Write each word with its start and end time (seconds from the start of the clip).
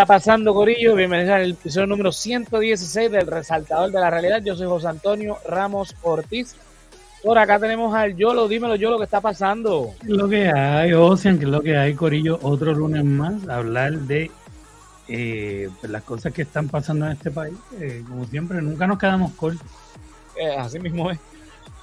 Bueno, 0.00 0.06
¿qué 0.06 0.14
está 0.14 0.30
pasando, 0.30 0.54
Corillo? 0.54 0.94
Bienvenidos 0.94 1.34
al 1.34 1.50
episodio 1.50 1.86
número 1.86 2.10
116 2.10 3.10
del 3.10 3.26
Resaltador 3.26 3.90
de 3.90 4.00
la 4.00 4.08
Realidad. 4.08 4.40
Yo 4.42 4.56
soy 4.56 4.66
José 4.66 4.88
Antonio 4.88 5.36
Ramos 5.46 5.94
Ortiz. 6.00 6.56
Por 7.22 7.36
acá 7.36 7.58
tenemos 7.58 7.94
al 7.94 8.16
Yolo. 8.16 8.48
Dímelo, 8.48 8.76
Yolo, 8.76 8.96
¿qué 8.96 9.04
está 9.04 9.20
pasando? 9.20 9.90
¿Qué 10.00 10.06
es 10.06 10.16
lo 10.16 10.26
que 10.26 10.48
hay, 10.48 10.94
Ocean? 10.94 11.38
¿Qué 11.38 11.44
es 11.44 11.50
lo 11.50 11.60
que 11.60 11.76
hay, 11.76 11.92
Corillo? 11.92 12.38
Otro 12.40 12.72
lunes 12.72 13.04
más, 13.04 13.46
hablar 13.46 13.92
de 13.92 14.30
eh, 15.08 15.68
pues, 15.80 15.92
las 15.92 16.02
cosas 16.02 16.32
que 16.32 16.42
están 16.42 16.70
pasando 16.70 17.04
en 17.04 17.12
este 17.12 17.30
país. 17.30 17.54
Eh, 17.78 18.02
como 18.08 18.24
siempre, 18.24 18.62
nunca 18.62 18.86
nos 18.86 18.98
quedamos 18.98 19.32
cortos. 19.32 19.66
Eh, 20.34 20.56
así 20.56 20.78
mismo 20.78 21.10
es. 21.10 21.18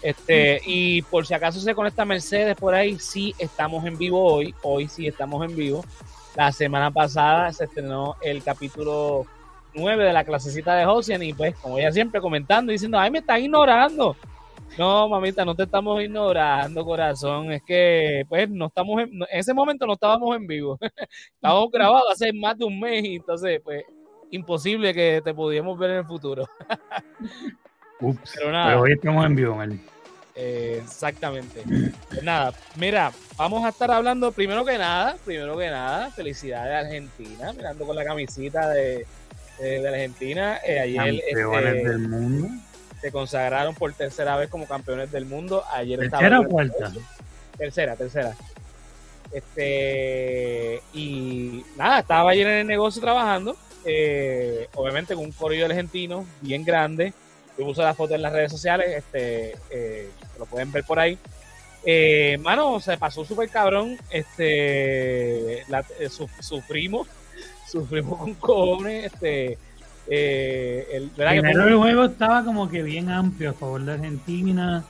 Este, 0.01 0.59
y 0.65 1.03
por 1.03 1.27
si 1.27 1.35
acaso 1.35 1.59
se 1.59 1.75
conecta 1.75 2.03
Mercedes 2.03 2.55
por 2.55 2.73
ahí, 2.73 2.97
sí 2.97 3.35
estamos 3.37 3.85
en 3.85 3.95
vivo 3.95 4.23
hoy. 4.23 4.55
Hoy 4.63 4.87
sí 4.87 5.05
estamos 5.05 5.47
en 5.47 5.55
vivo. 5.55 5.85
La 6.37 6.51
semana 6.51 6.91
pasada 6.91 7.51
se 7.51 7.63
estrenó 7.63 8.15
el 8.21 8.43
capítulo 8.43 9.25
9 9.73 10.03
de 10.03 10.13
la 10.13 10.23
clasecita 10.23 10.75
de 10.75 10.85
Ocean 10.85 11.23
y 11.23 11.33
pues 11.33 11.55
como 11.55 11.79
ella 11.79 11.91
siempre 11.91 12.21
comentando, 12.21 12.71
diciendo, 12.71 12.99
ay, 12.99 13.09
me 13.09 13.17
están 13.17 13.41
ignorando. 13.41 14.15
No, 14.77 15.09
mamita, 15.09 15.43
no 15.43 15.55
te 15.55 15.63
estamos 15.63 15.99
ignorando, 15.99 16.85
corazón. 16.85 17.51
Es 17.51 17.63
que, 17.63 18.23
pues, 18.29 18.47
no 18.51 18.67
estamos 18.67 19.01
en, 19.01 19.13
en 19.13 19.25
ese 19.31 19.51
momento 19.51 19.87
no 19.87 19.93
estábamos 19.93 20.35
en 20.35 20.45
vivo. 20.45 20.77
estábamos 21.33 21.71
grabados 21.71 22.11
hace 22.11 22.31
más 22.31 22.55
de 22.55 22.65
un 22.65 22.79
mes 22.79 23.03
y 23.03 23.15
entonces, 23.15 23.59
pues, 23.63 23.83
imposible 24.29 24.93
que 24.93 25.23
te 25.25 25.33
pudiéramos 25.33 25.75
ver 25.79 25.89
en 25.89 25.97
el 25.97 26.05
futuro. 26.05 26.47
Ups, 27.99 28.33
pero, 28.35 28.51
nada, 28.51 28.67
pero 28.67 28.81
hoy 28.81 28.91
estamos 28.91 29.25
en 29.25 29.35
vivo, 29.35 29.55
Meli. 29.55 29.81
Eh, 30.39 30.81
exactamente. 30.83 31.63
Pues 32.09 32.21
nada, 32.21 32.53
mira, 32.75 33.11
vamos 33.37 33.65
a 33.65 33.69
estar 33.69 33.89
hablando 33.89 34.31
primero 34.31 34.63
que 34.63 34.77
nada, 34.77 35.17
primero 35.25 35.57
que 35.57 35.67
nada, 35.67 36.11
felicidades 36.11 36.75
a 36.75 36.79
Argentina, 36.79 37.53
mirando 37.53 37.87
con 37.87 37.95
la 37.95 38.05
camisita 38.05 38.69
de, 38.69 39.07
de, 39.59 39.81
de 39.81 39.87
Argentina. 39.87 40.59
Eh, 40.63 40.79
ayer 40.79 41.23
Campeones 41.33 41.75
este, 41.75 41.89
del 41.89 41.99
mundo. 42.07 42.49
se 43.01 43.11
consagraron 43.11 43.73
por 43.73 43.91
tercera 43.93 44.37
vez 44.37 44.47
como 44.49 44.67
campeones 44.67 45.11
del 45.11 45.25
mundo. 45.25 45.63
Ayer 45.71 45.99
¿Tercera 45.99 46.39
o 46.41 46.47
cuarta? 46.47 46.93
Tercera, 47.57 47.95
tercera. 47.95 48.35
Este, 49.31 50.83
y 50.93 51.65
nada, 51.75 51.99
estaba 51.99 52.29
ayer 52.29 52.45
en 52.45 52.53
el 52.59 52.67
negocio 52.67 53.01
trabajando, 53.01 53.57
eh, 53.85 54.69
obviamente 54.75 55.15
con 55.15 55.25
un 55.25 55.31
corrido 55.31 55.65
argentino 55.65 56.27
bien 56.41 56.63
grande. 56.63 57.11
Yo 57.57 57.65
puse 57.65 57.81
la 57.81 57.95
foto 57.95 58.13
en 58.13 58.21
las 58.21 58.33
redes 58.33 58.51
sociales, 58.51 58.87
este, 58.97 59.55
eh, 59.71 60.11
lo 60.37 60.45
pueden 60.45 60.71
ver 60.71 60.83
por 60.83 60.99
ahí. 60.99 61.17
Eh, 61.85 62.37
mano, 62.41 62.79
se 62.79 62.97
pasó 62.97 63.23
súper 63.23 63.49
cabrón. 63.49 63.97
Este, 64.09 65.63
la, 65.69 65.85
eh, 65.99 66.09
su, 66.09 66.29
sufrimos, 66.39 67.07
sufrimos 67.71 68.19
con 68.19 68.33
cojones. 68.35 69.05
Este, 69.13 69.57
eh, 70.07 70.87
el, 70.91 71.09
Primero 71.09 71.63
que 71.63 71.69
el 71.69 71.75
juego 71.77 72.05
estaba 72.05 72.43
como 72.43 72.69
que 72.69 72.83
bien 72.83 73.09
amplio 73.09 73.51
a 73.51 73.53
favor 73.53 73.83
de 73.83 73.93
Argentina. 73.93 74.83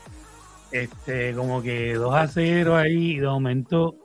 Este, 0.71 1.33
como 1.33 1.61
que 1.61 1.93
2 1.93 2.13
a 2.13 2.27
0 2.27 2.75
ahí, 2.75 3.11
y 3.11 3.19
de 3.19 3.27
momento 3.27 3.95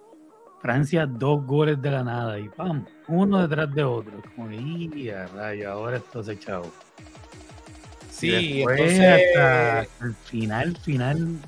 Francia 0.62 1.06
dos 1.06 1.44
goles 1.44 1.82
de 1.82 1.91
la 1.91 2.04
nada 2.04 2.38
y 2.38 2.48
pam, 2.48 2.86
uno 3.08 3.42
detrás 3.42 3.75
de 3.75 3.82
otro. 3.82 4.22
Como 4.36 4.48
que, 4.48 4.54
y 4.56 5.10
a 5.10 5.26
rayo, 5.26 5.72
ahora 5.72 5.97
esto 5.97 6.22
se 6.22 6.34
echado. 6.34 6.70
Sí, 8.22 8.62
entonces, 8.62 9.00
hasta, 9.00 9.80
hasta 9.80 10.04
el 10.04 10.14
final, 10.14 10.76
final. 10.76 11.38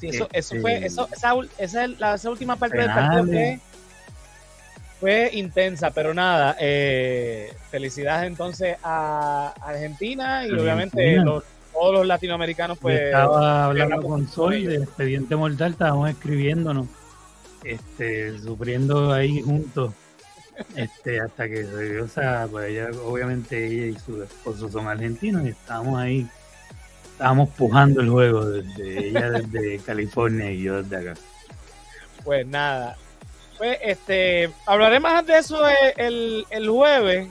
Sí, 0.00 0.08
eso, 0.08 0.28
eso 0.32 0.54
este, 0.54 0.60
fue, 0.60 0.86
eso, 0.86 1.08
esa, 1.12 1.34
esa, 1.58 1.86
la, 1.88 2.14
esa 2.14 2.30
última 2.30 2.54
parte 2.54 2.78
del 2.78 2.86
partido 2.86 3.24
fue, 3.24 3.60
fue, 5.00 5.30
intensa, 5.32 5.90
pero 5.90 6.14
nada, 6.14 6.56
eh, 6.60 7.52
felicidades 7.72 8.28
entonces 8.28 8.76
a 8.84 9.52
Argentina 9.60 10.42
y 10.42 10.50
Argentina. 10.50 10.62
obviamente 10.62 11.16
los, 11.16 11.42
todos 11.72 11.94
los 11.94 12.06
latinoamericanos 12.06 12.78
pues... 12.78 13.00
Estaba 13.00 13.64
hablando 13.64 14.00
con 14.00 14.28
Soy 14.28 14.64
de 14.64 14.76
Expediente 14.76 15.34
Mortal, 15.34 15.72
estábamos 15.72 16.08
escribiéndonos, 16.10 16.86
este, 17.64 18.38
sufriendo 18.38 19.12
ahí 19.12 19.40
juntos 19.40 19.92
este, 20.74 21.20
hasta 21.20 21.48
que 21.48 21.64
o 22.00 22.08
sea, 22.08 22.46
pues 22.50 22.70
ella, 22.70 22.88
obviamente 23.04 23.66
ella 23.66 23.86
y 23.86 23.98
su 23.98 24.22
esposo 24.22 24.70
son 24.70 24.88
argentinos 24.88 25.44
y 25.44 25.48
estábamos 25.48 25.98
ahí, 25.98 26.26
estábamos 27.12 27.50
pujando 27.50 28.00
el 28.00 28.10
juego 28.10 28.44
desde 28.46 29.08
ella 29.08 29.30
desde 29.30 29.78
California 29.86 30.50
y 30.50 30.62
yo 30.62 30.82
desde 30.82 31.10
acá. 31.10 31.20
Pues 32.24 32.46
nada, 32.46 32.96
pues 33.58 33.78
este, 33.82 34.50
hablaré 34.66 35.00
más 35.00 35.26
de 35.26 35.38
eso 35.38 35.62
el, 35.96 36.46
el 36.50 36.68
jueves, 36.68 37.28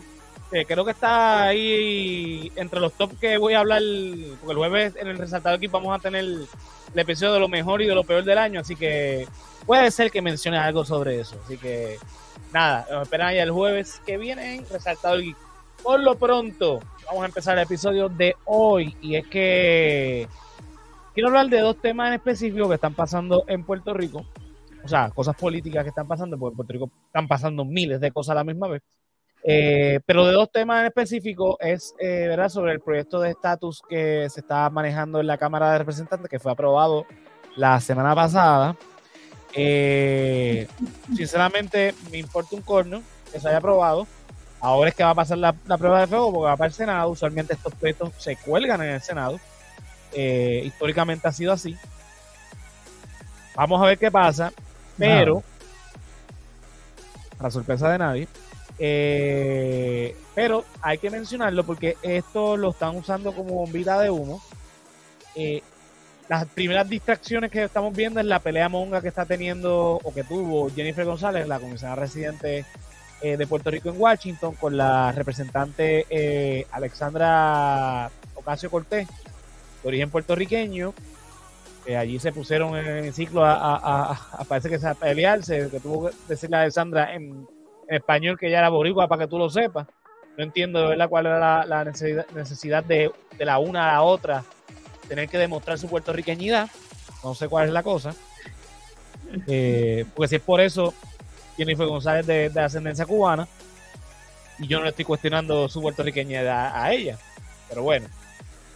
que 0.52 0.66
creo 0.66 0.86
que 0.86 0.92
está 0.92 1.44
ahí 1.44 2.52
entre 2.56 2.80
los 2.80 2.94
top 2.94 3.20
que 3.20 3.38
voy 3.38 3.54
a 3.54 3.60
hablar, 3.60 3.82
porque 4.40 4.52
el 4.52 4.58
jueves 4.58 4.94
en 4.96 5.08
el 5.08 5.18
resaltado 5.18 5.56
aquí 5.56 5.68
vamos 5.68 5.98
a 5.98 6.02
tener 6.02 6.24
el, 6.24 6.48
el 6.94 7.00
episodio 7.00 7.34
de 7.34 7.40
lo 7.40 7.48
mejor 7.48 7.82
y 7.82 7.88
de 7.88 7.96
lo 7.96 8.04
peor 8.04 8.24
del 8.24 8.38
año, 8.38 8.62
así 8.62 8.76
que 8.76 9.28
puede 9.66 9.92
ser 9.92 10.12
que 10.12 10.22
mencione 10.22 10.58
algo 10.58 10.86
sobre 10.86 11.20
eso, 11.20 11.40
así 11.44 11.58
que 11.58 11.98
nada, 12.56 12.88
nos 12.90 13.04
esperan 13.04 13.36
ya 13.36 13.44
el 13.44 13.52
jueves 13.52 14.02
que 14.06 14.18
viene 14.18 14.56
en 14.56 14.70
Resaltado 14.70 15.16
el 15.16 15.24
Geek. 15.26 15.38
Por 15.84 16.00
lo 16.00 16.16
pronto, 16.16 16.80
vamos 17.06 17.24
a 17.24 17.26
empezar 17.26 17.58
el 17.58 17.66
episodio 17.66 18.08
de 18.08 18.34
hoy 18.46 18.96
y 19.02 19.16
es 19.16 19.28
que 19.28 20.28
quiero 21.14 21.28
hablar 21.28 21.50
de 21.50 21.60
dos 21.60 21.80
temas 21.82 22.08
en 22.08 22.14
específico 22.14 22.70
que 22.70 22.76
están 22.76 22.94
pasando 22.94 23.44
en 23.48 23.66
Puerto 23.66 23.94
Rico. 23.94 24.26
O 24.86 24.88
sea, 24.88 25.10
cosas 25.10 25.36
políticas 25.36 25.84
que 25.84 25.90
están 25.90 26.08
pasando, 26.08 26.38
porque 26.38 26.54
en 26.54 26.56
Puerto 26.56 26.74
Rico 26.74 26.92
están 27.08 27.28
pasando 27.28 27.66
miles 27.66 28.00
de 28.00 28.12
cosas 28.12 28.32
a 28.32 28.36
la 28.36 28.44
misma 28.46 28.70
vez. 28.70 28.82
Eh, 29.44 30.00
pero 30.06 30.26
de 30.26 30.32
dos 30.32 30.50
temas 30.50 30.80
en 30.80 30.86
específico 30.88 31.58
es, 31.60 31.94
eh, 32.00 32.28
¿verdad?, 32.30 32.48
sobre 32.48 32.72
el 32.72 32.80
proyecto 32.80 33.20
de 33.20 33.32
estatus 33.32 33.82
que 33.88 34.30
se 34.30 34.40
está 34.40 34.70
manejando 34.70 35.20
en 35.20 35.28
la 35.28 35.38
Cámara 35.38 35.74
de 35.74 35.80
Representantes, 35.80 36.30
que 36.30 36.40
fue 36.40 36.54
aprobado 36.54 37.06
la 37.58 37.82
semana 37.82 38.16
pasada. 38.16 38.78
Eh, 39.56 40.68
sinceramente, 41.16 41.96
me 42.12 42.18
importa 42.18 42.56
un 42.56 42.62
corno 42.62 43.02
que 43.32 43.40
se 43.40 43.48
haya 43.48 43.58
aprobado. 43.58 44.08
Ahora 44.60 44.90
es 44.90 44.96
que 44.96 45.04
va 45.04 45.12
a 45.12 45.16
pasar 45.16 45.38
la, 45.38 45.56
la, 45.66 45.78
prueba 45.78 46.02
de 46.02 46.08
fuego 46.08 46.32
porque 46.32 46.50
va 46.50 46.58
para 46.58 46.68
el 46.68 46.74
Senado. 46.74 47.10
Usualmente 47.10 47.54
estos 47.54 47.74
proyectos 47.76 48.12
se 48.18 48.36
cuelgan 48.36 48.82
en 48.82 48.90
el 48.90 49.02
Senado. 49.02 49.40
Eh, 50.14 50.64
históricamente 50.66 51.28
ha 51.28 51.32
sido 51.32 51.54
así. 51.54 51.76
Vamos 53.56 53.82
a 53.82 53.86
ver 53.86 53.98
qué 53.98 54.12
pasa. 54.12 54.52
Pero, 54.98 55.44
para 57.38 57.52
sorpresa 57.52 57.90
de 57.90 57.98
nadie, 57.98 58.28
eh, 58.80 60.16
pero 60.34 60.64
hay 60.82 60.98
que 60.98 61.10
mencionarlo 61.10 61.66
porque 61.66 61.98
esto 62.02 62.56
lo 62.56 62.70
están 62.70 62.96
usando 62.96 63.34
como 63.34 63.56
bombita 63.56 64.00
de 64.00 64.10
humo. 64.10 64.42
Eh, 65.36 65.62
las 66.28 66.46
primeras 66.46 66.90
distracciones 66.90 67.52
que 67.52 67.64
estamos 67.64 67.96
viendo 67.96 68.20
es 68.20 68.26
la 68.26 68.40
pelea 68.40 68.70
monga 68.70 69.02
que 69.02 69.10
está 69.10 69.26
teniendo 69.26 70.00
o 70.04 70.14
que 70.14 70.24
tuvo 70.24 70.70
Jennifer 70.70 71.06
González, 71.06 71.48
la 71.48 71.60
comisionada 71.60 71.96
residente 72.02 72.66
eh, 73.22 73.38
de 73.38 73.48
Puerto 73.48 73.70
Rico 73.70 73.90
en 73.90 74.02
Washington, 74.02 74.56
con 74.56 74.76
la 74.76 75.12
representante 75.12 76.06
eh, 76.10 76.66
Alexandra 76.72 78.10
Ocasio 78.34 78.72
Cortés, 78.72 79.08
de 79.84 79.88
origen 79.88 80.10
puertorriqueño. 80.10 80.94
Eh, 81.86 81.96
allí 81.96 82.18
se 82.18 82.32
pusieron 82.32 82.76
en 82.76 82.88
el 82.88 83.14
ciclo 83.14 83.46
a, 83.46 84.20
parece 84.48 84.70
que 84.70 84.86
a 84.86 84.96
pelearse, 84.96 85.70
que 85.70 85.80
tuvo 85.80 86.10
que 86.10 86.16
decirle 86.28 86.58
a 86.58 86.62
Alexandra 86.62 87.14
en, 87.14 87.48
español 87.88 88.36
que 88.40 88.48
ella 88.48 88.60
era 88.60 88.70
boricua 88.70 89.08
para 89.08 89.26
que 89.26 89.30
tú 89.30 89.38
lo 89.38 89.48
sepas. 89.48 89.86
No 90.38 90.44
entiendo 90.44 90.82
de 90.82 90.88
verdad 90.88 91.08
cuál 91.08 91.28
era 91.28 91.40
la, 91.40 91.66
la 91.66 91.86
necesidad, 91.86 92.26
necesidad 92.34 92.84
de, 92.84 93.12
de 93.38 93.46
la 93.46 93.60
una 93.60 93.90
a 93.90 93.94
la 93.94 94.02
otra 94.02 94.44
tener 95.08 95.30
que 95.30 95.38
demostrar 95.38 95.78
su 95.78 95.88
puertorriqueñidad. 95.88 96.70
No 97.24 97.36
sé 97.36 97.48
cuál 97.48 97.68
es 97.68 97.74
la 97.74 97.84
cosa. 97.84 98.16
Eh, 99.48 100.06
porque 100.14 100.30
si 100.30 100.36
es 100.36 100.42
por 100.42 100.62
eso, 100.62 100.94
Jennifer 101.58 101.88
González 101.88 102.26
de, 102.26 102.50
de, 102.50 102.62
ascendencia 102.62 103.06
cubana, 103.06 103.48
y 104.60 104.68
yo 104.68 104.78
no 104.78 104.84
le 104.84 104.92
estoy 104.92 105.06
cuestionando 105.06 105.68
su 105.70 105.82
puertorriqueñidad 105.82 106.72
a 106.76 106.92
ella. 106.94 107.18
Pero 107.68 107.84
bueno, 107.84 108.08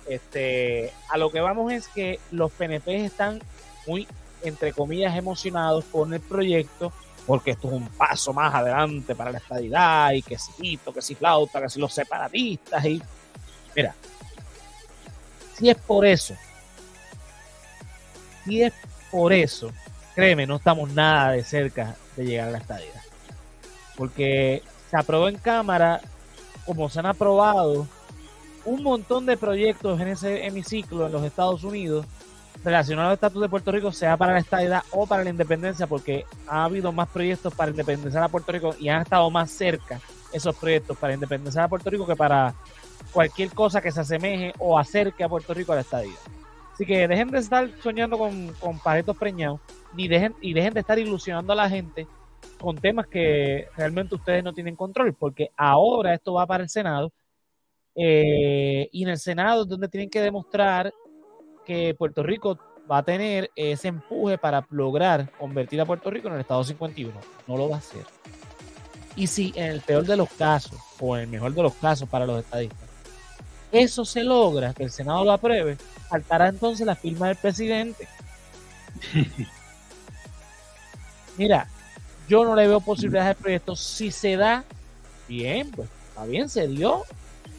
este, 0.08 0.92
a 1.10 1.18
lo 1.18 1.31
que 1.31 1.40
vamos 1.40 1.72
es 1.72 1.88
que 1.88 2.20
los 2.31 2.52
PNP 2.52 3.06
están 3.06 3.40
muy, 3.88 4.08
entre 4.44 4.74
comillas, 4.74 5.16
emocionados 5.16 5.86
con 5.86 6.14
el 6.14 6.20
proyecto, 6.20 6.92
porque 7.26 7.52
esto 7.52 7.68
es 7.68 7.74
un 7.76 7.88
paso 7.90 8.34
más 8.34 8.54
adelante 8.54 9.16
para 9.16 9.31
la 9.31 9.38
estadidad, 9.38 10.12
y 10.14 10.22
que 10.22 10.38
si 10.38 10.52
pito, 10.54 10.94
que 10.94 11.02
si 11.02 11.16
flauta, 11.16 11.62
que 11.62 11.70
si 11.70 11.80
los 11.80 11.94
separatistas, 11.94 12.84
y 12.86 13.02
mira, 13.76 13.94
si 15.60 15.70
es 15.70 15.78
por 15.78 16.06
eso, 16.06 16.36
si 18.46 18.64
es 18.64 18.74
por 19.12 19.34
eso, 19.34 19.72
créeme, 20.16 20.48
no 20.48 20.56
estamos 20.56 20.90
nada 20.92 21.32
de 21.32 21.44
cerca 21.44 21.96
de 22.16 22.26
llegar 22.26 22.48
a 22.48 22.52
la 22.52 22.58
estadía. 22.60 23.04
Porque 23.98 24.64
se 24.90 24.98
aprobó 24.98 25.28
en 25.28 25.38
Cámara, 25.38 26.00
como 26.66 26.90
se 26.90 27.00
han 27.00 27.08
aprobado 27.08 27.88
un 28.64 28.84
montón 28.84 29.26
de 29.26 29.36
proyectos 29.36 30.00
en 30.00 30.08
ese 30.08 30.46
hemiciclo 30.46 31.06
en 31.06 31.12
los 31.12 31.24
Estados 31.24 31.64
Unidos 31.64 32.06
relacionados 32.64 33.10
al 33.10 33.14
estatus 33.16 33.42
de 33.42 33.50
Puerto 33.50 33.72
Rico, 33.72 33.92
sea 33.92 34.18
para 34.18 34.34
la 34.34 34.40
estadidad 34.40 34.84
o 34.92 35.08
para 35.08 35.24
la 35.24 35.30
independencia, 35.30 35.88
porque 35.88 36.26
ha 36.48 36.66
habido 36.66 36.92
más 36.92 37.08
proyectos 37.10 37.54
para 37.54 37.72
independizar 37.72 38.24
a 38.24 38.30
Puerto 38.30 38.52
Rico 38.52 38.76
y 38.80 38.90
han 38.90 39.02
estado 39.02 39.30
más 39.30 39.52
cerca 39.52 40.00
esos 40.32 40.56
proyectos 40.56 40.98
para 40.98 41.14
independencia 41.14 41.62
de 41.62 41.70
Puerto 41.70 41.90
Rico 41.90 42.06
que 42.06 42.16
para 42.16 42.54
cualquier 43.14 43.50
cosa 43.52 43.82
que 43.82 43.92
se 43.92 44.02
asemeje 44.02 44.54
o 44.60 44.78
acerque 44.78 45.24
a 45.24 45.30
Puerto 45.30 45.54
Rico 45.54 45.72
a 45.72 45.76
la 45.76 45.82
estadía. 45.82 46.16
Así 46.74 46.86
que 46.86 47.08
dejen 47.08 47.30
de 47.30 47.40
estar 47.40 47.70
soñando 47.82 48.18
con, 48.18 48.54
con 48.54 48.80
preñados 49.18 49.60
ni 49.94 50.08
dejen, 50.08 50.36
y 50.42 50.54
dejen 50.54 50.74
de 50.74 50.80
estar 50.80 50.98
ilusionando 50.98 51.54
a 51.54 51.56
la 51.56 51.70
gente 51.70 52.08
con 52.60 52.78
temas 52.78 53.08
que 53.08 53.68
realmente 53.76 54.16
ustedes 54.16 54.44
no 54.44 54.54
tienen 54.54 54.76
control, 54.76 55.14
porque 55.14 55.50
ahora 55.58 56.14
esto 56.14 56.34
va 56.34 56.46
para 56.46 56.64
el 56.64 56.70
Senado 56.70 57.12
eh, 57.96 58.88
y 58.92 59.04
en 59.04 59.10
el 59.10 59.18
Senado 59.18 59.64
es 59.64 59.68
donde 59.68 59.88
tienen 59.90 60.10
que 60.10 60.22
demostrar 60.22 60.94
que 61.66 61.94
Puerto 61.96 62.24
Rico 62.24 62.58
va 62.90 63.00
a 63.00 63.04
tener 63.04 63.52
ese 63.56 63.90
empuje 63.90 64.38
para 64.38 64.66
lograr 64.70 65.30
convertir 65.38 65.80
a 65.82 65.86
Puerto 65.86 66.10
Rico 66.10 66.28
en 66.28 66.36
el 66.36 66.42
Estado 66.42 66.64
51. 66.64 67.14
No 67.48 67.58
lo 67.58 67.70
va 67.70 67.76
a 67.76 67.80
hacer. 67.80 68.04
Y 69.16 69.28
si 69.28 69.52
en 69.56 69.66
el 69.66 69.82
peor 69.82 70.06
de 70.06 70.16
los 70.16 70.30
casos, 70.30 70.80
o 71.00 71.18
en 71.18 71.24
el 71.24 71.30
mejor 71.30 71.54
de 71.54 71.62
los 71.62 71.74
casos 71.76 72.08
para 72.08 72.26
los 72.26 72.40
estadistas, 72.40 72.89
eso 73.71 74.06
se 74.06 74.24
logra, 74.24 74.74
que 74.74 74.83
el 74.83 74.92
Senado 74.92 75.24
lo 75.24 75.31
apruebe, 75.31 75.77
faltará 76.07 76.48
entonces 76.48 76.86
la 76.86 76.95
firma 76.95 77.27
del 77.27 77.38
presidente. 77.38 78.07
Mira, 81.38 81.68
yo 82.27 82.44
no 82.44 82.56
le 82.56 82.68
veo 82.68 82.81
posibilidades 82.81 83.30
al 83.30 83.42
proyecto. 83.42 83.75
Si 83.75 84.12
se 84.12 84.36
da, 84.36 84.63
bien, 85.27 85.71
pues 85.71 85.89
está 86.10 86.25
bien, 86.25 86.50
se 86.50 86.68
dio, 86.68 87.04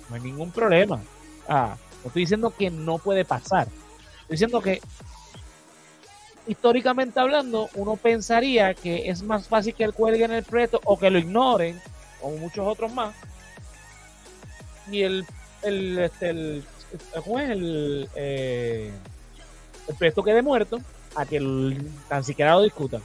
no 0.08 0.16
hay 0.16 0.20
ningún 0.22 0.50
problema. 0.50 1.00
Ah, 1.48 1.76
no 2.02 2.08
estoy 2.08 2.22
diciendo 2.22 2.52
que 2.56 2.70
no 2.70 2.98
puede 2.98 3.24
pasar. 3.24 3.68
Estoy 4.22 4.34
diciendo 4.34 4.60
que 4.60 4.80
históricamente 6.46 7.20
hablando, 7.20 7.68
uno 7.74 7.96
pensaría 7.96 8.74
que 8.74 9.08
es 9.08 9.22
más 9.22 9.46
fácil 9.46 9.74
que 9.74 9.84
él 9.84 9.94
cuelgue 9.94 10.24
en 10.24 10.32
el 10.32 10.44
proyecto 10.44 10.80
o 10.84 10.98
que 10.98 11.10
lo 11.10 11.18
ignoren, 11.18 11.80
como 12.20 12.36
muchos 12.38 12.66
otros 12.66 12.92
más. 12.92 13.14
Y 14.90 15.02
el, 15.02 15.24
el, 15.62 15.98
este, 15.98 16.30
el, 16.30 16.64
el, 17.14 18.08
eh, 18.14 18.90
el 19.88 19.94
proyecto 19.94 20.22
quede 20.22 20.42
muerto 20.42 20.80
a 21.14 21.26
que 21.26 21.40
tan 22.08 22.24
siquiera 22.24 22.54
lo 22.54 22.62
discutan. 22.62 23.02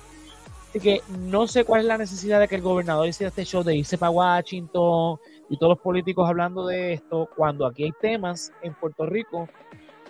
Así 0.69 0.79
que 0.79 1.01
no 1.07 1.47
sé 1.47 1.63
cuál 1.63 1.81
es 1.81 1.87
la 1.87 1.97
necesidad 1.97 2.39
de 2.39 2.47
que 2.47 2.55
el 2.55 2.61
gobernador 2.61 3.07
hiciera 3.07 3.29
este 3.29 3.45
show 3.45 3.63
de 3.63 3.75
irse 3.75 3.97
para 3.97 4.09
Washington 4.09 5.17
y 5.49 5.57
todos 5.57 5.71
los 5.71 5.79
políticos 5.79 6.27
hablando 6.27 6.65
de 6.67 6.93
esto, 6.93 7.29
cuando 7.35 7.65
aquí 7.65 7.85
hay 7.85 7.93
temas 8.01 8.51
en 8.61 8.73
Puerto 8.73 9.05
Rico 9.05 9.47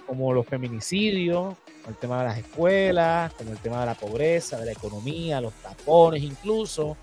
como 0.07 0.33
los 0.33 0.45
feminicidios, 0.45 1.55
el 1.87 1.95
tema 1.95 2.19
de 2.19 2.25
las 2.25 2.37
escuelas, 2.37 3.33
como 3.33 3.51
el 3.51 3.59
tema 3.59 3.79
de 3.81 3.85
la 3.87 3.95
pobreza, 3.95 4.59
de 4.59 4.65
la 4.65 4.71
economía, 4.71 5.41
los 5.41 5.53
tapones 5.53 6.23
incluso, 6.23 6.97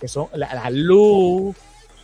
que 0.00 0.08
son 0.08 0.28
la, 0.34 0.68
luz, 0.70 1.56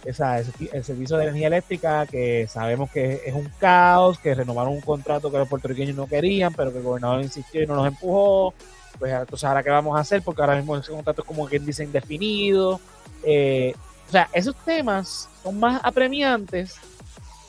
esa, 0.04 0.38
el 0.38 0.84
servicio 0.84 1.16
de 1.16 1.24
energía 1.24 1.46
eléctrica, 1.46 2.06
que 2.06 2.46
sabemos 2.48 2.90
que 2.90 3.22
es 3.24 3.34
un 3.34 3.50
caos, 3.58 4.18
que 4.18 4.34
renovaron 4.34 4.72
un 4.72 4.80
contrato 4.80 5.30
que 5.30 5.38
los 5.38 5.48
puertorriqueños 5.48 5.96
no 5.96 6.06
querían, 6.06 6.52
pero 6.54 6.72
que 6.72 6.78
el 6.78 6.84
gobernador 6.84 7.22
insistió 7.22 7.62
y 7.62 7.66
no 7.66 7.76
nos 7.76 7.86
empujó. 7.86 8.54
Pues 8.98 9.12
entonces 9.12 9.44
ahora 9.44 9.62
qué 9.62 9.70
vamos 9.70 9.96
a 9.96 10.00
hacer, 10.00 10.22
porque 10.22 10.42
ahora 10.42 10.56
mismo 10.56 10.76
ese 10.76 10.92
contrato 10.92 11.22
es 11.22 11.26
como 11.26 11.46
quien 11.46 11.64
dice 11.64 11.84
indefinido. 11.84 12.80
Eh, 13.24 13.74
o 14.08 14.10
sea, 14.10 14.28
esos 14.32 14.54
temas 14.64 15.28
son 15.42 15.58
más 15.58 15.80
apremiantes 15.82 16.76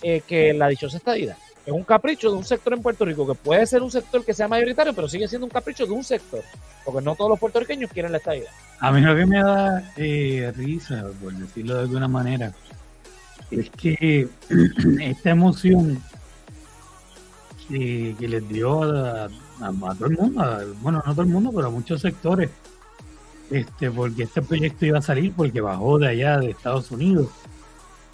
eh, 0.01 0.21
que 0.25 0.53
la 0.53 0.67
dichosa 0.67 0.97
estadía. 0.97 1.38
Es 1.65 1.71
un 1.71 1.83
capricho 1.83 2.30
de 2.30 2.38
un 2.38 2.44
sector 2.44 2.74
en 2.74 2.81
Puerto 2.81 3.06
Rico 3.06 3.25
que 3.25 3.36
puede 3.36 3.65
ser 3.65 3.81
un 3.81 3.92
sector 3.92 4.25
que 4.25 4.33
sea 4.33 4.48
mayoritario, 4.48 4.94
pero 4.94 5.07
sigue 5.07 5.27
siendo 5.27 5.45
un 5.45 5.51
capricho 5.51 5.86
de 5.86 5.94
un 5.94 6.04
sector, 6.04 6.42
porque 6.83 7.01
no 7.01 7.15
todos 7.15 7.30
los 7.30 7.39
puertorriqueños 7.39 7.89
quieren 7.92 8.12
la 8.12 8.18
estadía. 8.18 8.50
A 8.80 8.92
mí 8.92 9.00
lo 9.00 9.15
que 9.15 9.25
me 9.25 9.42
da 9.42 9.94
eh, 9.95 10.51
risa, 10.56 11.06
por 11.21 11.33
decirlo 11.33 11.75
de 11.75 11.81
alguna 11.81 12.10
manera, 12.10 12.54
es 13.50 13.69
que 13.69 14.27
esta 15.00 15.30
emoción 15.30 16.01
que, 17.69 18.15
les 18.19 18.48
dio 18.50 18.83
a, 18.83 19.30
todo 19.98 20.07
el 20.07 20.18
mundo, 20.18 20.75
bueno, 20.81 21.01
no 21.06 21.13
todo 21.13 21.21
el 21.21 21.30
mundo, 21.30 21.51
pero 21.56 21.68
a 21.68 21.71
muchos 21.71 22.01
sectores, 22.01 22.50
este, 23.50 23.89
porque 23.89 24.24
este 24.24 24.42
proyecto 24.42 24.86
iba 24.86 25.00
a 25.00 25.01
salir 25.01 25.33
porque 25.33 25.62
bajó 25.62 26.00
de 26.00 26.10
allá 26.10 26.39
de 26.39 26.51
Estados 26.51 26.92
Unidos. 26.92 27.30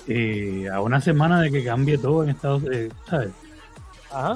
Eh, 0.07 0.67
a 0.71 0.81
una 0.81 1.01
semana 1.01 1.41
de 1.41 1.51
que 1.51 1.63
cambie 1.63 1.97
todo 1.97 2.23
en 2.23 2.29
Estados 2.29 2.63
Unidos, 2.63 2.93
¿sabes? 3.05 3.31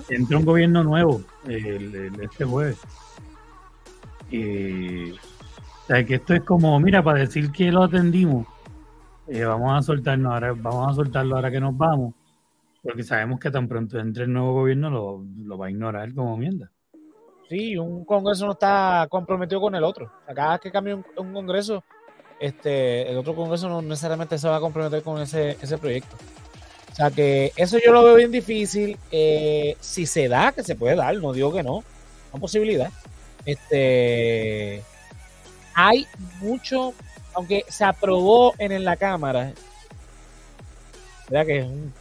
Entra 0.09 0.37
un 0.37 0.45
gobierno 0.45 0.83
nuevo 0.83 1.21
este 1.47 2.45
jueves. 2.45 2.77
o 4.29 5.87
sea, 5.87 6.05
que 6.05 6.15
esto 6.15 6.33
es 6.35 6.43
como, 6.43 6.79
mira, 6.79 7.03
para 7.03 7.19
decir 7.19 7.51
que 7.51 7.71
lo 7.71 7.83
atendimos, 7.83 8.45
eh, 9.27 9.43
vamos 9.43 9.77
a 9.77 9.81
soltarnos 9.81 10.33
ahora, 10.33 10.53
vamos 10.53 10.91
a 10.91 10.95
soltarlo 10.95 11.35
ahora 11.35 11.49
que 11.49 11.59
nos 11.59 11.75
vamos, 11.75 12.13
porque 12.83 13.03
sabemos 13.03 13.39
que 13.39 13.49
tan 13.49 13.67
pronto 13.67 13.97
entre 13.99 14.25
el 14.25 14.33
nuevo 14.33 14.53
gobierno 14.53 14.89
lo, 14.89 15.25
lo 15.45 15.57
va 15.57 15.67
a 15.67 15.71
ignorar 15.71 16.13
como 16.13 16.37
mierda. 16.37 16.69
Sí, 17.49 17.77
un 17.77 18.05
Congreso 18.05 18.45
no 18.45 18.53
está 18.53 19.07
comprometido 19.09 19.61
con 19.61 19.75
el 19.75 19.83
otro. 19.83 20.11
cada 20.33 20.53
vez 20.53 20.61
que 20.61 20.71
cambia 20.71 20.95
un, 20.95 21.33
Congreso, 21.33 21.83
este, 22.45 23.09
el 23.09 23.17
otro 23.17 23.35
Congreso 23.35 23.69
no 23.69 23.81
necesariamente 23.81 24.37
se 24.37 24.47
va 24.47 24.57
a 24.57 24.59
comprometer 24.59 25.01
con 25.01 25.21
ese, 25.21 25.57
ese 25.61 25.77
proyecto. 25.77 26.15
O 26.91 26.95
sea 26.95 27.09
que 27.09 27.51
eso 27.55 27.77
yo 27.83 27.91
lo 27.91 28.03
veo 28.03 28.15
bien 28.15 28.31
difícil. 28.31 28.97
Eh, 29.11 29.77
si 29.79 30.05
se 30.05 30.27
da, 30.27 30.51
que 30.51 30.63
se 30.63 30.75
puede 30.75 30.95
dar, 30.95 31.15
no 31.15 31.33
digo 31.33 31.53
que 31.53 31.63
no, 31.63 31.83
es 32.33 32.39
posibilidad. 32.39 32.91
Este, 33.45 34.83
hay 35.73 36.05
mucho, 36.41 36.93
aunque 37.33 37.65
se 37.69 37.85
aprobó 37.85 38.53
en, 38.57 38.83
la 38.83 38.97
Cámara, 38.97 39.53
¿verdad? 41.29 41.45
que 41.45 41.59
es 41.59 41.65
un 41.65 41.93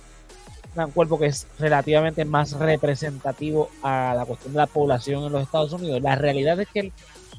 un 0.75 0.91
cuerpo 0.91 1.19
que 1.19 1.27
es 1.27 1.47
relativamente 1.59 2.25
más 2.25 2.53
representativo 2.53 3.71
a 3.83 4.15
la 4.17 4.25
cuestión 4.25 4.55
de 4.55 4.59
la 4.59 4.67
población 4.67 5.25
en 5.25 5.33
los 5.33 5.43
Estados 5.43 5.73
Unidos. 5.73 6.01
La 6.01 6.17
realidad 6.17 6.59
es 6.61 6.69
que 6.69 6.93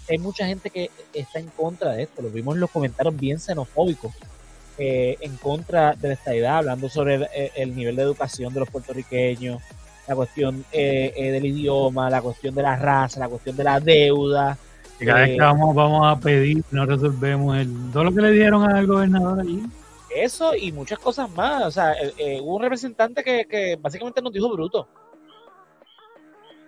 hay 0.10 0.18
mucha 0.18 0.46
gente 0.46 0.70
que 0.70 0.90
está 1.14 1.40
en 1.40 1.48
contra 1.48 1.92
de 1.92 2.04
esto. 2.04 2.22
Lo 2.22 2.30
vimos 2.30 2.56
en 2.56 2.62
los 2.62 2.72
comentarios 2.72 3.16
bien 3.18 3.40
xenofóbicos 3.40 4.14
eh, 4.78 5.18
en 5.22 5.38
contra 5.38 5.94
de 5.94 6.14
esta 6.14 6.36
idea, 6.36 6.58
hablando 6.58 6.90
sobre 6.90 7.28
el, 7.56 7.76
nivel 7.76 7.96
de 7.96 8.04
educación 8.04 8.54
de 8.54 8.60
los 8.62 8.70
puertorriqueños, 8.70 9.62
la 10.08 10.16
cuestión 10.16 10.66
eh, 10.72 11.14
eh, 11.16 11.32
del 11.32 11.46
idioma, 11.46 12.10
la 12.10 12.22
cuestión 12.22 12.56
de 12.56 12.64
la 12.64 12.76
raza, 12.76 13.20
la 13.20 13.30
cuestión 13.30 13.56
de 13.56 13.64
la 13.64 13.80
deuda. 13.80 14.58
Y 15.00 15.06
cada 15.06 15.22
vez 15.22 15.32
que 15.32 15.40
vamos, 15.42 15.76
vamos 15.76 16.06
a 16.06 16.20
pedir, 16.20 16.64
no 16.72 16.86
resolvemos 16.86 17.58
el, 17.58 17.92
todo 17.92 18.06
lo 18.06 18.14
que 18.14 18.22
le 18.22 18.32
dieron 18.32 18.64
al 18.70 18.86
gobernador 18.88 19.40
allí 19.40 19.64
eso 20.16 20.56
y 20.56 20.72
muchas 20.72 21.00
cosas 21.00 21.30
más. 21.32 21.64
O 21.64 21.72
sea, 21.72 21.94
eh, 21.94 22.40
hubo 22.42 22.56
un 22.56 22.62
representante 22.62 23.24
que, 23.24 23.78
básicamente 23.80 24.22
nos 24.22 24.34
dijo 24.34 24.52
bruto. 24.52 24.88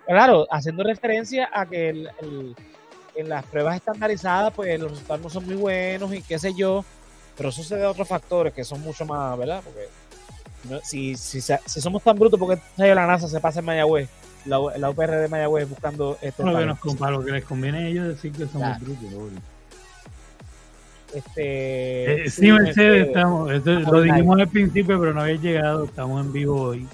Claro, 0.06 0.46
haciendo 0.50 0.84
referencia 0.84 1.48
a 1.52 1.66
que 1.66 2.06
en 3.16 3.28
las 3.28 3.44
pruebas 3.46 3.76
estandarizadas, 3.76 4.52
pues 4.54 4.78
los 4.78 4.90
resultados 4.90 5.22
no 5.22 5.30
son 5.30 5.46
muy 5.46 5.56
buenos 5.56 6.12
y 6.14 6.22
qué 6.22 6.38
sé 6.38 6.52
yo, 6.54 6.84
pero 7.36 7.48
eso 7.48 7.62
se 7.62 7.82
a 7.82 7.90
otros 7.90 8.08
factores 8.08 8.52
que 8.52 8.64
son 8.64 8.80
mucho 8.82 9.04
más, 9.04 9.36
¿verdad? 9.38 9.62
Porque 9.64 9.88
si, 10.84 11.16
si, 11.16 11.40
si, 11.40 11.80
somos 11.80 12.02
tan 12.02 12.18
brutos, 12.18 12.38
porque 12.38 12.60
la 12.76 13.06
NASA 13.06 13.28
se 13.28 13.40
pasa 13.40 13.60
en 13.60 13.66
Mayagüez, 13.66 14.08
la, 14.44 14.58
la 14.78 14.90
UPR 14.90 15.12
de 15.12 15.28
Mayagüez 15.28 15.68
buscando 15.68 16.18
esto. 16.20 16.44
No, 16.44 16.58
que 16.58 16.66
nos, 16.66 17.00
lo 17.00 17.24
que 17.24 17.32
les 17.32 17.44
conviene 17.44 17.78
a 17.78 17.86
ellos 17.88 18.08
decir 18.08 18.32
que 18.32 18.46
somos 18.46 18.80
brutos, 18.80 19.08
este, 21.14 22.26
eh, 22.26 22.30
sí, 22.30 22.52
Mercedes, 22.52 23.06
estamos, 23.06 23.50
lo 23.64 24.02
dijimos 24.02 24.38
al 24.38 24.48
principio, 24.48 25.00
pero 25.00 25.14
no 25.14 25.22
había 25.22 25.36
llegado, 25.36 25.84
estamos 25.84 26.24
en 26.24 26.32
vivo 26.32 26.60
hoy. 26.60 26.86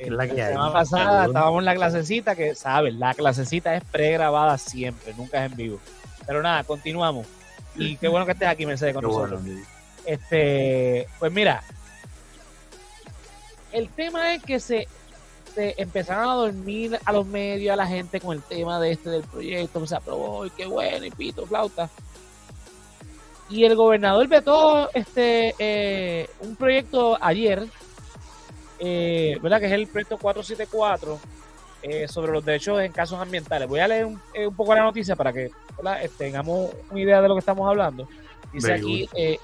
Es 0.00 0.10
la, 0.10 0.26
que 0.26 0.34
semana 0.34 0.72
pasada 0.72 1.26
estábamos 1.26 1.58
en 1.58 1.64
la 1.66 1.74
clasecita, 1.74 2.34
que 2.34 2.54
sabes, 2.54 2.94
la 2.94 3.12
clasecita 3.12 3.76
es 3.76 3.84
pregrabada 3.84 4.56
siempre, 4.56 5.12
nunca 5.14 5.44
es 5.44 5.50
en 5.50 5.56
vivo. 5.58 5.80
Pero 6.26 6.42
nada, 6.42 6.64
continuamos. 6.64 7.26
Y 7.76 7.96
qué 7.96 8.08
bueno 8.08 8.24
que 8.24 8.32
estés 8.32 8.48
aquí, 8.48 8.64
Mercedes, 8.64 8.94
con 8.94 9.04
nosotros. 9.04 9.42
este, 10.06 11.06
pues 11.18 11.30
mira, 11.32 11.62
el 13.72 13.88
tema 13.90 14.34
es 14.34 14.42
que 14.42 14.58
se, 14.58 14.88
se, 15.54 15.74
empezaron 15.76 16.30
a 16.30 16.34
dormir 16.34 16.98
a 17.04 17.12
los 17.12 17.26
medios, 17.26 17.72
a 17.72 17.76
la 17.76 17.86
gente 17.86 18.20
con 18.20 18.36
el 18.36 18.42
tema 18.42 18.80
de 18.80 18.92
este 18.92 19.10
del 19.10 19.22
proyecto, 19.22 19.86
se 19.86 19.96
aprobó 19.96 20.46
y 20.46 20.50
qué 20.50 20.66
bueno, 20.66 21.04
y 21.04 21.10
pito, 21.10 21.46
flauta. 21.46 21.90
Y 23.50 23.64
el 23.64 23.74
gobernador 23.74 24.28
vetó 24.28 24.88
este 24.94 25.54
eh, 25.58 26.30
un 26.40 26.56
proyecto 26.56 27.18
ayer, 27.20 27.66
eh, 28.80 29.38
¿verdad? 29.42 29.60
Que 29.60 29.66
es 29.66 29.72
el 29.72 29.86
proyecto 29.86 30.16
474 30.18 31.18
eh, 31.82 32.08
sobre 32.08 32.32
los 32.32 32.44
derechos 32.44 32.80
en 32.80 32.92
casos 32.92 33.20
ambientales. 33.20 33.68
Voy 33.68 33.80
a 33.80 33.88
leer 33.88 34.06
un, 34.06 34.20
poco 34.56 34.74
la 34.74 34.82
noticia 34.82 35.14
para 35.16 35.32
que 35.32 35.50
este, 36.02 36.24
tengamos 36.24 36.70
una 36.90 37.00
idea 37.00 37.20
de 37.20 37.28
lo 37.28 37.34
que 37.34 37.40
estamos 37.40 37.68
hablando. 37.68 38.08
Dice 38.52 38.72
aquí 38.72 39.08
eh, 39.14 39.38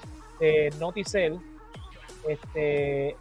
Noticel, 0.79 1.39
este, 2.27 3.15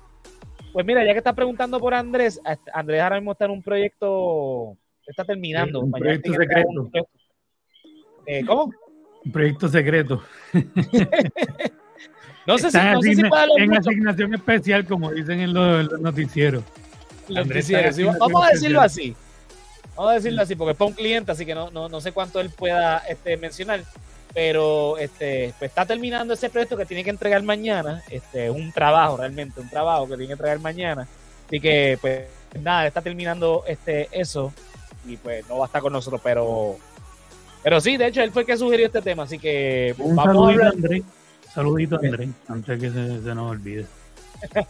pues 0.73 0.85
mira, 0.85 1.04
ya 1.04 1.12
que 1.12 1.18
estás 1.18 1.35
preguntando 1.35 1.78
por 1.78 1.94
Andrés, 1.94 2.40
Andrés 2.73 3.02
ahora 3.02 3.16
mismo 3.16 3.32
está 3.32 3.44
en 3.44 3.52
un 3.52 3.62
proyecto, 3.62 4.76
está 5.06 5.25
terminando. 5.25 5.80
Un 5.80 5.92
proyecto 5.92 6.32
secreto. 6.32 6.90
¿Cómo? 8.46 8.73
Un 9.25 9.32
proyecto 9.32 9.68
secreto. 9.68 10.23
No 12.47 12.59
sé, 12.59 12.71
si, 12.71 12.79
no 12.79 13.03
sé 13.03 13.15
si 13.15 13.23
En 13.57 13.76
asignación 13.76 14.35
especial, 14.35 14.85
como 14.85 15.11
dicen 15.11 15.41
en 15.41 15.53
los, 15.53 16.00
noticieros. 16.00 16.62
vamos 18.19 18.47
a 18.47 18.50
decirlo 18.50 18.81
así. 18.81 19.17
Vamos 19.97 20.12
a 20.12 20.15
decirlo 20.15 20.43
así, 20.43 20.55
porque 20.55 20.73
es 20.73 20.76
para 20.76 20.88
un 20.88 20.95
cliente, 20.95 21.33
así 21.33 21.45
que 21.47 21.55
no, 21.55 21.71
no, 21.71 21.88
no 21.88 22.00
sé 22.00 22.12
cuánto 22.12 22.41
él 22.41 22.50
pueda 22.50 22.99
este, 23.09 23.37
mencionar. 23.37 23.83
Pero 24.35 24.99
este, 24.99 25.55
pues 25.59 25.71
está 25.71 25.87
terminando 25.87 26.35
ese 26.35 26.50
proyecto 26.50 26.76
que 26.76 26.85
tiene 26.85 27.03
que 27.03 27.11
entregar 27.11 27.43
mañana. 27.43 28.03
Este, 28.11 28.50
un 28.50 28.71
trabajo 28.71 29.17
realmente, 29.17 29.61
un 29.61 29.71
trabajo 29.71 30.05
que 30.05 30.11
tiene 30.11 30.26
que 30.26 30.33
entregar 30.33 30.61
mañana. 30.61 31.09
Así 31.47 31.59
que, 31.59 31.99
pues, 32.00 32.26
nada, 32.61 32.87
está 32.87 33.00
terminando 33.00 33.65
este, 33.67 34.09
eso. 34.12 34.53
Y 35.07 35.17
pues 35.17 35.49
no 35.49 35.59
va 35.59 35.65
a 35.65 35.67
estar 35.67 35.81
con 35.81 35.93
nosotros, 35.93 36.21
pero. 36.23 36.76
Pero 37.62 37.81
sí, 37.81 37.97
de 37.97 38.09
hecho, 38.09 38.23
él 38.23 38.31
fue 38.31 38.43
el 38.43 38.47
que 38.47 38.57
sugirió 38.57 38.87
este 38.87 39.03
tema, 39.03 39.25
así 39.25 39.38
que 39.38 39.95
un 39.99 40.15
vamos 40.15 40.57
a 40.61 40.69
André. 40.69 41.03
Saludito, 41.56 41.96
André, 41.96 42.28
antes 42.48 42.78
que 42.78 42.90
se, 42.90 43.22
se 43.22 43.34
nos 43.34 43.50
olvide. 43.50 43.86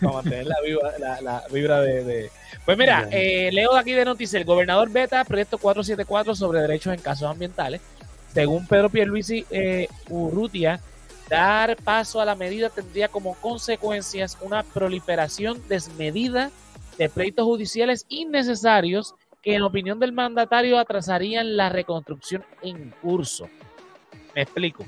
Vamos 0.00 0.20
a 0.20 0.22
mantener 0.22 0.46
la 0.46 0.60
vibra, 0.64 1.20
la, 1.20 1.42
vibra 1.50 1.80
de, 1.80 2.30
Pues 2.64 2.78
mira, 2.78 3.08
eh, 3.10 3.50
leo 3.52 3.72
de 3.72 3.80
aquí 3.80 3.92
de 3.94 4.04
noticias, 4.04 4.38
el 4.40 4.46
gobernador 4.46 4.92
Beta, 4.92 5.24
proyecto 5.24 5.58
474 5.58 6.36
sobre 6.36 6.60
derechos 6.60 6.94
en 6.94 7.00
casos 7.00 7.28
ambientales. 7.28 7.80
Según 8.32 8.64
Pedro 8.68 8.90
Pierluisi 8.90 9.44
eh, 9.50 9.88
Urrutia, 10.08 10.78
dar 11.28 11.74
paso 11.82 12.20
a 12.20 12.24
la 12.24 12.36
medida 12.36 12.70
tendría 12.70 13.08
como 13.08 13.34
consecuencias 13.34 14.38
una 14.40 14.62
proliferación 14.62 15.60
desmedida 15.68 16.52
de 16.96 17.08
pleitos 17.08 17.44
judiciales 17.44 18.06
innecesarios 18.08 19.16
que 19.42 19.56
en 19.56 19.62
opinión 19.62 19.98
del 19.98 20.12
mandatario 20.12 20.78
atrasarían 20.78 21.56
la 21.56 21.70
reconstrucción 21.70 22.44
en 22.62 22.90
curso. 23.02 23.48
Me 24.36 24.42
explico. 24.42 24.84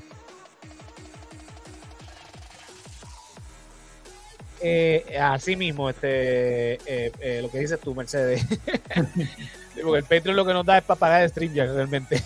Eh, 4.61 5.17
así 5.19 5.55
mismo, 5.55 5.89
este, 5.89 6.73
eh, 6.85 7.11
eh, 7.19 7.39
lo 7.41 7.51
que 7.51 7.59
dices 7.59 7.79
tú, 7.79 7.93
Mercedes. 7.93 8.43
Porque 9.81 9.99
el 9.99 10.03
Patreon 10.03 10.35
lo 10.35 10.45
que 10.45 10.53
nos 10.53 10.65
da 10.65 10.79
es 10.79 10.83
para 10.83 10.99
pagar 10.99 11.21
el 11.23 11.53
ya 11.53 11.65
realmente. 11.65 12.23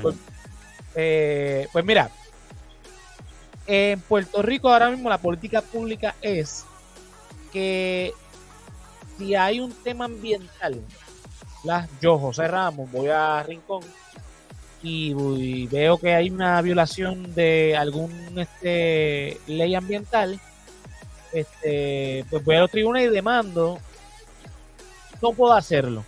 pues, 0.00 0.16
eh, 0.94 1.66
pues 1.72 1.84
mira, 1.84 2.10
en 3.66 4.00
Puerto 4.00 4.42
Rico 4.42 4.72
ahora 4.72 4.90
mismo 4.90 5.08
la 5.08 5.18
política 5.18 5.62
pública 5.62 6.14
es 6.22 6.64
que 7.52 8.12
si 9.18 9.34
hay 9.34 9.60
un 9.60 9.72
tema 9.72 10.04
ambiental, 10.04 10.80
yo, 12.00 12.18
José 12.18 12.48
Ramos, 12.48 12.90
voy 12.90 13.08
a 13.08 13.42
Rincón 13.42 13.82
y, 14.82 15.66
veo 15.68 15.96
que 15.98 16.14
hay 16.14 16.28
una 16.30 16.60
violación 16.60 17.34
de 17.34 17.76
algún 17.76 18.12
este, 18.36 19.38
ley 19.46 19.74
ambiental, 19.74 20.40
este, 21.32 22.24
pues 22.30 22.44
voy 22.44 22.56
a 22.56 22.60
los 22.60 22.70
tribunales 22.70 23.10
y 23.10 23.14
demando, 23.14 23.78
no 25.20 25.32
puedo 25.32 25.52
hacerlo. 25.52 26.04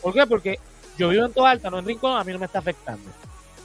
¿Por 0.00 0.12
qué? 0.12 0.26
Porque 0.26 0.58
yo 0.98 1.08
vivo 1.08 1.24
en 1.24 1.32
Toalta, 1.32 1.70
no 1.70 1.78
en 1.78 1.86
Rincón, 1.86 2.18
a 2.18 2.24
mí 2.24 2.32
no 2.32 2.38
me 2.38 2.46
está 2.46 2.58
afectando. 2.58 3.10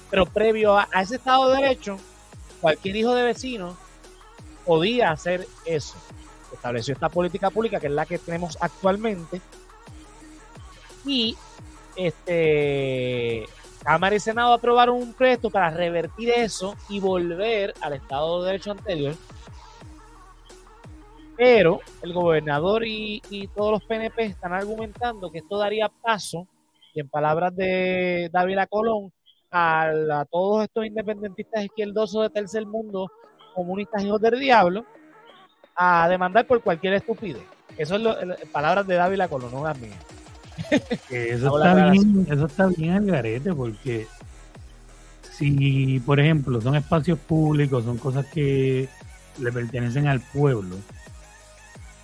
Pero 0.09 0.25
previo 0.25 0.77
a, 0.77 0.87
ese 1.01 1.15
Estado 1.15 1.49
de 1.49 1.61
Derecho, 1.61 1.97
cualquier 2.61 2.95
hijo 2.95 3.13
de 3.13 3.23
vecino 3.23 3.77
podía 4.65 5.11
hacer 5.11 5.47
eso. 5.65 5.95
Estableció 6.53 6.93
esta 6.93 7.09
política 7.09 7.49
pública, 7.49 7.79
que 7.79 7.87
es 7.87 7.93
la 7.93 8.05
que 8.05 8.17
tenemos 8.17 8.57
actualmente. 8.61 9.41
Y 11.05 11.37
este 11.95 13.45
Cámara 13.83 14.15
y 14.15 14.19
Senado 14.19 14.53
aprobaron 14.53 14.97
un 14.97 15.13
proyecto 15.13 15.49
para 15.49 15.69
revertir 15.69 16.29
eso 16.29 16.75
y 16.89 16.99
volver 16.99 17.73
al 17.81 17.93
Estado 17.93 18.41
de 18.41 18.47
Derecho 18.47 18.71
anterior 18.71 19.15
pero 21.37 21.79
el 22.01 22.13
gobernador 22.13 22.83
y, 22.85 23.21
todos 23.55 23.73
los 23.73 23.83
PNP 23.83 24.25
están 24.25 24.53
argumentando 24.53 25.31
que 25.31 25.37
esto 25.39 25.57
daría 25.57 25.89
paso, 25.89 26.47
y 26.93 26.99
en 26.99 27.09
palabras 27.09 27.55
de 27.55 28.29
David 28.33 28.57
Colón, 28.69 29.13
a, 29.51 30.25
todos 30.31 30.63
estos 30.63 30.85
independentistas 30.85 31.63
izquierdosos 31.63 32.23
de 32.23 32.29
tercer 32.31 32.65
mundo, 32.65 33.09
comunistas 33.53 34.03
hijos 34.03 34.19
del 34.19 34.39
diablo, 34.39 34.83
a 35.75 36.09
demandar 36.09 36.47
por 36.47 36.61
cualquier 36.61 36.93
estupidez. 36.93 37.43
Eso 37.77 37.95
es 37.95 38.01
lo, 38.01 38.15
palabras 38.51 38.87
de 38.87 38.95
David 38.95 39.21
Colón, 39.29 39.51
no 39.51 39.63
las 39.63 39.79
mías. 39.79 40.03
Eso 41.11 41.55
está, 41.55 41.91
bien, 41.91 42.25
eso 42.27 42.47
está 42.47 42.65
bien 42.65 42.93
al 42.93 43.05
garete, 43.05 43.53
porque 43.53 44.07
si, 45.21 45.99
por 45.99 46.19
ejemplo, 46.19 46.59
son 46.59 46.75
espacios 46.75 47.19
públicos, 47.19 47.83
son 47.83 47.99
cosas 47.99 48.25
que 48.25 48.89
le 49.39 49.51
pertenecen 49.51 50.07
al 50.07 50.19
pueblo, 50.19 50.77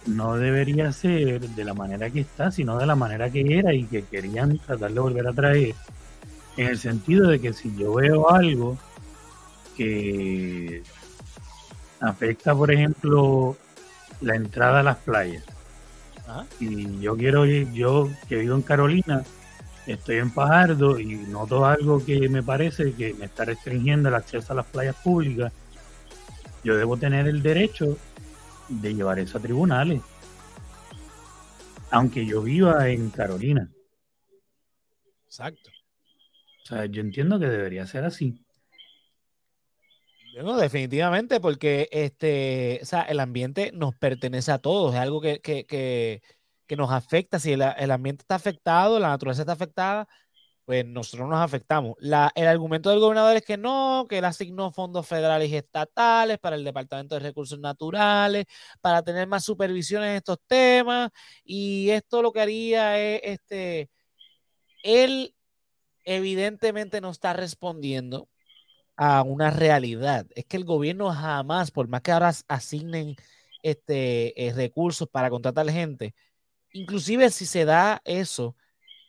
no 0.06 0.36
debería 0.36 0.92
ser 0.92 1.42
de 1.42 1.64
la 1.64 1.74
manera 1.74 2.10
que 2.10 2.22
está, 2.22 2.52
sino 2.52 2.78
de 2.78 2.86
la 2.86 2.96
manera 2.96 3.30
que 3.30 3.60
era 3.60 3.74
y 3.74 3.86
que 3.86 4.04
querían 4.04 4.58
tratar 4.60 4.92
de 4.92 5.00
volver 5.00 5.28
a 5.28 5.34
traer. 5.34 5.76
En 6.58 6.68
el 6.68 6.78
sentido 6.78 7.30
de 7.30 7.40
que 7.40 7.54
si 7.54 7.76
yo 7.76 7.96
veo 7.96 8.30
algo 8.30 8.78
que 9.76 10.84
afecta, 12.00 12.54
por 12.54 12.72
ejemplo, 12.72 13.58
la 14.22 14.36
entrada 14.36 14.82
a 14.82 14.84
las 14.84 14.98
playas, 14.98 15.44
y 16.60 17.00
yo 17.00 17.16
quiero 17.16 17.46
ir, 17.46 17.72
yo 17.74 18.10
que 18.28 18.38
vivo 18.38 18.56
en 18.56 18.62
Carolina, 18.62 19.24
estoy 19.86 20.18
en 20.18 20.32
Pajardo 20.32 21.00
y 21.00 21.16
noto 21.16 21.66
algo 21.66 22.04
que 22.04 22.30
me 22.30 22.44
parece 22.44 22.94
que 22.94 23.14
me 23.14 23.26
está 23.26 23.46
restringiendo 23.46 24.10
el 24.10 24.16
acceso 24.16 24.54
a 24.54 24.58
las 24.58 24.66
playas 24.66 24.96
públicas, 24.98 25.52
yo 26.64 26.78
debo 26.78 26.98
tener 26.98 27.28
el 27.28 27.42
derecho 27.44 27.98
de 28.82 28.96
llevar 28.96 29.20
eso 29.20 29.38
a 29.38 29.42
tribunales. 29.42 30.02
Aunque 31.92 32.26
yo 32.26 32.42
viva 32.42 32.90
en 32.90 33.10
Carolina. 33.10 33.70
Exacto. 35.26 35.70
O 36.64 36.66
sea, 36.66 36.86
yo 36.86 37.02
entiendo 37.02 37.40
que 37.40 37.48
debería 37.48 37.86
ser 37.86 38.06
así. 38.06 38.44
Bueno, 40.34 40.58
definitivamente, 40.58 41.40
porque 41.40 41.88
este, 41.92 42.80
o 42.82 42.86
sea, 42.86 43.04
el 43.04 43.20
ambiente 43.20 43.72
nos 43.74 43.96
pertenece 43.96 44.52
a 44.52 44.58
todos, 44.58 44.96
es 44.96 45.00
algo 45.00 45.22
que, 45.22 45.42
que, 45.42 45.66
que, 45.66 46.24
que 46.66 46.76
nos 46.76 46.92
afecta. 46.92 47.40
Si 47.40 47.52
el, 47.52 47.62
el, 47.62 47.92
ambiente 47.92 48.24
está 48.24 48.36
afectado, 48.36 49.00
la 49.00 49.10
naturaleza 49.10 49.44
está 49.44 49.54
afectada, 49.54 50.08
pues 50.66 50.86
nosotros 50.86 51.30
nos 51.30 51.40
afectamos. 51.40 51.96
La, 52.00 52.32
el 52.36 52.48
argumento 52.48 52.90
del 52.90 53.00
gobernador 53.00 53.36
es 53.36 53.44
que 53.44 53.58
no, 53.58 54.06
que 54.10 54.20
él 54.20 54.26
asignó 54.26 54.72
fondos 54.72 55.08
federales 55.08 55.50
y 55.50 55.56
estatales 55.56 56.40
para 56.40 56.56
el 56.56 56.64
Departamento 56.64 57.16
de 57.16 57.20
Recursos 57.20 57.60
Naturales, 57.60 58.46
para 58.82 59.04
tener 59.04 59.28
más 59.28 59.44
supervisión 59.44 60.04
en 60.04 60.16
estos 60.16 60.38
temas, 60.48 61.10
y 61.44 61.90
esto 61.90 62.22
lo 62.22 62.32
que 62.32 62.42
haría 62.42 63.00
es, 63.00 63.22
este, 63.24 63.90
él 64.84 65.36
evidentemente 66.06 67.02
no 67.02 67.10
está 67.10 67.34
respondiendo 67.34 68.30
a 68.96 69.24
una 69.24 69.50
realidad. 69.50 70.28
Es 70.36 70.46
que 70.46 70.58
el 70.58 70.66
gobierno 70.66 71.12
jamás, 71.12 71.72
por 71.72 71.88
más 71.88 72.02
que 72.02 72.12
ahora 72.12 72.34
asignen 72.48 73.16
este, 73.64 74.48
eh, 74.48 74.54
recursos 74.54 75.08
para 75.10 75.30
contratar 75.30 75.70
gente, 75.70 76.14
inclusive 76.72 77.30
si 77.30 77.46
se 77.46 77.66
da 77.66 78.02
eso, 78.06 78.56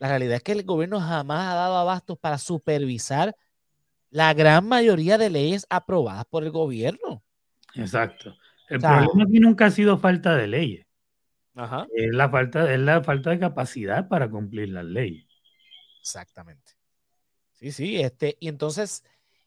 la 0.05 0.11
realidad 0.11 0.37
es 0.37 0.43
que 0.43 0.53
el 0.53 0.65
gobierno 0.65 1.01
jamás 1.01 1.51
ha 1.51 1.55
dado 1.55 1.79
abastos 1.79 2.19
para 2.19 2.37
supervisar 2.37 3.35
la 4.11 4.35
gran 4.35 4.69
mayoría 4.69 5.17
de 5.17 5.31
leyes 5.31 5.67
aprobadas 5.71 6.27
por 6.27 6.45
el 6.45 6.51
gobierno. 6.51 7.25
Exacto. 7.75 8.37
El 8.69 8.81
problema 8.81 9.25
aquí 9.25 9.41
nunca 9.41 9.65
ha 9.65 9.71
sido 9.71 9.97
falta 9.97 10.37
de 10.37 10.47
leyes. 10.47 10.87
Es, 11.95 12.13
la 12.13 12.29
falta, 12.29 12.71
es 12.71 12.81
la 12.81 13.03
falta 13.03 13.31
de 13.31 13.39
capacidad 13.39 14.07
para 14.07 14.29
cumplir 14.29 14.69
las 14.69 14.85
leyes. 14.85 15.25
Exactamente. 16.01 16.73
Sí, 17.53 17.73
sí, 17.73 17.99
este, 18.03 18.37
y 18.41 18.49
entonces 18.49 19.05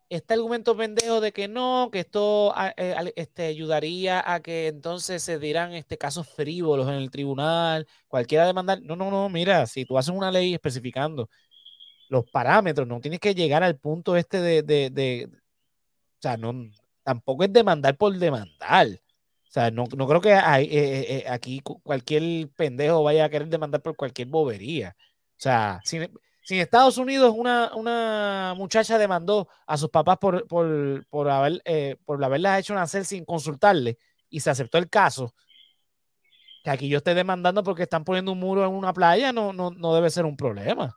este 0.09 0.33
argumento 0.33 0.75
pendejo 0.77 1.21
de 1.21 1.31
que 1.31 1.47
no, 1.47 1.89
que 1.91 1.99
esto 1.99 2.53
ah, 2.55 2.73
eh, 2.77 3.13
este, 3.15 3.47
ayudaría 3.47 4.23
a 4.25 4.41
que 4.41 4.67
entonces 4.67 5.21
se 5.21 5.39
dieran 5.39 5.73
este, 5.73 5.97
casos 5.97 6.27
frívolos 6.29 6.87
en 6.87 6.95
el 6.95 7.11
tribunal, 7.11 7.87
cualquiera 8.07 8.45
demandar. 8.45 8.81
No, 8.81 8.95
no, 8.95 9.11
no, 9.11 9.29
mira, 9.29 9.65
si 9.65 9.85
tú 9.85 9.97
haces 9.97 10.13
una 10.13 10.31
ley 10.31 10.53
especificando 10.53 11.29
los 12.09 12.25
parámetros, 12.29 12.87
no 12.87 13.01
tienes 13.01 13.19
que 13.19 13.35
llegar 13.35 13.63
al 13.63 13.77
punto 13.77 14.15
este 14.15 14.39
de, 14.41 14.63
de, 14.63 15.29
o 15.29 16.21
sea, 16.21 16.37
no, 16.37 16.53
tampoco 17.03 17.43
es 17.43 17.53
demandar 17.53 17.97
por 17.97 18.15
demandar. 18.17 18.87
O 18.87 19.51
sea, 19.51 19.71
no, 19.71 19.85
no 19.95 20.07
creo 20.07 20.21
que 20.21 20.33
eh, 20.33 20.69
eh, 20.69 21.25
aquí 21.29 21.61
cualquier 21.61 22.49
pendejo 22.49 23.03
vaya 23.03 23.25
a 23.25 23.29
querer 23.29 23.47
demandar 23.47 23.81
por 23.81 23.95
cualquier 23.95 24.27
bobería. 24.27 24.95
O 24.99 25.39
sea, 25.39 25.79
sin, 25.83 26.09
si 26.47 26.55
en 26.55 26.61
Estados 26.61 26.97
Unidos 26.97 27.33
una, 27.35 27.75
una 27.75 28.53
muchacha 28.55 28.97
demandó 28.97 29.49
a 29.65 29.75
sus 29.75 29.89
papás 29.89 30.17
por, 30.17 30.47
por, 30.47 31.05
por, 31.09 31.29
haber, 31.29 31.61
eh, 31.65 31.97
por 32.05 32.23
hecho 32.57 32.73
nacer 32.73 33.03
sin 33.03 33.25
consultarle 33.25 33.97
y 34.29 34.39
se 34.39 34.49
aceptó 34.49 34.77
el 34.77 34.89
caso, 34.89 35.35
que 36.63 36.69
aquí 36.69 36.87
yo 36.87 36.99
esté 36.99 37.13
demandando 37.15 37.63
porque 37.63 37.83
están 37.83 38.05
poniendo 38.05 38.31
un 38.31 38.39
muro 38.39 38.65
en 38.65 38.71
una 38.71 38.93
playa, 38.93 39.33
no, 39.33 39.51
no, 39.51 39.71
no 39.71 39.93
debe 39.93 40.09
ser 40.09 40.23
un 40.23 40.37
problema. 40.37 40.95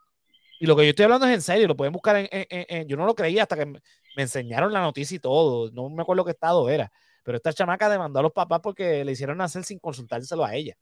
Y 0.60 0.66
lo 0.66 0.76
que 0.76 0.84
yo 0.84 0.90
estoy 0.90 1.06
hablando 1.06 1.26
es 1.26 1.34
en 1.34 1.42
serio, 1.42 1.66
lo 1.66 1.76
pueden 1.76 1.92
buscar 1.94 2.28
en, 2.30 2.86
yo 2.86 2.96
no 2.96 3.04
lo 3.04 3.16
creía 3.16 3.42
hasta 3.42 3.56
que 3.56 3.66
me, 3.66 3.80
enseñaron 4.14 4.72
la 4.72 4.82
noticia 4.82 5.16
y 5.16 5.18
todo, 5.18 5.72
no 5.72 5.90
me 5.90 6.02
acuerdo 6.02 6.24
qué 6.24 6.30
estado 6.30 6.70
era, 6.70 6.92
pero 7.24 7.38
esta 7.38 7.52
chamaca 7.52 7.88
demandó 7.88 8.20
a 8.20 8.22
los 8.22 8.32
papás 8.32 8.60
porque 8.62 9.04
le 9.04 9.10
hicieron 9.10 9.40
hacer 9.40 9.64
sin 9.64 9.80
consultárselo 9.80 10.44
a 10.44 10.54
ella. 10.54 10.76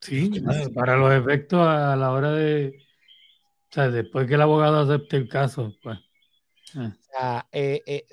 Sí, 0.00 0.42
para 0.74 0.96
los 0.96 1.12
efectos 1.12 1.60
a 1.60 1.94
la 1.96 2.12
hora 2.12 2.32
de, 2.32 2.86
o 3.70 3.72
sea, 3.72 3.88
después 3.88 4.26
que 4.26 4.34
el 4.34 4.42
abogado 4.42 4.80
acepte 4.80 5.16
el 5.16 5.28
caso, 5.28 5.72
pues. 5.82 5.98
Eh. 6.74 6.78
O 6.78 7.02
sea, 7.02 7.48
eh, 7.52 7.82
eh, 7.86 8.06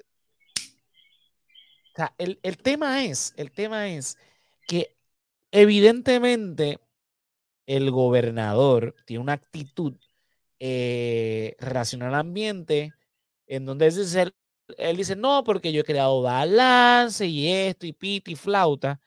o 0.55 1.95
sea 1.95 2.13
el, 2.17 2.39
el, 2.43 2.57
tema 2.57 3.03
es, 3.03 3.33
el 3.37 3.51
tema 3.51 3.87
es 3.87 4.17
que 4.67 4.95
evidentemente 5.51 6.79
el 7.65 7.91
gobernador 7.91 8.95
tiene 9.05 9.23
una 9.23 9.33
actitud 9.33 9.95
eh, 10.59 11.55
relacionada 11.59 12.15
al 12.15 12.21
ambiente 12.21 12.93
en 13.45 13.65
donde 13.65 13.87
él, 13.87 14.33
él, 14.77 14.97
dice, 14.97 15.15
no, 15.15 15.43
porque 15.43 15.71
yo 15.71 15.81
he 15.81 15.85
creado 15.85 16.21
balance 16.21 17.25
y 17.25 17.51
esto 17.51 17.85
y 17.85 17.93
piti 17.93 18.31
y 18.31 18.35
flauta. 18.35 18.99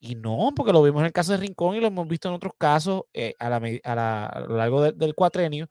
Y 0.00 0.14
no, 0.14 0.52
porque 0.56 0.72
lo 0.72 0.82
vimos 0.82 1.00
en 1.00 1.06
el 1.06 1.12
caso 1.12 1.32
de 1.32 1.38
Rincón 1.38 1.76
y 1.76 1.80
lo 1.80 1.88
hemos 1.88 2.08
visto 2.08 2.28
en 2.28 2.34
otros 2.34 2.54
casos 2.58 3.02
eh, 3.12 3.34
a, 3.38 4.40
lo 4.40 4.56
largo 4.56 4.92
del 4.92 5.14
cuatrenio. 5.14 5.68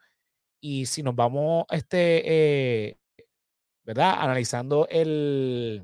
Y 0.61 0.85
si 0.85 1.03
nos 1.03 1.15
vamos, 1.15 1.65
este, 1.71 2.89
eh, 2.89 2.97
¿verdad? 3.83 4.15
Analizando 4.19 4.87
el, 4.89 5.83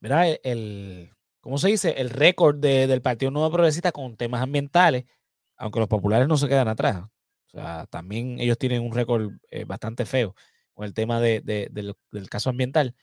¿verdad? 0.00 0.38
El, 0.42 1.10
¿cómo 1.40 1.58
se 1.58 1.68
dice? 1.68 1.94
El 1.98 2.10
récord 2.10 2.56
del 2.58 3.02
Partido 3.02 3.30
Nuevo 3.30 3.50
Progresista 3.50 3.92
con 3.92 4.16
temas 4.16 4.42
ambientales, 4.42 5.04
aunque 5.56 5.80
los 5.80 5.88
populares 5.88 6.28
no 6.28 6.36
se 6.36 6.48
quedan 6.48 6.68
atrás. 6.68 7.02
O 7.48 7.50
sea, 7.50 7.86
también 7.86 8.38
ellos 8.40 8.58
tienen 8.58 8.82
un 8.82 8.92
récord 8.92 9.32
eh, 9.50 9.64
bastante 9.64 10.04
feo 10.06 10.34
con 10.74 10.86
el 10.86 10.94
tema 10.94 11.20
de, 11.20 11.40
del, 11.40 12.28
caso 12.28 12.50
ambiental. 12.50 12.94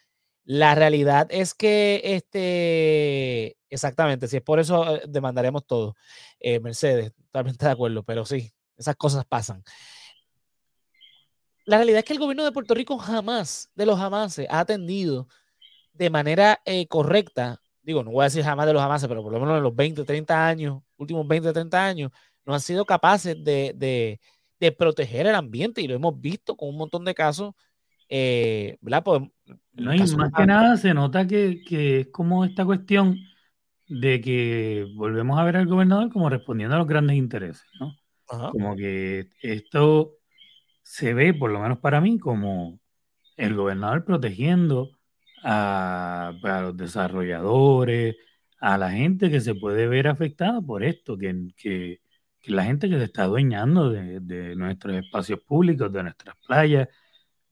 La 0.46 0.76
realidad 0.76 1.28
es 1.30 1.54
que, 1.54 2.02
este, 2.04 3.58
exactamente, 3.70 4.28
si 4.28 4.38
es 4.38 4.44
por 4.44 4.60
eso, 4.60 4.96
eh, 4.96 5.02
demandaremos 5.08 5.66
todo. 5.66 5.96
Eh, 6.40 6.60
Mercedes, 6.60 7.14
totalmente 7.32 7.66
de 7.66 7.72
acuerdo, 7.72 8.04
pero 8.04 8.26
sí, 8.26 8.52
esas 8.78 8.96
cosas 8.96 9.26
pasan. 9.26 9.64
La 11.66 11.78
realidad 11.78 12.00
es 12.00 12.06
que 12.06 12.14
el 12.14 12.20
gobierno 12.20 12.46
de 12.46 12.52
Puerto 12.52 12.76
Rico 12.76 12.98
jamás, 12.98 13.70
de 13.76 13.86
los 13.86 13.98
jamás, 13.98 14.40
ha 14.50 14.60
atendido 14.60 15.28
de 15.94 16.10
manera 16.10 16.62
correcta 16.90 17.60
digo, 17.86 18.04
no 18.04 18.12
voy 18.12 18.24
a 18.24 18.26
decir 18.26 18.44
jamás 18.44 18.66
de 18.66 18.74
los 18.74 18.82
jamás, 18.82 19.06
pero 19.08 19.22
por 19.22 19.32
lo 19.32 19.40
menos 19.40 19.58
en 19.58 19.64
los 19.64 19.76
20, 19.76 20.04
30 20.04 20.48
años, 20.48 20.82
últimos 20.98 21.28
20, 21.28 21.54
30 21.54 21.86
años, 21.86 22.12
no 22.44 22.54
han 22.54 22.60
sido 22.60 22.86
capaces 22.86 23.42
de, 23.44 24.20
proteger 24.78 25.28
el 25.28 25.36
ambiente 25.36 25.82
y 25.82 25.88
lo 25.88 25.94
hemos 25.94 26.20
visto 26.20 26.58
con 26.58 26.70
un 26.70 26.78
montón 26.78 27.06
de 27.06 27.14
casos. 27.14 27.54
Eh, 28.10 28.78
¿verdad? 28.82 29.04
Pues, 29.04 29.22
no, 29.74 29.94
y 29.94 30.00
más 30.00 30.32
que 30.36 30.46
nada 30.46 30.78
se 30.78 30.94
nota 30.94 31.28
que, 31.28 31.62
es 32.00 32.08
como 32.08 32.46
esta 32.46 32.66
cuestión 32.66 33.18
de 33.88 34.22
que 34.22 34.88
volvemos 34.96 35.38
a 35.40 35.44
ver 35.44 35.58
al 35.58 35.68
gobernador 35.68 36.12
como 36.12 36.30
respondiendo 36.30 36.76
a 36.76 36.80
los 36.80 36.88
grandes 36.88 37.18
intereses, 37.18 37.66
¿no? 37.80 37.96
Como 38.52 38.76
que 38.76 39.30
esto 39.42 40.16
se 40.82 41.14
ve, 41.14 41.34
por 41.34 41.52
lo 41.52 41.60
menos 41.60 41.80
para 41.80 42.02
mí, 42.02 42.18
como 42.18 42.80
el 43.38 43.56
gobernador 43.56 44.06
protegiendo 44.06 44.92
a, 45.44 46.34
los 46.42 46.76
desarrolladores, 46.76 48.16
a 48.60 48.78
la 48.78 48.92
gente 48.92 49.30
que 49.30 49.42
se 49.42 49.56
puede 49.56 49.88
ver 49.88 50.08
afectada 50.08 50.62
por 50.62 50.84
esto, 50.84 51.18
que, 51.18 51.48
que, 51.56 52.00
la 52.46 52.64
gente 52.64 52.90
que 52.90 52.98
se 52.98 53.06
está 53.06 53.24
adueñando 53.24 53.90
de, 53.90 54.56
nuestros 54.56 54.96
espacios 54.96 55.40
públicos, 55.42 55.92
de 55.92 56.04
nuestras 56.04 56.36
playas, 56.48 56.88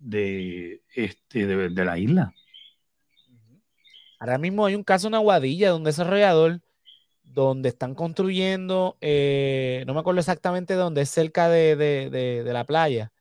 de, 0.03 0.81
este, 0.93 1.45
de, 1.47 1.85
la 1.85 1.97
isla. 1.97 2.33
Ahora 4.19 4.37
mismo 4.37 4.65
hay 4.65 4.75
un 4.75 4.83
caso 4.83 5.07
en 5.07 5.15
Aguadilla 5.15 5.69
de 5.69 5.75
un 5.75 5.83
desarrollador 5.83 6.61
donde 7.23 7.69
están 7.69 7.95
construyendo, 7.95 8.97
eh, 9.01 9.83
no 9.87 9.93
me 9.93 10.01
acuerdo 10.01 10.19
exactamente 10.19 10.75
dónde, 10.75 11.01
es 11.01 11.09
cerca 11.09 11.49
de 11.49 12.43
la 12.45 12.63
playa, 12.63 13.11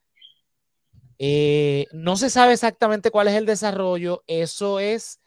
eh, 1.25 1.87
no 1.93 2.17
se 2.17 2.29
sabe 2.29 2.51
exactamente 2.51 3.09
cuál 3.09 3.29
es 3.29 3.35
el 3.35 3.45
desarrollo. 3.45 4.23
Eso 4.27 4.79
es, 4.81 5.21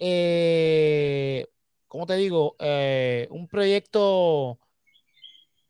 eh, 0.00 1.46
¿cómo 1.86 2.06
te 2.06 2.16
digo? 2.16 2.56
Eh, 2.58 3.28
un 3.30 3.46
proyecto 3.46 4.58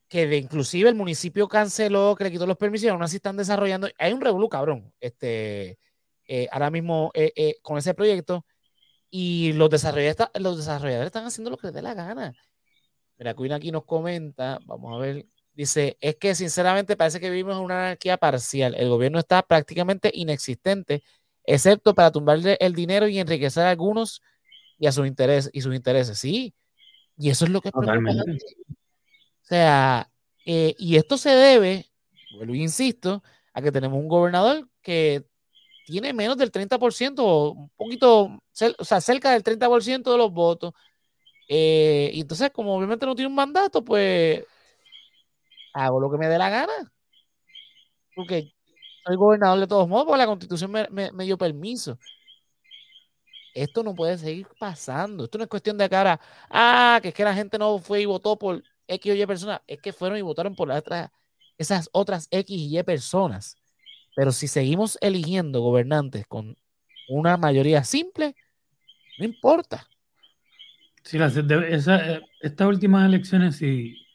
que 0.09 0.27
de, 0.27 0.37
inclusive 0.39 0.89
el 0.89 0.95
municipio 0.95 1.49
canceló, 1.49 2.15
que 2.17 2.25
le 2.25 2.31
quitó 2.31 2.47
los 2.47 2.57
permisos 2.57 2.85
y 2.87 2.89
aún 2.89 3.03
así 3.03 3.17
están 3.17 3.37
desarrollando. 3.37 3.89
Hay 3.99 4.13
un 4.13 4.21
revolú, 4.21 4.49
cabrón, 4.49 4.93
este, 5.01 5.79
ahora 6.51 6.71
mismo 6.71 7.13
con 7.63 7.79
ese 7.79 7.95
proyecto. 7.95 8.45
Y 9.11 9.53
los 9.55 9.71
desarrolladores, 9.71 10.29
los 10.41 10.57
desarrolladores 10.59 11.07
están 11.07 11.27
haciendo 11.27 11.51
lo 11.51 11.57
que 11.57 11.69
les 11.69 11.75
dé 11.75 11.83
la 11.83 11.95
gana. 11.95 12.35
Mira, 13.19 13.35
Queen 13.35 13.53
aquí 13.53 13.73
nos 13.73 13.85
comenta, 13.85 14.59
vamos 14.67 14.95
a 14.95 14.99
ver 14.99 15.27
Dice, 15.57 15.97
es 16.03 16.17
que 16.17 16.35
sinceramente 16.35 16.97
parece 16.97 17.19
que 17.19 17.31
vivimos 17.31 17.57
en 17.57 17.63
una 17.63 17.87
anarquía 17.87 18.19
parcial. 18.19 18.75
El 18.75 18.91
gobierno 18.91 19.19
está 19.19 19.43
prácticamente 19.43 20.11
inexistente, 20.13 21.03
excepto 21.45 21.95
para 21.95 22.11
tumbarle 22.11 22.59
el 22.61 22.75
dinero 22.75 23.09
y 23.09 23.19
enriquecer 23.19 23.65
a 23.65 23.71
algunos 23.71 24.21
y 24.79 24.87
a 24.87 24.93
sus 24.93 25.07
intereses 25.07 25.51
y 25.55 25.63
sus 25.63 25.75
intereses. 25.75 26.19
Sí, 26.19 26.53
y 27.17 27.31
eso 27.31 27.47
es 27.47 27.51
lo 27.51 27.63
que. 27.63 27.71
O 29.47 29.49
sea, 29.49 30.11
eh, 30.45 30.75
y 30.77 30.97
esto 30.97 31.17
se 31.17 31.31
debe, 31.31 31.87
vuelvo 32.37 32.55
e 32.55 32.59
insisto, 32.59 33.23
a 33.53 33.63
que 33.63 33.71
tenemos 33.71 33.97
un 33.97 34.09
gobernador 34.09 34.69
que 34.83 35.25
tiene 35.87 36.13
menos 36.13 36.37
del 36.37 36.51
30% 36.51 37.25
o 37.25 37.53
un 37.53 37.69
poquito, 37.77 38.25
o 38.79 38.85
sea, 38.85 39.01
cerca 39.01 39.31
del 39.31 39.45
30% 39.45 40.11
de 40.11 40.19
los 40.19 40.33
votos. 40.33 40.73
Eh, 41.49 42.11
y 42.13 42.23
entonces, 42.23 42.51
como 42.51 42.77
obviamente 42.77 43.07
no 43.07 43.15
tiene 43.15 43.29
un 43.29 43.37
mandato, 43.37 43.85
pues 43.85 44.45
hago 45.75 46.01
lo 46.01 46.11
que 46.11 46.19
me 46.19 46.29
dé 46.29 46.39
la 46.39 46.51
gana. 46.51 46.93
Porque 48.17 48.53
soy 49.07 49.17
gobernador 49.17 49.61
de 49.61 49.67
todos 49.69 49.89
modos, 49.89 50.07
porque 50.07 50.19
la 50.19 50.27
constitución 50.27 50.73
me, 50.73 51.25
dio 51.25 51.39
permiso. 51.39 51.99
Esto 53.55 53.85
no 53.85 53.95
puede 53.95 54.19
seguir 54.19 54.49
pasando. 54.59 55.25
Esto 55.25 55.39
no 55.39 55.45
es 55.45 55.51
cuestión 55.51 55.79
de 55.79 55.89
cara, 55.89 56.21
ah, 56.51 56.99
que 57.01 57.09
es 57.09 57.15
que 57.15 57.25
la 57.25 57.35
gente 57.35 57.59
no 57.59 57.79
fue 57.79 58.03
y 58.03 58.07
votó 58.07 58.37
por 58.37 58.63
X 58.89 59.13
o 59.13 59.15
Y 59.15 59.27
personas. 59.27 59.61
Es 59.67 59.81
que 59.81 59.93
fueron 59.93 60.19
y 60.19 60.23
votaron 60.23 60.55
por 60.55 60.71
esas 61.59 61.89
otras 61.93 62.29
X 62.31 62.57
y 62.57 62.79
Y 62.79 62.83
personas. 62.83 63.57
Pero 64.15 64.33
si 64.33 64.49
seguimos 64.49 64.99
eligiendo 65.01 65.61
gobernantes 65.61 66.27
con 66.27 66.57
una 67.09 67.37
mayoría 67.37 67.85
simple, 67.85 68.35
no 69.19 69.25
importa. 69.25 69.89
Sí, 71.03 71.19
esa, 71.19 72.21
estas 72.41 72.67
últimas 72.67 73.07
elecciones, 73.07 73.57
sí, 73.57 74.07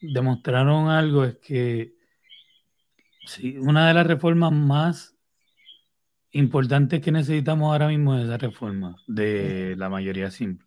demostraron 0.00 0.88
algo 0.88 1.24
es 1.24 1.36
que 1.38 1.94
sí, 3.24 3.56
una 3.58 3.88
de 3.88 3.94
las 3.94 4.06
reformas 4.06 4.52
más 4.52 5.16
importantes 6.32 7.00
que 7.00 7.12
necesitamos 7.12 7.72
ahora 7.72 7.88
mismo 7.88 8.16
es 8.16 8.24
esa 8.24 8.36
reforma 8.36 8.96
de 9.06 9.74
la 9.76 9.88
mayoría 9.88 10.30
simple. 10.30 10.66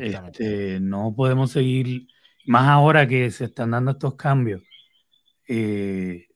Este, 0.00 0.80
no 0.80 1.14
podemos 1.14 1.50
seguir, 1.52 2.08
más 2.48 2.66
ahora 2.68 3.06
que 3.06 3.30
se 3.30 3.44
están 3.44 3.72
dando 3.72 3.90
estos 3.90 4.14
cambios, 4.14 4.62
eh, 5.46 6.28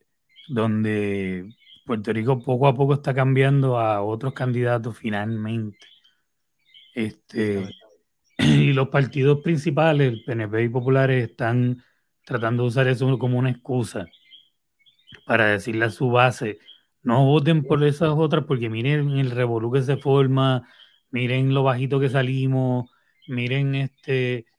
donde 0.46 1.48
Puerto 1.86 2.12
Rico 2.12 2.38
poco 2.38 2.68
a 2.68 2.74
poco 2.74 2.94
está 2.94 3.14
cambiando 3.14 3.78
a 3.78 4.02
otros 4.02 4.34
candidatos 4.34 4.98
finalmente. 4.98 5.78
Este, 6.94 7.66
y 8.38 8.74
los 8.74 8.88
partidos 8.90 9.40
principales, 9.40 10.12
el 10.12 10.24
PNP 10.24 10.64
y 10.64 10.68
Populares, 10.68 11.30
están 11.30 11.82
tratando 12.24 12.64
de 12.64 12.68
usar 12.68 12.88
eso 12.88 13.18
como 13.18 13.38
una 13.38 13.50
excusa 13.50 14.06
para 15.26 15.46
decirle 15.46 15.86
a 15.86 15.90
su 15.90 16.10
base, 16.10 16.58
no 17.02 17.24
voten 17.24 17.64
por 17.64 17.82
esas 17.84 18.10
otras 18.10 18.44
porque 18.44 18.68
miren 18.68 19.12
el 19.12 19.30
revolú 19.30 19.72
que 19.72 19.80
se 19.80 19.96
forma, 19.96 20.68
miren 21.10 21.54
lo 21.54 21.62
bajito 21.62 21.98
que 21.98 22.10
salimos, 22.10 22.90
miren 23.26 23.74
este 23.76 24.51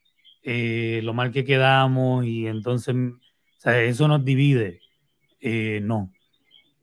eh, 0.43 1.01
lo 1.03 1.13
mal 1.13 1.31
que 1.31 1.45
quedamos 1.45 2.25
y 2.25 2.47
entonces 2.47 2.95
eso 3.65 4.07
nos 4.07 4.23
divide. 4.25 4.81
Eh, 5.39 5.79
no. 5.83 6.11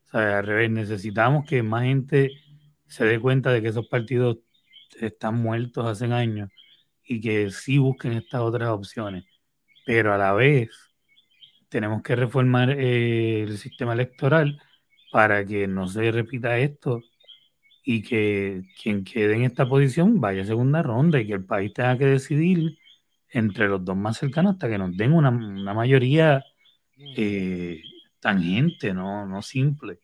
O 0.07 0.11
sea, 0.11 0.39
al 0.41 0.47
revés, 0.47 0.71
necesitamos 0.71 1.47
que 1.47 1.63
más 1.63 1.85
gente 1.85 2.33
se 2.87 3.05
dé 3.05 3.21
cuenta 3.21 3.53
de 3.53 3.63
que 3.63 3.69
esos 3.69 3.87
partidos 3.89 4.39
están 5.01 5.37
muertos 5.37 5.87
hace 5.87 6.13
años 6.13 6.51
y 7.05 7.21
que 7.21 7.51
sí 7.51 7.79
busquen 7.79 8.13
estas 8.13 8.41
otras 8.43 8.71
opciones 8.71 9.25
pero 9.91 10.15
a 10.15 10.19
la 10.19 10.33
vez 10.33 10.71
tenemos 11.69 12.03
que 12.03 12.17
reformar 12.17 12.71
eh, 12.71 13.43
el 13.43 13.59
sistema 13.59 13.93
electoral 13.93 14.61
para 15.11 15.45
que 15.45 15.67
no 15.67 15.89
se 15.89 16.13
repita 16.13 16.59
esto 16.59 17.03
y 17.85 18.03
que 18.03 18.63
quien 18.81 19.05
quede 19.05 19.35
en 19.35 19.43
esta 19.43 19.69
posición 19.69 20.21
vaya 20.21 20.43
a 20.43 20.47
segunda 20.47 20.83
ronda 20.83 21.21
y 21.21 21.27
que 21.27 21.33
el 21.33 21.45
país 21.45 21.73
tenga 21.73 21.99
que 21.99 22.07
decidir 22.07 22.79
entre 23.33 23.69
los 23.69 23.85
dos 23.85 23.97
más 23.97 24.19
cercanos 24.19 24.55
hasta 24.55 24.69
que 24.69 24.79
nos 24.79 24.97
den 24.97 25.13
una, 25.13 25.31
mayoría 25.31 26.45
eh, 27.17 27.83
tangente, 28.21 28.93
no, 28.93 29.27
no 29.27 29.43
simple. 29.43 29.99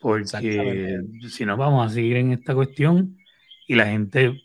Porque 0.00 1.00
si 1.28 1.44
no 1.44 1.56
vamos 1.56 1.86
a 1.90 1.94
seguir 1.94 2.16
en 2.16 2.32
esta 2.32 2.54
cuestión 2.54 3.18
y 3.66 3.74
la 3.74 3.86
gente 3.86 4.40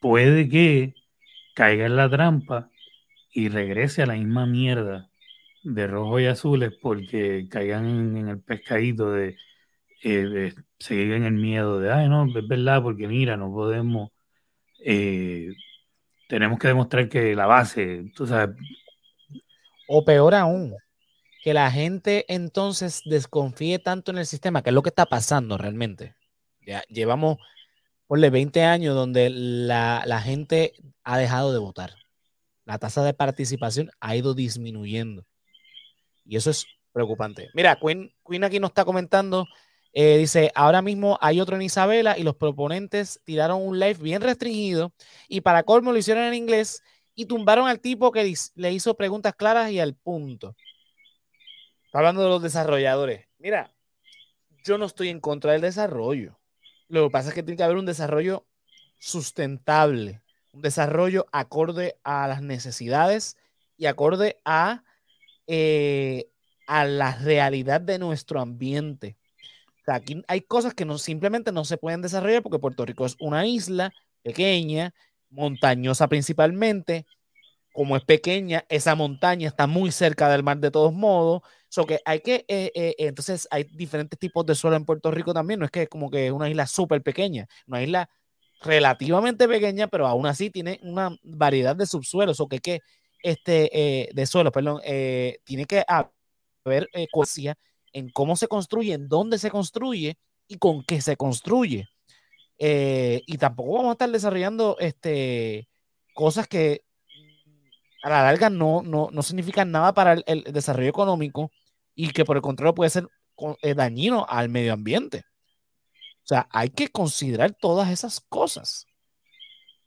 puede 0.00 0.48
que 0.48 0.94
caiga 1.54 1.86
en 1.86 1.96
la 1.96 2.08
trampa 2.08 2.70
y 3.32 3.48
regrese 3.48 4.02
a 4.02 4.06
la 4.06 4.14
misma 4.14 4.46
mierda 4.46 5.10
de 5.62 5.86
rojo 5.86 6.20
y 6.20 6.26
azules 6.26 6.72
porque 6.80 7.46
caigan 7.50 8.16
en, 8.16 8.28
el 8.28 8.40
pescadito 8.40 9.12
de, 9.12 9.36
eh, 10.02 10.54
seguir 10.78 11.12
en 11.12 11.24
el 11.24 11.34
miedo 11.34 11.80
de, 11.80 11.92
ay, 11.92 12.08
no, 12.08 12.26
es 12.26 12.48
verdad, 12.48 12.82
porque 12.82 13.06
mira, 13.06 13.36
no 13.36 13.52
podemos, 13.52 14.10
eh, 14.84 15.52
tenemos 16.30 16.60
que 16.60 16.68
demostrar 16.68 17.08
que 17.08 17.34
la 17.34 17.46
base, 17.46 18.04
tú 18.14 18.24
sabes. 18.24 18.56
O 19.88 20.04
peor 20.04 20.36
aún, 20.36 20.76
que 21.42 21.52
la 21.52 21.68
gente 21.72 22.24
entonces 22.28 23.02
desconfíe 23.04 23.80
tanto 23.80 24.12
en 24.12 24.18
el 24.18 24.26
sistema, 24.26 24.62
que 24.62 24.70
es 24.70 24.74
lo 24.74 24.82
que 24.82 24.90
está 24.90 25.06
pasando 25.06 25.58
realmente. 25.58 26.14
Ya 26.64 26.84
llevamos, 26.88 27.38
ponle 28.06 28.30
20 28.30 28.62
años 28.62 28.94
donde 28.94 29.28
la, 29.28 30.04
la 30.06 30.20
gente 30.20 30.74
ha 31.02 31.18
dejado 31.18 31.52
de 31.52 31.58
votar. 31.58 31.94
La 32.64 32.78
tasa 32.78 33.02
de 33.02 33.12
participación 33.12 33.90
ha 33.98 34.14
ido 34.14 34.32
disminuyendo. 34.32 35.26
Y 36.24 36.36
eso 36.36 36.50
es 36.50 36.64
preocupante. 36.92 37.50
Mira, 37.54 37.76
Queen, 37.76 38.14
Queen 38.24 38.44
aquí 38.44 38.60
nos 38.60 38.70
está 38.70 38.84
comentando, 38.84 39.48
eh, 39.92 40.18
dice, 40.18 40.52
ahora 40.54 40.82
mismo 40.82 41.18
hay 41.20 41.40
otro 41.40 41.56
en 41.56 41.62
Isabela 41.62 42.16
y 42.16 42.22
los 42.22 42.36
proponentes 42.36 43.20
tiraron 43.24 43.62
un 43.62 43.78
live 43.78 43.98
bien 44.00 44.22
restringido 44.22 44.92
y 45.28 45.40
para 45.40 45.64
colmo 45.64 45.92
lo 45.92 45.98
hicieron 45.98 46.24
en 46.24 46.34
inglés 46.34 46.82
y 47.14 47.26
tumbaron 47.26 47.66
al 47.68 47.80
tipo 47.80 48.12
que 48.12 48.34
le 48.54 48.72
hizo 48.72 48.94
preguntas 48.94 49.34
claras 49.34 49.70
y 49.70 49.80
al 49.80 49.94
punto. 49.94 50.54
hablando 51.92 52.22
de 52.22 52.28
los 52.28 52.42
desarrolladores. 52.42 53.26
Mira, 53.38 53.72
yo 54.64 54.78
no 54.78 54.86
estoy 54.86 55.08
en 55.08 55.20
contra 55.20 55.52
del 55.52 55.60
desarrollo. 55.60 56.38
Lo 56.88 57.04
que 57.04 57.10
pasa 57.10 57.30
es 57.30 57.34
que 57.34 57.42
tiene 57.42 57.56
que 57.56 57.64
haber 57.64 57.76
un 57.76 57.86
desarrollo 57.86 58.46
sustentable, 58.98 60.22
un 60.52 60.62
desarrollo 60.62 61.26
acorde 61.32 61.96
a 62.04 62.28
las 62.28 62.42
necesidades 62.42 63.36
y 63.76 63.86
acorde 63.86 64.40
a 64.44 64.84
eh, 65.52 66.30
a 66.68 66.84
la 66.84 67.16
realidad 67.16 67.80
de 67.80 67.98
nuestro 67.98 68.40
ambiente. 68.40 69.16
Aquí 69.94 70.22
hay 70.28 70.42
cosas 70.42 70.74
que 70.74 70.84
no, 70.84 70.98
simplemente 70.98 71.52
no 71.52 71.64
se 71.64 71.76
pueden 71.78 72.02
desarrollar 72.02 72.42
porque 72.42 72.58
Puerto 72.58 72.84
Rico 72.86 73.06
es 73.06 73.16
una 73.20 73.46
isla 73.46 73.92
pequeña, 74.22 74.94
montañosa 75.30 76.08
principalmente. 76.08 77.06
Como 77.72 77.96
es 77.96 78.04
pequeña, 78.04 78.64
esa 78.68 78.94
montaña 78.96 79.48
está 79.48 79.66
muy 79.66 79.92
cerca 79.92 80.28
del 80.28 80.42
mar 80.42 80.58
de 80.58 80.70
todos 80.70 80.92
modos. 80.92 81.42
So 81.68 81.86
que 81.86 82.00
hay 82.04 82.20
que, 82.20 82.44
eh, 82.48 82.72
eh, 82.74 82.94
entonces 82.98 83.46
hay 83.50 83.64
diferentes 83.64 84.18
tipos 84.18 84.44
de 84.46 84.56
suelo 84.56 84.76
en 84.76 84.84
Puerto 84.84 85.10
Rico 85.10 85.32
también. 85.34 85.60
No 85.60 85.66
es 85.66 85.70
que 85.70 85.82
es 85.82 85.88
como 85.88 86.10
que 86.10 86.26
es 86.26 86.32
una 86.32 86.50
isla 86.50 86.66
súper 86.66 87.02
pequeña, 87.02 87.46
una 87.66 87.82
isla 87.82 88.10
relativamente 88.62 89.48
pequeña, 89.48 89.86
pero 89.88 90.06
aún 90.06 90.26
así 90.26 90.50
tiene 90.50 90.80
una 90.82 91.16
variedad 91.22 91.76
de 91.76 91.86
subsuelos. 91.86 92.40
O 92.40 92.48
que, 92.48 92.60
que 92.60 92.80
este, 93.22 93.70
eh, 93.72 94.10
de 94.14 94.26
suelo, 94.26 94.50
perdón, 94.52 94.80
tiene 95.44 95.64
que 95.66 95.84
haber 96.64 96.88
eh, 96.92 97.08
en 97.92 98.10
cómo 98.10 98.36
se 98.36 98.48
construye, 98.48 98.94
en 98.94 99.08
dónde 99.08 99.38
se 99.38 99.50
construye 99.50 100.18
y 100.48 100.58
con 100.58 100.82
qué 100.84 101.00
se 101.00 101.16
construye. 101.16 101.88
Eh, 102.58 103.22
y 103.26 103.38
tampoco 103.38 103.74
vamos 103.74 103.88
a 103.88 103.92
estar 103.92 104.10
desarrollando 104.10 104.76
este, 104.80 105.68
cosas 106.14 106.46
que 106.46 106.84
a 108.02 108.10
la 108.10 108.22
larga 108.22 108.50
no, 108.50 108.82
no, 108.82 109.08
no 109.10 109.22
significan 109.22 109.70
nada 109.70 109.94
para 109.94 110.12
el, 110.12 110.44
desarrollo 110.44 110.88
económico 110.88 111.50
y 111.94 112.10
que 112.10 112.24
por 112.24 112.36
el 112.36 112.42
contrario 112.42 112.74
puede 112.74 112.90
ser 112.90 113.08
dañino 113.74 114.26
al 114.28 114.48
medio 114.48 114.72
ambiente. 114.72 115.24
O 116.22 116.26
sea, 116.26 116.48
hay 116.50 116.70
que 116.70 116.88
considerar 116.88 117.56
todas 117.58 117.90
esas 117.90 118.20
cosas. 118.20 118.86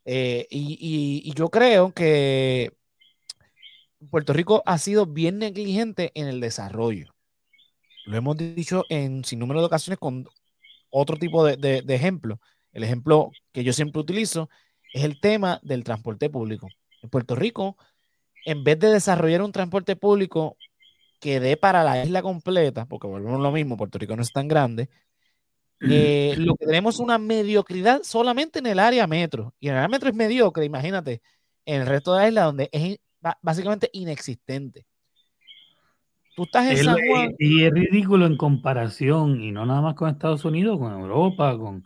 y, 0.04 1.32
yo 1.34 1.48
creo 1.50 1.92
que 1.92 2.72
Puerto 4.10 4.32
Rico 4.32 4.62
ha 4.66 4.78
sido 4.78 5.06
bien 5.06 5.38
negligente 5.38 6.12
en 6.14 6.26
el 6.26 6.40
desarrollo. 6.40 7.13
Lo 8.06 8.16
hemos 8.16 8.36
dicho 8.36 8.84
en 8.88 9.24
sin 9.24 9.38
número 9.38 9.60
de 9.60 9.66
ocasiones 9.66 9.98
con 9.98 10.26
otro 10.90 11.16
tipo 11.16 11.44
de, 11.44 11.56
de, 11.56 11.94
ejemplo. 11.94 12.40
El 12.72 12.84
ejemplo 12.84 13.30
que 13.52 13.64
yo 13.64 13.72
siempre 13.72 14.00
utilizo 14.00 14.48
es 14.92 15.04
el 15.04 15.20
tema 15.20 15.60
del 15.62 15.84
transporte 15.84 16.30
público. 16.30 16.68
En 17.02 17.10
Puerto 17.10 17.34
Rico, 17.34 17.76
en 18.44 18.64
vez 18.64 18.78
de 18.78 18.90
desarrollar 18.90 19.42
un 19.42 19.52
transporte 19.52 19.96
público 19.96 20.56
que 21.20 21.40
dé 21.40 21.56
para 21.56 21.82
la 21.82 22.04
isla 22.04 22.22
completa, 22.22 22.86
porque 22.86 23.06
volvemos 23.06 23.40
lo 23.40 23.50
mismo, 23.50 23.76
Puerto 23.76 23.98
Rico 23.98 24.14
no 24.14 24.22
es 24.22 24.32
tan 24.32 24.46
grande, 24.46 24.88
eh, 25.80 26.34
lo 26.38 26.54
que 26.54 26.66
tenemos 26.66 26.94
es 26.94 27.00
una 27.00 27.18
mediocridad 27.18 28.02
solamente 28.02 28.58
en 28.58 28.66
el 28.66 28.78
área 28.78 29.06
metro. 29.06 29.54
Y 29.60 29.68
en 29.68 29.74
el 29.74 29.78
área 29.78 29.88
metro 29.88 30.08
es 30.08 30.14
mediocre, 30.14 30.64
imagínate, 30.64 31.22
en 31.66 31.82
el 31.82 31.86
resto 31.86 32.14
de 32.14 32.20
la 32.20 32.28
isla 32.28 32.44
donde 32.44 32.68
es 32.72 32.98
básicamente 33.42 33.90
inexistente. 33.92 34.86
Tú 36.34 36.42
estás 36.44 36.70
en 36.70 36.84
San 36.84 36.98
Juan. 37.06 37.34
Y 37.38 37.64
es 37.64 37.72
ridículo 37.72 38.26
en 38.26 38.36
comparación, 38.36 39.40
y 39.40 39.52
no 39.52 39.64
nada 39.64 39.80
más 39.80 39.94
con 39.94 40.10
Estados 40.10 40.44
Unidos, 40.44 40.78
con 40.78 40.92
Europa, 40.92 41.56
con 41.56 41.84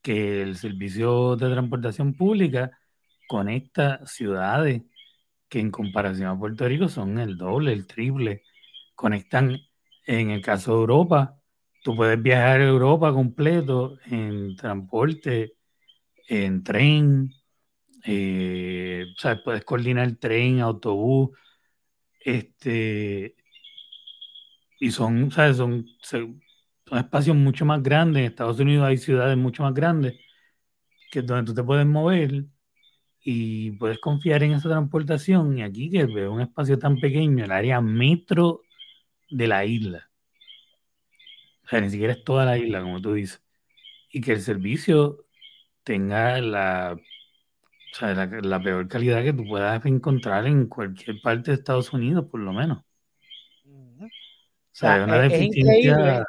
que 0.00 0.42
el 0.42 0.56
servicio 0.56 1.36
de 1.36 1.50
transportación 1.50 2.14
pública 2.14 2.70
conecta 3.28 4.04
ciudades 4.06 4.82
que 5.48 5.60
en 5.60 5.70
comparación 5.70 6.28
a 6.28 6.38
Puerto 6.38 6.66
Rico 6.66 6.88
son 6.88 7.18
el 7.18 7.36
doble, 7.36 7.72
el 7.72 7.86
triple. 7.86 8.44
Conectan, 8.94 9.58
en 10.06 10.30
el 10.30 10.40
caso 10.40 10.72
de 10.72 10.80
Europa, 10.80 11.40
tú 11.82 11.96
puedes 11.96 12.22
viajar 12.22 12.60
a 12.60 12.66
Europa 12.66 13.12
completo 13.12 13.98
en 14.06 14.54
transporte, 14.56 15.54
en 16.28 16.62
tren, 16.62 17.32
eh, 18.04 19.06
puedes 19.44 19.64
coordinar 19.64 20.12
tren, 20.16 20.60
autobús, 20.60 21.30
este, 22.20 23.34
y 24.80 24.90
son, 24.90 25.30
¿sabes? 25.30 25.58
Son, 25.58 25.86
son 26.02 26.42
espacios 26.92 27.36
mucho 27.36 27.64
más 27.64 27.82
grandes. 27.82 28.20
En 28.20 28.26
Estados 28.26 28.60
Unidos 28.60 28.86
hay 28.86 28.98
ciudades 28.98 29.36
mucho 29.36 29.62
más 29.62 29.74
grandes 29.74 30.14
que 31.10 31.22
donde 31.22 31.44
tú 31.46 31.54
te 31.54 31.64
puedes 31.64 31.86
mover 31.86 32.46
y 33.22 33.72
puedes 33.72 33.98
confiar 34.00 34.42
en 34.42 34.52
esa 34.52 34.68
transportación. 34.70 35.58
Y 35.58 35.62
aquí 35.62 35.90
que 35.90 36.06
veo 36.06 36.32
un 36.32 36.40
espacio 36.42 36.78
tan 36.78 36.98
pequeño, 37.00 37.44
el 37.44 37.52
área 37.52 37.80
metro 37.80 38.62
de 39.30 39.46
la 39.48 39.64
isla. 39.64 40.10
O 41.64 41.68
sea, 41.68 41.80
ni 41.80 41.90
siquiera 41.90 42.14
es 42.14 42.24
toda 42.24 42.44
la 42.44 42.58
isla, 42.58 42.82
como 42.82 43.00
tú 43.00 43.14
dices. 43.14 43.42
Y 44.12 44.20
que 44.20 44.32
el 44.32 44.40
servicio 44.42 45.26
tenga 45.84 46.40
la 46.40 46.96
o 47.92 47.96
sea, 47.96 48.14
la, 48.14 48.62
peor 48.62 48.88
calidad 48.88 49.22
que 49.24 49.32
tú 49.32 49.44
puedas 49.46 49.84
encontrar 49.86 50.46
en 50.46 50.66
cualquier 50.66 51.20
parte 51.20 51.50
de 51.50 51.56
Estados 51.56 51.92
Unidos, 51.92 52.26
por 52.30 52.40
lo 52.40 52.52
menos. 52.52 52.84
O 54.80 54.86
sea, 54.86 55.04
una 55.04 55.26
es, 55.26 55.32
deficiencia. 55.32 56.26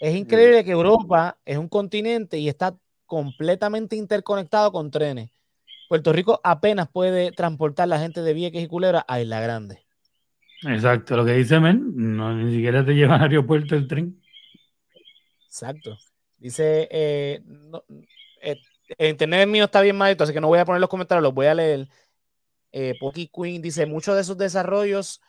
Es 0.00 0.16
increíble, 0.16 0.64
que 0.64 0.72
Europa 0.72 1.38
es 1.44 1.56
un 1.56 1.68
continente 1.68 2.38
y 2.38 2.48
está 2.48 2.76
completamente 3.06 3.94
interconectado 3.94 4.72
con 4.72 4.90
trenes. 4.90 5.30
Puerto 5.88 6.12
Rico 6.12 6.40
apenas 6.42 6.88
puede 6.88 7.30
transportar 7.30 7.86
la 7.86 8.00
gente 8.00 8.22
de 8.22 8.34
Vieques 8.34 8.64
y 8.64 8.66
Culebra 8.66 9.04
a 9.06 9.20
Isla 9.20 9.40
Grande. 9.40 9.84
Exacto, 10.62 11.16
lo 11.16 11.24
que 11.24 11.34
dice 11.34 11.60
Men, 11.60 11.92
no, 11.94 12.34
ni 12.34 12.52
siquiera 12.52 12.84
te 12.84 12.92
lleva 12.96 13.14
al 13.14 13.22
aeropuerto 13.22 13.76
el 13.76 13.86
tren. 13.86 14.20
Exacto. 15.46 15.96
Dice, 16.36 16.88
eh, 16.90 17.40
eh 18.42 18.56
el 18.96 19.10
internet 19.10 19.46
mío 19.46 19.66
está 19.66 19.82
bien 19.82 19.96
malito, 19.96 20.24
así 20.24 20.32
que 20.32 20.40
no 20.40 20.48
voy 20.48 20.58
a 20.58 20.64
poner 20.64 20.80
los 20.80 20.90
comentarios, 20.90 21.22
los 21.22 21.34
voy 21.34 21.46
a 21.46 21.54
leer. 21.54 21.88
Eh, 22.72 22.94
Pocky 22.98 23.28
Queen 23.28 23.62
dice: 23.62 23.86
Muchos 23.86 24.14
de 24.14 24.22
esos 24.22 24.38
desarrollos 24.38 25.20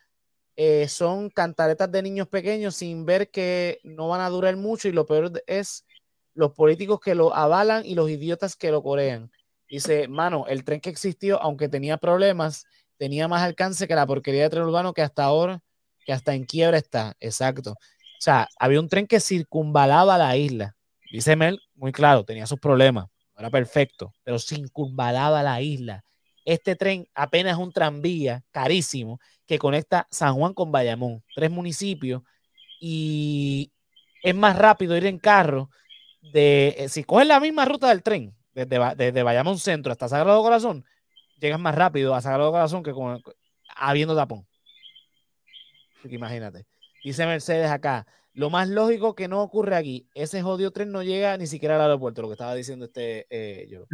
eh, 0.62 0.90
son 0.90 1.30
cantaretas 1.30 1.90
de 1.90 2.02
niños 2.02 2.28
pequeños 2.28 2.76
sin 2.76 3.06
ver 3.06 3.32
que 3.32 3.80
no 3.86 4.10
van 4.10 4.20
a 4.20 4.28
durar 4.28 4.58
mucho 4.58 4.90
y 4.90 4.92
lo 4.92 5.06
peor 5.06 5.42
es 5.48 5.86
los 6.34 6.52
políticos 6.52 7.00
que 7.00 7.16
lo 7.16 7.34
avalan 7.34 7.86
y 7.86 7.96
los 7.96 8.10
idiotas 8.10 8.58
que 8.58 8.70
lo 8.70 8.84
corean. 8.84 9.32
Dice, 9.70 10.10
mano, 10.10 10.46
el 10.50 10.66
tren 10.66 10.82
que 10.82 10.90
existió, 10.90 11.42
aunque 11.42 11.70
tenía 11.70 11.96
problemas, 11.96 12.66
tenía 12.98 13.30
más 13.30 13.42
alcance 13.42 13.88
que 13.88 13.96
la 13.96 14.06
porquería 14.06 14.44
de 14.44 14.50
tren 14.50 14.64
urbano 14.64 14.94
que 14.94 15.02
hasta 15.02 15.24
ahora, 15.24 15.62
que 16.06 16.12
hasta 16.12 16.36
en 16.36 16.44
quiebra 16.44 16.78
está. 16.78 17.16
Exacto. 17.22 17.72
O 17.72 18.22
sea, 18.22 18.50
había 18.60 18.82
un 18.82 18.90
tren 18.90 19.08
que 19.08 19.22
circunvalaba 19.22 20.18
la 20.18 20.36
isla. 20.36 20.76
Dice 21.10 21.38
Mel, 21.38 21.62
muy 21.74 21.94
claro, 21.94 22.26
tenía 22.26 22.46
sus 22.46 22.60
problemas 22.60 23.08
era 23.40 23.50
perfecto, 23.50 24.14
pero 24.24 24.38
circunvalaba 24.38 25.42
la 25.42 25.62
isla. 25.62 26.04
Este 26.50 26.76
tren 26.76 27.08
apenas 27.14 27.54
es 27.54 27.60
un 27.60 27.72
tranvía 27.72 28.44
carísimo 28.50 29.20
que 29.46 29.60
conecta 29.60 30.08
San 30.10 30.34
Juan 30.34 30.56
con 30.56 30.72
Bayamón, 30.72 31.24
tres 31.36 31.52
municipios, 31.52 32.24
y 32.80 33.72
es 34.24 34.34
más 34.34 34.58
rápido 34.58 34.98
ir 34.98 35.06
en 35.06 35.20
carro 35.20 35.70
de, 36.34 36.74
eh, 36.76 36.90
si 36.90 37.04
coges 37.04 37.28
la 37.28 37.40
misma 37.40 37.66
ruta 37.66 37.90
del 37.90 38.02
tren, 38.02 38.36
desde, 38.52 38.80
desde 38.96 39.22
Bayamón 39.22 39.60
Centro 39.60 39.92
hasta 39.92 40.10
Sagrado 40.10 40.42
Corazón, 40.42 40.84
llegas 41.40 41.60
más 41.60 41.76
rápido 41.76 42.16
a 42.16 42.22
Sagrado 42.22 42.52
Corazón 42.52 42.82
que 42.82 42.94
con, 42.94 43.22
habiendo 43.76 44.16
tapón. 44.16 44.48
Imagínate. 46.04 46.66
Dice 47.04 47.28
Mercedes 47.28 47.70
acá, 47.70 48.08
lo 48.34 48.50
más 48.50 48.68
lógico 48.68 49.14
que 49.14 49.28
no 49.28 49.44
ocurre 49.44 49.76
aquí, 49.76 50.10
ese 50.16 50.42
jodido 50.42 50.72
tren 50.72 50.92
no 50.92 51.04
llega 51.04 51.38
ni 51.38 51.46
siquiera 51.46 51.76
al 51.76 51.82
aeropuerto, 51.82 52.24
lo 52.24 52.28
que 52.28 52.34
estaba 52.34 52.56
diciendo 52.56 52.86
este 52.86 53.28
eh, 53.30 53.68
yo. 53.70 53.86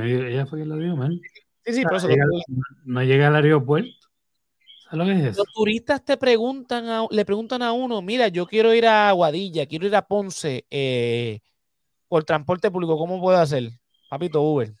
Ella 0.00 0.46
fue 0.46 0.60
quien 0.60 0.70
lo 0.70 0.76
dijo, 0.76 0.96
man. 0.96 1.20
Sí, 1.64 1.74
sí, 1.74 1.82
por 1.82 1.96
eso 1.96 2.08
no 2.84 3.02
llega 3.02 3.28
al 3.28 3.36
aeropuerto. 3.36 4.08
Los 4.92 5.46
turistas 5.54 6.04
te 6.04 6.18
preguntan, 6.18 7.06
le 7.10 7.24
preguntan 7.24 7.62
a 7.62 7.72
uno, 7.72 8.02
mira, 8.02 8.28
yo 8.28 8.46
quiero 8.46 8.74
ir 8.74 8.86
a 8.86 9.08
Aguadilla, 9.08 9.64
quiero 9.64 9.86
ir 9.86 9.96
a 9.96 10.06
Ponce 10.06 10.66
eh, 10.70 11.40
por 12.08 12.24
transporte 12.24 12.70
público, 12.70 12.98
¿cómo 12.98 13.18
puedo 13.18 13.38
hacer? 13.38 13.70
Papito, 14.10 14.42
Uber. 14.42 14.74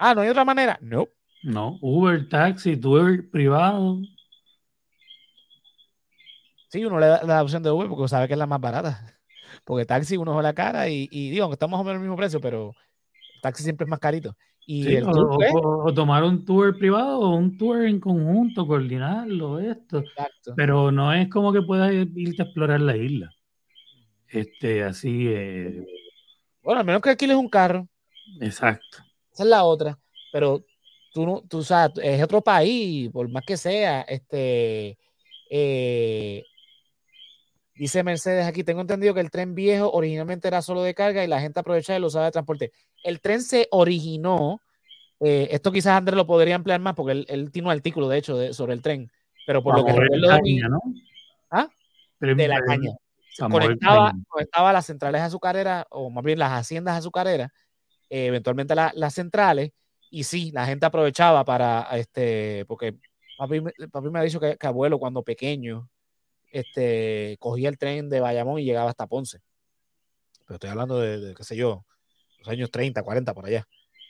Ah, 0.00 0.14
¿no 0.14 0.22
hay 0.22 0.28
otra 0.28 0.44
manera? 0.44 0.76
No. 0.80 1.06
No, 1.44 1.78
Uber, 1.80 2.28
taxi, 2.28 2.76
tour 2.76 3.30
privado. 3.30 4.00
Sí, 6.68 6.84
uno 6.84 6.98
le 6.98 7.06
da 7.06 7.22
la 7.22 7.42
opción 7.42 7.62
de 7.62 7.70
Uber 7.70 7.88
porque 7.88 8.08
sabe 8.08 8.26
que 8.26 8.32
es 8.32 8.38
la 8.38 8.48
más 8.48 8.60
barata. 8.60 9.16
Porque 9.64 9.86
taxi 9.86 10.16
uno 10.16 10.36
es 10.36 10.42
la 10.42 10.54
cara 10.54 10.88
y, 10.88 11.08
y 11.12 11.30
digo, 11.30 11.44
aunque 11.44 11.54
estamos 11.54 11.80
en 11.80 11.92
el 11.92 12.00
mismo 12.00 12.16
precio, 12.16 12.40
pero 12.40 12.72
taxi 13.42 13.62
siempre 13.62 13.84
es 13.84 13.88
más 13.88 14.00
carito. 14.00 14.36
Y 14.68 14.96
o, 14.96 15.94
tomar 15.94 16.24
un 16.24 16.44
tour 16.44 16.76
privado 16.76 17.20
o 17.20 17.36
un 17.36 17.56
tour 17.56 17.84
en 17.84 18.00
conjunto, 18.00 18.66
coordinarlo, 18.66 19.60
esto. 19.60 20.02
Pero 20.56 20.90
no 20.90 21.12
es 21.12 21.28
como 21.28 21.52
que 21.52 21.62
puedas 21.62 21.92
irte 21.92 22.42
a 22.42 22.44
explorar 22.46 22.80
la 22.80 22.96
isla. 22.96 23.32
Este, 24.26 24.82
así. 24.82 25.28
Eh... 25.28 25.86
Bueno, 26.62 26.80
al 26.80 26.86
menos 26.86 27.00
que 27.00 27.10
alquiles 27.10 27.36
un 27.36 27.48
carro. 27.48 27.88
Exacto. 28.40 28.98
Esa 29.32 29.44
es 29.44 29.48
la 29.48 29.62
otra. 29.62 29.98
Pero 30.32 30.64
tú 31.14 31.24
no, 31.24 31.44
tú 31.48 31.62
sabes, 31.62 31.98
es 32.02 32.22
otro 32.24 32.40
país, 32.40 33.08
por 33.10 33.28
más 33.28 33.44
que 33.46 33.56
sea, 33.56 34.02
este. 34.02 34.98
Eh, 35.48 36.42
dice 37.76 38.02
Mercedes 38.02 38.46
aquí, 38.46 38.64
tengo 38.64 38.80
entendido 38.80 39.14
que 39.14 39.20
el 39.20 39.30
tren 39.30 39.54
viejo 39.54 39.90
originalmente 39.92 40.48
era 40.48 40.62
solo 40.62 40.82
de 40.82 40.94
carga 40.94 41.22
y 41.24 41.28
la 41.28 41.40
gente 41.40 41.60
aprovechaba 41.60 41.98
y 41.98 42.00
lo 42.00 42.08
usaba 42.08 42.26
de 42.26 42.32
transporte 42.32 42.72
el 43.06 43.20
tren 43.20 43.40
se 43.40 43.68
originó, 43.70 44.60
eh, 45.20 45.48
esto 45.52 45.70
quizás 45.70 45.96
Andrés 45.96 46.16
lo 46.16 46.26
podría 46.26 46.56
ampliar 46.56 46.80
más 46.80 46.94
porque 46.94 47.24
él, 47.28 47.50
tiene 47.52 47.68
un 47.68 47.72
artículo, 47.72 48.08
de 48.08 48.18
hecho, 48.18 48.52
sobre 48.52 48.74
el 48.74 48.82
tren, 48.82 49.10
pero 49.46 49.62
por 49.62 49.78
lo 49.78 49.84
que 49.84 49.92
de 49.92 50.42
mí, 50.42 50.56
¿no? 50.56 50.80
¿Ah? 51.50 51.68
de 52.18 52.48
la 52.48 52.60
caña. 52.62 52.90
Conectaba, 53.38 54.12
conectaba, 54.28 54.72
las 54.72 54.86
centrales 54.86 55.20
azucareras, 55.20 55.84
o 55.90 56.10
más 56.10 56.24
bien 56.24 56.38
las 56.38 56.50
haciendas 56.52 56.96
azucareras, 56.98 57.52
eh, 58.10 58.26
eventualmente 58.26 58.74
las 58.74 59.14
centrales, 59.14 59.70
y 60.10 60.24
sí, 60.24 60.50
la 60.52 60.66
gente 60.66 60.86
aprovechaba 60.86 61.44
para, 61.44 61.82
este, 61.92 62.64
porque 62.66 62.96
papi, 63.38 63.60
me 63.60 64.18
ha 64.18 64.22
dicho 64.22 64.40
que, 64.40 64.56
abuelo 64.62 64.98
cuando 64.98 65.22
pequeño, 65.22 65.88
este, 66.50 67.36
cogía 67.38 67.68
el 67.68 67.78
tren 67.78 68.08
de 68.08 68.20
Bayamón 68.20 68.60
y 68.60 68.64
llegaba 68.64 68.90
hasta 68.90 69.06
Ponce. 69.06 69.40
Pero 70.46 70.56
estoy 70.56 70.70
hablando 70.70 71.00
de 71.00 71.34
qué 71.34 71.44
sé 71.44 71.56
yo, 71.56 71.84
años 72.46 72.70
30, 72.70 73.02
40, 73.02 73.34
por 73.34 73.46
allá. 73.46 73.66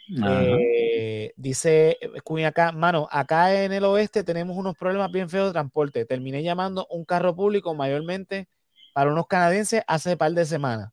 Eh, 0.09 1.33
dice 1.37 1.99
Queen 2.25 2.47
acá, 2.47 2.71
mano, 2.71 3.09
acá 3.11 3.65
en 3.65 3.73
el 3.73 3.85
oeste 3.85 4.23
tenemos 4.23 4.57
unos 4.57 4.77
problemas 4.77 5.11
bien 5.11 5.29
feos 5.29 5.49
de 5.49 5.53
transporte. 5.53 6.05
Terminé 6.05 6.43
llamando 6.43 6.87
un 6.91 7.05
carro 7.05 7.35
público 7.35 7.75
mayormente 7.75 8.49
para 8.93 9.11
unos 9.11 9.27
canadienses 9.27 9.83
hace 9.87 10.13
un 10.13 10.19
par 10.19 10.33
de 10.33 10.45
semanas. 10.45 10.93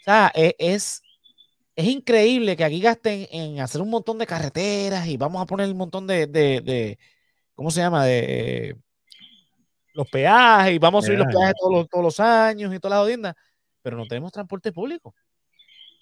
O 0.00 0.04
sea, 0.04 0.32
e, 0.34 0.54
es, 0.58 1.02
es, 1.76 1.86
increíble 1.86 2.56
que 2.56 2.64
aquí 2.64 2.80
gasten 2.80 3.26
en 3.30 3.60
hacer 3.60 3.80
un 3.80 3.90
montón 3.90 4.18
de 4.18 4.26
carreteras 4.26 5.06
y 5.06 5.16
vamos 5.16 5.42
a 5.42 5.46
poner 5.46 5.68
un 5.70 5.76
montón 5.76 6.06
de, 6.06 6.26
de, 6.26 6.98
¿cómo 7.54 7.70
se 7.70 7.80
llama? 7.80 8.04
De 8.06 8.76
los 9.94 10.08
peajes 10.10 10.74
y 10.74 10.78
vamos 10.78 11.04
a 11.04 11.06
subir 11.06 11.18
los 11.18 11.28
peajes 11.28 11.54
todos 11.58 11.72
los, 11.72 11.88
todos 11.88 12.04
los 12.04 12.20
años 12.20 12.74
y 12.74 12.78
todas 12.78 12.98
las 12.98 13.06
odiendas, 13.06 13.34
pero 13.80 13.96
no 13.96 14.06
tenemos 14.06 14.32
transporte 14.32 14.72
público. 14.72 15.14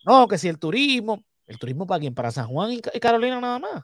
No, 0.04 0.26
que 0.26 0.38
si 0.38 0.48
el 0.48 0.58
turismo, 0.58 1.22
el 1.46 1.58
turismo 1.58 1.86
para 1.86 2.00
quién, 2.00 2.14
para 2.14 2.30
San 2.30 2.48
Juan 2.48 2.72
y, 2.72 2.80
Carolina 2.80 3.40
nada 3.40 3.58
más. 3.58 3.82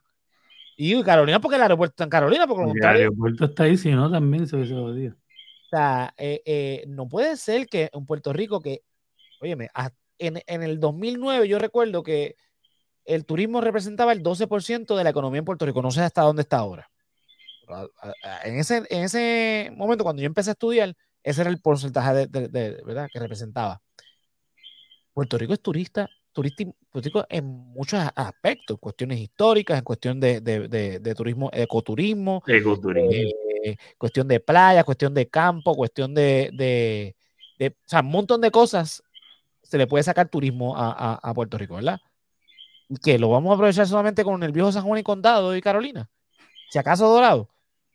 Y 0.77 1.01
Carolina 1.03 1.41
porque 1.41 1.57
el 1.57 1.63
aeropuerto 1.63 1.93
está 1.93 2.05
en 2.05 2.11
Carolina, 2.11 2.47
porque 2.47 2.73
el 2.73 2.85
aeropuerto 2.85 3.45
está 3.45 3.65
ahí, 3.65 3.77
si 3.77 3.91
no, 3.91 4.11
también 4.11 4.47
se 4.47 4.57
jodido. 4.57 5.15
O 5.15 5.69
sea, 5.71 6.15
eh, 6.17 6.41
eh, 6.47 6.85
no 6.89 7.09
puede 7.09 7.37
ser 7.37 7.67
que 7.67 7.91
en 7.93 8.07
Puerto 8.07 8.33
Rico, 8.33 8.61
que, 8.61 8.83
óyeme, 9.41 9.69
en, 10.19 10.43
en, 10.47 10.63
el 10.63 10.81
2009 10.81 11.47
yo 11.47 11.59
recuerdo 11.59 12.03
que 12.03 12.37
el 13.05 13.27
turismo 13.27 13.61
representaba 13.61 14.13
el 14.13 14.23
12% 14.23 14.97
de 14.97 15.05
la 15.05 15.11
economía 15.11 15.41
en 15.41 15.45
Puerto 15.45 15.67
Rico, 15.67 15.83
no 15.83 15.91
sé 15.91 16.01
hasta 16.01 16.23
dónde 16.23 16.43
está 16.43 16.59
ahora. 16.59 16.91
En 18.45 18.59
ese, 18.59 18.85
en 18.89 19.05
ese 19.05 19.71
momento, 19.77 20.05
cuando 20.05 20.23
yo 20.23 20.27
empecé 20.27 20.51
a 20.51 20.53
estudiar, 20.53 20.95
ese 21.23 21.41
era 21.41 21.51
el 21.51 21.61
porcentaje 21.61 22.27
de, 22.27 22.83
¿verdad? 22.85 23.09
que 23.13 23.19
representaba. 23.19 23.81
Puerto 25.13 25.37
Rico 25.37 25.53
es 25.53 25.61
turista, 25.61 26.09
turístico 26.33 27.27
en 27.29 27.45
muchos 27.45 28.01
aspectos, 28.15 28.79
cuestiones 28.79 29.19
históricas, 29.19 29.79
en 29.79 29.85
cuestión 29.85 30.21
de, 30.21 31.15
turismo, 31.17 31.51
ecoturismo, 31.53 32.43
eh, 32.47 33.77
cuestión 33.97 34.29
de 34.29 34.41
playa, 34.41 34.85
cuestión 34.85 35.15
de 35.15 35.29
campo, 35.29 35.75
cuestión 35.75 36.15
de, 36.15 37.15
o 37.61 37.89
sea, 37.89 38.01
un 38.01 38.11
montón 38.11 38.41
de 38.41 38.51
cosas 38.51 39.03
se 39.63 39.77
le 39.77 39.87
puede 39.87 40.05
sacar 40.05 40.29
turismo 40.29 40.75
a, 40.77 41.33
Puerto 41.35 41.59
Rico, 41.59 41.75
¿verdad? 41.75 42.01
Que 43.03 43.19
lo 43.19 43.29
vamos 43.29 43.51
a 43.51 43.55
aprovechar 43.55 43.87
solamente 43.87 44.25
con 44.25 44.43
el 44.43 44.53
viejo 44.53 44.73
San 44.73 44.85
Juan 44.85 45.01
y 45.01 45.03
Condado 45.03 45.55
y 45.55 45.61
Carolina. 45.61 46.09
Si 46.71 46.79
acaso 46.79 47.09
Dorado. 47.09 47.49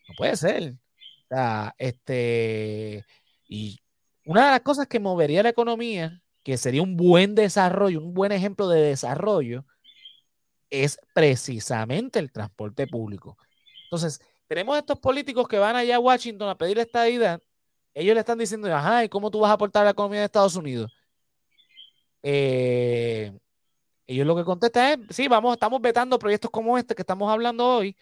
No 0.07 0.15
puede 0.17 0.35
ser. 0.37 0.73
O 0.73 1.27
sea, 1.29 1.75
este. 1.77 3.05
Y 3.47 3.79
una 4.25 4.45
de 4.45 4.51
las 4.51 4.61
cosas 4.61 4.87
que 4.87 4.99
movería 4.99 5.43
la 5.43 5.49
economía 5.49 6.21
que 6.43 6.57
sería 6.57 6.81
un 6.81 6.97
buen 6.97 7.35
desarrollo, 7.35 8.01
un 8.01 8.13
buen 8.13 8.31
ejemplo 8.31 8.67
de 8.67 8.81
desarrollo, 8.81 9.65
es 10.69 10.99
precisamente 11.13 12.19
el 12.19 12.31
transporte 12.31 12.87
público. 12.87 13.37
Entonces, 13.85 14.19
tenemos 14.47 14.77
estos 14.77 14.99
políticos 14.99 15.47
que 15.47 15.57
van 15.57 15.75
allá 15.75 15.95
a 15.95 15.99
Washington 15.99 16.49
a 16.49 16.57
pedir 16.57 16.79
esta 16.79 17.07
idea. 17.09 17.39
Ellos 17.93 18.13
le 18.15 18.19
están 18.19 18.39
diciendo, 18.39 18.73
ajá, 18.75 19.03
¿y 19.03 19.09
cómo 19.09 19.31
tú 19.31 19.39
vas 19.39 19.51
a 19.51 19.53
aportar 19.53 19.83
a 19.83 19.85
la 19.85 19.91
economía 19.91 20.19
de 20.19 20.25
Estados 20.25 20.55
Unidos? 20.55 20.91
Eh, 22.23 23.31
ellos 24.07 24.27
lo 24.27 24.35
que 24.35 24.43
contestan 24.43 25.07
es, 25.09 25.15
sí, 25.15 25.27
vamos, 25.27 25.53
estamos 25.53 25.79
vetando 25.81 26.19
proyectos 26.19 26.51
como 26.51 26.77
este 26.77 26.95
que 26.95 27.03
estamos 27.03 27.31
hablando 27.31 27.67
hoy, 27.67 27.95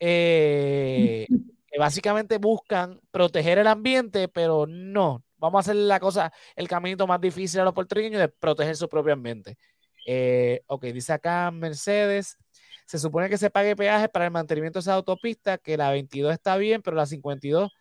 eh, 0.00 1.26
que 1.70 1.78
básicamente 1.78 2.38
buscan 2.38 3.00
proteger 3.10 3.58
el 3.58 3.66
ambiente, 3.66 4.28
pero 4.28 4.66
no, 4.66 5.24
vamos 5.38 5.58
a 5.58 5.60
hacer 5.60 5.76
la 5.76 6.00
cosa, 6.00 6.32
el 6.54 6.68
caminito 6.68 7.06
más 7.06 7.20
difícil 7.20 7.60
a 7.60 7.64
los 7.64 7.74
puertorriqueños 7.74 8.20
de 8.20 8.28
proteger 8.28 8.76
su 8.76 8.88
propio 8.88 9.12
ambiente. 9.12 9.56
Eh, 10.06 10.62
ok, 10.66 10.84
dice 10.86 11.12
acá 11.12 11.50
Mercedes, 11.50 12.38
se 12.86 12.98
supone 12.98 13.28
que 13.28 13.38
se 13.38 13.50
pague 13.50 13.74
peaje 13.76 14.08
para 14.08 14.26
el 14.26 14.30
mantenimiento 14.30 14.78
de 14.78 14.82
esa 14.82 14.94
autopista, 14.94 15.58
que 15.58 15.76
la 15.76 15.90
22 15.90 16.32
está 16.32 16.56
bien, 16.56 16.82
pero 16.82 16.96
la 16.96 17.06
52 17.06 17.72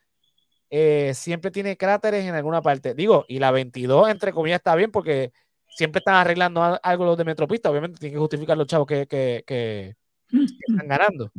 eh, 0.72 1.14
siempre 1.14 1.52
tiene 1.52 1.78
cráteres 1.78 2.26
en 2.26 2.34
alguna 2.36 2.62
parte. 2.62 2.96
Digo, 2.96 3.26
y 3.28 3.40
la 3.40 3.52
22, 3.52 4.10
entre 4.10 4.34
comillas, 4.34 4.58
está 4.58 4.76
bien 4.76 4.92
porque 4.92 5.32
siempre 5.70 6.00
están 6.00 6.16
arreglando 6.16 6.80
algo 6.82 7.06
los 7.06 7.18
de 7.18 7.26
Metropista, 7.26 7.70
obviamente 7.70 8.00
tienen 8.00 8.16
que 8.16 8.20
justificar 8.20 8.58
los 8.58 8.68
chavos 8.68 8.88
que, 8.88 9.06
que 9.08 9.96
están 10.32 10.88
ganando. 10.88 11.32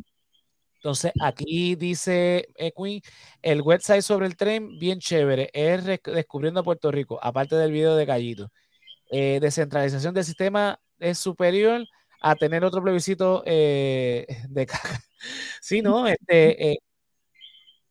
Entonces, 0.77 1.13
aquí 1.21 1.75
dice 1.75 2.49
eh, 2.57 2.73
Queen, 2.77 3.01
el 3.43 3.63
website 3.63 4.03
sobre 4.03 4.27
el 4.27 4.37
tren, 4.37 4.79
bien 4.79 5.01
chévere, 5.01 5.51
es 5.53 5.85
Descubriendo 5.85 6.63
Puerto 6.63 6.91
Rico, 6.91 7.19
aparte 7.23 7.57
del 7.57 7.73
video 7.73 7.97
de 7.97 8.05
Gallito. 8.05 8.51
Eh, 9.11 9.39
descentralización 9.41 10.15
del 10.15 10.25
sistema 10.25 10.81
es 10.99 11.19
superior 11.19 11.87
a 12.21 12.35
tener 12.37 12.65
otro 12.65 12.83
plebiscito 12.83 13.43
eh, 13.47 14.27
de 14.49 14.67
caja. 14.67 15.01
Sí, 15.61 15.83
¿no? 15.83 16.07
Este, 16.07 16.79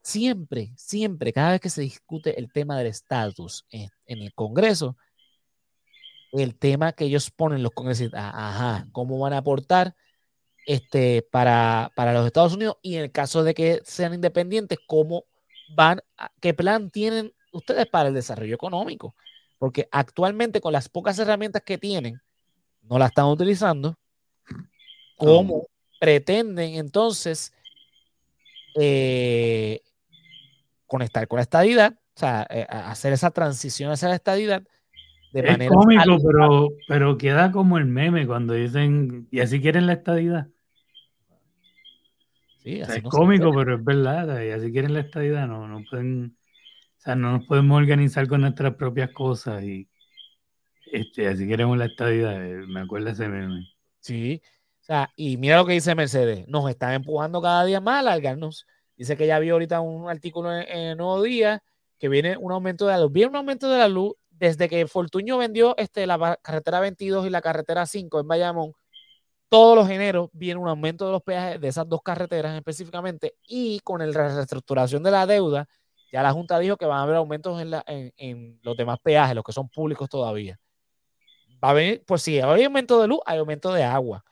siempre, 0.05 0.71
siempre, 0.77 1.33
cada 1.33 1.51
vez 1.51 1.61
que 1.61 1.69
se 1.69 1.81
discute 1.81 2.39
el 2.39 2.51
tema 2.51 2.77
del 2.77 2.87
estatus 2.87 3.65
en, 3.71 3.89
el 4.05 4.33
Congreso, 4.33 4.95
el 6.31 6.55
tema 6.55 6.93
que 6.93 7.05
ellos 7.05 7.31
ponen 7.31 7.63
los 7.63 7.71
congresistas, 7.71 8.31
ajá, 8.33 8.87
cómo 8.91 9.17
van 9.19 9.33
a 9.33 9.39
aportar 9.39 9.95
este, 10.65 11.27
para, 11.31 11.91
los 11.95 12.25
Estados 12.25 12.53
Unidos 12.53 12.77
y 12.81 12.95
en 12.95 13.03
el 13.03 13.11
caso 13.11 13.43
de 13.43 13.53
que 13.53 13.81
sean 13.83 14.13
independientes, 14.13 14.79
¿cómo 14.87 15.25
van, 15.75 16.01
qué 16.41 16.53
plan 16.53 16.89
tienen 16.89 17.33
ustedes 17.51 17.85
para 17.87 18.09
el 18.09 18.15
desarrollo 18.15 18.55
económico? 18.55 19.15
Porque 19.57 19.87
actualmente 19.91 20.61
con 20.61 20.73
las 20.73 20.89
pocas 20.89 21.17
herramientas 21.19 21.61
que 21.63 21.77
tienen, 21.77 22.19
no 22.81 22.97
las 22.99 23.09
están 23.09 23.25
utilizando. 23.25 23.95
¿Cómo 25.17 25.67
pretenden 25.99 26.75
entonces 26.75 27.53
eh, 28.75 29.81
conectar 30.87 31.27
con 31.27 31.37
la 31.37 31.43
estadidad? 31.43 31.93
O 32.15 32.19
sea, 32.19 32.45
eh, 32.49 32.65
hacer 32.69 33.13
esa 33.13 33.31
transición 33.31 33.91
hacia 33.91 34.09
la 34.09 34.15
estadidad 34.15 34.63
de 35.31 35.39
es 35.41 35.51
manera 35.51 35.69
cómico, 35.73 36.17
pero, 36.25 36.69
pero 36.87 37.17
queda 37.17 37.51
como 37.51 37.77
el 37.77 37.85
meme 37.85 38.25
cuando 38.25 38.53
dicen, 38.53 39.27
y 39.31 39.41
así 39.41 39.61
quieren 39.61 39.85
la 39.87 39.93
estadidad. 39.93 40.47
Es 42.65 43.03
cómico, 43.03 43.53
pero 43.53 43.75
es 43.75 43.83
verdad. 43.83 44.41
Y 44.41 44.49
así 44.49 44.71
quieren 44.71 44.93
la 44.93 45.01
estadidad, 45.01 45.47
no, 45.47 45.67
no 45.67 45.83
pueden, 45.89 46.35
o 46.97 47.01
sea, 47.01 47.15
no 47.15 47.37
nos 47.37 47.45
podemos 47.47 47.77
organizar 47.77 48.27
con 48.27 48.41
nuestras 48.41 48.75
propias 48.75 49.11
cosas 49.11 49.63
y 49.63 49.87
este, 50.91 51.27
así 51.27 51.47
queremos 51.47 51.77
la 51.77 51.85
estadidad. 51.85 52.43
Eh, 52.43 52.65
me 52.67 52.81
acuerdo 52.81 53.09
ese 53.09 53.27
meme. 53.27 53.67
Sí, 53.99 54.41
o 54.81 54.83
sea, 54.83 55.11
y 55.15 55.37
mira 55.37 55.57
lo 55.57 55.65
que 55.65 55.73
dice 55.73 55.95
Mercedes, 55.95 56.47
nos 56.47 56.69
están 56.69 56.93
empujando 56.93 57.41
cada 57.41 57.65
día 57.65 57.81
más 57.81 57.95
a 57.95 57.99
alargarnos. 57.99 58.65
Dice 58.95 59.17
que 59.17 59.27
ya 59.27 59.39
vio 59.39 59.53
ahorita 59.53 59.81
un 59.81 60.09
artículo 60.09 60.53
en, 60.53 60.67
el 60.69 60.97
Nuevo 60.97 61.21
Día 61.21 61.63
que 61.99 62.07
viene 62.07 62.37
un 62.37 62.51
aumento 62.51 62.85
de 62.85 62.93
la 62.93 62.99
luz. 62.99 63.11
Viene 63.11 63.29
un 63.29 63.35
aumento 63.35 63.69
de 63.69 63.79
la 63.79 63.87
luz 63.87 64.13
desde 64.29 64.69
que 64.69 64.85
Fortuño 64.87 65.37
vendió 65.37 65.75
este, 65.77 66.05
la 66.07 66.39
carretera 66.41 66.79
22 66.79 67.27
y 67.27 67.29
la 67.29 67.41
carretera 67.41 67.85
5 67.85 68.19
en 68.19 68.27
Bayamón. 68.27 68.73
Todos 69.49 69.75
los 69.75 69.89
eneros 69.89 70.29
viene 70.33 70.59
un 70.59 70.67
aumento 70.67 71.05
de 71.05 71.11
los 71.11 71.23
peajes 71.23 71.61
de 71.61 71.67
esas 71.67 71.87
dos 71.87 72.01
carreteras 72.01 72.55
específicamente 72.55 73.35
y 73.47 73.79
con 73.81 73.99
la 73.99 74.35
reestructuración 74.35 75.03
de 75.03 75.11
la 75.11 75.25
deuda, 75.25 75.67
ya 76.11 76.23
la 76.23 76.31
Junta 76.31 76.59
dijo 76.59 76.77
que 76.77 76.85
van 76.85 76.99
a 76.99 77.03
haber 77.03 77.15
aumentos 77.15 77.61
en, 77.61 78.13
en 78.17 78.59
los 78.63 78.75
demás 78.75 78.99
peajes, 79.01 79.35
los 79.35 79.43
que 79.43 79.51
son 79.51 79.69
públicos 79.69 80.09
todavía. 80.09 80.59
Va 81.63 81.69
a 81.69 81.73
venir, 81.73 82.03
pues 82.05 82.21
si 82.21 82.39
hay 82.39 82.63
aumento 82.63 83.01
de 83.01 83.07
luz, 83.07 83.19
hay 83.25 83.37
aumento 83.39 83.73
de 83.73 83.83
agua 83.83 84.23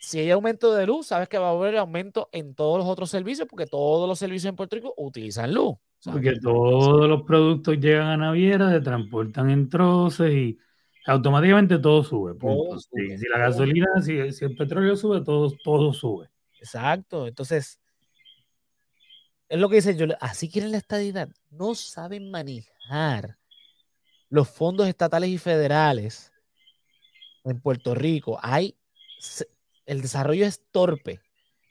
si 0.00 0.20
hay 0.20 0.30
aumento 0.30 0.74
de 0.74 0.86
luz, 0.86 1.08
sabes 1.08 1.28
que 1.28 1.38
va 1.38 1.48
a 1.48 1.52
haber 1.52 1.76
aumento 1.76 2.28
en 2.32 2.54
todos 2.54 2.78
los 2.78 2.86
otros 2.86 3.10
servicios, 3.10 3.48
porque 3.48 3.66
todos 3.66 4.08
los 4.08 4.18
servicios 4.18 4.50
en 4.50 4.56
Puerto 4.56 4.76
Rico 4.76 4.94
utilizan 4.96 5.52
luz. 5.52 5.76
Porque 6.04 6.38
todos 6.40 7.08
los 7.08 7.22
productos 7.22 7.78
llegan 7.78 8.06
a 8.06 8.16
naviera, 8.16 8.70
se 8.70 8.80
transportan 8.80 9.50
en 9.50 9.68
troces 9.68 10.32
y 10.32 10.58
automáticamente 11.08 11.78
todo 11.78 12.04
sube. 12.04 12.34
si, 13.18 13.28
la 13.28 13.38
gasolina, 13.38 13.86
si, 14.02 14.18
el 14.18 14.56
petróleo 14.56 14.94
sube, 14.96 15.22
todo, 15.22 15.50
todo 15.64 15.92
sube. 15.92 16.28
Exacto. 16.60 17.26
Entonces, 17.26 17.80
es 19.48 19.58
lo 19.58 19.68
que 19.68 19.76
dice 19.76 19.96
yo. 19.96 20.06
Así 20.20 20.50
quieren 20.50 20.72
la 20.72 20.78
estadidad. 20.78 21.28
No 21.50 21.74
saben 21.74 22.30
manejar 22.30 23.38
los 24.28 24.48
fondos 24.48 24.86
estatales 24.86 25.30
y 25.30 25.38
federales 25.38 26.30
en 27.44 27.60
Puerto 27.60 27.94
Rico. 27.94 28.38
Hay 28.42 28.76
el 29.86 30.02
desarrollo 30.02 30.44
es 30.44 30.62
torpe, 30.70 31.20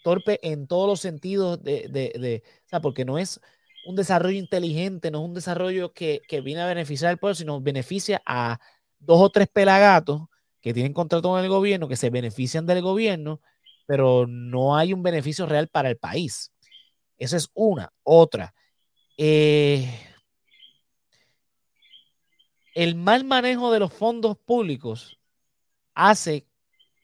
torpe 0.04 0.39
en 0.41 0.67
todos 0.67 0.88
los 0.88 1.00
sentidos 1.00 1.62
de, 1.63 1.88
de, 1.88 2.43
o 2.65 2.69
sea, 2.69 2.82
porque 2.82 3.06
no 3.06 3.19
es 3.19 3.39
un 3.86 3.95
desarrollo 3.95 4.38
inteligente, 4.38 5.12
no 5.12 5.19
es 5.19 5.26
un 5.26 5.34
desarrollo 5.36 5.93
que, 5.93 6.21
viene 6.43 6.62
a 6.62 6.67
beneficiar 6.67 7.12
al 7.12 7.19
pueblo, 7.19 7.36
sino 7.36 7.62
beneficia 7.62 8.21
a 8.26 8.60
dos 8.99 9.21
o 9.21 9.29
tres 9.29 9.47
pelagatos 9.47 10.23
que 10.62 10.73
tienen 10.73 10.93
contrato 10.93 11.29
con 11.29 11.43
el 11.43 11.49
gobierno, 11.49 11.88
que 11.88 11.95
se 11.95 12.10
benefician 12.10 12.65
del 12.65 12.81
gobierno, 12.81 13.41
pero 13.86 14.25
no 14.27 14.75
hay 14.75 14.93
un 14.93 15.03
beneficio 15.03 15.45
real 15.45 15.67
para 15.67 15.89
el 15.89 15.97
país. 15.97 16.51
Esa 17.17 17.38
es 17.38 17.49
una. 17.53 17.91
Otra. 18.03 18.53
Eh, 19.17 19.89
el 22.75 22.95
mal 22.95 23.23
manejo 23.23 23.71
de 23.71 23.79
los 23.79 23.91
fondos 23.91 24.38
públicos 24.38 25.17
hace 25.95 26.45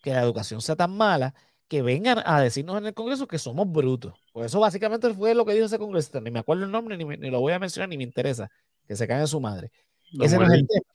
que 0.04 0.12
la 0.14 0.22
educación 0.22 0.62
sea 0.62 0.76
tan 0.76 0.96
mala 0.96 1.34
que 1.68 1.82
vengan 1.82 2.22
a 2.26 2.42
decirnos 2.42 2.78
en 2.78 2.86
el 2.86 2.94
Congreso 2.94 3.28
que 3.28 3.40
somos 3.40 3.72
brutos. 3.72 4.14
Por 4.32 4.46
eso 4.46 4.60
básicamente 4.60 5.12
fue 5.14 5.34
lo 5.34 5.46
que 5.46 5.54
dijo 5.54 5.66
ese 5.66 5.80
congresista. 5.80 6.22
Ni 6.22 6.30
me 6.30 6.40
acuerdo 6.40 6.66
el 6.66 6.72
nombre, 6.72 6.98
ni, 6.98 7.30
lo 7.32 7.40
voy 7.40 7.54
a 7.54 7.60
mencionar, 7.60 7.90
ni 7.90 7.98
me 7.98 8.04
interesa. 8.04 8.52
Que 8.88 8.96
se 8.96 9.08
caiga 9.08 9.26
su 9.26 9.40
madre. 9.40 9.72
ese 10.20 10.38
no 10.38 10.44
es 10.44 10.52
el 10.52 10.68
tema. 10.68 10.86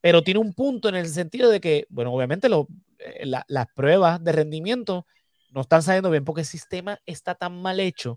Pero 0.00 0.22
tiene 0.22 0.40
un 0.40 0.54
punto 0.54 0.88
en 0.88 0.94
el 0.94 1.08
sentido 1.08 1.50
de 1.50 1.60
que, 1.60 1.86
bueno, 1.90 2.12
obviamente 2.12 2.48
eh, 2.98 3.26
las 3.26 3.66
pruebas 3.74 4.22
de 4.22 4.32
rendimiento 4.32 5.06
no 5.50 5.62
están 5.62 5.82
saliendo 5.82 6.10
bien 6.10 6.24
porque 6.24 6.42
el 6.42 6.46
sistema 6.46 6.98
está 7.06 7.34
tan 7.34 7.60
mal 7.60 7.80
hecho 7.80 8.16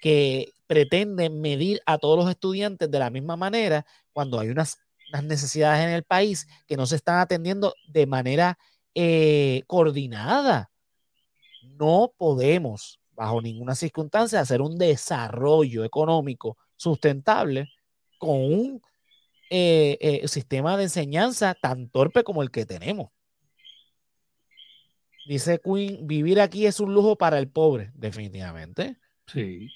que 0.00 0.52
pretende 0.66 1.30
medir 1.30 1.80
a 1.86 1.98
todos 1.98 2.18
los 2.18 2.30
estudiantes 2.30 2.90
de 2.90 2.98
la 2.98 3.10
misma 3.10 3.36
manera 3.36 3.86
cuando 4.12 4.38
hay 4.38 4.50
unas, 4.50 4.78
unas 5.10 5.24
necesidades 5.24 5.84
en 5.84 5.90
el 5.90 6.04
país 6.04 6.46
que 6.66 6.76
no 6.76 6.86
se 6.86 6.96
están 6.96 7.18
atendiendo 7.18 7.74
de 7.88 8.06
manera 8.06 8.58
eh, 8.94 9.62
coordinada. 9.66 10.70
No 11.62 12.12
podemos, 12.16 13.00
bajo 13.12 13.40
ninguna 13.40 13.74
circunstancia, 13.74 14.40
hacer 14.40 14.60
un 14.60 14.78
desarrollo 14.78 15.84
económico 15.84 16.58
sustentable 16.76 17.68
con 18.18 18.36
un 18.36 18.82
eh, 19.56 19.98
eh, 20.00 20.26
sistema 20.26 20.76
de 20.76 20.82
enseñanza 20.82 21.54
tan 21.54 21.88
torpe 21.88 22.24
como 22.24 22.42
el 22.42 22.50
que 22.50 22.66
tenemos. 22.66 23.10
Dice 25.28 25.60
Queen, 25.64 26.08
vivir 26.08 26.40
aquí 26.40 26.66
es 26.66 26.80
un 26.80 26.92
lujo 26.92 27.14
para 27.14 27.38
el 27.38 27.48
pobre, 27.48 27.92
definitivamente. 27.94 28.96
Sí. 29.28 29.70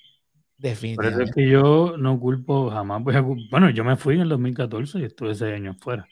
Definitivamente. 0.56 1.30
Que 1.32 1.48
yo 1.48 1.94
no 1.96 2.18
culpo, 2.18 2.70
jamás 2.70 3.04
voy 3.04 3.14
a 3.14 3.20
Bueno, 3.20 3.70
yo 3.70 3.84
me 3.84 3.94
fui 3.94 4.16
en 4.16 4.22
el 4.22 4.28
2014 4.30 4.98
y 4.98 5.04
estuve 5.04 5.30
ese 5.30 5.54
año 5.54 5.74
fuera. 5.74 6.08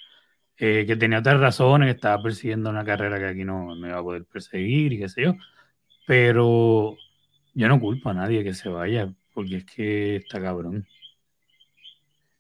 Eh, 0.57 0.85
que 0.87 0.95
tenía 0.95 1.19
otras 1.19 1.41
razones, 1.41 1.89
que 1.89 1.97
estaba 1.97 2.23
persiguiendo 2.23 2.71
una 2.71 2.85
carrera 2.85 3.19
que 3.19 3.27
aquí 3.27 3.45
no, 3.45 3.75
no 3.75 3.89
iba 3.89 3.99
a 3.99 4.03
poder 4.03 4.27
perseguir 4.27 4.93
y 4.93 5.01
qué 5.01 5.09
sé 5.09 5.23
yo. 5.25 5.35
Pero 6.07 6.97
yo 7.53 7.69
no 7.69 7.81
culpo 7.81 8.11
a 8.11 8.15
nadie 8.15 8.45
que 8.45 8.55
se 8.55 8.69
vaya, 8.69 9.13
porque 9.35 9.57
es 9.57 9.65
que 9.65 10.17
está 10.17 10.41
cabrón. 10.41 10.87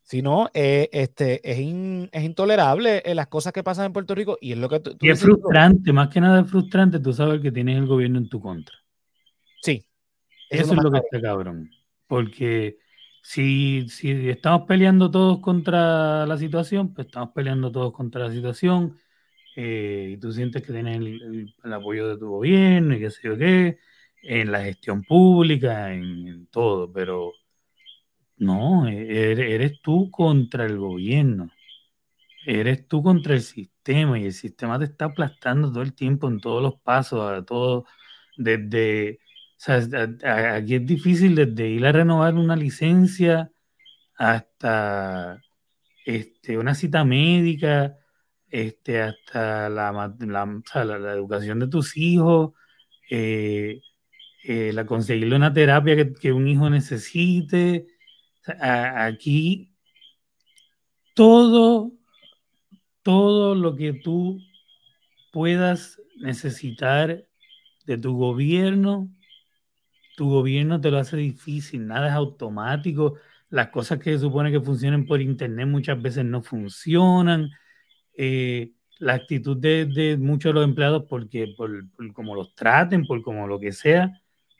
Si 0.06 0.22
no, 0.22 0.48
eh, 0.54 0.88
este, 0.92 1.40
es, 1.42 1.58
es 2.12 2.22
intolerable 2.22 3.02
eh, 3.04 3.12
las 3.16 3.26
cosas 3.26 3.52
que 3.52 3.64
pasan 3.64 3.86
en 3.86 3.92
Puerto 3.92 4.14
Rico 4.14 4.38
y 4.40 4.52
es 4.52 4.58
lo 4.58 4.68
que 4.68 4.78
tú, 4.78 4.96
y 5.00 5.10
es 5.10 5.20
frustrante, 5.20 5.92
más 5.92 6.10
que 6.10 6.20
nada 6.20 6.42
es 6.42 6.48
frustrante 6.48 7.00
tú 7.00 7.12
sabes 7.12 7.40
que 7.40 7.50
tienes 7.50 7.76
el 7.76 7.86
gobierno 7.86 8.18
en 8.18 8.28
tu 8.28 8.40
contra. 8.40 8.76
Sí. 9.62 9.84
Eso, 10.48 10.74
es 10.74 10.80
lo 10.80 10.92
que 10.92 10.98
está 10.98 11.20
cabrón. 11.20 11.68
Porque 12.06 12.78
si, 13.20 13.84
estamos 14.30 14.68
peleando 14.68 15.10
todos 15.10 15.40
contra 15.40 16.24
la 16.24 16.38
situación, 16.38 16.94
pues 16.94 17.08
estamos 17.08 17.30
peleando 17.34 17.72
todos 17.72 17.92
contra 17.92 18.28
la 18.28 18.32
situación. 18.32 18.96
Eh, 19.56 20.10
y 20.12 20.16
tú 20.18 20.30
sientes 20.30 20.62
que 20.62 20.72
tienes 20.72 20.98
el, 20.98 21.72
apoyo 21.72 22.06
de 22.10 22.16
tu 22.16 22.28
gobierno 22.28 22.94
y 22.94 23.00
qué 23.00 23.10
sé 23.10 23.22
yo 23.24 23.36
qué, 23.36 23.78
en 24.22 24.52
la 24.52 24.62
gestión 24.62 25.02
pública, 25.02 25.92
en, 25.92 26.46
todo, 26.46 26.92
pero 26.92 27.32
no, 28.36 28.88
e, 28.88 29.32
eres, 29.54 29.80
tú 29.82 30.10
contra 30.10 30.66
el 30.66 30.78
gobierno, 30.78 31.50
eres 32.46 32.86
tú 32.88 33.02
contra 33.02 33.34
el 33.34 33.42
sistema 33.42 34.18
y 34.18 34.26
el 34.26 34.32
sistema 34.32 34.78
te 34.78 34.86
está 34.86 35.06
aplastando 35.06 35.70
todo 35.72 35.82
el 35.82 35.94
tiempo 35.94 36.28
en 36.28 36.40
todos 36.40 36.62
los 36.62 36.76
pasos, 36.80 37.20
a 37.30 37.44
todo, 37.44 37.86
desde 38.36 39.18
aquí 39.66 40.74
es 40.74 40.86
difícil 40.86 41.34
desde 41.34 41.68
ir 41.68 41.86
a 41.86 41.92
renovar 41.92 42.34
una 42.34 42.56
licencia 42.56 43.50
hasta 44.16 45.40
este, 46.06 46.58
una 46.58 46.74
cita 46.74 47.04
médica, 47.04 47.98
este, 48.48 49.02
hasta 49.02 49.68
la, 49.68 49.92
la, 50.20 51.12
educación 51.12 51.58
de 51.60 51.68
tus 51.68 51.96
hijos, 51.96 52.52
eh, 53.10 53.80
eh, 54.44 54.72
la 54.72 54.86
conseguirle 54.86 55.36
una 55.36 55.52
terapia 55.52 56.12
que, 56.14 56.32
un 56.32 56.48
hijo 56.48 56.70
necesite. 56.70 57.88
Aquí 58.60 59.72
todo, 61.14 61.92
todo 63.02 63.54
lo 63.54 63.76
que 63.76 63.92
tú 63.92 64.40
puedas 65.32 66.00
necesitar 66.16 67.26
de 67.84 67.98
tu 67.98 68.16
gobierno 68.16 69.10
tu 70.16 70.30
gobierno 70.30 70.80
te 70.80 70.90
lo 70.90 70.98
hace 70.98 71.16
difícil, 71.16 71.86
nada 71.86 72.08
es 72.08 72.14
automático, 72.14 73.16
las 73.50 73.68
cosas 73.68 73.98
que 73.98 74.12
se 74.12 74.18
supone 74.18 74.50
que 74.50 74.60
funcionen 74.60 75.06
por 75.06 75.20
internet 75.20 75.68
muchas 75.68 76.00
veces 76.00 76.24
no 76.24 76.42
funcionan, 76.42 77.50
eh, 78.14 78.72
la 78.98 79.12
actitud 79.12 79.58
de, 79.58 80.16
muchos 80.18 80.50
de 80.50 80.54
los 80.54 80.64
empleados, 80.64 81.04
porque 81.06 81.54
por, 81.54 81.70
como 82.14 82.34
los 82.34 82.54
traten, 82.54 83.06
por 83.06 83.22
como 83.22 83.46
lo 83.46 83.60
que 83.60 83.72
sea, 83.72 84.10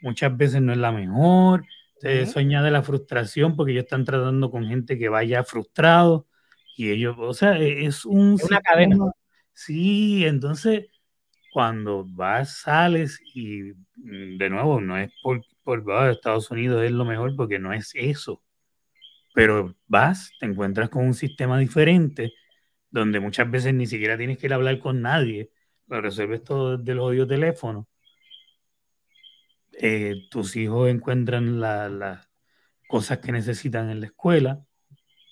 muchas 0.03 0.37
veces 0.37 0.61
no 0.61 0.73
es 0.73 0.79
la 0.79 0.93
mejor. 0.93 1.65
Eso 2.03 2.39
añade 2.39 2.71
la 2.71 2.83
frustración 2.83 3.57
porque 3.57 3.73
ellos 3.73 3.85
están 3.85 4.05
tratando 4.05 4.51
con 4.51 4.67
gente 4.67 4.99
que 4.99 5.09
vaya 5.09 5.45
frustrado 5.45 6.27
y 6.77 6.91
ellos, 6.91 7.17
o 7.19 7.33
sea, 7.33 7.59
e, 7.59 7.87
es 7.87 8.05
un... 8.05 8.39
una 8.43 8.61
cadena. 8.61 8.97
Sí, 9.53 10.27
entonces 10.27 10.87
cuando 11.57 12.05
vas, 12.07 12.59
sales 12.59 13.19
y 13.35 13.73
mm, 13.97 14.37
de 14.37 14.51
nuevo, 14.51 14.79
no 14.79 14.99
es 14.99 15.11
por, 15.23 15.43
por 15.65 15.83
Estados 16.11 16.51
Unidos 16.51 16.85
es 16.85 16.93
lo 16.93 17.07
mejor 17.07 17.35
porque 17.35 17.59
no 17.59 17.73
es 17.73 17.93
eso. 17.95 18.43
Pero 19.35 19.75
vas, 19.87 20.33
te 20.39 20.45
encuentras 20.45 20.91
con 20.91 21.07
un 21.07 21.15
sistema 21.15 21.59
diferente 21.59 22.35
donde 22.91 23.21
muchas 23.21 23.51
veces 23.51 23.73
ni 23.73 23.87
siquiera 23.87 24.19
tienes 24.19 24.37
que 24.39 24.47
ir 24.47 24.53
a 24.53 24.57
hablar 24.57 24.79
con 24.79 25.01
nadie, 25.01 25.51
lo 25.87 26.01
resuelves 26.01 26.45
todo 26.45 26.77
desde 26.77 26.93
el 26.93 26.99
odio 26.99 27.27
teléfono. 27.27 27.89
Eh, 29.79 30.27
tus 30.31 30.57
hijos 30.57 30.89
encuentran 30.89 31.61
las 31.61 32.29
cosas 32.89 33.19
que 33.19 33.33
necesitan 33.33 33.91
en 33.91 34.01
la 34.01 34.07
escuela, 34.07 34.65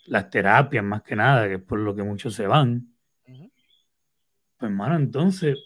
las 0.07 0.29
terapias 0.29 0.85
más 0.85 1.03
que 1.03 1.17
nada, 1.17 1.49
que 1.49 1.55
es 1.55 1.63
por 1.63 1.79
lo 1.79 1.95
que 1.95 2.03
muchos 2.03 2.35
se 2.35 2.47
van. 2.47 2.95
Pues, 3.25 4.71
hermano, 4.71 4.97
entonces 4.97 5.57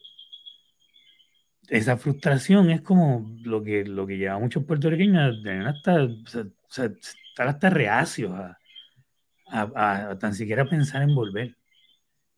esa 1.68 1.96
frustración 1.96 2.70
es 2.70 2.80
como 2.80 3.30
lo 3.42 3.62
que, 3.62 3.84
lo 3.84 4.06
que 4.06 4.16
lleva 4.16 4.34
a 4.34 4.38
muchos 4.38 4.64
puertorriqueños 4.64 5.36
hasta, 5.66 6.02
estar 6.02 7.48
hasta 7.48 7.70
reacios 7.70 8.32
a, 9.50 10.16
tan 10.18 10.34
siquiera 10.34 10.64
pensar 10.68 11.02
en 11.02 11.14
volver. 11.14 11.56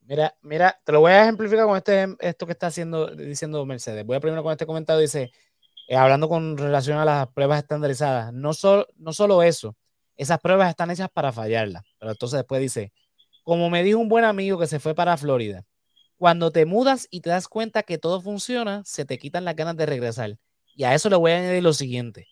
Mira, 0.02 0.34
mira, 0.42 0.80
te 0.84 0.92
lo 0.92 1.00
voy 1.00 1.12
a 1.12 1.22
ejemplificar 1.22 1.66
con 1.66 1.76
este, 1.76 2.16
esto 2.18 2.46
que 2.46 2.52
está 2.52 2.66
haciendo, 2.66 3.14
diciendo 3.14 3.64
Mercedes. 3.64 4.04
Voy 4.04 4.16
a 4.16 4.20
primero 4.20 4.42
con 4.42 4.52
este 4.52 4.66
comentario, 4.66 5.00
dice, 5.00 5.30
eh, 5.90 5.96
hablando 5.96 6.28
con 6.28 6.56
relación 6.56 6.98
a 6.98 7.04
las 7.04 7.26
pruebas 7.32 7.58
estandarizadas, 7.60 8.32
no, 8.32 8.52
no 8.96 9.12
solo 9.12 9.42
eso, 9.42 9.76
esas 10.16 10.38
pruebas 10.38 10.70
están 10.70 10.88
hechas 10.92 11.08
para 11.12 11.32
fallarlas, 11.32 11.82
pero 11.98 12.12
entonces 12.12 12.36
después 12.36 12.60
dice, 12.60 12.92
como 13.42 13.68
me 13.70 13.82
dijo 13.82 13.98
un 13.98 14.08
buen 14.08 14.24
amigo 14.24 14.56
que 14.56 14.68
se 14.68 14.78
fue 14.78 14.94
para 14.94 15.16
Florida, 15.16 15.64
cuando 16.16 16.52
te 16.52 16.64
mudas 16.64 17.08
y 17.10 17.22
te 17.22 17.30
das 17.30 17.48
cuenta 17.48 17.82
que 17.82 17.98
todo 17.98 18.20
funciona, 18.20 18.84
se 18.84 19.04
te 19.04 19.18
quitan 19.18 19.44
las 19.44 19.56
ganas 19.56 19.76
de 19.76 19.86
regresar. 19.86 20.38
Y 20.76 20.84
a 20.84 20.94
eso 20.94 21.10
le 21.10 21.16
voy 21.16 21.32
a 21.32 21.38
añadir 21.38 21.64
lo 21.64 21.72
siguiente. 21.72 22.28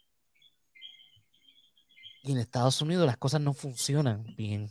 Y 2.22 2.30
en 2.30 2.38
Estados 2.38 2.80
Unidos 2.80 3.06
las 3.06 3.16
cosas 3.16 3.40
no 3.40 3.54
funcionan 3.54 4.36
bien, 4.36 4.70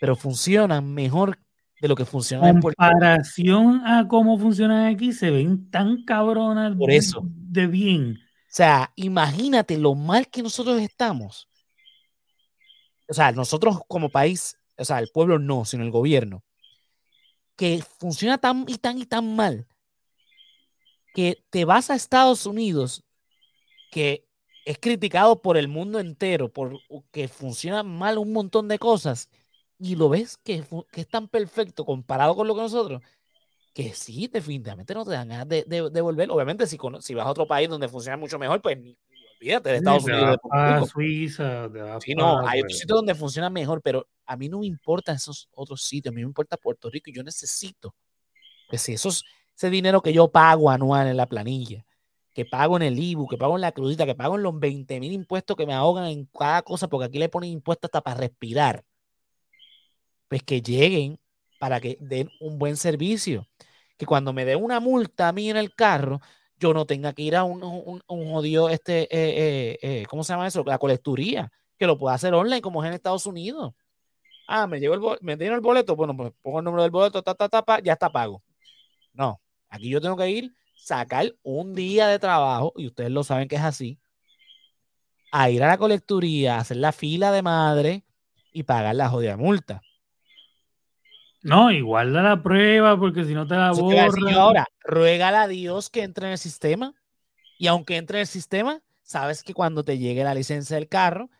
pero 0.00 0.16
funcionan 0.16 0.92
mejor 0.92 1.38
de 1.80 1.88
lo 1.88 1.94
que 1.94 2.04
funciona 2.04 2.48
en 2.48 2.60
comparación 2.60 3.82
a 3.86 4.06
cómo 4.08 4.38
funcionan 4.38 4.86
aquí, 4.86 5.12
se 5.12 5.30
ven 5.30 5.70
tan 5.70 6.04
cabronas 6.04 6.74
Por 6.76 6.90
eso. 6.90 7.22
de 7.24 7.66
bien. 7.66 8.18
O 8.18 8.56
sea, 8.56 8.92
imagínate 8.96 9.76
lo 9.76 9.94
mal 9.94 10.28
que 10.28 10.42
nosotros 10.42 10.80
estamos. 10.80 11.48
O 13.08 13.14
sea, 13.14 13.32
nosotros 13.32 13.80
como 13.86 14.08
país, 14.08 14.58
o 14.78 14.84
sea, 14.84 14.98
el 14.98 15.08
pueblo 15.12 15.38
no, 15.38 15.64
sino 15.64 15.84
el 15.84 15.90
gobierno 15.90 16.42
que 17.56 17.82
funciona 17.98 18.38
tan 18.38 18.64
y 18.68 18.76
tan 18.76 18.98
y 18.98 19.06
tan 19.06 19.34
mal 19.34 19.66
que 21.14 21.42
te 21.48 21.64
vas 21.64 21.88
a 21.88 21.94
Estados 21.94 22.44
Unidos, 22.44 23.02
que 23.90 24.28
es 24.66 24.78
criticado 24.78 25.40
por 25.40 25.56
el 25.56 25.66
mundo 25.66 25.98
entero, 25.98 26.52
por 26.52 26.78
que 27.10 27.28
funciona 27.28 27.82
mal 27.82 28.18
un 28.18 28.32
montón 28.34 28.68
de 28.68 28.78
cosas, 28.78 29.30
y 29.78 29.96
lo 29.96 30.08
ves 30.08 30.36
que, 30.38 30.64
es 30.92 31.08
tan 31.08 31.28
perfecto 31.28 31.84
comparado 31.84 32.34
con 32.34 32.46
lo 32.46 32.54
que 32.54 32.62
nosotros, 32.62 33.02
que 33.74 33.92
sí, 33.92 34.28
definitivamente 34.28 34.94
no 34.94 35.04
te 35.04 35.10
dan 35.10 35.28
ganas 35.28 35.48
de, 35.48 35.64
de, 35.64 36.00
volver. 36.00 36.30
Obviamente, 36.30 36.66
si, 36.66 36.78
si 37.00 37.14
vas 37.14 37.26
a 37.26 37.30
otro 37.30 37.46
país 37.46 37.68
donde 37.68 37.88
funciona 37.88 38.16
mucho 38.16 38.38
mejor, 38.38 38.62
pues 38.62 38.78
olvídate 39.40 39.70
de 39.70 39.76
Estados 39.76 40.04
Unidos. 40.04 40.38
A 40.50 40.84
Suiza, 40.86 41.68
sí, 42.00 42.14
no, 42.14 42.46
hay 42.46 42.60
otros 42.60 42.78
sitios 42.78 42.96
donde 42.96 43.14
funciona 43.14 43.50
mejor, 43.50 43.82
pero 43.82 44.06
a 44.24 44.36
mí 44.36 44.48
no 44.48 44.60
me 44.60 44.66
importan 44.66 45.16
esos 45.16 45.48
otros 45.52 45.82
sitios, 45.82 46.12
a 46.12 46.14
mí 46.14 46.22
me 46.22 46.28
importa 46.28 46.56
Puerto 46.56 46.88
Rico 46.90 47.10
y 47.10 47.14
yo 47.14 47.22
necesito 47.22 47.94
que 48.70 48.78
si 48.78 48.94
esos, 48.94 49.24
ese 49.54 49.70
dinero 49.70 50.00
que 50.00 50.12
yo 50.12 50.28
pago 50.28 50.70
anual 50.70 51.06
en 51.08 51.16
la 51.16 51.26
planilla, 51.26 51.84
que 52.32 52.44
pago 52.44 52.76
en 52.76 52.82
el 52.82 52.98
IBU, 52.98 53.28
que 53.28 53.38
pago 53.38 53.56
en 53.56 53.62
la 53.62 53.72
crudita, 53.72 54.04
que 54.04 54.14
pago 54.14 54.36
en 54.36 54.42
los 54.42 54.58
20 54.58 55.00
mil 55.00 55.12
impuestos 55.12 55.56
que 55.56 55.66
me 55.66 55.74
ahogan 55.74 56.06
en 56.06 56.26
cada 56.26 56.62
cosa, 56.62 56.88
porque 56.88 57.06
aquí 57.06 57.18
le 57.18 57.28
ponen 57.28 57.50
impuestos 57.50 57.88
hasta 57.88 58.00
para 58.02 58.20
respirar, 58.20 58.84
pues 60.28 60.42
que 60.42 60.60
lleguen 60.62 61.18
para 61.58 61.80
que 61.80 61.96
den 62.00 62.30
un 62.40 62.58
buen 62.58 62.76
servicio. 62.76 63.46
Que 63.96 64.06
cuando 64.06 64.32
me 64.32 64.44
den 64.44 64.62
una 64.62 64.80
multa 64.80 65.28
a 65.28 65.32
mí 65.32 65.50
en 65.50 65.56
el 65.56 65.74
carro, 65.74 66.20
yo 66.58 66.72
no 66.74 66.86
tenga 66.86 67.12
que 67.12 67.22
ir 67.22 67.36
a 67.36 67.44
un, 67.44 67.62
un, 67.62 68.02
un 68.06 68.32
jodido, 68.32 68.68
este, 68.68 69.02
eh, 69.02 69.08
eh, 69.12 69.78
eh, 69.82 70.06
¿cómo 70.08 70.24
se 70.24 70.32
llama 70.32 70.46
eso? 70.46 70.62
La 70.64 70.78
colecturía, 70.78 71.50
que 71.78 71.86
lo 71.86 71.98
pueda 71.98 72.14
hacer 72.14 72.34
online 72.34 72.62
como 72.62 72.82
es 72.82 72.88
en 72.88 72.94
Estados 72.94 73.26
Unidos. 73.26 73.74
Ah, 74.48 74.66
me, 74.66 74.78
llevo 74.78 74.94
el, 74.94 75.18
me 75.22 75.36
dieron 75.36 75.56
el 75.56 75.60
boleto, 75.60 75.96
bueno, 75.96 76.16
pues 76.16 76.32
pongo 76.42 76.60
el 76.60 76.64
número 76.64 76.82
del 76.82 76.92
boleto, 76.92 77.22
ta, 77.22 77.34
ta, 77.34 77.48
ta, 77.48 77.80
ya 77.80 77.94
está 77.94 78.10
pago. 78.10 78.42
No, 79.12 79.40
aquí 79.68 79.88
yo 79.88 80.00
tengo 80.00 80.16
que 80.16 80.30
ir, 80.30 80.54
sacar 80.76 81.34
un 81.42 81.74
día 81.74 82.08
de 82.08 82.18
trabajo, 82.18 82.72
y 82.76 82.86
ustedes 82.86 83.10
lo 83.10 83.24
saben 83.24 83.48
que 83.48 83.56
es 83.56 83.62
así, 83.62 83.98
a 85.32 85.50
ir 85.50 85.62
a 85.62 85.68
la 85.68 85.78
colecturía, 85.78 86.58
hacer 86.58 86.78
la 86.78 86.92
fila 86.92 87.32
de 87.32 87.42
madre 87.42 88.04
y 88.52 88.62
pagar 88.62 88.94
la 88.94 89.08
jodida 89.08 89.36
multa. 89.36 89.82
No, 91.46 91.70
igual 91.70 92.12
da 92.12 92.22
la 92.22 92.42
prueba, 92.42 92.98
porque 92.98 93.24
si 93.24 93.32
no 93.32 93.46
te 93.46 93.54
la 93.54 93.70
borra. 93.70 94.08
Ahora, 94.34 94.66
ruega 94.82 95.28
a 95.40 95.46
Dios 95.46 95.90
que 95.90 96.02
entre 96.02 96.26
en 96.26 96.32
el 96.32 96.38
sistema, 96.38 96.92
y 97.56 97.68
aunque 97.68 97.96
entre 97.98 98.18
en 98.18 98.22
el 98.22 98.26
sistema, 98.26 98.82
sabes 99.02 99.44
que 99.44 99.54
cuando 99.54 99.84
te 99.84 99.96
llegue 99.96 100.24
la 100.24 100.34
licencia 100.34 100.74
del 100.74 100.88
carro, 100.88 101.30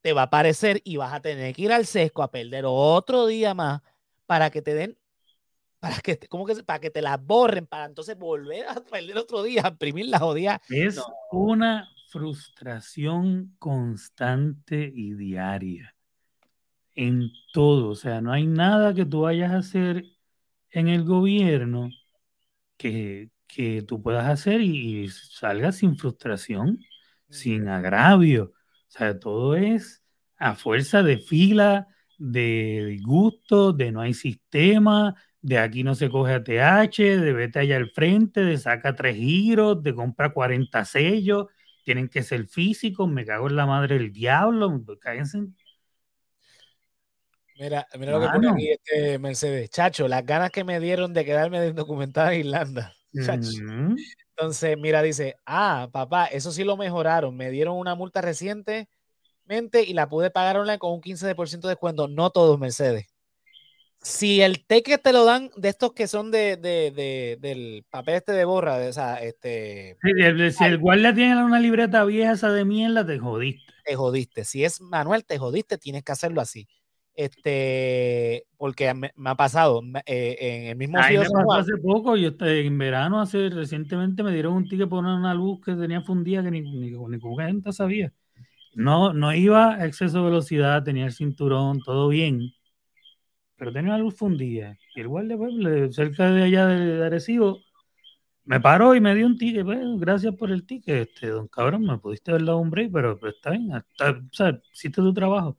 te 0.00 0.14
va 0.14 0.22
a 0.22 0.24
aparecer 0.24 0.80
y 0.82 0.96
vas 0.96 1.12
a 1.12 1.20
tener 1.20 1.54
que 1.54 1.60
ir 1.60 1.72
al 1.72 1.84
sesco 1.84 2.22
a 2.22 2.30
perder 2.30 2.64
otro 2.66 3.26
día 3.26 3.52
más 3.52 3.82
para 4.24 4.48
que 4.48 4.62
te 4.62 4.72
den, 4.72 4.96
para 5.78 6.00
que, 6.00 6.18
¿cómo 6.20 6.46
que, 6.46 6.54
para 6.62 6.80
que 6.80 6.88
te 6.88 7.02
la 7.02 7.18
borren, 7.18 7.66
para 7.66 7.84
entonces 7.84 8.16
volver 8.16 8.66
a 8.66 8.76
perder 8.76 9.18
otro 9.18 9.42
día, 9.42 9.60
a 9.66 9.68
imprimir 9.68 10.06
la 10.06 10.20
jodida. 10.20 10.62
Es 10.70 10.98
una 11.30 11.90
frustración 12.08 13.54
constante 13.58 14.90
y 14.94 15.12
diaria 15.12 15.93
en 16.94 17.30
todo. 17.52 17.90
O 17.90 17.94
sea, 17.94 18.20
no 18.20 18.32
hay 18.32 18.46
nada 18.46 18.94
que 18.94 19.04
tú 19.06 19.22
vayas 19.22 19.52
a 19.52 19.58
hacer 19.58 20.04
en 20.70 20.88
el 20.88 21.04
gobierno 21.04 21.90
que, 22.76 23.30
que 23.46 23.82
tú 23.82 24.02
puedas 24.02 24.26
hacer 24.26 24.60
y, 24.60 25.04
y 25.04 25.08
salgas 25.08 25.76
sin 25.78 25.96
frustración, 25.96 26.80
sin 27.28 27.68
agravio. 27.68 28.52
O 28.54 28.90
sea, 28.90 29.18
todo 29.18 29.56
es 29.56 30.02
a 30.38 30.54
fuerza 30.54 31.02
de 31.02 31.18
fila, 31.18 31.88
de 32.18 32.86
disgusto, 32.88 33.72
de 33.72 33.92
no 33.92 34.00
hay 34.00 34.14
sistema, 34.14 35.14
de 35.40 35.58
aquí 35.58 35.82
no 35.84 35.94
se 35.94 36.10
coge 36.10 36.32
ATH, 36.34 36.98
de 37.20 37.32
vete 37.32 37.58
allá 37.60 37.76
al 37.76 37.90
frente, 37.90 38.40
de 38.42 38.56
saca 38.58 38.94
tres 38.94 39.16
giros, 39.16 39.82
de 39.82 39.94
compra 39.94 40.32
40 40.32 40.84
sellos, 40.84 41.46
tienen 41.84 42.08
que 42.08 42.22
ser 42.22 42.46
físicos, 42.48 43.08
me 43.10 43.26
cago 43.26 43.48
en 43.48 43.56
la 43.56 43.66
madre 43.66 43.98
del 43.98 44.12
diablo, 44.12 44.82
cállense. 45.00 45.40
Mira, 47.56 47.86
mira 47.98 48.12
lo 48.12 48.20
que 48.20 48.28
pone 48.28 48.50
aquí 48.50 48.68
este 48.70 49.18
Mercedes. 49.18 49.70
Chacho, 49.70 50.08
las 50.08 50.26
ganas 50.26 50.50
que 50.50 50.64
me 50.64 50.80
dieron 50.80 51.12
de 51.12 51.24
quedarme 51.24 51.72
documentada 51.72 52.34
en 52.34 52.40
Irlanda. 52.40 52.92
Entonces, 54.36 54.76
mira, 54.76 55.02
dice, 55.02 55.36
ah, 55.46 55.88
papá, 55.92 56.26
eso 56.26 56.50
sí 56.50 56.64
lo 56.64 56.76
mejoraron. 56.76 57.36
Me 57.36 57.50
dieron 57.50 57.76
una 57.76 57.94
multa 57.94 58.20
recientemente 58.20 58.88
y 59.86 59.92
la 59.92 60.08
pude 60.08 60.30
pagar 60.30 60.56
online 60.56 60.80
con 60.80 60.92
un 60.92 61.00
15% 61.00 61.68
de 61.68 61.68
descuento. 61.68 62.08
No 62.08 62.30
todos, 62.30 62.58
Mercedes. 62.58 63.06
Si 64.02 64.42
el 64.42 64.66
ticket 64.66 65.00
te 65.00 65.12
lo 65.12 65.24
dan 65.24 65.50
de 65.56 65.68
estos 65.68 65.92
que 65.92 66.08
son 66.08 66.30
de, 66.32 66.56
del 67.40 67.86
papel 67.88 68.16
este 68.16 68.32
de 68.32 68.44
borra, 68.44 68.78
de 68.78 68.88
esa, 68.90 69.22
este. 69.22 69.96
si 70.02 70.64
el 70.64 70.78
guardia 70.78 71.14
tiene 71.14 71.42
una 71.42 71.60
libreta 71.60 72.04
vieja 72.04 72.32
esa 72.32 72.52
de 72.52 72.64
mierda, 72.64 73.06
te 73.06 73.18
jodiste. 73.18 73.72
Te 73.84 73.94
jodiste. 73.94 74.44
Si 74.44 74.64
es 74.64 74.80
manual, 74.80 75.24
te 75.24 75.38
jodiste, 75.38 75.78
tienes 75.78 76.02
que 76.02 76.12
hacerlo 76.12 76.40
así 76.40 76.66
este, 77.14 78.46
porque 78.56 78.92
me, 78.92 79.12
ha 79.24 79.36
pasado 79.36 79.82
eh, 80.06 80.36
en 80.40 80.66
el 80.68 80.76
mismo 80.76 80.98
Ahí 80.98 81.16
me 81.16 81.24
pasó 81.24 81.52
hace 81.52 81.76
poco, 81.76 82.16
yo 82.16 82.30
en 82.40 82.78
verano, 82.78 83.20
hace 83.20 83.50
recientemente 83.50 84.22
me 84.22 84.32
dieron 84.32 84.54
un 84.54 84.68
ticket 84.68 84.88
por 84.88 85.04
una 85.04 85.34
luz 85.34 85.60
que 85.64 85.74
tenía 85.74 86.00
fundida 86.02 86.42
que 86.42 86.50
ni, 86.50 86.62
ni, 86.62 86.90
ni 86.90 87.20
gente 87.38 87.72
sabía. 87.72 88.12
No, 88.74 89.12
no 89.12 89.32
iba 89.32 89.74
a 89.74 89.86
exceso 89.86 90.18
de 90.18 90.24
velocidad, 90.24 90.82
tenía 90.82 91.06
el 91.06 91.12
cinturón, 91.12 91.78
todo 91.80 92.08
bien, 92.08 92.52
pero 93.56 93.72
tenía 93.72 93.90
una 93.94 93.98
luz 93.98 94.16
fundida. 94.16 94.76
Y 94.96 95.00
el 95.00 95.08
guardia, 95.08 95.36
pues, 95.36 95.94
cerca 95.94 96.30
de 96.30 96.42
allá 96.42 96.66
de, 96.66 97.06
Arecibo, 97.06 97.60
me 98.44 98.60
paró 98.60 98.96
y 98.96 99.00
me 99.00 99.14
dio 99.14 99.26
un 99.26 99.38
ticket. 99.38 99.64
Pues, 99.64 99.78
gracias 99.98 100.34
por 100.34 100.50
el 100.50 100.66
ticket, 100.66 101.08
este, 101.08 101.28
don 101.28 101.46
cabrón, 101.46 101.82
me 101.86 101.98
pudiste 101.98 102.32
haber 102.32 102.44
dado 102.44 102.58
un 102.58 102.70
break, 102.70 102.90
pero, 102.92 103.18
pero 103.20 103.32
está 103.32 103.50
bien, 103.50 103.72
hasta, 103.72 104.10
o 104.10 104.32
sea, 104.32 104.60
hiciste 104.72 105.00
tu 105.00 105.14
trabajo 105.14 105.56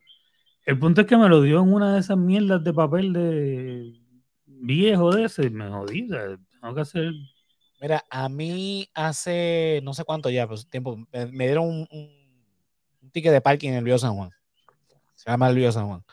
el 0.66 0.78
punto 0.80 1.00
es 1.00 1.06
que 1.06 1.16
me 1.16 1.28
lo 1.28 1.40
dio 1.42 1.62
en 1.62 1.72
una 1.72 1.94
de 1.94 2.00
esas 2.00 2.18
mierdas 2.18 2.62
de 2.62 2.74
papel 2.74 3.12
de 3.12 4.00
viejo 4.44 5.14
de 5.14 5.24
ese. 5.24 5.48
Me 5.48 5.68
jodí. 5.68 6.08
tengo 6.08 6.74
que 6.74 6.80
hacer. 6.80 7.12
Mira, 7.80 8.04
a 8.10 8.28
mí 8.28 8.88
hace 8.92 9.80
no 9.84 9.94
sé 9.94 10.02
cuánto 10.02 10.28
ya, 10.28 10.48
pues 10.48 10.68
tiempo, 10.68 10.98
me, 11.12 11.46
dieron 11.46 11.86
un, 11.88 13.10
ticket 13.12 13.32
de 13.32 13.40
parking 13.40 13.70
en 13.70 13.74
el 13.76 13.84
Río 13.84 13.98
San 13.98 14.16
Juan. 14.16 14.30
Se 15.14 15.30
llama 15.30 15.48
el 15.48 15.54
Río 15.54 15.70
San 15.70 15.86
Juan. 15.86 16.04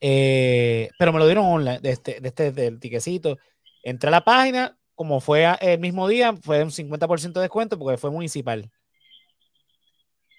Eh, 0.00 0.88
pero 0.98 1.12
me 1.12 1.18
lo 1.18 1.26
dieron 1.26 1.44
online, 1.44 1.80
de 1.80 1.90
este, 1.90 2.20
de 2.20 2.28
este 2.28 2.50
del 2.50 2.80
tiquecito. 2.80 3.36
Entré 3.82 4.08
a 4.08 4.12
la 4.12 4.24
página, 4.24 4.78
como 4.94 5.20
fue 5.20 5.46
el 5.60 5.80
mismo 5.80 6.08
día, 6.08 6.34
fue 6.34 6.62
un 6.62 6.70
50% 6.70 7.32
de 7.34 7.40
descuento 7.42 7.78
porque 7.78 7.98
fue 7.98 8.10
municipal. 8.10 8.70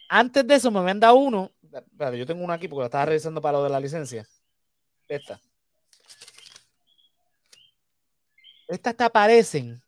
Antes 0.10 0.48
de 0.48 0.56
eso 0.56 0.72
me 0.72 0.80
habían 0.80 1.00
dado 1.00 1.18
uno 1.18 1.52
yo 2.16 2.26
tengo 2.26 2.44
una 2.44 2.56
aquí 2.56 2.68
porque 2.68 2.82
la 2.82 2.86
estaba 2.86 3.06
revisando 3.06 3.42
para 3.42 3.58
lo 3.58 3.64
de 3.64 3.70
la 3.70 3.80
licencia. 3.80 4.28
Esta. 5.08 5.40
Estas 8.68 8.96
te 8.96 9.04
aparecen 9.04 9.82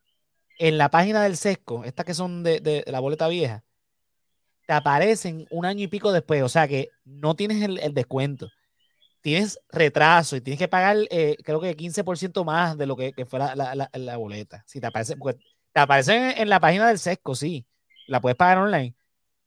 en 0.57 0.77
la 0.77 0.89
página 0.89 1.23
del 1.23 1.37
sesco, 1.37 1.83
estas 1.85 2.05
que 2.05 2.13
son 2.13 2.43
de, 2.43 2.83
la 2.87 2.99
boleta 2.99 3.27
vieja, 3.27 3.63
te 4.67 4.73
aparecen 4.73 5.47
un 5.49 5.65
año 5.65 5.83
y 5.83 5.87
pico 5.87 6.11
después, 6.11 6.41
o 6.43 6.49
sea 6.49 6.67
que 6.67 6.89
no 7.03 7.35
tienes 7.35 7.61
el, 7.61 7.93
descuento. 7.93 8.49
Tienes 9.21 9.59
retraso 9.69 10.35
y 10.35 10.41
tienes 10.41 10.57
que 10.57 10.67
pagar, 10.67 10.97
eh, 11.11 11.37
creo 11.43 11.61
que 11.61 11.77
15% 11.77 12.43
más 12.43 12.75
de 12.77 12.87
lo 12.87 12.95
que, 12.95 13.13
que 13.13 13.25
fue 13.25 13.39
la, 13.39 14.17
boleta. 14.17 14.63
Si 14.67 14.79
te 14.79 14.87
aparece, 14.87 15.15
Te 15.73 15.79
aparece 15.79 16.41
en, 16.41 16.49
la 16.49 16.59
página 16.59 16.87
del 16.87 16.97
sesco, 16.97 17.35
sí. 17.35 17.65
La 18.07 18.19
puedes 18.19 18.35
pagar 18.35 18.57
online. 18.57 18.95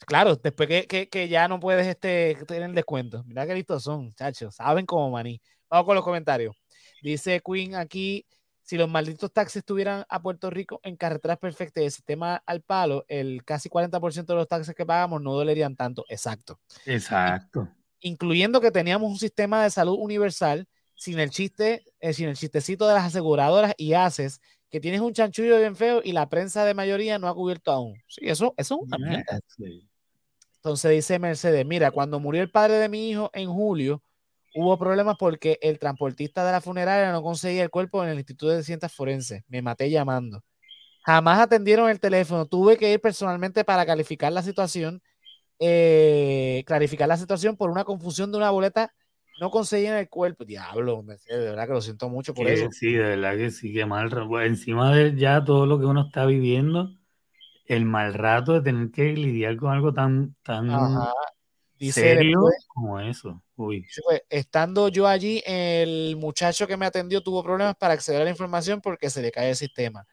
Claro, 0.07 0.37
después 0.37 0.69
que, 0.87 1.29
ya 1.29 1.49
no 1.49 1.61
puedes 1.61 1.87
este, 1.87 2.37
tener 2.47 2.71
descuento. 2.73 3.25
Mira 3.25 3.47
qué 3.47 3.55
listos 3.55 3.85
son, 3.85 4.13
chachos. 4.15 4.55
Saben 4.57 4.87
como 4.87 5.11
maní. 5.11 5.41
Vamos 5.71 5.87
con 5.87 5.95
los 5.95 6.05
comentarios. 6.05 6.55
Dice 7.03 7.41
Queen 7.45 7.75
aquí, 7.75 8.27
si 8.63 8.77
los 8.77 8.89
malditos 8.89 9.33
taxis 9.33 9.57
estuvieran 9.57 10.05
a 10.09 10.23
Puerto 10.23 10.51
Rico 10.51 10.81
en 10.83 10.97
carreteras 10.97 11.39
perfectas 11.39 11.83
y 11.83 11.87
el 11.87 11.93
sistema 11.93 12.43
al 12.47 12.63
palo, 12.63 13.05
el 13.09 13.45
casi 13.45 13.69
40% 13.69 14.25
de 14.27 14.35
los 14.35 14.49
taxis 14.49 14.75
que 14.75 14.87
pagamos 14.87 15.21
no 15.21 15.35
dolerían 15.35 15.77
tanto. 15.77 16.05
Exacto. 16.09 16.59
Exacto. 16.87 17.69
Incluyendo 18.01 18.61
que 18.61 18.71
teníamos 18.71 19.11
un 19.11 19.19
sistema 19.19 19.63
de 19.63 19.71
salud 19.71 19.97
universal 19.99 20.67
sin 20.95 21.19
el 21.19 21.31
chiste, 21.31 21.85
eh, 22.01 22.13
sin 22.13 22.29
el 22.29 22.37
chistecito 22.37 22.87
de 22.89 22.95
las 22.95 23.05
aseguradoras 23.05 23.75
y 23.77 23.93
haces 23.95 24.41
que 24.75 24.81
tienes 24.81 25.03
un 25.03 25.13
chanchullo 25.13 25.57
bien 25.61 25.77
feo 25.77 26.01
y 26.03 26.11
la 26.11 26.29
prensa 26.29 26.65
de 26.65 26.75
mayoría 26.75 27.17
no 27.21 27.29
ha 27.29 27.35
cubierto 27.37 27.71
aún. 27.71 27.95
Sí, 28.09 28.23
eso, 28.25 28.55
eso 28.57 28.75
es 28.75 28.81
una 28.89 28.99
mierda. 28.99 29.39
Entonces 30.57 30.91
dice 30.91 31.21
Mercedes, 31.21 31.65
mira, 31.65 31.93
cuando 31.93 32.19
murió 32.19 32.43
el 32.43 32.51
padre 32.51 32.79
de 32.79 32.89
mi 32.89 33.09
hijo 33.09 33.31
en 33.35 33.49
julio, 33.49 34.03
hubo 34.53 34.77
problemas 34.77 35.15
porque 35.17 35.61
el 35.63 35.79
transportista 35.79 36.45
de 36.45 36.51
la 36.51 36.61
funeraria 36.61 37.13
no 37.13 37.23
conseguía 37.23 37.63
el 37.63 37.71
cuerpo 37.71 38.03
en 38.03 38.11
el 38.11 38.17
Instituto 38.17 38.51
de 38.51 38.65
Ciencias 38.65 38.93
Forenses. 38.93 39.45
Me 39.47 39.63
maté 39.63 39.91
llamando. 39.91 40.43
Jamás 41.05 41.39
atendieron 41.39 41.89
el 41.89 42.01
teléfono. 42.01 42.47
Tuve 42.47 42.77
que 42.77 42.95
ir 42.95 43.01
personalmente 43.01 43.63
para 43.63 43.87
calificar 43.87 44.33
la 44.33 44.43
situación, 44.43 45.05
eh, 45.61 46.65
clarificar 46.67 47.07
la 47.07 47.17
situación 47.17 47.57
por 47.57 47.71
una 47.71 47.85
confusión 47.85 48.33
de 48.33 48.39
una 48.39 48.51
boleta. 48.51 48.93
No 49.41 49.51
conseguían 49.51 49.97
el 49.97 50.09
cuerpo. 50.09 50.45
Diablo, 50.45 51.03
de 51.03 51.39
verdad 51.39 51.67
que 51.67 51.73
lo 51.73 51.81
siento 51.81 52.09
mucho 52.09 52.35
por 52.35 52.47
eso. 52.47 52.69
Sí, 52.71 52.93
de 52.93 53.03
verdad 53.03 53.37
que 53.37 53.51
sí, 53.51 53.73
que 53.73 53.87
mal. 53.87 54.11
Encima 54.43 54.95
de 54.95 55.17
ya 55.17 55.45
todo 55.45 55.67
lo 55.67 55.79
que 55.79 55.87
uno 55.87 56.07
está 56.07 56.25
viviendo, 56.27 56.97
el 57.67 57.85
mal 57.85 58.15
rato 58.15 58.53
de 58.53 58.63
tener 58.63 58.91
que 58.91 59.13
lidiar 59.13 59.57
con 59.57 59.73
algo 59.73 59.93
tan, 59.93 60.37
tan 60.43 60.71
serio 61.93 62.41
como 62.69 63.01
eso. 63.01 63.43
Uy. 63.57 63.87
estando 64.29 64.89
yo 64.89 65.07
allí, 65.07 65.43
el 65.47 66.17
muchacho 66.17 66.67
que 66.67 66.77
me 66.77 66.87
atendió 66.87 67.23
tuvo 67.23 67.43
problemas 67.43 67.77
para 67.77 67.95
acceder 67.95 68.21
a 68.23 68.25
la 68.25 68.31
información 68.31 68.81
porque 68.81 69.11
se 69.11 69.23
le 69.23 69.31
cae 69.31 69.51
el 69.51 69.57
sistema. 69.57 70.07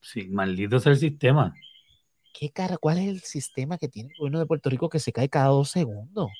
Sí, 0.00 0.28
maldito 0.28 0.78
sea 0.80 0.92
el 0.92 0.98
sistema. 0.98 1.54
¿Qué 2.32 2.50
cara? 2.50 2.76
¿Cuál 2.76 2.98
es 2.98 3.08
el 3.08 3.20
sistema 3.20 3.78
que 3.78 3.88
tiene 3.88 4.10
el 4.10 4.18
gobierno 4.18 4.40
de 4.40 4.46
Puerto 4.46 4.68
Rico 4.68 4.88
que 4.88 4.98
se 4.98 5.12
cae 5.12 5.28
cada 5.28 5.46
dos 5.48 5.70
segundos? 5.70 6.30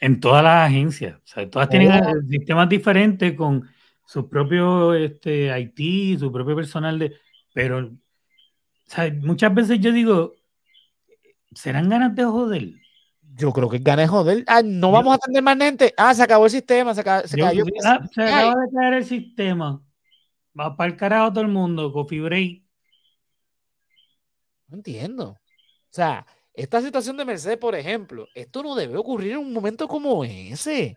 En 0.00 0.20
todas 0.20 0.44
las 0.44 0.68
agencias. 0.68 1.16
O 1.16 1.26
sea, 1.26 1.50
todas 1.50 1.68
tienen 1.68 1.90
oh. 1.92 2.20
sistemas 2.28 2.68
diferentes 2.68 3.34
con 3.34 3.68
su 4.04 4.28
propio 4.28 4.94
este, 4.94 5.50
IT, 5.58 6.18
su 6.20 6.32
propio 6.32 6.56
personal 6.56 6.98
de. 6.98 7.14
Pero 7.52 7.90
muchas 9.20 9.54
veces 9.54 9.80
yo 9.80 9.92
digo, 9.92 10.34
¿serán 11.52 11.88
ganas 11.88 12.14
de 12.14 12.24
joder? 12.24 12.68
Yo 13.34 13.52
creo 13.52 13.68
que 13.68 13.78
ganas 13.78 14.04
de 14.04 14.08
joder. 14.08 14.44
Ah, 14.46 14.62
no 14.64 14.90
vamos 14.90 15.12
a 15.12 15.16
atender 15.16 15.42
más 15.42 15.58
gente. 15.58 15.94
Ah, 15.96 16.14
se 16.14 16.22
acabó 16.22 16.46
el 16.46 16.50
sistema, 16.50 16.94
se, 16.94 17.04
cayó. 17.04 17.64
Ah, 17.84 18.00
se 18.12 18.22
acaba 18.22 18.54
de 18.62 18.70
caer 18.74 18.94
el 18.94 19.04
sistema. 19.04 19.82
Va 20.58 20.76
para 20.76 20.90
el 20.90 20.96
carajo 20.96 21.32
todo 21.32 21.42
el 21.42 21.48
mundo, 21.48 21.92
Coffee 21.92 22.20
Break. 22.20 22.62
No 24.68 24.76
entiendo. 24.76 25.30
O 25.30 25.38
sea, 25.90 26.26
esta 26.58 26.82
situación 26.82 27.16
de 27.16 27.24
Mercedes, 27.24 27.56
por 27.56 27.76
ejemplo, 27.76 28.26
esto 28.34 28.64
no 28.64 28.74
debe 28.74 28.96
ocurrir 28.96 29.32
en 29.32 29.38
un 29.38 29.52
momento 29.52 29.86
como 29.86 30.24
ese. 30.24 30.96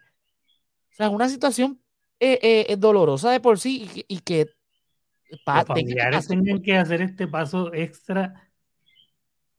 O 0.92 0.96
sea, 0.96 1.10
una 1.12 1.30
situación 1.30 1.80
eh, 2.20 2.66
eh, 2.68 2.76
dolorosa 2.78 3.30
de 3.30 3.40
por 3.40 3.60
sí 3.60 3.88
y, 4.08 4.20
que 4.22 4.48
los 5.30 5.40
familiares 5.68 6.28
tengan 6.28 6.64
que 6.64 6.78
hacer 6.78 7.04
este 7.04 7.28
paso 7.28 7.72
extra, 7.76 8.50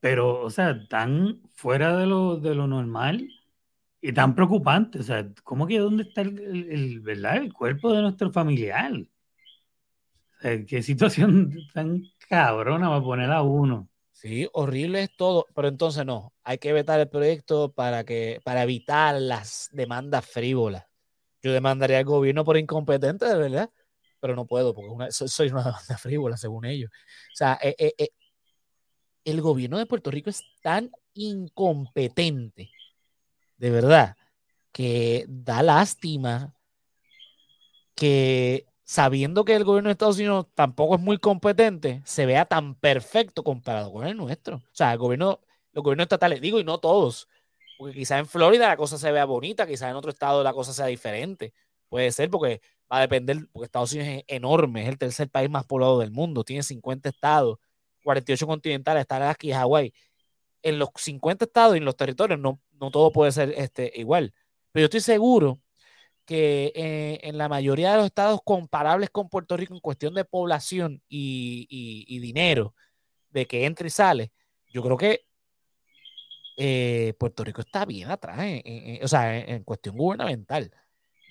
pero, 0.00 0.42
o 0.42 0.50
sea, 0.50 0.88
tan 0.88 1.40
fuera 1.55 1.96
de 1.96 2.07
lo, 2.07 2.36
de 2.36 2.57
lo 2.57 2.66
normal 2.66 3.28
y 4.00 4.12
tan 4.12 4.34
preocupante. 4.34 4.98
O 4.98 5.03
sea, 5.05 5.24
¿cómo 5.44 5.68
que 5.68 5.78
dónde 5.78 6.03
está 6.03 6.22
el, 6.22 7.00
¿verdad? 7.00 7.36
el 7.36 7.53
cuerpo 7.53 7.92
de 7.92 8.03
nuestro 8.03 8.32
familiar? 8.32 8.92
O 8.92 10.40
sea, 10.40 10.66
qué 10.66 10.82
situación 10.82 11.57
tan 11.72 12.03
cabrona 12.28 12.88
va 12.88 12.96
a 12.96 13.03
poner 13.03 13.30
a 13.30 13.42
uno. 13.42 13.88
Sí, 14.12 14.48
horrible 14.52 15.02
es 15.02 15.16
todo, 15.16 15.46
pero 15.54 15.68
entonces 15.68 16.06
no, 16.06 16.32
hay 16.44 16.58
que 16.58 16.72
vetar 16.72 17.00
el 17.00 17.08
proyecto 17.08 17.72
para 17.72 18.04
que 18.04 18.40
para 18.44 18.62
evitar 18.62 19.20
las 19.20 19.68
demandas 19.72 20.24
frívolas. 20.26 20.84
Yo 21.42 21.52
demandaría 21.52 21.98
al 21.98 22.04
gobierno 22.04 22.44
por 22.44 22.56
incompetente, 22.56 23.26
de 23.26 23.36
verdad 23.36 23.70
pero 24.22 24.36
no 24.36 24.46
puedo 24.46 24.72
porque 24.72 25.10
soy 25.10 25.48
una 25.48 25.64
banda 25.72 25.98
frívola, 25.98 26.36
según 26.36 26.64
ellos. 26.64 26.90
O 26.92 27.34
sea, 27.34 27.58
eh, 27.60 27.74
eh, 27.76 27.92
eh, 27.98 28.10
el 29.24 29.40
gobierno 29.40 29.78
de 29.78 29.86
Puerto 29.86 30.12
Rico 30.12 30.30
es 30.30 30.44
tan 30.62 30.92
incompetente, 31.14 32.70
de 33.56 33.70
verdad, 33.70 34.16
que 34.70 35.26
da 35.28 35.64
lástima 35.64 36.54
que 37.96 38.64
sabiendo 38.93 39.47
que 39.47 39.55
el 39.57 39.64
gobierno 39.64 39.88
de 39.88 39.93
Estados 39.93 40.18
Unidos 40.18 40.49
tampoco 40.55 40.97
es 40.97 41.01
muy 41.01 41.16
competente, 41.16 42.03
se 42.05 42.26
vea 42.26 42.45
tan 42.45 42.74
perfecto 42.74 43.43
comparado 43.43 43.90
con 43.90 44.07
el 44.07 44.14
nuestro. 44.14 44.57
O 44.57 44.62
sea, 44.70 44.93
el 44.93 44.99
gobierno, 44.99 45.40
los 45.72 45.82
gobiernos 45.82 46.05
estatales, 46.05 46.43
digo, 46.43 46.61
y 46.61 46.64
no 46.64 46.78
todos, 46.78 47.26
porque 47.78 47.95
quizá 47.95 48.18
en 48.18 48.26
Florida 48.26 48.68
la 48.68 48.76
cosa 48.76 48.99
se 48.99 49.11
vea 49.11 49.24
bonita, 49.24 49.66
quizá 49.66 49.88
en 49.88 49.97
otro 49.97 50.11
estado 50.11 50.43
la 50.45 50.53
cosa 50.53 50.74
sea 50.74 50.84
diferente. 50.86 51.55
Puede 51.88 52.12
ser 52.12 52.28
porque 52.28 52.61
va 52.93 52.99
a 52.99 53.01
depender, 53.01 53.38
porque 53.51 53.64
Estados 53.64 53.95
Unidos 53.95 54.11
es 54.11 54.24
enorme, 54.26 54.82
es 54.82 54.88
el 54.90 54.99
tercer 54.99 55.30
país 55.30 55.49
más 55.49 55.64
poblado 55.64 55.99
del 55.99 56.11
mundo, 56.11 56.45
tiene 56.45 56.62
50 56.62 57.09
estados, 57.09 57.59
48 58.05 58.47
continentales, 58.47 59.01
está 59.01 59.30
aquí 59.30 59.49
y 59.49 59.53
Hawái. 59.55 59.95
En 60.61 60.78
los 60.78 60.90
50 60.97 61.47
estados 61.47 61.76
y 61.76 61.78
en 61.78 61.86
los 61.86 61.97
territorios 61.97 62.38
no, 62.38 62.61
no 62.78 62.90
todo 62.90 63.11
puede 63.11 63.32
ser 63.32 63.55
este, 63.57 63.90
igual. 63.95 64.34
Pero 64.70 64.82
yo 64.82 64.84
estoy 64.84 65.01
seguro 65.01 65.61
que 66.32 66.72
eh, 66.74 67.20
en 67.24 67.36
la 67.36 67.46
mayoría 67.46 67.90
de 67.90 67.98
los 67.98 68.06
estados 68.06 68.40
comparables 68.42 69.10
con 69.10 69.28
Puerto 69.28 69.54
Rico 69.54 69.74
en 69.74 69.80
cuestión 69.80 70.14
de 70.14 70.24
población 70.24 71.02
y, 71.06 72.18
dinero, 72.20 72.74
de 73.28 73.46
que 73.46 73.66
entra 73.66 73.86
y 73.86 73.90
sale, 73.90 74.32
yo 74.70 74.82
creo 74.82 74.96
que 74.96 75.26
eh, 76.56 77.12
Puerto 77.18 77.44
Rico 77.44 77.60
está 77.60 77.84
bien 77.84 78.10
atrás, 78.10 78.38
o 79.02 79.08
sea, 79.08 79.38
en 79.40 79.62
cuestión 79.62 79.94
gubernamental. 79.94 80.70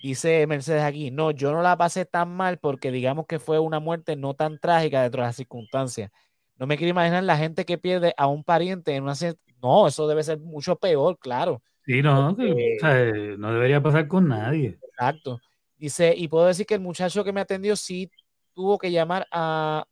Dice 0.04 0.46
Mercedes 0.46 0.84
aquí, 0.84 1.10
no, 1.10 1.32
yo 1.32 1.50
no 1.50 1.62
la 1.62 1.76
pasé 1.76 2.04
tan 2.04 2.30
mal 2.36 2.58
porque 2.58 2.92
digamos 2.92 3.26
que 3.26 3.40
fue 3.40 3.58
una 3.58 3.80
muerte 3.80 4.14
no 4.14 4.34
tan 4.34 4.60
trágica 4.60 5.02
dentro 5.02 5.22
de 5.22 5.26
las 5.26 5.36
circunstancias. 5.36 6.12
No 6.58 6.68
me 6.68 6.76
quiero 6.76 6.90
imaginar 6.90 7.24
la 7.24 7.36
gente 7.36 7.64
que 7.64 7.76
pierde 7.76 8.14
a 8.16 8.28
un 8.28 8.44
pariente 8.44 8.94
en 8.94 9.02
una... 9.02 9.14
No, 9.60 9.88
eso 9.88 10.06
debe 10.06 10.22
ser 10.22 10.38
mucho 10.38 10.76
peor, 10.76 11.18
claro. 11.18 11.60
Sí, 11.86 12.02
no, 12.02 12.30
no 12.30 13.52
debería 13.52 13.82
pasar 13.82 14.06
con 14.06 14.28
nadie. 14.28 14.78
Exacto. 14.92 15.40
Dice, 15.76 16.14
y 16.16 16.28
puedo 16.28 16.46
decir 16.46 16.66
que 16.66 16.74
el 16.74 16.80
muchacho 16.80 17.24
que 17.24 17.32
me 17.32 17.40
atendió 17.40 17.76
sí 17.76 18.10
tuvo 18.54 18.78
que 18.78 18.90
llamar 18.90 19.26
a 19.30 19.86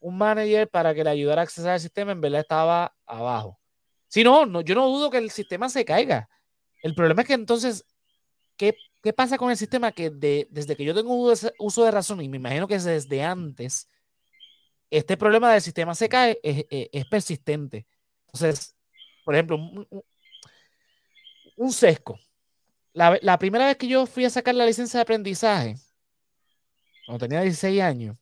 un 0.00 0.18
manager 0.18 0.68
para 0.68 0.94
que 0.94 1.04
le 1.04 1.10
ayudara 1.10 1.42
a 1.42 1.44
acceder 1.44 1.70
al 1.70 1.80
sistema, 1.80 2.12
en 2.12 2.20
verdad 2.20 2.40
estaba 2.40 2.94
abajo. 3.06 3.58
Si 4.08 4.22
no, 4.24 4.44
no, 4.44 4.60
yo 4.60 4.74
no 4.74 4.88
dudo 4.88 5.10
que 5.10 5.18
el 5.18 5.30
sistema 5.30 5.68
se 5.68 5.84
caiga. 5.84 6.28
El 6.82 6.94
problema 6.94 7.22
es 7.22 7.28
que 7.28 7.34
entonces, 7.34 7.86
¿qué 8.56 8.76
¿Qué 9.02 9.12
pasa 9.12 9.36
con 9.36 9.50
el 9.50 9.56
sistema 9.56 9.90
que 9.90 10.10
desde 10.10 10.76
que 10.76 10.84
yo 10.84 10.94
tengo 10.94 11.12
uso 11.58 11.84
de 11.84 11.90
razón, 11.90 12.20
y 12.20 12.28
me 12.28 12.36
imagino 12.36 12.68
que 12.68 12.78
desde 12.78 13.22
antes, 13.22 13.88
este 14.90 15.16
problema 15.16 15.52
del 15.52 15.60
sistema 15.60 15.92
se 15.96 16.08
cae, 16.08 16.38
es, 16.42 17.04
persistente? 17.06 17.84
Entonces, 18.26 18.76
por 19.24 19.34
ejemplo, 19.34 19.58
un, 21.56 21.72
sesco. 21.72 22.16
La, 22.94 23.38
primera 23.38 23.66
vez 23.66 23.76
que 23.76 23.88
yo 23.88 24.06
fui 24.06 24.24
a 24.24 24.30
sacar 24.30 24.54
la 24.54 24.66
licencia 24.66 24.98
de 24.98 25.02
aprendizaje, 25.02 25.76
cuando 27.06 27.26
tenía 27.26 27.40
16 27.40 27.80
años, 27.80 28.16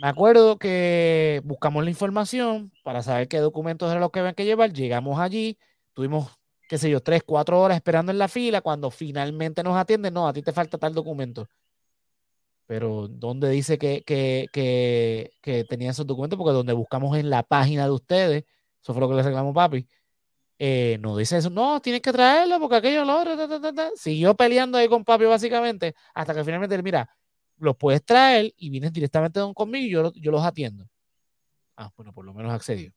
me 0.00 0.08
acuerdo 0.08 0.58
que 0.58 1.40
buscamos 1.44 1.84
la 1.84 1.90
información 1.90 2.72
para 2.82 3.02
saber 3.02 3.28
qué 3.28 3.38
documentos 3.38 3.90
era 3.90 4.00
lo 4.00 4.10
que 4.10 4.20
habían 4.20 4.34
que 4.34 4.44
llevar. 4.44 4.72
Llegamos 4.72 5.18
allí, 5.20 5.58
tuvimos 5.94 6.30
qué 6.68 6.78
sé 6.78 6.90
yo, 6.90 7.00
tres, 7.02 7.22
cuatro 7.24 7.60
horas 7.60 7.76
esperando 7.76 8.12
en 8.12 8.18
la 8.18 8.28
fila, 8.28 8.60
cuando 8.60 8.90
finalmente 8.90 9.62
nos 9.62 9.76
atienden, 9.76 10.14
no, 10.14 10.26
a 10.28 10.32
ti 10.32 10.42
te 10.42 10.52
falta 10.52 10.78
tal 10.78 10.94
documento. 10.94 11.48
Pero 12.66 13.08
¿dónde 13.08 13.50
dice 13.50 13.78
que, 13.78 14.02
que, 14.04 14.48
que, 15.42 15.64
tenía 15.68 15.90
esos 15.90 16.06
documentos? 16.06 16.38
Porque 16.38 16.52
donde 16.52 16.72
buscamos 16.72 17.16
en 17.18 17.28
la 17.30 17.42
página 17.42 17.84
de 17.84 17.90
ustedes, 17.90 18.44
eso 18.82 18.92
fue 18.94 19.00
lo 19.00 19.08
que 19.08 19.16
le 19.16 19.22
reclamó 19.22 19.52
papi, 19.52 19.86
eh, 20.66 20.96
no 20.98 21.14
dice 21.14 21.36
eso, 21.36 21.50
no, 21.50 21.78
tienes 21.82 22.00
que 22.00 22.10
traerlo 22.10 22.58
porque 22.58 22.76
aquello 22.76 23.04
lo 23.04 23.20
otro, 23.20 23.36
siguió 23.96 24.34
peleando 24.34 24.78
ahí 24.78 24.88
con 24.88 25.04
papi 25.04 25.26
básicamente, 25.26 25.94
hasta 26.14 26.32
que 26.32 26.42
finalmente, 26.42 26.82
mira, 26.82 27.06
los 27.58 27.76
puedes 27.76 28.02
traer 28.02 28.50
y 28.56 28.70
vienes 28.70 28.90
directamente 28.90 29.40
conmigo 29.54 29.86
y 29.86 29.90
yo, 29.90 30.12
yo 30.14 30.30
los 30.30 30.42
atiendo. 30.42 30.88
Ah, 31.76 31.90
bueno, 31.94 32.14
por 32.14 32.24
lo 32.24 32.32
menos 32.32 32.50
accedió. 32.50 32.94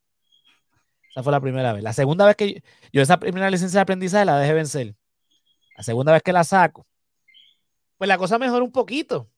Esa 1.11 1.22
fue 1.22 1.30
la 1.34 1.41
primera 1.41 1.74
vez. 1.74 1.84
La 1.84 1.91
segunda 1.91 2.26
vez 2.26 2.38
que 2.38 2.63
yo, 2.93 3.01
esa 3.01 3.20
primera 3.20 3.51
licencia 3.51 3.80
de 3.80 3.82
aprendizaje 3.82 4.24
la 4.24 4.39
dejé 4.39 4.53
vencer. 4.53 4.95
La 5.76 5.84
segunda 5.84 6.13
vez 6.13 6.24
que 6.24 6.32
la 6.32 6.45
saco, 6.45 6.88
pues 7.97 8.07
la 8.07 8.18
cosa 8.18 8.39
mejoró 8.39 8.63
un 8.63 8.72
poquito. 8.72 9.30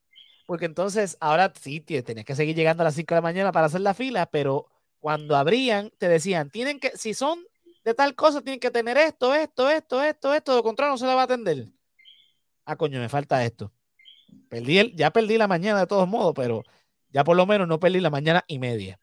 porque 0.45 0.65
entonces 0.65 1.17
ahora 1.19 1.51
sí 1.59 1.79
tenías 1.81 2.25
que 2.25 2.35
seguir 2.35 2.55
llegando 2.55 2.83
a 2.83 2.85
las 2.85 2.93
5 2.93 3.15
de 3.15 3.17
la 3.17 3.21
mañana 3.23 3.51
para 3.51 3.65
hacer 3.65 3.81
la 3.81 3.95
fila, 3.95 4.27
pero 4.27 4.67
cuando 4.99 5.35
abrían 5.35 5.91
te 5.97 6.07
decían, 6.07 6.51
tienen 6.51 6.79
que, 6.79 6.95
si 6.95 7.15
son 7.15 7.48
de 7.89 7.95
tal 7.95 8.15
cosa, 8.15 8.41
tienen 8.41 8.59
que 8.59 8.71
tener 8.71 8.97
esto, 8.97 9.33
esto, 9.33 9.69
esto, 9.69 10.03
esto, 10.03 10.33
esto, 10.33 10.51
de 10.51 10.57
lo 10.57 10.63
contrario 10.63 10.93
no 10.93 10.97
se 10.97 11.07
la 11.07 11.15
va 11.15 11.21
a 11.21 11.25
atender. 11.25 11.67
Ah, 12.65 12.75
coño, 12.75 12.99
me 12.99 13.09
falta 13.09 13.43
esto. 13.43 13.71
Perdí 14.47 14.77
el, 14.77 14.95
ya 14.95 15.11
perdí 15.11 15.37
la 15.37 15.47
mañana 15.47 15.79
de 15.79 15.87
todos 15.87 16.07
modos, 16.07 16.33
pero 16.35 16.63
ya 17.11 17.23
por 17.23 17.35
lo 17.35 17.45
menos 17.47 17.67
no 17.67 17.79
perdí 17.79 17.99
la 17.99 18.11
mañana 18.11 18.43
y 18.47 18.59
media. 18.59 18.99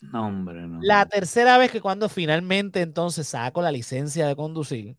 No, 0.00 0.26
hombre, 0.26 0.60
no. 0.60 0.80
La 0.82 1.06
tercera 1.06 1.56
vez 1.58 1.72
que 1.72 1.80
cuando 1.80 2.08
finalmente 2.08 2.82
entonces 2.82 3.28
saco 3.28 3.62
la 3.62 3.72
licencia 3.72 4.26
de 4.26 4.36
conducir, 4.36 4.96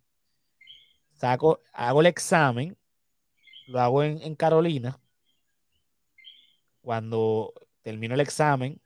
saco, 1.14 1.62
hago 1.74 2.02
el 2.02 2.08
examen, 2.08 2.76
lo 3.68 3.80
hago 3.80 4.04
en, 4.04 4.36
Carolina. 4.36 5.00
Cuando 6.82 7.54
termino 7.84 8.16
el 8.16 8.22
examen, 8.22 8.82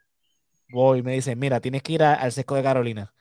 voy 0.73 0.99
y 0.99 1.03
me 1.03 1.13
dicen, 1.13 1.39
mira, 1.39 1.59
tienes 1.61 1.83
que 1.83 1.93
ir 1.93 2.03
al 2.03 2.31
sesco 2.31 2.55
de 2.55 2.63
Carolina. 2.63 3.13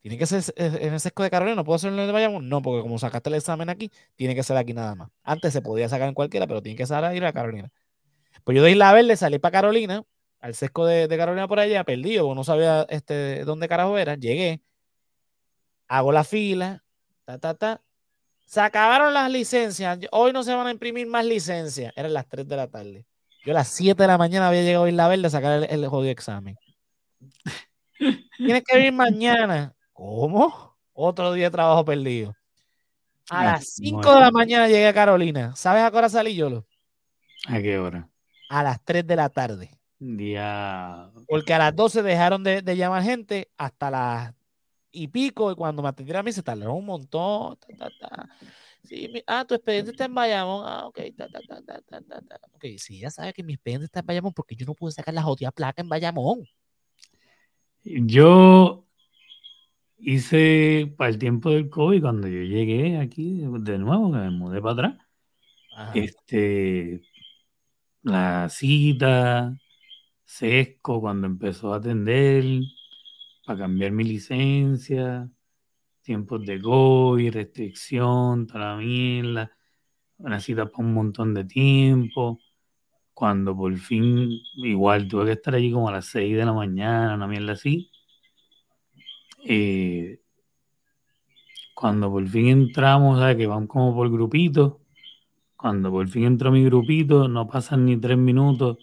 ¿Tiene 0.00 0.16
que 0.16 0.26
ser 0.26 0.42
en 0.56 0.94
el 0.94 1.00
sesco 1.00 1.22
de 1.22 1.30
Carolina? 1.30 1.56
¿No 1.56 1.64
puedo 1.64 1.76
hacerlo 1.76 1.96
en 1.96 2.02
el 2.02 2.06
de 2.06 2.12
Bayamón? 2.12 2.48
No, 2.48 2.62
porque 2.62 2.82
como 2.82 2.98
sacaste 2.98 3.28
el 3.28 3.34
examen 3.34 3.68
aquí, 3.68 3.90
tiene 4.16 4.34
que 4.34 4.42
ser 4.42 4.56
aquí 4.56 4.72
nada 4.72 4.94
más. 4.94 5.10
Antes 5.22 5.52
se 5.52 5.60
podía 5.60 5.88
sacar 5.90 6.08
en 6.08 6.14
cualquiera, 6.14 6.46
pero 6.46 6.62
tiene 6.62 6.76
que 6.76 6.86
ser 6.86 7.04
a 7.04 7.14
ir 7.14 7.24
a 7.24 7.32
Carolina. 7.32 7.70
Pues 8.44 8.56
yo 8.56 8.62
doy 8.62 8.74
la 8.74 8.92
verde, 8.94 9.16
salí 9.16 9.38
para 9.38 9.52
Carolina, 9.52 10.02
al 10.40 10.54
sesco 10.54 10.86
de, 10.86 11.06
Carolina 11.18 11.46
por 11.48 11.60
allá, 11.60 11.84
perdido, 11.84 12.34
no 12.34 12.44
sabía 12.44 12.86
este, 12.88 13.44
dónde 13.44 13.68
carajo 13.68 13.98
era. 13.98 14.14
Llegué, 14.14 14.62
hago 15.86 16.12
la 16.12 16.24
fila, 16.24 16.82
ta, 17.24 17.38
ta, 17.38 17.54
ta. 17.54 17.82
Se 18.46 18.60
acabaron 18.60 19.12
las 19.14 19.30
licencias. 19.30 19.98
Hoy 20.12 20.32
no 20.32 20.42
se 20.42 20.54
van 20.54 20.66
a 20.66 20.70
imprimir 20.72 21.06
más 21.06 21.24
licencias. 21.24 21.92
Eran 21.94 22.14
las 22.14 22.26
3 22.26 22.48
de 22.48 22.56
la 22.56 22.68
tarde. 22.68 23.06
Yo 23.44 23.52
a 23.52 23.54
las 23.54 23.68
7 23.68 24.02
de 24.02 24.06
la 24.06 24.18
mañana 24.18 24.48
había 24.48 24.62
llegado 24.62 24.84
a 24.84 24.88
Isla 24.88 25.08
Verde 25.08 25.26
a 25.26 25.30
sacar 25.30 25.62
el, 25.62 25.64
el 25.70 25.88
jodido 25.88 26.10
examen. 26.10 26.56
Tienes 28.36 28.64
que 28.64 28.76
venir 28.76 28.92
mañana. 28.92 29.74
¿Cómo? 29.92 30.76
Otro 30.92 31.32
día 31.32 31.46
de 31.46 31.50
trabajo 31.50 31.84
perdido. 31.84 32.34
A 33.30 33.44
las 33.44 33.74
5 33.74 34.14
de 34.14 34.20
la 34.20 34.30
mañana 34.30 34.66
llegué 34.66 34.88
a 34.88 34.94
Carolina. 34.94 35.54
¿Sabes 35.54 35.82
a 35.82 35.90
qué 35.90 35.96
hora 35.96 36.08
salí 36.08 36.34
yo? 36.34 36.64
¿A 37.46 37.60
qué 37.60 37.78
hora? 37.78 38.08
A 38.48 38.62
las 38.62 38.82
3 38.84 39.06
de 39.06 39.16
la 39.16 39.28
tarde. 39.28 39.70
Día. 39.98 41.10
Porque 41.28 41.54
a 41.54 41.58
las 41.58 41.76
12 41.76 42.02
dejaron 42.02 42.42
de, 42.42 42.62
llamar 42.76 43.02
gente 43.02 43.50
hasta 43.56 43.90
las 43.90 44.34
y 44.90 45.06
pico. 45.08 45.52
Y 45.52 45.54
cuando 45.54 45.82
me 45.82 45.88
atendieron 45.88 46.20
a 46.20 46.22
mí 46.24 46.32
se 46.32 46.42
tardaron 46.42 46.76
un 46.76 46.86
montón. 46.86 47.56
Sí, 48.82 49.22
ah, 49.26 49.44
tu 49.44 49.54
expediente 49.54 49.92
está 49.92 50.06
en 50.06 50.14
Bayamón. 50.14 50.64
Ah, 50.66 50.86
ok. 50.86 50.98
Ok, 52.54 52.64
sí, 52.78 52.98
ya 52.98 53.10
sabes 53.10 53.34
que 53.34 53.42
mi 53.42 53.52
expediente 53.52 53.84
está 53.84 54.00
en 54.00 54.06
Bayamón 54.06 54.32
porque 54.32 54.56
yo 54.56 54.66
no 54.66 54.74
pude 54.74 54.90
sacar 54.90 55.14
la 55.14 55.22
jodida 55.22 55.52
placa 55.52 55.82
en 55.82 55.88
Bayamón. 55.88 56.48
Yo 57.84 58.86
hice 59.98 60.92
para 60.96 61.10
el 61.10 61.18
tiempo 61.18 61.50
del 61.50 61.70
COVID, 61.70 62.02
cuando 62.02 62.28
yo 62.28 62.42
llegué 62.42 62.98
aquí 62.98 63.40
de 63.40 63.78
nuevo, 63.78 64.12
que 64.12 64.18
me 64.18 64.30
mudé 64.30 64.60
para 64.60 64.72
atrás, 64.72 64.98
este, 65.94 67.02
la 68.02 68.48
cita, 68.48 69.56
Sesco, 70.24 71.00
cuando 71.00 71.26
empezó 71.26 71.72
a 71.72 71.78
atender, 71.78 72.44
para 73.44 73.60
cambiar 73.60 73.92
mi 73.92 74.04
licencia, 74.04 75.30
tiempos 76.02 76.44
de 76.46 76.60
COVID, 76.60 77.32
restricción, 77.32 78.46
toda 78.46 78.74
la 78.74 78.76
mierda, 78.76 79.52
una 80.18 80.40
cita 80.40 80.66
para 80.66 80.86
un 80.86 80.94
montón 80.94 81.34
de 81.34 81.44
tiempo. 81.44 82.40
Cuando 83.20 83.54
por 83.54 83.76
fin, 83.76 84.30
igual 84.56 85.06
tuve 85.06 85.26
que 85.26 85.32
estar 85.32 85.54
allí 85.54 85.70
como 85.70 85.90
a 85.90 85.92
las 85.92 86.06
6 86.06 86.34
de 86.34 86.44
la 86.46 86.54
mañana, 86.54 87.14
una 87.14 87.26
mierda 87.26 87.52
así 87.52 87.90
eh, 89.44 90.20
cuando 91.74 92.10
por 92.10 92.26
fin 92.28 92.48
entramos, 92.48 93.18
¿sabes? 93.18 93.36
que 93.36 93.46
van 93.46 93.66
como 93.66 93.94
por 93.94 94.10
grupitos, 94.10 94.76
cuando 95.54 95.90
por 95.90 96.08
fin 96.08 96.24
entró 96.24 96.50
mi 96.50 96.64
grupito, 96.64 97.28
no 97.28 97.46
pasan 97.46 97.84
ni 97.84 97.98
tres 97.98 98.16
minutos, 98.16 98.78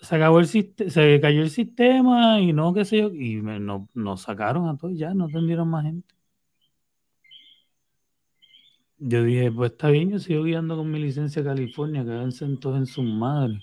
se 0.00 0.16
acabó 0.16 0.40
el 0.40 0.46
se 0.46 1.20
cayó 1.22 1.40
el 1.40 1.50
sistema 1.50 2.40
y 2.40 2.52
no, 2.52 2.74
qué 2.74 2.84
sé 2.84 2.98
yo, 2.98 3.08
y 3.08 3.42
nos 3.94 4.20
sacaron 4.20 4.68
a 4.68 4.76
todos 4.76 4.98
ya, 4.98 5.14
no 5.14 5.24
atendieron 5.26 5.68
más 5.68 5.84
gente. 5.84 6.15
Yo 8.98 9.22
dije, 9.24 9.52
pues 9.52 9.72
está 9.72 9.90
bien, 9.90 10.10
yo 10.10 10.18
sigo 10.18 10.44
guiando 10.44 10.76
con 10.76 10.90
mi 10.90 10.98
licencia 10.98 11.44
California, 11.44 12.04
que 12.04 12.10
vencen 12.10 12.58
todos 12.58 12.78
en 12.78 12.86
sus 12.86 13.04
madres. 13.04 13.62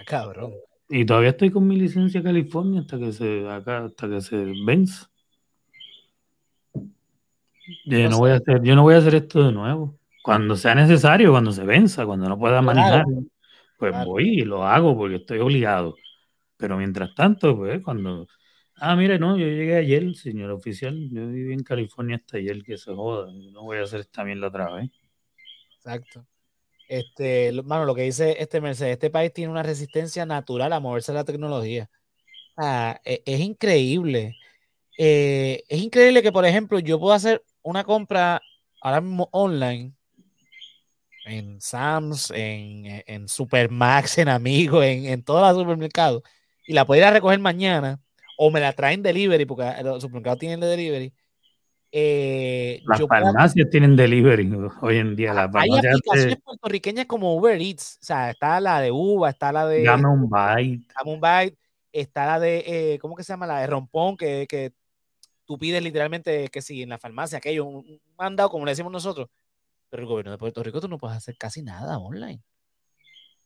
Ah, 0.00 0.04
cabrón. 0.06 0.52
Y 0.88 1.04
todavía 1.04 1.30
estoy 1.30 1.50
con 1.50 1.66
mi 1.66 1.76
licencia 1.76 2.22
California 2.22 2.80
hasta 2.80 2.98
que 2.98 3.12
se 3.12 3.48
acá, 3.48 3.84
hasta 3.84 4.08
que 4.08 4.20
se 4.20 4.52
vence. 4.64 5.06
Yo 7.86 8.10
no, 8.10 8.18
voy 8.18 8.32
a 8.32 8.36
hacer, 8.36 8.62
yo 8.62 8.74
no 8.74 8.82
voy 8.82 8.94
a 8.94 8.98
hacer 8.98 9.14
esto 9.14 9.44
de 9.44 9.52
nuevo. 9.52 9.98
Cuando 10.22 10.56
sea 10.56 10.74
necesario, 10.74 11.30
cuando 11.30 11.52
se 11.52 11.64
venza, 11.64 12.04
cuando 12.04 12.28
no 12.28 12.38
pueda 12.38 12.60
manejar, 12.60 13.04
pues 13.78 14.04
voy 14.04 14.40
y 14.40 14.44
lo 14.44 14.64
hago 14.64 14.96
porque 14.96 15.16
estoy 15.16 15.38
obligado. 15.38 15.96
Pero 16.56 16.76
mientras 16.76 17.14
tanto, 17.14 17.56
pues 17.56 17.82
cuando. 17.82 18.26
Ah, 18.76 18.96
mire, 18.96 19.18
no, 19.18 19.36
yo 19.36 19.46
llegué 19.46 19.76
ayer, 19.76 20.14
señor 20.14 20.50
oficial. 20.50 21.08
Yo 21.10 21.26
viví 21.28 21.52
en 21.52 21.62
California 21.62 22.16
hasta 22.16 22.38
ayer, 22.38 22.62
que 22.62 22.76
se 22.76 22.92
joda. 22.92 23.32
no 23.32 23.62
voy 23.62 23.78
a 23.78 23.82
hacer 23.82 24.00
esta 24.00 24.24
mierda 24.24 24.48
otra 24.48 24.72
vez. 24.72 24.90
Exacto. 25.76 26.26
Este, 26.88 27.52
mano, 27.62 27.84
lo 27.84 27.94
que 27.94 28.02
dice 28.02 28.36
este 28.38 28.60
Mercedes, 28.60 28.92
este 28.94 29.10
país 29.10 29.32
tiene 29.32 29.50
una 29.50 29.62
resistencia 29.62 30.26
natural 30.26 30.72
a 30.72 30.80
moverse 30.80 31.12
a 31.12 31.14
la 31.14 31.24
tecnología. 31.24 31.88
Ah, 32.56 33.00
es, 33.04 33.40
increíble. 33.40 34.36
Eh, 34.98 35.62
es 35.68 35.80
increíble 35.80 36.22
que, 36.22 36.32
por 36.32 36.44
ejemplo, 36.44 36.78
yo 36.78 36.98
puedo 37.00 37.14
hacer 37.14 37.44
una 37.62 37.84
compra 37.84 38.42
ahora 38.82 39.00
mismo 39.00 39.28
online 39.32 39.92
en 41.24 41.60
Sam's, 41.60 42.30
en, 42.30 43.02
en 43.06 43.28
Supermax, 43.28 44.18
en 44.18 44.28
Amigo, 44.28 44.82
en, 44.82 45.06
en 45.06 45.22
todos 45.22 45.40
los 45.42 45.62
supermercados, 45.62 46.22
y 46.66 46.74
la 46.74 46.86
puedo 46.86 47.00
ir 47.00 47.04
a 47.06 47.10
recoger 47.10 47.38
mañana, 47.38 48.03
o 48.36 48.50
me 48.50 48.60
la 48.60 48.72
traen 48.72 49.02
delivery, 49.02 49.44
porque 49.44 49.70
los 49.82 50.02
supermercados 50.02 50.38
tienen 50.38 50.60
delivery, 50.60 51.12
eh, 51.96 52.82
las 52.86 53.00
farmacias 53.06 53.70
tienen 53.70 53.94
delivery 53.94 54.50
hoy 54.80 54.96
en 54.96 55.14
día. 55.14 55.30
hay 55.54 55.70
aplicaciones 55.70 56.38
puertorriqueñas 56.42 57.06
como 57.06 57.36
Uber 57.36 57.60
Eats, 57.60 57.98
o 58.02 58.04
sea, 58.04 58.30
está 58.30 58.58
la 58.58 58.80
de 58.80 58.90
Uva, 58.90 59.30
está 59.30 59.52
la 59.52 59.64
de. 59.68 59.84
Dame 59.84 60.08
un 60.08 60.28
bite. 60.28 60.88
Dame 60.98 61.12
un 61.12 61.20
bite, 61.20 61.56
está 61.92 62.26
la 62.26 62.40
de, 62.40 62.64
eh, 62.66 62.98
¿cómo 62.98 63.14
que 63.14 63.22
se 63.22 63.32
llama? 63.32 63.46
La 63.46 63.60
de 63.60 63.68
Rompón, 63.68 64.16
que, 64.16 64.46
que 64.48 64.72
tú 65.44 65.56
pides 65.56 65.80
literalmente 65.84 66.48
que 66.48 66.62
si 66.62 66.82
en 66.82 66.88
la 66.88 66.98
farmacia, 66.98 67.38
aquello, 67.38 67.64
un 67.64 68.00
mandado, 68.18 68.50
como 68.50 68.64
le 68.64 68.72
decimos 68.72 68.90
nosotros. 68.90 69.28
Pero 69.88 70.02
el 70.02 70.08
gobierno 70.08 70.32
de 70.32 70.38
Puerto 70.38 70.64
Rico, 70.64 70.80
tú 70.80 70.88
no 70.88 70.98
puedes 70.98 71.16
hacer 71.16 71.36
casi 71.38 71.62
nada 71.62 71.98
online. 71.98 72.42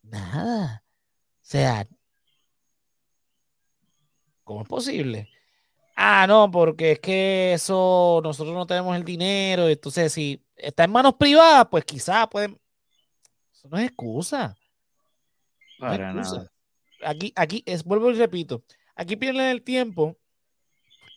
Nada. 0.02 0.82
O 0.86 1.40
sea, 1.42 1.86
¿cómo 4.48 4.62
es 4.62 4.68
posible? 4.68 5.28
ah, 5.94 6.26
no, 6.26 6.50
porque 6.50 6.92
es 6.92 7.00
que 7.00 7.52
eso, 7.52 8.20
nosotros 8.22 8.54
no 8.54 8.66
tenemos 8.66 8.96
el 8.96 9.04
dinero, 9.04 9.68
entonces 9.68 10.12
si 10.12 10.42
está 10.56 10.84
en 10.84 10.92
manos 10.92 11.14
privadas, 11.14 11.66
pues 11.70 11.84
quizás 11.84 12.28
pueden... 12.28 12.58
Eso 13.52 13.68
no 13.68 13.76
es 13.76 13.88
excusa. 13.88 14.56
Para 15.78 16.14
nada. 16.14 16.50
Aquí, 17.04 17.32
aquí, 17.36 17.62
es, 17.66 17.84
vuelvo 17.84 18.10
y 18.10 18.14
repito, 18.14 18.62
aquí 18.94 19.16
pierden 19.16 19.46
el 19.46 19.62
tiempo 19.62 20.16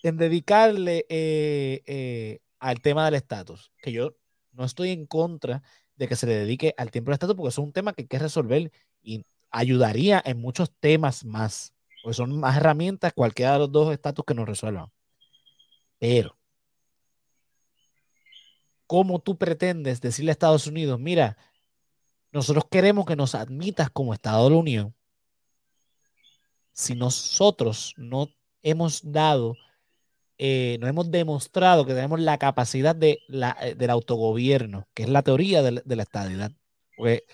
en 0.04 0.18
dedicarle 0.18 1.06
eh, 1.10 1.84
eh, 1.86 2.40
al 2.60 2.82
tema 2.82 3.06
del 3.06 3.14
estatus, 3.14 3.72
que 3.82 3.92
yo 3.92 4.16
no 4.52 4.66
estoy 4.66 4.90
en 4.90 5.06
contra 5.06 5.62
de 5.96 6.08
que 6.08 6.16
se 6.16 6.28
le 6.28 6.34
dedique 6.34 6.74
al 6.78 6.92
tiempo 6.92 7.12
del 7.12 7.16
estatus, 7.16 7.36
porque 7.36 7.50
es 7.50 7.58
un 7.60 7.72
tema 7.72 7.94
que 7.94 8.02
hay 8.02 8.08
que 8.08 8.20
resolver 8.20 8.72
y 9.02 9.24
ayudaría 9.52 10.22
en 10.26 10.42
muchos 10.42 10.72
temas 10.80 11.24
más. 11.24 11.74
Porque 12.02 12.16
son 12.16 12.40
más 12.40 12.58
herramientas 12.58 13.14
cualquiera 13.14 13.54
de 13.54 13.60
los 13.60 13.72
dos 13.72 13.94
estatus 13.94 14.26
que 14.26 14.34
nos 14.34 14.48
resuelvan. 14.48 14.92
Pero, 16.00 16.36
¿cómo 18.88 19.20
tú 19.20 19.38
pretendes 19.38 20.02
decirle 20.02 20.32
a 20.32 20.34
Estados 20.34 20.68
Unidos, 20.68 21.00
mira, 21.00 21.38
nosotros 22.32 22.66
queremos 22.70 23.06
que 23.06 23.16
nos 23.16 23.36
admitas 23.36 23.90
como 23.90 24.14
Estado 24.14 24.46
de 24.46 24.50
la 24.50 24.58
Unión 24.58 24.96
si 26.74 26.96
nosotros 26.96 27.94
no 27.98 28.30
hemos 28.64 29.12
dado, 29.12 29.56
eh, 30.38 30.78
no 30.80 30.88
hemos 30.88 31.12
demostrado 31.12 31.86
que 31.86 31.94
tenemos 31.94 32.20
la 32.20 32.38
capacidad 32.38 32.96
de 32.96 33.20
la, 33.28 33.56
eh, 33.62 33.76
del 33.76 33.90
autogobierno, 33.90 34.88
que 34.94 35.04
es 35.04 35.10
la 35.10 35.22
teoría 35.22 35.62
de, 35.62 35.82
de 35.84 35.96
la 35.96 36.04
estadidad? 36.04 36.52
Porque 36.98 37.26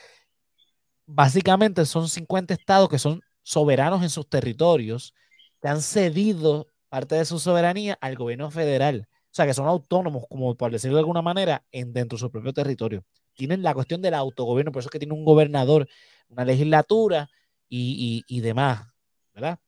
básicamente 1.05 1.86
son 1.86 2.09
50 2.09 2.53
estados 2.53 2.89
que 2.89 2.99
son 2.99 3.22
soberanos 3.48 4.04
en 4.04 4.10
sus 4.10 4.28
territorios 4.28 5.14
que 5.62 5.70
han 5.70 5.82
cedido 5.82 6.68
parte 6.89 7.16
de 7.16 7.24
su 7.24 7.39
soberanía 7.39 7.98
al 8.02 8.18
gobierno 8.18 8.52
federal. 8.52 9.08
O 9.10 9.30
sea, 9.38 9.45
que 9.45 9.54
son 9.54 9.68
autónomos, 9.70 10.26
como 10.30 10.54
por 10.56 10.70
decirlo 10.70 10.98
de 10.98 11.02
alguna 11.02 11.22
manera, 11.22 11.64
en, 11.72 11.93
dentro 11.93 12.18
de 12.18 12.20
su 12.20 12.30
propio 12.30 12.52
territorio. 12.52 13.06
tienen 13.36 13.64
la 13.64 13.74
cuestión 13.74 14.02
del 14.02 14.16
autogobierno, 14.16 14.74
por 14.74 14.82
eso 14.82 14.89
es 14.89 14.91
que 14.91 15.00
tiene 15.00 15.14
un 15.14 15.24
gobernador, 15.24 15.88
una 16.28 16.43
legislatura 16.43 17.30
y, 17.70 18.26
y 18.28 18.41
demás, 18.41 18.86
¿verdad? 19.34 19.60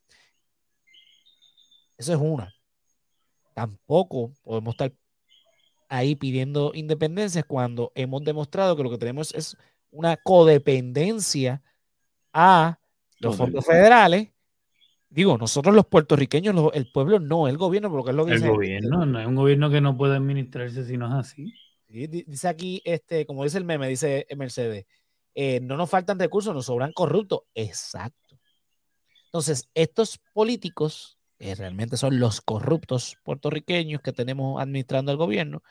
Eso 1.98 2.14
es 2.14 2.20
una. 2.20 2.54
Tampoco 3.54 4.34
podemos 4.44 4.74
estar 4.74 4.92
ahí 5.88 6.16
pidiendo 6.16 6.72
independencia 6.74 7.44
cuando 7.44 7.94
hemos 7.96 8.24
demostrado 8.26 8.76
que 8.76 8.84
lo 8.84 8.90
que 8.90 8.98
tenemos 8.98 9.34
es 9.34 9.56
una 9.90 10.18
codependencia 10.18 11.62
a 12.34 12.80
los 13.20 13.36
fondos 13.36 13.66
federales. 13.66 14.30
Digo, 15.10 15.38
nosotros 15.38 15.74
los 15.74 15.88
puertorriqueños, 15.88 16.72
el 16.74 16.92
pueblo 16.92 17.20
no, 17.20 17.48
el 17.48 17.58
gobierno, 17.58 17.90
porque 17.90 18.12
es 18.12 18.16
lo 18.16 18.26
que 18.26 18.34
El 18.34 18.48
gobierno, 18.48 19.06
no 19.06 19.20
es 19.20 19.28
un 19.28 19.36
gobierno 19.36 19.70
que 19.70 19.82
no 19.82 19.98
puede 19.98 20.16
administrarse 20.16 20.86
si 20.86 20.98
no 20.98 21.08
es 21.08 21.14
así. 21.14 21.54
dice 21.88 22.48
aquí, 22.48 22.82
este, 22.86 23.26
como 23.26 23.44
dice 23.44 23.58
el 23.58 23.66
meme, 23.66 23.88
dice 23.88 24.28
Mercedes, 24.38 24.86
eh, 25.34 25.60
no 25.62 25.78
nos 25.78 25.90
faltan 25.90 26.20
recursos, 26.20 26.54
nos 26.54 26.68
sobran 26.68 26.94
corruptos. 26.94 27.42
Exacto. 27.56 28.40
Entonces, 29.26 29.70
estos 29.74 30.20
políticos, 30.34 31.18
que 31.38 31.56
realmente 31.56 31.98
son 31.98 32.20
los 32.20 32.42
corruptos 32.42 33.18
puertorriqueños 33.24 34.02
que 34.02 34.14
tenemos 34.14 34.62
administrando 34.62 35.12
el 35.12 35.18
gobierno, 35.18 35.64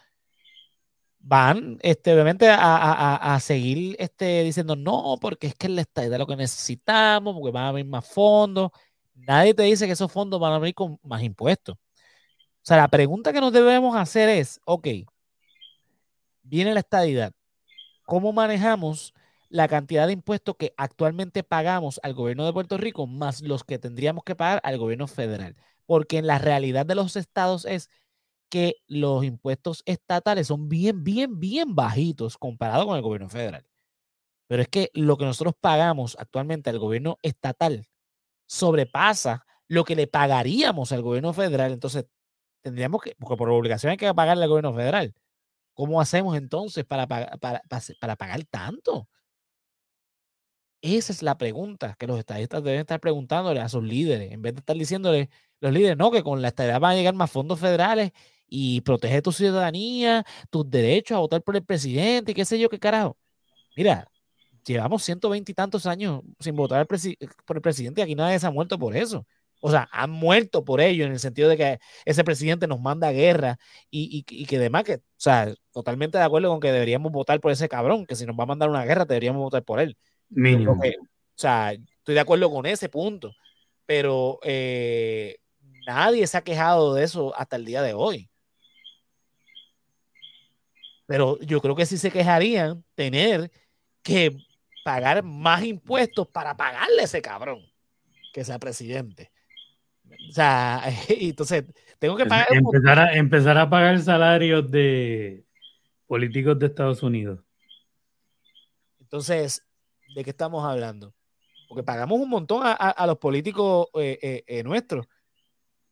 van, 1.28 1.78
este, 1.82 2.14
obviamente, 2.14 2.48
a, 2.50 3.38
seguir 3.40 3.96
este, 3.98 4.44
diciendo 4.44 4.76
no, 4.76 5.18
porque 5.20 5.48
es 5.48 5.54
que 5.54 5.66
el 5.66 5.78
Estado 5.78 6.12
es 6.14 6.18
lo 6.18 6.26
que 6.26 6.36
necesitamos, 6.36 7.34
porque 7.34 7.52
van 7.52 7.64
a 7.64 7.68
haber 7.68 7.84
más 7.84 8.06
fondos. 8.06 8.70
Nadie 9.14 9.52
te 9.54 9.64
dice 9.64 9.86
que 9.86 9.92
esos 9.92 10.10
fondos 10.10 10.40
van 10.40 10.54
a 10.54 10.58
venir 10.58 10.74
con 10.74 10.98
más 11.02 11.22
impuestos. 11.22 11.76
O 11.76 11.80
sea, 12.62 12.78
la 12.78 12.88
pregunta 12.88 13.32
que 13.32 13.40
nos 13.40 13.52
debemos 13.52 13.94
hacer 13.96 14.28
es, 14.30 14.60
ok, 14.64 14.88
viene 16.42 16.72
la 16.72 16.80
estadidad, 16.80 17.32
¿cómo 18.06 18.32
manejamos 18.32 19.14
la 19.50 19.68
cantidad 19.68 20.06
de 20.06 20.14
impuestos 20.14 20.56
que 20.56 20.74
actualmente 20.78 21.42
pagamos 21.42 22.00
al 22.02 22.14
gobierno 22.14 22.46
de 22.46 22.52
Puerto 22.54 22.78
Rico 22.78 23.06
más 23.06 23.42
los 23.42 23.64
que 23.64 23.78
tendríamos 23.78 24.24
que 24.24 24.34
pagar 24.34 24.60
al 24.64 24.78
gobierno 24.78 25.06
federal? 25.06 25.56
Porque 25.86 26.18
en 26.18 26.26
la 26.26 26.38
realidad 26.38 26.86
de 26.86 26.94
los 26.94 27.16
estados 27.16 27.66
es 27.66 27.90
que 28.48 28.76
los 28.86 29.24
impuestos 29.24 29.82
estatales 29.86 30.46
son 30.46 30.68
bien, 30.68 31.04
bien, 31.04 31.38
bien 31.38 31.74
bajitos 31.74 32.38
comparado 32.38 32.86
con 32.86 32.96
el 32.96 33.02
gobierno 33.02 33.28
federal. 33.28 33.66
Pero 34.48 34.62
es 34.62 34.68
que 34.68 34.90
lo 34.94 35.16
que 35.16 35.26
nosotros 35.26 35.54
pagamos 35.60 36.16
actualmente 36.18 36.70
al 36.70 36.78
gobierno 36.78 37.18
estatal 37.22 37.86
sobrepasa 38.46 39.44
lo 39.68 39.84
que 39.84 39.96
le 39.96 40.06
pagaríamos 40.06 40.92
al 40.92 41.02
gobierno 41.02 41.32
federal. 41.34 41.72
Entonces, 41.72 42.06
tendríamos 42.62 43.02
que, 43.02 43.14
porque 43.18 43.36
por 43.36 43.50
obligación 43.50 43.90
hay 43.90 43.98
que 43.98 44.12
pagarle 44.14 44.44
al 44.44 44.50
gobierno 44.50 44.74
federal. 44.74 45.14
¿Cómo 45.74 46.00
hacemos 46.00 46.36
entonces 46.36 46.84
para, 46.84 47.06
para, 47.06 47.62
para 48.00 48.16
pagar 48.16 48.44
tanto? 48.46 49.08
Esa 50.80 51.12
es 51.12 51.22
la 51.22 51.36
pregunta 51.36 51.96
que 51.98 52.06
los 52.06 52.18
estadistas 52.18 52.62
deben 52.62 52.80
estar 52.80 53.00
preguntándole 53.00 53.60
a 53.60 53.68
sus 53.68 53.82
líderes, 53.82 54.30
en 54.32 54.42
vez 54.42 54.54
de 54.54 54.60
estar 54.60 54.76
diciéndole 54.76 55.28
los 55.60 55.72
líderes, 55.72 55.96
no, 55.96 56.12
que 56.12 56.22
con 56.22 56.40
la 56.40 56.48
estadidad 56.48 56.78
van 56.78 56.92
a 56.92 56.94
llegar 56.94 57.14
más 57.14 57.30
fondos 57.30 57.58
federales 57.58 58.12
y 58.48 58.80
protege 58.80 59.22
tu 59.22 59.32
ciudadanía, 59.32 60.24
tus 60.50 60.68
derechos 60.68 61.16
a 61.16 61.20
votar 61.20 61.42
por 61.42 61.56
el 61.56 61.64
presidente 61.64 62.32
y 62.32 62.34
qué 62.34 62.44
sé 62.44 62.58
yo 62.58 62.68
qué 62.68 62.78
carajo. 62.78 63.16
Mira, 63.76 64.08
llevamos 64.64 65.02
120 65.02 65.52
y 65.52 65.54
tantos 65.54 65.86
años 65.86 66.22
sin 66.40 66.56
votar 66.56 66.86
por 66.86 67.56
el 67.56 67.62
presidente 67.62 68.00
y 68.00 68.04
aquí 68.04 68.14
nadie 68.14 68.38
se 68.38 68.46
ha 68.46 68.50
muerto 68.50 68.78
por 68.78 68.96
eso. 68.96 69.26
O 69.60 69.70
sea, 69.70 69.88
han 69.90 70.10
muerto 70.10 70.64
por 70.64 70.80
ello 70.80 71.04
en 71.04 71.12
el 71.12 71.18
sentido 71.18 71.48
de 71.48 71.56
que 71.56 71.78
ese 72.04 72.22
presidente 72.22 72.68
nos 72.68 72.80
manda 72.80 73.10
guerra 73.10 73.58
y, 73.90 74.24
y, 74.28 74.46
que 74.46 74.58
demás 74.58 74.84
que, 74.84 74.94
o 74.94 75.00
sea, 75.16 75.52
totalmente 75.72 76.16
de 76.16 76.24
acuerdo 76.24 76.48
con 76.48 76.60
que 76.60 76.70
deberíamos 76.70 77.10
votar 77.10 77.40
por 77.40 77.50
ese 77.50 77.68
cabrón, 77.68 78.06
que 78.06 78.14
si 78.14 78.24
nos 78.24 78.38
va 78.38 78.44
a 78.44 78.46
mandar 78.46 78.70
una 78.70 78.84
guerra 78.84 79.04
deberíamos 79.04 79.42
votar 79.42 79.64
por 79.64 79.80
él. 79.80 79.96
Mínimo. 80.28 80.72
o 80.72 80.80
sea, 81.34 81.72
estoy 81.72 82.14
de 82.14 82.20
acuerdo 82.20 82.50
con 82.50 82.66
ese 82.66 82.88
punto, 82.88 83.32
pero 83.84 84.38
eh, 84.44 85.38
nadie 85.86 86.26
se 86.26 86.36
ha 86.36 86.42
quejado 86.42 86.94
de 86.94 87.02
eso 87.02 87.34
hasta 87.36 87.56
el 87.56 87.64
día 87.64 87.82
de 87.82 87.94
hoy. 87.94 88.30
Pero 91.08 91.40
yo 91.40 91.62
creo 91.62 91.74
que 91.74 91.86
sí 91.86 91.96
se 91.96 92.10
quejarían 92.10 92.84
tener 92.94 93.50
que 94.02 94.36
pagar 94.84 95.22
más 95.22 95.64
impuestos 95.64 96.28
para 96.28 96.54
pagarle 96.54 97.00
a 97.00 97.04
ese 97.04 97.22
cabrón 97.22 97.64
que 98.30 98.44
sea 98.44 98.58
presidente. 98.58 99.32
O 100.28 100.32
sea, 100.32 100.82
entonces 101.08 101.64
tengo 101.98 102.14
que 102.14 102.26
pagar. 102.26 102.48
Empezar 102.50 102.98
a, 102.98 103.14
empezar 103.14 103.56
a 103.56 103.70
pagar 103.70 103.98
salarios 104.00 104.70
de 104.70 105.46
políticos 106.06 106.58
de 106.58 106.66
Estados 106.66 107.02
Unidos. 107.02 107.40
Entonces, 109.00 109.66
¿de 110.14 110.22
qué 110.22 110.28
estamos 110.28 110.62
hablando? 110.62 111.14
Porque 111.70 111.82
pagamos 111.82 112.20
un 112.20 112.28
montón 112.28 112.60
a, 112.64 113.06
los 113.06 113.16
políticos 113.16 113.88
eh, 113.94 114.18
eh, 114.20 114.44
eh, 114.46 114.62
nuestros. 114.62 115.06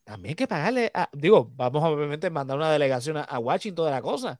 También 0.03 0.33
hay 0.33 0.35
que 0.35 0.47
pagarle, 0.47 0.91
a, 0.93 1.09
digo, 1.11 1.51
vamos 1.55 1.83
a 1.83 1.87
obviamente 1.87 2.29
mandar 2.29 2.55
una 2.55 2.71
delegación 2.71 3.17
a, 3.17 3.23
a 3.23 3.39
Washington 3.39 3.85
de 3.85 3.91
la 3.91 4.01
cosa, 4.03 4.39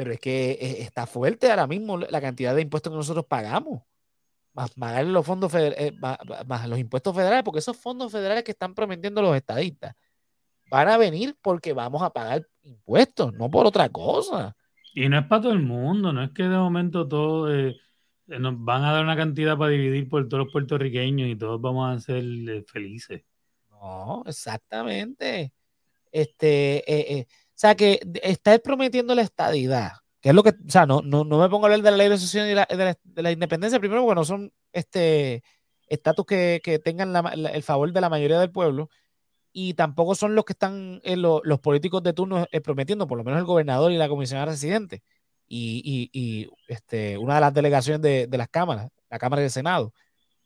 pero 0.00 0.12
es 0.12 0.18
que 0.18 0.52
eh, 0.52 0.80
está 0.80 1.06
fuerte 1.06 1.50
ahora 1.50 1.66
mismo 1.66 1.98
la 1.98 2.22
cantidad 2.22 2.54
de 2.54 2.62
impuestos 2.62 2.90
que 2.90 2.96
nosotros 2.96 3.26
pagamos. 3.26 3.82
Más 4.54 4.70
pagar 4.70 5.04
los 5.04 5.26
fondos 5.26 5.52
eh, 5.54 5.92
más, 6.00 6.66
los 6.66 6.78
impuestos 6.78 7.14
federales, 7.14 7.44
porque 7.44 7.58
esos 7.58 7.76
fondos 7.76 8.10
federales 8.10 8.42
que 8.42 8.52
están 8.52 8.74
prometiendo 8.74 9.20
los 9.20 9.36
estadistas 9.36 9.94
van 10.70 10.88
a 10.88 10.96
venir 10.96 11.36
porque 11.42 11.74
vamos 11.74 12.00
a 12.00 12.08
pagar 12.08 12.48
impuestos, 12.62 13.34
no 13.34 13.50
por 13.50 13.66
otra 13.66 13.90
cosa. 13.90 14.56
Y 14.94 15.06
no 15.10 15.18
es 15.18 15.26
para 15.26 15.42
todo 15.42 15.52
el 15.52 15.60
mundo, 15.60 16.14
no 16.14 16.24
es 16.24 16.30
que 16.30 16.44
de 16.44 16.56
momento 16.56 17.06
todos 17.06 17.52
eh, 17.52 17.76
nos 18.26 18.54
van 18.64 18.82
a 18.84 18.92
dar 18.92 19.04
una 19.04 19.16
cantidad 19.16 19.58
para 19.58 19.72
dividir 19.72 20.08
por 20.08 20.26
todos 20.28 20.44
los 20.44 20.52
puertorriqueños 20.52 21.28
y 21.28 21.36
todos 21.36 21.60
vamos 21.60 21.94
a 21.94 22.00
ser 22.00 22.24
felices. 22.66 23.22
No, 23.68 24.22
exactamente. 24.24 25.52
Este, 26.10 27.26
sea, 27.60 27.74
que 27.74 28.00
está 28.22 28.58
prometiendo 28.58 29.14
la 29.14 29.22
estadidad, 29.22 29.92
que 30.22 30.30
es 30.30 30.34
lo 30.34 30.42
que, 30.42 30.50
o 30.50 30.70
sea, 30.70 30.86
no, 30.86 31.02
no, 31.02 31.24
me 31.24 31.48
pongo 31.50 31.66
a 31.66 31.68
hablar 31.68 31.82
de 31.82 31.90
la 31.90 31.96
ley 31.98 32.08
de 32.08 32.14
asociación 32.14 32.46
y 32.46 32.76
de, 32.76 33.22
la, 33.22 33.32
independencia, 33.32 33.78
primero 33.78 34.02
porque 34.02 34.14
no 34.14 34.24
son 34.24 34.52
este 34.72 35.42
estatus 35.86 36.24
que, 36.24 36.80
tengan 36.82 37.14
el 37.34 37.62
favor 37.62 37.92
de 37.92 38.00
la 38.00 38.08
mayoría 38.08 38.40
del 38.40 38.50
pueblo, 38.50 38.88
y 39.52 39.74
tampoco 39.74 40.14
son 40.14 40.34
los 40.34 40.44
que 40.46 40.54
están 40.54 41.00
en 41.04 41.20
los 41.20 41.60
políticos 41.60 42.02
de 42.02 42.14
turno 42.14 42.46
eh, 42.50 42.60
prometiendo, 42.62 43.06
por 43.06 43.18
lo 43.18 43.24
menos 43.24 43.40
el 43.40 43.46
gobernador 43.46 43.92
y 43.92 43.98
la 43.98 44.08
comisionada 44.08 44.46
residente, 44.52 45.02
y, 45.46 46.10
y, 46.14 46.48
este, 46.68 47.18
una 47.18 47.34
de 47.34 47.40
las 47.42 47.52
delegaciones 47.52 48.00
de, 48.00 48.38
las 48.38 48.48
cámaras, 48.48 48.90
la 49.10 49.18
Cámara 49.18 49.42
del 49.42 49.50
Senado, 49.50 49.92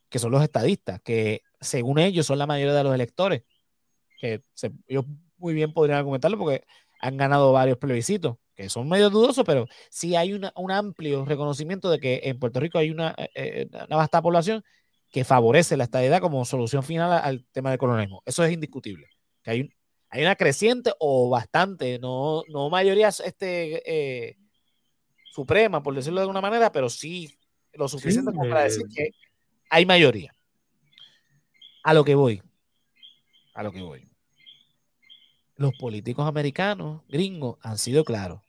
que 0.09 0.19
son 0.19 0.33
los 0.33 0.43
estadistas, 0.43 1.01
que 1.03 1.43
según 1.61 1.99
ellos 1.99 2.27
son 2.27 2.39
la 2.39 2.47
mayoría 2.47 2.75
de 2.75 2.85
los 2.85 2.95
electores, 2.95 3.45
que 4.19 4.43
ellos 4.89 5.05
muy 5.37 5.55
bien 5.55 5.73
podrían 5.73 5.99
argumentarlo 5.99 6.39
porque 6.39 6.65
han 7.05 7.19
ganado 7.19 7.53
varios 7.53 7.77
plebiscitos, 7.77 8.37
que 8.55 8.71
son 8.71 8.89
medio 8.89 9.11
dudosos, 9.11 9.45
pero 9.45 9.67
sí 9.91 10.17
hay 10.17 10.33
un 10.33 10.71
amplio 10.71 11.27
reconocimiento 11.27 11.91
de 11.91 12.01
que 12.01 12.21
en 12.25 12.39
Puerto 12.39 12.61
Rico 12.61 12.79
hay 12.79 12.91
una, 12.91 13.15
eh, 13.19 13.29
eh, 13.35 13.69
una 13.71 13.97
vasta 13.97 14.23
población 14.23 14.65
que 15.11 15.23
favorece 15.23 15.77
la 15.77 15.85
estadidad 15.85 16.23
como 16.23 16.47
solución 16.47 16.83
final 16.83 17.13
al 17.13 17.45
tema 17.53 17.69
del 17.69 17.79
colonialismo. 17.79 18.23
Eso 18.25 18.43
es 18.43 18.53
indiscutible. 18.53 19.11
Que 19.43 19.51
hay, 19.51 19.71
hay 20.09 20.23
una 20.23 20.35
creciente 20.35 20.95
o 20.99 21.29
bastante, 21.29 21.99
no, 21.99 22.43
no 22.49 22.71
mayoría 22.71 23.09
este, 23.09 23.83
eh, 23.85 24.39
suprema, 25.31 25.83
por 25.83 25.95
decirlo 25.95 26.21
de 26.21 26.25
alguna 26.25 26.41
manera, 26.41 26.73
pero 26.73 26.89
sí 26.89 27.39
lo 27.75 27.87
suficiente 27.87 28.33
para 28.33 28.65
decir 28.65 28.87
que 28.95 29.11
hay 29.69 29.85
mayoría. 29.85 30.35
A 31.83 31.93
lo 31.93 32.03
que 32.03 32.15
voy. 32.15 32.41
A 33.53 33.63
lo 33.63 33.73
que 33.73 33.83
voy 33.83 34.14
los 35.57 35.73
políticos 35.75 36.27
americanos, 36.27 37.03
gringos, 37.09 37.59
han 37.63 37.79
sido 37.79 38.05
claros. 38.05 38.41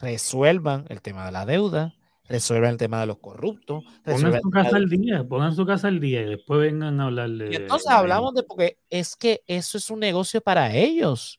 Resuelvan 0.00 0.84
el 0.88 1.00
tema 1.00 1.24
de 1.26 1.32
la 1.32 1.46
deuda, 1.46 1.94
resuelvan 2.24 2.72
el 2.72 2.76
tema 2.76 3.00
de 3.00 3.06
los 3.06 3.18
corruptos. 3.18 3.84
Pongan 4.04 4.40
su 4.40 4.50
casa 4.50 4.76
al 4.76 4.88
día, 4.88 5.24
pongan 5.24 5.54
su 5.54 5.66
casa 5.66 5.88
al 5.88 6.00
día 6.00 6.22
y 6.22 6.24
después 6.30 6.60
vengan 6.60 7.00
a 7.00 7.04
hablarle. 7.04 7.52
Y 7.52 7.56
entonces 7.56 7.90
hablamos 7.90 8.34
de, 8.34 8.42
porque 8.42 8.78
es 8.90 9.16
que 9.16 9.42
eso 9.46 9.78
es 9.78 9.90
un 9.90 10.00
negocio 10.00 10.40
para 10.40 10.74
ellos. 10.74 11.38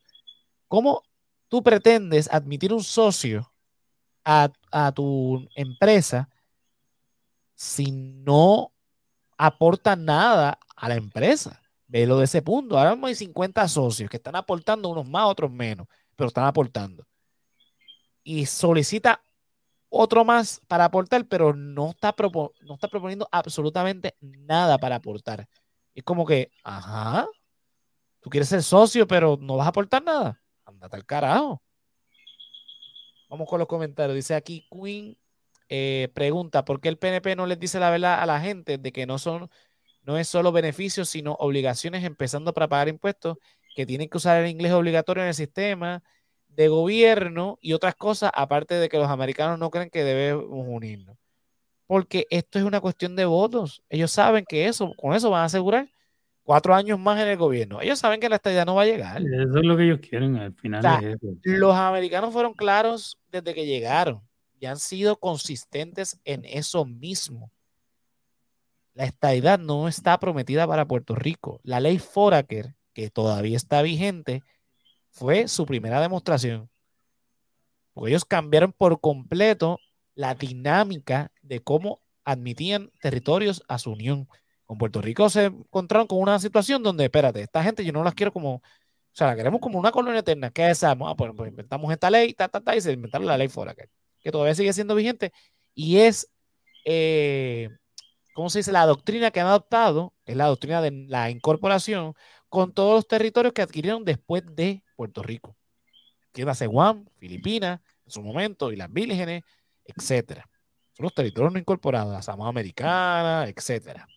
¿Cómo 0.67 1.03
tú 1.47 1.61
pretendes 1.61 2.31
admitir 2.31 2.73
un 2.73 2.83
socio 2.83 3.51
a, 4.23 4.49
a 4.71 4.91
tu 4.91 5.47
empresa 5.55 6.29
si 7.55 7.91
no 7.91 8.71
aporta 9.37 9.95
nada 9.95 10.57
a 10.75 10.89
la 10.89 10.95
empresa? 10.95 11.62
Velo 11.93 12.17
de 12.17 12.25
ese 12.25 12.41
punto. 12.41 12.75
Ahora 12.75 12.95
mismo 12.95 13.05
hay 13.05 13.13
50 13.13 13.67
socios 13.67 14.09
que 14.09 14.17
están 14.17 14.35
aportando, 14.35 14.89
unos 14.89 15.07
más, 15.07 15.27
otros 15.27 15.51
menos, 15.51 15.85
pero 16.15 16.27
están 16.27 16.45
aportando. 16.45 17.05
Y 18.23 18.47
solicita 18.47 19.21
otro 19.89 20.25
más 20.25 20.59
para 20.67 20.85
aportar, 20.85 21.27
pero 21.27 21.53
no 21.53 21.91
está, 21.91 22.15
no 22.61 22.73
está 22.73 22.87
proponiendo 22.87 23.29
absolutamente 23.31 24.15
nada 24.21 24.79
para 24.79 24.95
aportar. 24.95 25.47
Es 25.93 26.03
como 26.03 26.25
que, 26.25 26.49
ajá, 26.63 27.27
tú 28.21 28.31
quieres 28.31 28.49
ser 28.49 28.63
socio, 28.63 29.05
pero 29.05 29.37
no 29.39 29.57
vas 29.57 29.67
a 29.67 29.69
aportar 29.69 30.03
nada. 30.03 30.41
Andate 30.65 30.95
al 30.95 31.05
carajo. 31.05 31.61
Vamos 33.29 33.47
con 33.47 33.59
los 33.59 33.67
comentarios. 33.67 34.15
Dice 34.15 34.33
aquí 34.33 34.67
Queen 34.71 35.15
eh, 35.69 36.09
pregunta, 36.15 36.65
¿por 36.65 36.81
qué 36.81 36.89
el 36.89 36.97
PNP 36.97 37.35
no 37.35 37.45
les 37.45 37.59
dice 37.59 37.79
la 37.79 37.91
verdad 37.91 38.19
a 38.19 38.25
la 38.25 38.41
gente 38.41 38.79
de 38.79 38.91
que 38.91 39.05
no 39.05 39.19
son, 39.19 39.51
no 40.03 40.17
es 40.17 40.27
solo 40.27 40.51
beneficios, 40.51 41.09
sino 41.09 41.33
obligaciones, 41.33 42.03
empezando 42.03 42.53
para 42.53 42.67
pagar 42.67 42.87
impuestos, 42.87 43.37
que 43.75 43.85
tienen 43.85 44.09
que 44.09 44.17
usar 44.17 44.43
el 44.43 44.49
inglés 44.49 44.71
obligatorio 44.73 45.23
en 45.23 45.29
el 45.29 45.33
sistema 45.33 46.03
de 46.49 46.67
gobierno 46.67 47.57
y 47.61 47.73
otras 47.73 47.95
cosas, 47.95 48.31
aparte 48.33 48.75
de 48.75 48.89
que 48.89 48.97
los 48.97 49.09
americanos 49.09 49.57
no 49.59 49.69
creen 49.69 49.89
que 49.89 50.03
debemos 50.03 50.45
unirnos? 50.49 51.17
Porque 51.87 52.27
esto 52.29 52.59
es 52.59 52.65
una 52.65 52.81
cuestión 52.81 53.15
de 53.15 53.25
votos. 53.25 53.83
Ellos 53.89 54.11
saben 54.11 54.45
que 54.47 54.67
eso, 54.67 54.93
con 54.95 55.13
eso 55.13 55.29
van 55.29 55.41
a 55.41 55.45
asegurar 55.45 55.89
cuatro 56.43 56.75
años 56.75 56.99
más 56.99 57.19
en 57.19 57.27
el 57.27 57.37
gobierno. 57.37 57.81
Ellos 57.81 57.99
saben 57.99 58.19
que 58.19 58.29
la 58.29 58.35
estadía 58.35 58.65
no 58.65 58.75
va 58.75 58.83
a 58.83 58.85
llegar. 58.85 59.21
Eso 59.21 59.57
es 59.57 59.65
lo 59.65 59.75
que 59.75 59.83
ellos 59.83 59.99
quieren 59.99 60.35
al 60.37 60.53
final. 60.53 61.17
los 61.43 61.75
americanos 61.75 62.31
fueron 62.31 62.53
claros 62.53 63.17
desde 63.31 63.53
que 63.53 63.65
llegaron 63.65 64.21
y 64.59 64.65
han 64.65 64.77
sido 64.77 65.17
consistentes 65.17 66.19
en 66.23 66.45
eso 66.45 66.85
mismo. 66.85 67.51
La 68.93 69.05
estadidad 69.05 69.59
no 69.59 69.87
está 69.87 70.19
prometida 70.19 70.67
para 70.67 70.85
Puerto 70.85 71.15
Rico. 71.15 71.59
La 71.63 71.79
ley 71.79 71.97
Foraker, 71.99 72.75
que 72.93 73.09
todavía 73.09 73.57
está 73.57 73.81
vigente, 73.81 74.43
fue 75.09 75.47
su 75.47 75.65
primera 75.65 75.99
demostración. 76.01 76.69
Porque 77.93 78.11
ellos 78.11 78.25
cambiaron 78.25 78.71
por 78.71 78.99
completo 78.99 79.79
la 80.15 80.35
dinámica 80.35 81.31
de 81.41 81.59
cómo 81.59 82.01
admitían 82.23 82.91
territorios 83.01 83.63
a 83.67 83.79
su 83.79 83.91
unión. 83.91 84.27
Con 84.65 84.77
Puerto 84.77 85.01
Rico 85.01 85.29
se 85.29 85.45
encontraron 85.45 86.07
con 86.07 86.19
una 86.19 86.39
situación 86.39 86.83
donde, 86.83 87.05
espérate, 87.05 87.41
esta 87.41 87.63
gente 87.63 87.83
yo 87.83 87.91
no 87.91 88.03
las 88.03 88.13
quiero 88.13 88.31
como, 88.31 88.55
o 88.55 88.61
sea, 89.11 89.27
la 89.27 89.35
queremos 89.35 89.59
como 89.59 89.79
una 89.79 89.91
colonia 89.91 90.19
eterna. 90.19 90.51
¿Qué 90.51 90.65
hacemos? 90.65 91.11
Ah, 91.11 91.15
pues, 91.15 91.31
pues, 91.35 91.49
inventamos 91.49 91.91
esta 91.91 92.09
ley, 92.09 92.33
ta, 92.33 92.47
ta, 92.47 92.61
ta, 92.61 92.75
y 92.75 92.81
se 92.81 92.93
inventaron 92.93 93.27
la 93.27 93.37
ley 93.37 93.49
que, 93.49 93.89
que 94.19 94.31
todavía 94.31 94.55
sigue 94.55 94.73
siendo 94.73 94.95
vigente 94.95 95.31
y 95.75 95.97
es, 95.97 96.29
eh, 96.85 97.69
¿cómo 98.33 98.49
se 98.49 98.59
dice? 98.59 98.71
La 98.71 98.85
doctrina 98.85 99.31
que 99.31 99.39
han 99.39 99.47
adoptado, 99.47 100.13
es 100.25 100.35
la 100.35 100.47
doctrina 100.47 100.81
de 100.81 100.91
la 101.07 101.29
incorporación 101.29 102.13
con 102.49 102.73
todos 102.73 102.95
los 102.95 103.07
territorios 103.07 103.53
que 103.53 103.61
adquirieron 103.61 104.05
después 104.05 104.43
de 104.55 104.83
Puerto 104.95 105.23
Rico. 105.23 105.55
Queda 106.31 106.53
Guam, 106.65 107.05
Filipinas, 107.19 107.79
en 108.05 108.11
su 108.11 108.21
momento, 108.21 108.71
y 108.71 108.75
las 108.75 108.91
Vírgenes, 108.91 109.43
etcétera. 109.85 110.49
Son 110.93 111.03
los 111.05 111.13
territorios 111.13 111.53
no 111.53 111.59
incorporados, 111.59 112.13
la 112.13 112.21
Samoa 112.21 112.49
Americana, 112.49 113.47
etcétera 113.47 114.07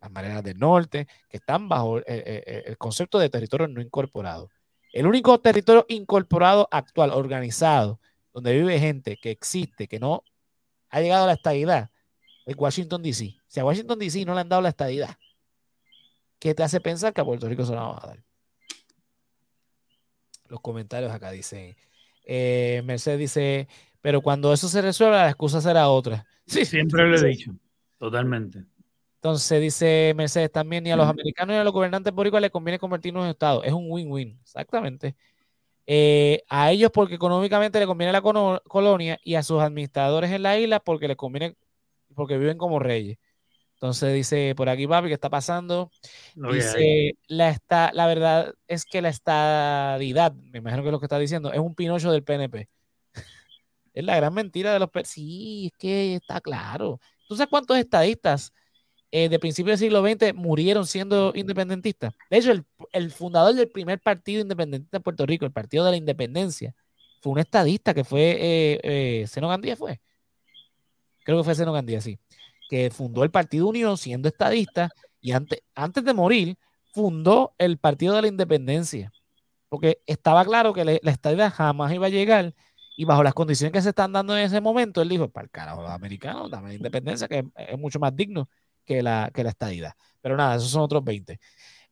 las 0.00 0.10
marenas 0.10 0.42
del 0.42 0.58
norte, 0.58 1.06
que 1.28 1.36
están 1.36 1.68
bajo 1.68 1.98
eh, 1.98 2.04
eh, 2.06 2.44
eh, 2.46 2.62
el, 2.66 2.78
concepto 2.78 3.18
de 3.18 3.28
territorio 3.28 3.68
no 3.68 3.80
incorporado. 3.80 4.48
El 4.92 5.06
único 5.06 5.38
territorio 5.40 5.84
incorporado 5.88 6.68
actual, 6.70 7.10
organizado, 7.10 8.00
donde 8.32 8.54
vive 8.54 8.80
gente 8.80 9.18
que 9.18 9.30
existe, 9.30 9.86
que 9.86 10.00
no 10.00 10.24
ha 10.88 11.00
llegado 11.00 11.24
a 11.24 11.26
la 11.28 11.34
estabilidad, 11.34 11.90
es 12.46 12.56
Washington, 12.56 13.02
D.C. 13.02 13.36
Si 13.46 13.60
a 13.60 13.64
Washington, 13.64 13.98
D.C. 13.98 14.24
no 14.24 14.34
le 14.34 14.40
han 14.40 14.48
dado 14.48 14.62
la 14.62 14.70
estabilidad, 14.70 15.16
¿qué 16.38 16.54
te 16.54 16.62
hace 16.62 16.80
pensar 16.80 17.12
que 17.12 17.20
a 17.20 17.24
Puerto 17.24 17.48
Rico 17.48 17.64
se 17.64 17.74
la 17.74 17.82
van 17.82 17.96
a 18.02 18.06
dar? 18.06 18.24
Los 20.48 20.60
comentarios 20.60 21.12
acá 21.12 21.30
dicen, 21.30 21.76
Mercedes 22.26 23.18
dice, 23.18 23.68
pero 24.00 24.20
cuando 24.20 24.52
eso 24.52 24.68
se 24.68 24.82
resuelva, 24.82 25.22
la 25.22 25.28
excusa 25.28 25.60
será 25.60 25.88
otra. 25.88 26.26
Sí, 26.46 26.64
siempre 26.64 27.06
lo 27.08 27.16
he 27.16 27.28
dicho, 27.28 27.52
totalmente. 27.98 28.64
Entonces 29.16 29.60
dice 29.60 30.14
Mercedes 30.16 30.50
también, 30.50 30.82
ni 30.82 30.90
a 30.90 30.96
los 30.96 31.06
americanos 31.06 31.52
ni 31.52 31.60
a 31.60 31.64
los 31.64 31.74
gobernantes 31.74 32.12
boricuas 32.12 32.40
les 32.40 32.50
conviene 32.50 32.78
convertirnos 32.78 33.24
en 33.24 33.30
Estado. 33.30 33.62
Es 33.62 33.72
un 33.72 33.84
win-win, 33.90 34.38
exactamente. 34.40 35.14
Eh, 35.86 36.42
a 36.48 36.70
ellos 36.72 36.90
porque 36.90 37.16
económicamente 37.16 37.78
les 37.78 37.86
conviene 37.86 38.12
la 38.12 38.22
colonia 38.22 39.18
y 39.22 39.34
a 39.34 39.42
sus 39.42 39.60
administradores 39.60 40.30
en 40.30 40.42
la 40.42 40.58
isla 40.58 40.80
porque 40.80 41.06
les 41.06 41.18
conviene, 41.18 41.54
porque 42.14 42.38
viven 42.38 42.58
como 42.58 42.78
reyes. 42.78 43.18
Entonces 43.74 44.14
dice 44.14 44.54
por 44.56 44.68
aquí, 44.68 44.86
papi, 44.86 45.08
¿qué 45.08 45.14
está 45.14 45.30
pasando? 45.30 45.90
dice, 46.34 47.14
la, 47.28 47.50
está, 47.50 47.90
la 47.94 48.06
verdad 48.06 48.54
es 48.68 48.84
que 48.84 49.00
la 49.00 49.08
estadidad, 49.08 50.34
me 50.34 50.58
imagino 50.58 50.82
que 50.82 50.88
es 50.88 50.92
lo 50.92 51.00
que 51.00 51.06
está 51.06 51.18
diciendo, 51.18 51.52
es 51.52 51.60
un 51.60 51.74
pinocho 51.74 52.12
del 52.12 52.22
PNP. 52.22 52.68
es 53.94 54.04
la 54.04 54.16
gran 54.16 54.34
mentira 54.34 54.72
de 54.72 54.80
los... 54.80 54.90
Sí, 55.04 55.70
es 55.72 55.78
que 55.78 56.16
está 56.16 56.40
claro. 56.40 57.00
¿Tú 57.26 57.36
sabes 57.36 57.48
cuántos 57.50 57.78
estadistas 57.78 58.52
eh, 59.12 59.28
de 59.28 59.38
principios 59.40 59.80
del 59.80 59.88
siglo 59.88 60.02
XX 60.06 60.34
murieron 60.34 60.86
siendo 60.86 61.32
independentistas. 61.34 62.14
De 62.30 62.38
hecho, 62.38 62.52
el, 62.92 63.10
fundador 63.10 63.54
del 63.54 63.68
primer 63.68 64.00
partido 64.00 64.40
independentista 64.40 64.98
de 64.98 65.02
Puerto 65.02 65.26
Rico, 65.26 65.44
el 65.44 65.52
Partido 65.52 65.84
de 65.84 65.90
la 65.92 65.96
Independencia, 65.96 66.74
fue 67.20 67.32
un 67.32 67.40
estadista 67.40 67.92
que 67.92 68.04
fue 68.04 68.36
eh, 68.40 68.80
eh 68.84 69.26
Seno 69.26 69.48
Gandía, 69.48 69.76
fue. 69.76 70.00
Que 71.38 71.44
fue 71.44 71.54
Seno 71.54 71.72
Gandía, 71.72 72.00
sí. 72.00 72.18
Que 72.68 72.90
fundó 72.90 73.24
el 73.24 73.30
Partido 73.30 73.66
Unión 73.68 73.96
siendo 73.98 74.28
estadista 74.28 74.90
y 75.20 75.32
antes, 75.32 75.60
antes 75.74 76.04
de 76.04 76.14
morir 76.14 76.58
fundó 76.92 77.54
el 77.58 77.78
Partido 77.78 78.14
de 78.14 78.22
la 78.22 78.28
Independencia. 78.28 79.12
Porque 79.68 80.00
estaba 80.06 80.44
claro 80.44 80.72
que 80.72 80.84
la, 80.84 81.10
estadía 81.10 81.50
jamás 81.50 81.92
iba 81.92 82.06
a 82.06 82.10
llegar 82.10 82.54
y 82.96 83.04
bajo 83.04 83.22
las 83.22 83.34
condiciones 83.34 83.72
que 83.72 83.80
se 83.80 83.90
están 83.90 84.12
dando 84.12 84.36
en 84.36 84.44
ese 84.44 84.60
momento, 84.60 85.00
él 85.00 85.08
dijo, 85.08 85.28
para 85.28 85.44
el 85.44 85.50
carajo, 85.50 85.82
los 85.82 85.90
americanos, 85.90 86.50
dame 86.50 86.70
la 86.70 86.74
independencia, 86.74 87.28
que 87.28 87.44
es 87.56 87.78
mucho 87.78 87.98
más 87.98 88.14
digno 88.14 88.48
que 88.84 89.02
la, 89.02 89.30
que 89.32 89.44
la 89.44 89.50
estadidad. 89.50 89.94
Pero 90.20 90.36
nada, 90.36 90.56
esos 90.56 90.70
son 90.70 90.82
otros 90.82 91.04
20. 91.04 91.38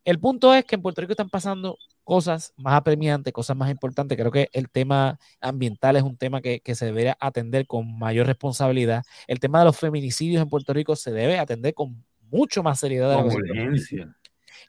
El 0.05 0.19
punto 0.19 0.53
es 0.53 0.65
que 0.65 0.75
en 0.75 0.83
Puerto 0.83 1.01
Rico 1.01 1.13
están 1.13 1.31
pasando 1.31 1.79
cosas 2.09 2.55
más 2.57 2.73
apremiantes, 2.73 3.35
cosas 3.35 3.55
más 3.55 3.71
importantes. 3.71 4.17
Creo 4.17 4.33
que 4.33 4.49
el 4.55 4.71
tema 4.71 5.19
ambiental 5.43 5.95
es 5.95 6.03
un 6.03 6.17
tema 6.17 6.41
que, 6.41 6.63
se 6.75 6.87
debería 6.87 7.19
atender 7.21 7.67
con 7.67 7.99
mayor 7.99 8.27
responsabilidad. 8.27 9.05
El 9.27 9.41
tema 9.41 9.59
de 9.59 9.67
los 9.67 9.77
feminicidios 9.77 10.43
en 10.43 10.49
Puerto 10.49 10.73
Rico 10.73 10.97
se 10.97 11.13
debe 11.13 11.39
atender 11.39 11.75
con 11.75 12.03
mucho 12.31 12.63
más 12.63 12.81
seriedad. 12.81 13.23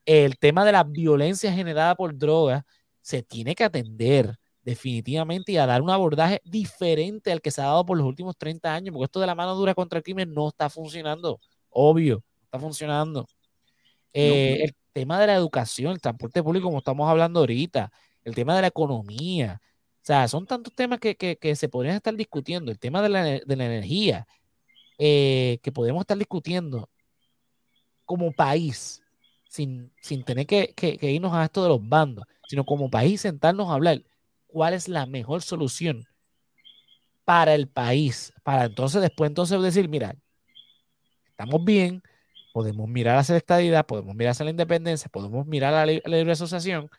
el 0.06 0.38
tema 0.38 0.66
de 0.66 0.72
la 0.74 0.84
violencia 0.84 1.54
generada 1.54 1.96
por 1.96 2.18
drogas 2.18 2.66
se 3.02 3.24
tiene 3.24 3.56
que 3.56 3.64
atender 3.64 4.36
definitivamente 4.62 5.54
y 5.54 5.58
a 5.58 5.66
dar 5.66 5.82
un 5.82 5.92
abordaje 5.92 6.42
diferente 6.44 7.32
al 7.32 7.42
que 7.42 7.52
se 7.52 7.62
ha 7.62 7.68
dado 7.68 7.86
por 7.86 7.98
los 7.98 8.06
últimos 8.06 8.38
30 8.38 8.76
años, 8.76 8.92
porque 8.92 9.06
esto 9.06 9.22
de 9.22 9.28
la 9.28 9.36
mano 9.36 9.56
dura 9.56 9.74
contra 9.74 9.98
el 9.98 10.04
crimen 10.04 10.34
no 10.34 10.50
está 10.50 10.70
funcionando 10.70 11.40
obvio, 11.70 12.24
está 12.44 12.60
funcionando. 12.60 13.28
Eh, 14.14 14.64
el 14.64 14.74
tema 14.92 15.20
de 15.20 15.28
la 15.28 15.36
educación, 15.36 15.94
el 15.94 16.02
transporte 16.02 16.44
público, 16.44 16.68
como 16.68 16.80
estamos 16.80 17.10
hablando 17.10 17.42
ahorita, 17.42 17.92
el 18.24 18.36
tema 18.36 18.56
de 18.56 18.62
la 18.62 18.68
economía, 18.68 19.62
o 20.02 20.06
sea, 20.06 20.28
son 20.28 20.46
tantos 20.46 20.74
temas 20.74 21.00
que, 21.00 21.56
se 21.56 21.70
podrían 21.70 21.96
estar 21.96 22.16
discutiendo, 22.16 22.72
el 22.72 22.80
tema 22.80 23.02
de 23.02 23.10
la, 23.10 23.66
energía, 23.66 24.28
eh, 24.98 25.60
que 25.62 25.72
podemos 25.72 26.02
estar 26.02 26.18
discutiendo 26.18 26.90
como 28.06 28.32
país, 28.32 29.02
sin, 29.48 29.92
tener 30.26 30.46
que, 30.48 30.74
que, 30.74 31.12
irnos 31.12 31.34
a 31.34 31.46
esto 31.46 31.64
de 31.64 31.70
los 31.70 31.88
bandos, 31.88 32.26
sino 32.48 32.66
como 32.66 32.90
país 32.90 33.22
sentarnos 33.22 33.70
a 33.70 33.74
hablar 33.74 34.02
cuál 34.48 34.74
es 34.74 34.88
la 34.88 35.06
mejor 35.06 35.42
solución 35.42 36.08
para 37.24 37.54
el 37.54 37.68
país, 37.68 38.34
para 38.44 38.66
entonces 38.66 39.02
después 39.02 39.30
entonces 39.30 39.62
decir, 39.62 39.88
mira, 39.88 40.16
estamos 41.28 41.64
bien, 41.64 42.02
podemos 42.54 42.88
mirar 42.88 43.18
hacia 43.18 43.34
la 43.34 43.40
estadidad, 43.40 43.86
podemos 43.86 44.16
mirar 44.16 44.32
hacia 44.32 44.46
la 44.46 44.52
independencia, 44.52 45.10
podemos 45.10 45.46
mirar 45.48 45.74
a 45.74 45.86
la, 45.86 45.92
libre 45.92 46.32
asociación 46.32 46.90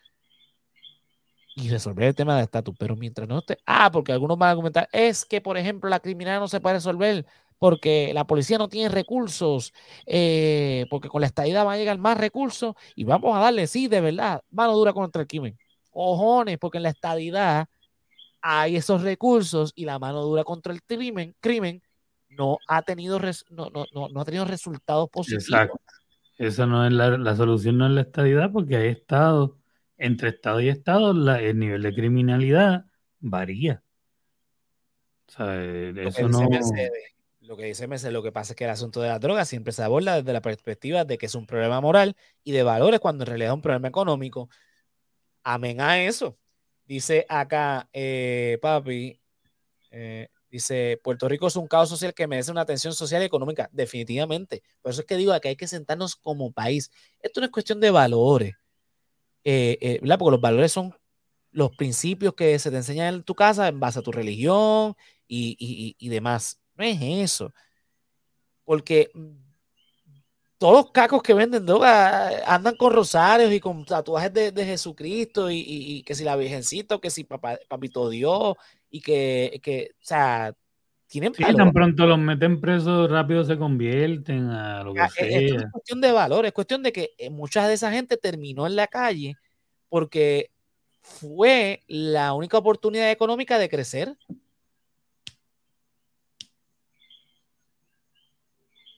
y 1.55 1.69
resolver 1.69 2.07
el 2.07 2.15
tema 2.15 2.37
de 2.37 2.43
estatus. 2.43 2.75
Pero 2.79 2.95
mientras 2.95 3.27
no 3.27 3.39
esté, 3.39 3.57
ah, 3.65 3.91
porque 3.91 4.11
algunos 4.11 4.37
van 4.37 4.51
a 4.51 4.55
comentar, 4.55 4.89
es 4.91 5.25
que, 5.25 5.41
por 5.41 5.57
ejemplo, 5.57 5.89
la 5.89 5.99
criminalidad 5.99 6.39
no 6.41 6.47
se 6.47 6.61
puede 6.61 6.75
resolver 6.75 7.25
porque 7.59 8.11
la 8.13 8.25
policía 8.25 8.57
no 8.57 8.69
tiene 8.69 8.89
recursos, 8.89 9.73
eh, 10.07 10.87
porque 10.89 11.09
con 11.09 11.21
la 11.21 11.27
estadidad 11.27 11.65
va 11.65 11.73
a 11.73 11.77
llegar 11.77 11.99
más 11.99 12.17
recursos 12.17 12.75
y 12.95 13.03
vamos 13.03 13.35
a 13.35 13.39
darle, 13.39 13.67
sí, 13.67 13.87
de 13.87 14.01
verdad, 14.01 14.43
mano 14.49 14.75
dura 14.75 14.93
contra 14.93 15.21
el 15.21 15.27
crimen. 15.27 15.57
Cojones, 15.91 16.57
porque 16.57 16.77
en 16.77 16.83
la 16.83 16.89
estadidad 16.89 17.67
hay 18.41 18.77
esos 18.77 19.03
recursos 19.03 19.73
y 19.75 19.85
la 19.85 19.99
mano 19.99 20.21
dura 20.23 20.43
contra 20.43 20.73
el 20.73 20.81
crimen, 20.83 21.35
crimen 21.39 21.83
no 22.31 22.57
ha 22.67 22.81
tenido, 22.81 23.19
no, 23.49 23.69
no, 23.69 23.85
no, 24.09 24.21
ha 24.21 24.25
tenido 24.25 24.45
resultados 24.45 25.09
positivos. 25.09 25.45
Exacto. 25.45 25.81
Esa 26.37 26.65
no 26.65 26.85
es 26.85 26.91
la, 26.91 27.17
la, 27.17 27.35
solución, 27.35 27.77
no 27.77 27.85
es 27.85 27.91
la 27.91 28.01
estadidad, 28.01 28.51
porque 28.51 28.75
hay 28.75 28.89
estados, 28.89 29.51
entre 29.97 30.29
estado 30.29 30.59
y 30.59 30.69
estado, 30.69 31.11
el 31.11 31.59
nivel 31.59 31.83
de 31.83 31.93
criminalidad 31.93 32.85
varía. 33.19 33.83
O 35.27 35.31
sea, 35.31 35.63
eso 35.63 36.27
no... 36.27 36.49
lo 37.41 37.57
que 37.57 37.65
dice 37.65 37.87
Mercedes, 37.87 38.13
lo 38.13 38.23
que 38.23 38.31
pasa 38.31 38.53
es 38.53 38.57
que 38.57 38.63
el 38.63 38.71
asunto 38.71 39.01
de 39.01 39.09
la 39.09 39.19
droga 39.19 39.45
siempre 39.45 39.71
se 39.71 39.83
aborda 39.83 40.15
desde 40.15 40.33
la 40.33 40.41
perspectiva 40.41 41.05
de 41.05 41.17
que 41.17 41.27
es 41.27 41.35
un 41.35 41.45
problema 41.45 41.79
moral 41.79 42.15
y 42.43 42.51
de 42.51 42.63
valores 42.63 42.99
cuando 42.99 43.23
en 43.23 43.27
realidad 43.27 43.51
es 43.51 43.55
un 43.55 43.61
problema 43.61 43.87
económico. 43.87 44.49
Amén 45.43 45.79
a 45.79 46.01
eso. 46.03 46.37
Dice 46.85 47.25
acá, 47.29 47.87
eh, 47.93 48.57
papi, 48.61 49.19
eh, 49.91 50.27
Dice, 50.51 50.99
Puerto 51.01 51.29
Rico 51.29 51.47
es 51.47 51.55
un 51.55 51.65
caos 51.65 51.87
social 51.87 52.13
que 52.13 52.27
merece 52.27 52.51
una 52.51 52.61
atención 52.61 52.93
social 52.93 53.21
y 53.21 53.25
económica. 53.25 53.69
Definitivamente. 53.71 54.63
Por 54.81 54.91
eso 54.91 55.01
es 55.01 55.07
que 55.07 55.15
digo 55.15 55.39
que 55.39 55.47
hay 55.47 55.55
que 55.55 55.67
sentarnos 55.67 56.17
como 56.17 56.51
país. 56.51 56.91
Esto 57.21 57.39
no 57.39 57.45
es 57.45 57.51
cuestión 57.51 57.79
de 57.79 57.89
valores, 57.89 58.53
eh, 59.45 59.77
eh. 59.81 59.99
Porque 60.01 60.31
los 60.31 60.41
valores 60.41 60.73
son 60.73 60.93
los 61.51 61.75
principios 61.75 62.33
que 62.33 62.59
se 62.59 62.69
te 62.69 62.77
enseñan 62.77 63.15
en 63.15 63.23
tu 63.23 63.33
casa 63.33 63.69
en 63.69 63.79
base 63.79 63.99
a 63.99 64.01
tu 64.01 64.11
religión 64.11 64.95
y, 65.27 65.95
y, 65.97 66.09
demás. 66.09 66.59
No 66.75 66.83
es 66.83 66.99
eso. 67.01 67.53
Porque 68.65 69.09
todos 70.57 70.73
los 70.73 70.91
cacos 70.91 71.23
que 71.23 71.33
venden 71.33 71.65
droga 71.65 72.43
andan 72.45 72.75
con 72.75 72.93
rosarios 72.93 73.53
y 73.53 73.59
con 73.61 73.85
tatuajes 73.85 74.33
de, 74.33 74.65
Jesucristo 74.65 75.49
y, 75.49 76.03
que 76.03 76.13
si 76.13 76.25
la 76.25 76.35
Virgencita, 76.35 76.99
que 76.99 77.09
si 77.09 77.23
Papito 77.23 78.09
Dios 78.09 78.55
y 78.91 79.01
que, 79.01 79.59
que, 79.63 79.91
o 79.93 80.03
sea, 80.05 80.53
tienen 81.07 81.33
sí, 81.33 81.43
tan 81.43 81.71
pronto 81.73 82.05
los 82.05 82.19
meten 82.19 82.61
presos, 82.61 83.09
rápido 83.09 83.43
se 83.43 83.57
convierten 83.57 84.49
a 84.49 84.83
lo 84.83 84.93
que 84.93 85.01
ah, 85.01 85.09
sea. 85.09 85.27
Es, 85.27 85.65
cuestión 85.71 86.01
de 86.01 86.11
valor, 86.11 86.45
es 86.45 86.53
cuestión 86.53 86.83
de 86.83 86.91
que 86.91 87.11
eh, 87.17 87.29
mucha 87.29 87.67
de 87.67 87.73
esa 87.73 87.91
gente 87.91 88.17
terminó 88.17 88.67
en 88.67 88.75
la 88.75 88.87
calle 88.87 89.35
porque 89.89 90.51
fue 91.01 91.81
la 91.87 92.33
única 92.33 92.57
oportunidad 92.57 93.11
económica 93.11 93.57
de 93.57 93.69
crecer. 93.69 94.15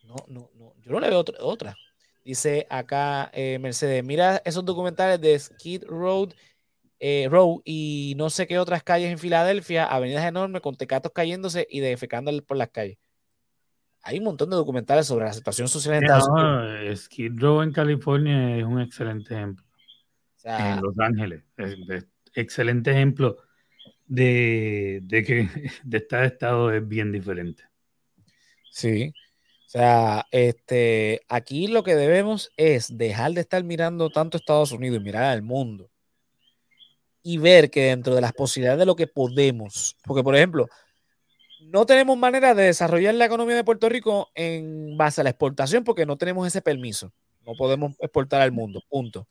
No, 0.04 0.16
no, 0.28 0.50
yo 0.84 0.91
no 0.91 1.00
le 1.00 1.10
veo 1.10 1.24
otra. 1.39 1.76
Dice 2.24 2.68
acá 2.70 3.32
eh, 3.34 3.58
Mercedes, 3.60 4.04
mira 4.04 4.41
esos 4.46 4.64
documentales 4.64 5.20
de 5.20 5.38
Skid 5.38 5.84
Road, 5.86 6.34
eh, 7.00 7.28
Road 7.30 7.60
y 7.66 8.14
no 8.18 8.30
sé 8.30 8.48
qué 8.48 8.60
otras 8.60 8.84
calles 8.84 9.12
en 9.12 9.20
Filadelfia, 9.20 9.86
avenidas 9.86 10.26
enormes 10.26 10.62
con 10.62 10.76
tecatos 10.76 11.12
cayéndose 11.14 11.68
y 11.70 11.80
defecando 11.80 12.32
por 12.44 12.58
las 12.58 12.70
calles. 12.70 12.98
Hay 14.04 14.18
un 14.20 14.26
montón 14.26 14.50
de 14.50 14.56
documentales 14.56 15.08
sobre 15.08 15.26
la 15.26 15.34
situación 15.34 15.68
social 15.68 15.96
en 15.96 16.04
Estados 16.04 16.28
Unidos. 16.30 17.00
Skid 17.06 17.32
Row 17.36 17.62
en 17.62 17.72
California 17.72 18.58
es 18.58 18.64
un 18.66 18.82
excelente 18.82 19.34
ejemplo. 19.34 19.66
en 20.44 20.82
Los 20.82 21.00
Ángeles, 21.00 21.44
es, 21.58 22.06
excelente 22.36 22.91
ejemplo 22.91 23.38
de, 24.06 25.00
de 25.04 25.24
que 25.24 25.50
de 25.84 25.98
este 25.98 26.26
estado 26.26 26.72
es 26.72 26.86
bien 26.88 27.12
diferente. 27.12 27.64
Sí. 28.72 29.14
O 29.68 29.70
sea, 29.70 30.28
este, 30.32 31.22
aquí 31.30 31.68
lo 31.68 31.84
que 31.84 31.96
debemos 31.96 32.52
es 32.58 32.96
dejar 32.96 33.32
de 33.32 33.41
estar 33.41 33.64
mirando 33.64 34.10
tanto 34.10 34.38
Estados 34.38 34.72
Unidos 34.72 35.00
y 35.00 35.04
mirar 35.04 35.24
al 35.24 35.41
mundo 35.41 35.89
y 37.24 37.38
ver 37.38 37.71
que 37.71 37.86
dentro 37.86 38.13
de 38.13 38.21
las 38.21 38.34
posibilidades 38.34 38.80
de 38.80 38.86
lo 38.86 38.95
que 38.95 39.07
podemos, 39.07 39.95
porque 40.03 40.24
por 40.24 40.36
ejemplo, 40.36 40.67
no 41.61 41.86
tenemos 41.86 42.17
manera 42.17 42.53
de 42.53 42.65
desarrollar 42.65 43.15
la 43.15 43.26
economía 43.26 43.55
de 43.55 43.63
Puerto 43.63 43.88
Rico 43.89 44.30
en 44.36 44.97
base 44.97 45.21
a 45.21 45.24
la 45.24 45.30
exportación 45.30 45.84
porque 45.84 46.05
no 46.05 46.17
tenemos 46.17 46.45
ese 46.45 46.61
permiso. 46.61 47.13
No 47.45 47.53
podemos 47.55 47.95
exportar 47.99 48.41
al 48.41 48.51
mundo, 48.51 48.82
punto. 48.89 49.28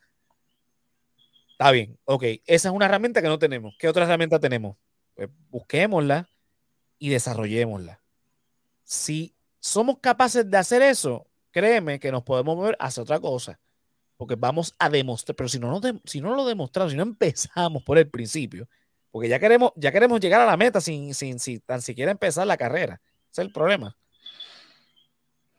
Está 1.52 1.70
bien, 1.70 1.98
ok, 2.04 2.24
esa 2.46 2.68
es 2.68 2.74
una 2.74 2.86
herramienta 2.86 3.22
que 3.22 3.28
no 3.28 3.38
tenemos. 3.38 3.74
¿Qué 3.78 3.88
otra 3.88 4.04
herramienta 4.04 4.40
tenemos? 4.40 4.76
Pues 5.14 5.28
busquémosla 5.50 6.28
y 6.98 7.10
desarrollémosla. 7.10 8.00
Si 8.82 9.34
somos 9.60 9.98
capaces 10.00 10.50
de 10.50 10.56
hacer 10.58 10.82
eso, 10.82 11.26
créeme 11.50 12.00
que 12.00 12.10
nos 12.10 12.22
podemos 12.22 12.56
mover 12.56 12.76
hacia 12.80 13.02
otra 13.02 13.20
cosa. 13.20 13.60
Porque 14.22 14.36
vamos 14.36 14.72
a 14.78 14.88
demostrar, 14.88 15.34
pero 15.34 15.48
si 15.48 15.58
no, 15.58 15.80
si 16.04 16.20
no 16.20 16.36
lo 16.36 16.44
demostramos, 16.46 16.92
si 16.92 16.96
no 16.96 17.02
empezamos 17.02 17.82
por 17.82 17.98
el 17.98 18.08
principio, 18.08 18.68
porque 19.10 19.28
ya 19.28 19.40
queremos, 19.40 19.72
ya 19.74 19.90
queremos 19.90 20.20
llegar 20.20 20.40
a 20.40 20.46
la 20.46 20.56
meta 20.56 20.80
sin, 20.80 21.12
sin, 21.12 21.40
tan 21.66 21.82
siquiera 21.82 22.12
empezar 22.12 22.46
la 22.46 22.56
carrera. 22.56 23.00
Ese 23.32 23.42
es 23.42 23.46
el 23.48 23.52
problema. 23.52 23.96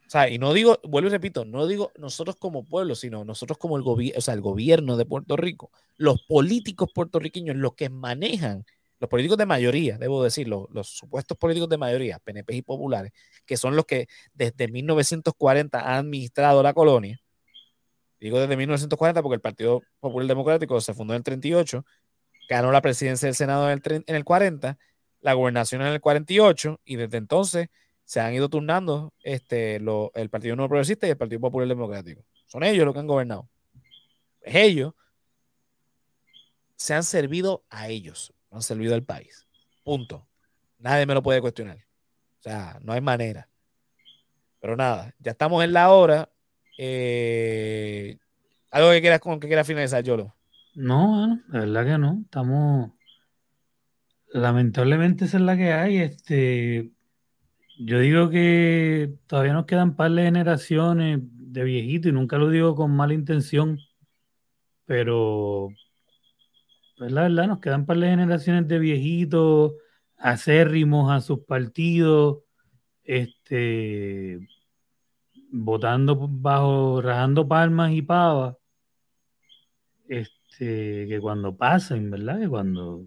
O 0.06 0.10
sea, 0.10 0.30
y 0.30 0.38
no 0.38 0.54
digo, 0.54 0.80
vuelvo 0.82 1.08
y 1.08 1.12
repito, 1.12 1.44
no 1.44 1.66
digo 1.66 1.92
nosotros 1.98 2.36
como 2.36 2.64
pueblo, 2.64 2.94
sino 2.94 3.22
nosotros 3.22 3.58
como 3.58 3.76
el 3.76 3.82
gobierno, 3.82 4.18
o 4.18 4.22
sea, 4.22 4.32
el 4.32 4.40
gobierno 4.40 4.96
de 4.96 5.04
Puerto 5.04 5.36
Rico, 5.36 5.70
los 5.98 6.22
políticos 6.22 6.88
puertorriqueños, 6.94 7.56
los 7.56 7.74
que 7.74 7.90
manejan 7.90 8.64
los 8.98 9.10
políticos 9.10 9.36
de 9.36 9.44
mayoría, 9.44 9.98
debo 9.98 10.24
decirlo, 10.24 10.70
los 10.72 10.88
supuestos 10.88 11.36
políticos 11.36 11.68
de 11.68 11.76
mayoría, 11.76 12.18
PNP 12.20 12.56
y 12.56 12.62
populares, 12.62 13.12
que 13.44 13.58
son 13.58 13.76
los 13.76 13.84
que 13.84 14.08
desde 14.32 14.68
1940 14.68 15.78
han 15.80 16.06
administrado 16.06 16.62
la 16.62 16.72
colonia, 16.72 17.20
digo 18.26 18.40
desde 18.40 18.56
1940 18.56 19.22
porque 19.22 19.34
el 19.34 19.40
Partido 19.40 19.82
Popular 20.00 20.26
Democrático 20.26 20.80
se 20.80 20.94
fundó 20.94 21.14
en 21.14 21.18
el 21.18 21.24
38, 21.24 21.84
ganó 22.48 22.72
la 22.72 22.80
presidencia 22.80 23.26
del 23.26 23.34
Senado 23.34 23.70
en 23.70 23.80
el, 23.84 24.04
en 24.06 24.16
el 24.16 24.24
40, 24.24 24.78
la 25.20 25.32
gobernación 25.34 25.82
en 25.82 25.88
el 25.88 26.00
48 26.00 26.80
y 26.84 26.96
desde 26.96 27.18
entonces 27.18 27.68
se 28.04 28.20
han 28.20 28.34
ido 28.34 28.48
turnando 28.48 29.12
este, 29.22 29.76
el 29.76 30.30
Partido 30.30 30.56
Nuevo 30.56 30.68
Progresista 30.68 31.06
y 31.06 31.10
el 31.10 31.16
Partido 31.16 31.40
Popular 31.40 31.68
Democrático. 31.68 32.22
Son 32.46 32.62
ellos 32.62 32.84
los 32.84 32.94
que 32.94 33.00
han 33.00 33.06
gobernado. 33.06 33.48
Es 34.42 34.54
ellos 34.54 34.94
se 36.76 36.94
han 36.94 37.02
servido 37.04 37.64
a 37.70 37.88
ellos 37.88 38.34
han 38.54 38.62
servido 38.62 38.94
al 38.94 39.02
país. 39.02 39.46
Punto. 39.82 40.26
Nadie 40.78 41.06
me 41.06 41.14
lo 41.14 41.22
puede 41.22 41.40
cuestionar. 41.40 41.76
O 41.76 42.42
sea, 42.42 42.78
no 42.82 42.92
hay 42.92 43.00
manera. 43.00 43.48
Pero 44.60 44.76
nada, 44.76 45.14
ya 45.18 45.32
estamos 45.32 45.62
en 45.64 45.72
la 45.72 45.90
hora. 45.90 46.30
Eh, 46.78 48.18
¿Algo 48.70 48.90
que 48.90 49.00
quieras 49.00 49.20
con 49.20 49.40
que 49.40 49.46
quieras 49.46 49.66
finalizar, 49.66 50.02
Yolo? 50.02 50.34
No, 50.74 51.40
la 51.48 51.60
verdad 51.60 51.84
que 51.84 51.98
no. 51.98 52.20
Estamos. 52.24 52.92
Lamentablemente 54.32 55.26
esa 55.26 55.36
es 55.36 55.42
la 55.42 55.56
que 55.56 55.72
hay. 55.72 55.98
Este. 55.98 56.90
Yo 57.78 57.98
digo 57.98 58.30
que 58.30 59.14
todavía 59.26 59.52
nos 59.52 59.66
quedan 59.66 59.96
par 59.96 60.10
de 60.12 60.22
generaciones 60.24 61.20
de 61.22 61.64
viejitos 61.64 62.10
y 62.10 62.12
nunca 62.12 62.36
lo 62.38 62.50
digo 62.50 62.74
con 62.74 62.90
mala 62.94 63.14
intención, 63.14 63.78
pero 64.86 65.70
pues 66.96 67.10
la 67.12 67.22
verdad, 67.22 67.48
nos 67.48 67.60
quedan 67.60 67.86
para 67.86 68.00
las 68.00 68.10
generaciones 68.10 68.68
de 68.68 68.78
viejitos, 68.78 69.72
acérrimos 70.16 71.10
a 71.10 71.20
sus 71.20 71.40
partidos, 71.40 72.38
este, 73.02 74.48
votando 75.54 76.16
bajo, 76.28 77.00
rajando 77.00 77.46
palmas 77.46 77.92
y 77.92 78.02
pavas, 78.02 78.56
este, 80.08 81.06
que 81.08 81.18
cuando 81.20 81.56
pasen, 81.56 82.10
¿verdad? 82.10 82.40
Que 82.40 82.48
cuando, 82.48 83.06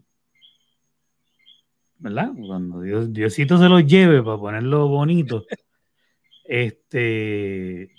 ¿verdad? 2.00 2.32
Cuando 2.48 2.82
Dios, 2.82 3.12
Diosito 3.12 3.58
se 3.58 3.70
los 3.70 3.86
lleve 3.86 4.24
para 4.24 4.38
ponerlo 4.38 4.88
bonito, 4.88 5.46
este, 6.46 7.92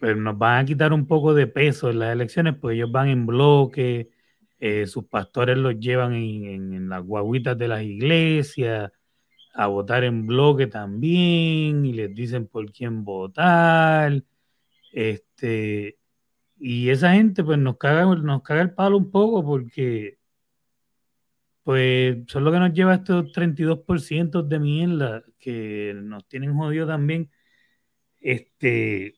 pues 0.00 0.16
nos 0.16 0.36
van 0.36 0.64
a 0.64 0.66
quitar 0.66 0.92
un 0.92 1.06
poco 1.06 1.34
de 1.34 1.46
peso 1.46 1.90
en 1.90 2.00
las 2.00 2.12
elecciones, 2.12 2.56
pues 2.60 2.74
ellos 2.74 2.90
van 2.90 3.08
en 3.08 3.26
bloque 3.26 4.10
eh, 4.60 4.86
sus 4.88 5.04
pastores 5.04 5.56
los 5.56 5.78
llevan 5.78 6.14
en, 6.14 6.88
las 6.88 7.04
guaguitas 7.04 7.56
de 7.56 7.68
las 7.68 7.82
iglesias 7.82 8.90
a 9.58 9.66
votar 9.66 10.04
en 10.04 10.24
bloque 10.24 10.68
también 10.68 11.84
y 11.84 11.92
les 11.92 12.14
dicen 12.14 12.46
por 12.46 12.70
quién 12.72 13.04
votar. 13.04 14.22
Este, 14.92 15.98
y 16.58 16.90
esa 16.90 17.14
gente 17.14 17.42
pues 17.42 17.58
nos 17.58 17.76
caga, 17.76 18.04
nos 18.14 18.42
caga 18.42 18.62
el 18.62 18.72
palo 18.74 18.96
un 18.98 19.10
poco 19.10 19.44
porque 19.44 20.18
pues 21.64 22.18
son 22.28 22.44
lo 22.44 22.52
que 22.52 22.58
nos 22.60 22.72
lleva 22.72 22.94
estos 22.94 23.32
32% 23.32 24.42
de 24.44 24.58
mierda 24.60 25.24
que 25.40 25.92
nos 26.04 26.28
tienen 26.28 26.54
jodido 26.54 26.86
también. 26.86 27.28
Este, 28.20 29.16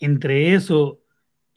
entre 0.00 0.54
eso 0.54 1.02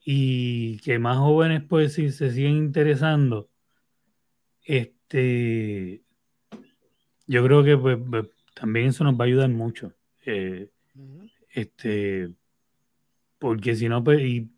y 0.03 0.79
que 0.79 0.99
más 0.99 1.17
jóvenes 1.17 1.63
pues 1.69 1.93
si 1.93 2.11
se 2.11 2.31
siguen 2.31 2.57
interesando, 2.57 3.49
este, 4.65 6.03
yo 7.29 7.43
creo 7.43 7.63
que 7.63 7.77
pues, 7.77 7.97
pues, 8.09 8.25
también 8.55 8.87
eso 8.87 9.03
nos 9.03 9.13
va 9.13 9.25
a 9.25 9.27
ayudar 9.27 9.49
mucho. 9.49 9.93
Eh, 10.25 10.71
este, 11.51 12.33
porque 13.37 13.75
si 13.75 13.87
no, 13.87 14.03
pues, 14.03 14.19
y, 14.21 14.51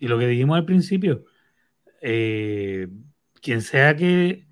lo 0.00 0.18
que 0.18 0.28
dijimos 0.28 0.58
al 0.58 0.66
principio, 0.66 1.24
eh, 2.02 2.88
quien 3.40 3.62
sea 3.62 3.96
que, 3.96 4.46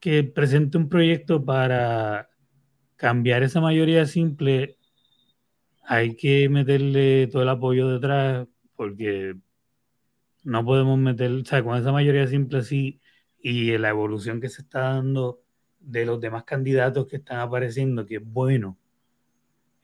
que 0.00 0.24
presente 0.24 0.78
un 0.78 0.88
proyecto 0.88 1.44
para 1.44 2.28
cambiar 2.96 3.44
esa 3.44 3.60
mayoría 3.60 4.06
simple, 4.06 4.76
hay 5.82 6.16
que 6.16 6.48
meterle 6.48 7.28
todo 7.28 7.42
el 7.42 7.48
apoyo 7.50 7.88
detrás, 7.88 8.48
porque 8.74 9.36
no 10.42 10.64
podemos 10.64 10.98
meter, 10.98 11.30
o 11.30 11.44
sea, 11.44 11.62
con 11.62 11.78
esa 11.78 11.92
mayoría 11.92 12.26
simple 12.26 12.58
así 12.58 13.00
y 13.38 13.78
la 13.78 13.90
evolución 13.90 14.40
que 14.40 14.48
se 14.48 14.62
está 14.62 14.80
dando 14.94 15.45
de 15.86 16.04
los 16.04 16.20
demás 16.20 16.44
candidatos 16.44 17.06
que 17.06 17.16
están 17.16 17.38
apareciendo, 17.38 18.04
que 18.04 18.16
es 18.16 18.24
bueno, 18.24 18.76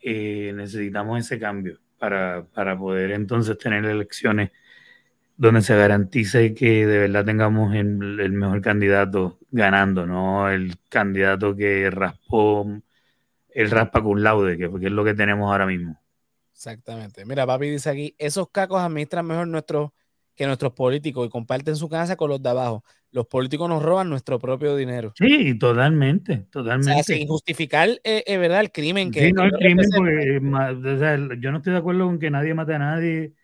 eh, 0.00 0.52
necesitamos 0.54 1.20
ese 1.20 1.38
cambio 1.38 1.78
para, 1.98 2.44
poder 2.78 3.12
entonces 3.12 3.56
tener 3.56 3.84
elecciones 3.84 4.50
donde 5.36 5.62
se 5.62 5.76
garantice 5.76 6.54
que 6.54 6.86
de 6.86 6.98
verdad 6.98 7.24
tengamos 7.24 7.74
el, 7.74 8.20
el 8.20 8.32
mejor 8.32 8.60
candidato 8.60 9.38
ganando, 9.50 10.06
no 10.06 10.50
el 10.50 10.74
candidato 10.88 11.54
que 11.56 11.88
raspó 11.90 12.66
el 13.50 13.70
raspa 13.70 14.02
con 14.02 14.22
laude, 14.22 14.56
que 14.56 14.64
es 14.64 14.92
lo 14.92 15.04
que 15.04 15.14
tenemos 15.14 15.50
ahora 15.50 15.66
mismo. 15.66 16.00
Exactamente. 16.52 17.24
Mira, 17.24 17.46
papi 17.46 17.70
dice 17.70 17.90
aquí, 17.90 18.14
esos 18.18 18.48
cacos 18.50 18.80
administran 18.80 19.26
mejor 19.26 19.48
nuestros 19.48 19.90
que 20.34 20.46
nuestros 20.46 20.72
políticos 20.72 21.26
y 21.26 21.30
comparten 21.30 21.76
su 21.76 21.88
casa 21.88 22.16
con 22.16 22.30
los 22.30 22.42
de 22.42 22.48
abajo. 22.50 22.84
Los 23.12 23.26
políticos 23.26 23.68
nos 23.68 23.82
roban 23.82 24.08
nuestro 24.08 24.38
propio 24.38 24.74
dinero. 24.74 25.12
Sí, 25.16 25.58
totalmente, 25.58 26.46
totalmente. 26.50 27.00
O 27.00 27.04
sea, 27.04 27.16
sin 27.16 27.28
justificar, 27.28 27.90
eh, 28.04 28.24
eh, 28.26 28.38
¿verdad? 28.38 28.60
El 28.60 28.72
crimen 28.72 29.10
que... 29.10 29.26
Sí, 29.26 29.32
no, 29.32 29.44
el 29.44 29.52
crimen, 29.52 29.86
porque 29.94 30.40
o 30.40 30.98
sea, 30.98 31.18
yo 31.38 31.50
no 31.50 31.58
estoy 31.58 31.74
de 31.74 31.78
acuerdo 31.78 32.06
con 32.06 32.18
que 32.18 32.30
nadie 32.30 32.54
mate 32.54 32.74
a 32.74 32.78
nadie, 32.78 33.34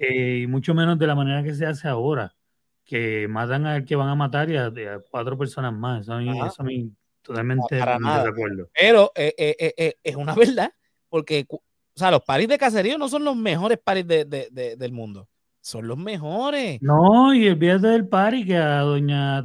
eh, 0.00 0.40
y 0.42 0.46
mucho 0.46 0.74
menos 0.74 0.98
de 0.98 1.06
la 1.06 1.14
manera 1.14 1.42
que 1.42 1.54
se 1.54 1.66
hace 1.66 1.86
ahora, 1.86 2.34
que 2.82 3.28
matan 3.28 3.66
al 3.66 3.84
que 3.84 3.94
van 3.94 4.08
a 4.08 4.14
matar 4.14 4.50
y 4.50 4.56
a, 4.56 4.72
cuatro 5.10 5.36
personas 5.36 5.74
más. 5.74 6.02
Eso 6.02 6.14
a 6.14 6.18
mí, 6.18 6.30
eso 6.30 6.62
a 6.62 6.64
mí 6.64 6.90
totalmente 7.20 7.78
no, 8.00 8.22
de 8.22 8.28
acuerdo. 8.28 8.70
Pero 8.72 9.12
es 9.14 10.16
una 10.16 10.34
verdad, 10.34 10.72
porque 11.10 11.46
o 11.50 11.60
sea, 11.94 12.10
los 12.10 12.22
paris 12.22 12.48
de 12.48 12.56
caserío 12.56 12.96
no 12.96 13.08
son 13.08 13.24
los 13.24 13.36
mejores 13.36 13.78
paris 13.78 14.06
de, 14.06 14.24
de, 14.24 14.76
del 14.76 14.92
mundo 14.92 15.28
son 15.70 15.86
los 15.86 15.96
mejores. 15.96 16.82
No, 16.82 17.32
y 17.32 17.46
el 17.46 17.54
viernes 17.54 17.92
del 17.92 18.08
party 18.08 18.44
que 18.44 18.56
a 18.56 18.80
doña 18.80 19.42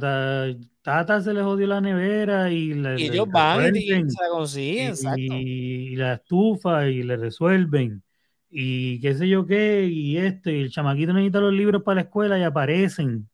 Tata 0.82 1.20
se 1.20 1.32
le 1.32 1.42
jodió 1.42 1.66
la 1.68 1.80
nevera 1.80 2.50
y, 2.50 2.72
y 2.72 3.04
ellos 3.04 3.28
van 3.30 3.74
y, 3.76 3.86
se 3.86 4.22
la 4.22 4.28
consiguen, 4.30 4.94
y, 5.16 5.96
la 5.96 6.14
estufa 6.14 6.88
y 6.88 7.02
le 7.02 7.16
resuelven. 7.16 8.02
Y 8.50 9.00
qué 9.00 9.14
sé 9.14 9.28
yo 9.28 9.46
qué, 9.46 9.86
y 9.86 10.16
esto, 10.18 10.50
y 10.50 10.60
el 10.62 10.70
chamaquito 10.70 11.12
necesita 11.12 11.40
los 11.40 11.52
libros 11.52 11.82
para 11.82 11.96
la 11.96 12.00
escuela 12.02 12.38
y 12.38 12.42
aparecen. 12.42 13.28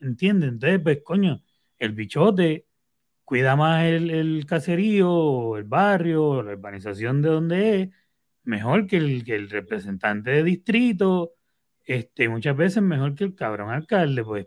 ¿Entienden? 0.00 0.50
Entonces, 0.50 0.80
pues, 0.82 1.00
coño, 1.02 1.42
el 1.78 1.92
bichote 1.92 2.66
cuida 3.24 3.56
más 3.56 3.84
el, 3.84 4.10
el 4.10 4.46
caserío, 4.46 5.56
el 5.56 5.64
barrio, 5.64 6.42
la 6.42 6.52
urbanización 6.52 7.22
de 7.22 7.28
donde 7.28 7.80
es, 7.82 7.88
mejor 8.44 8.86
que 8.86 8.96
el, 8.96 9.24
que 9.24 9.36
el 9.36 9.50
representante 9.50 10.30
de 10.30 10.42
distrito 10.42 11.34
este, 11.88 12.28
muchas 12.28 12.54
veces 12.54 12.82
mejor 12.82 13.14
que 13.14 13.24
el 13.24 13.34
cabrón 13.34 13.70
alcalde, 13.70 14.22
pues. 14.22 14.46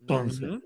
Entonces. 0.00 0.60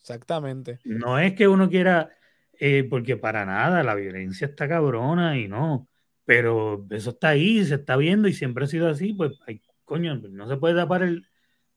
Exactamente. 0.00 0.78
No 0.84 1.18
es 1.18 1.34
que 1.34 1.48
uno 1.48 1.68
quiera, 1.68 2.10
eh, 2.52 2.86
porque 2.88 3.16
para 3.16 3.44
nada, 3.44 3.82
la 3.82 3.96
violencia 3.96 4.46
está 4.46 4.68
cabrona 4.68 5.36
y 5.36 5.48
no, 5.48 5.88
pero 6.24 6.86
eso 6.90 7.10
está 7.10 7.30
ahí, 7.30 7.64
se 7.64 7.74
está 7.74 7.96
viendo 7.96 8.28
y 8.28 8.32
siempre 8.32 8.64
ha 8.64 8.68
sido 8.68 8.88
así, 8.88 9.12
pues, 9.12 9.32
ay, 9.48 9.60
coño, 9.84 10.14
no 10.14 10.48
se 10.48 10.56
puede 10.56 10.76
tapar 10.76 11.02
el 11.02 11.26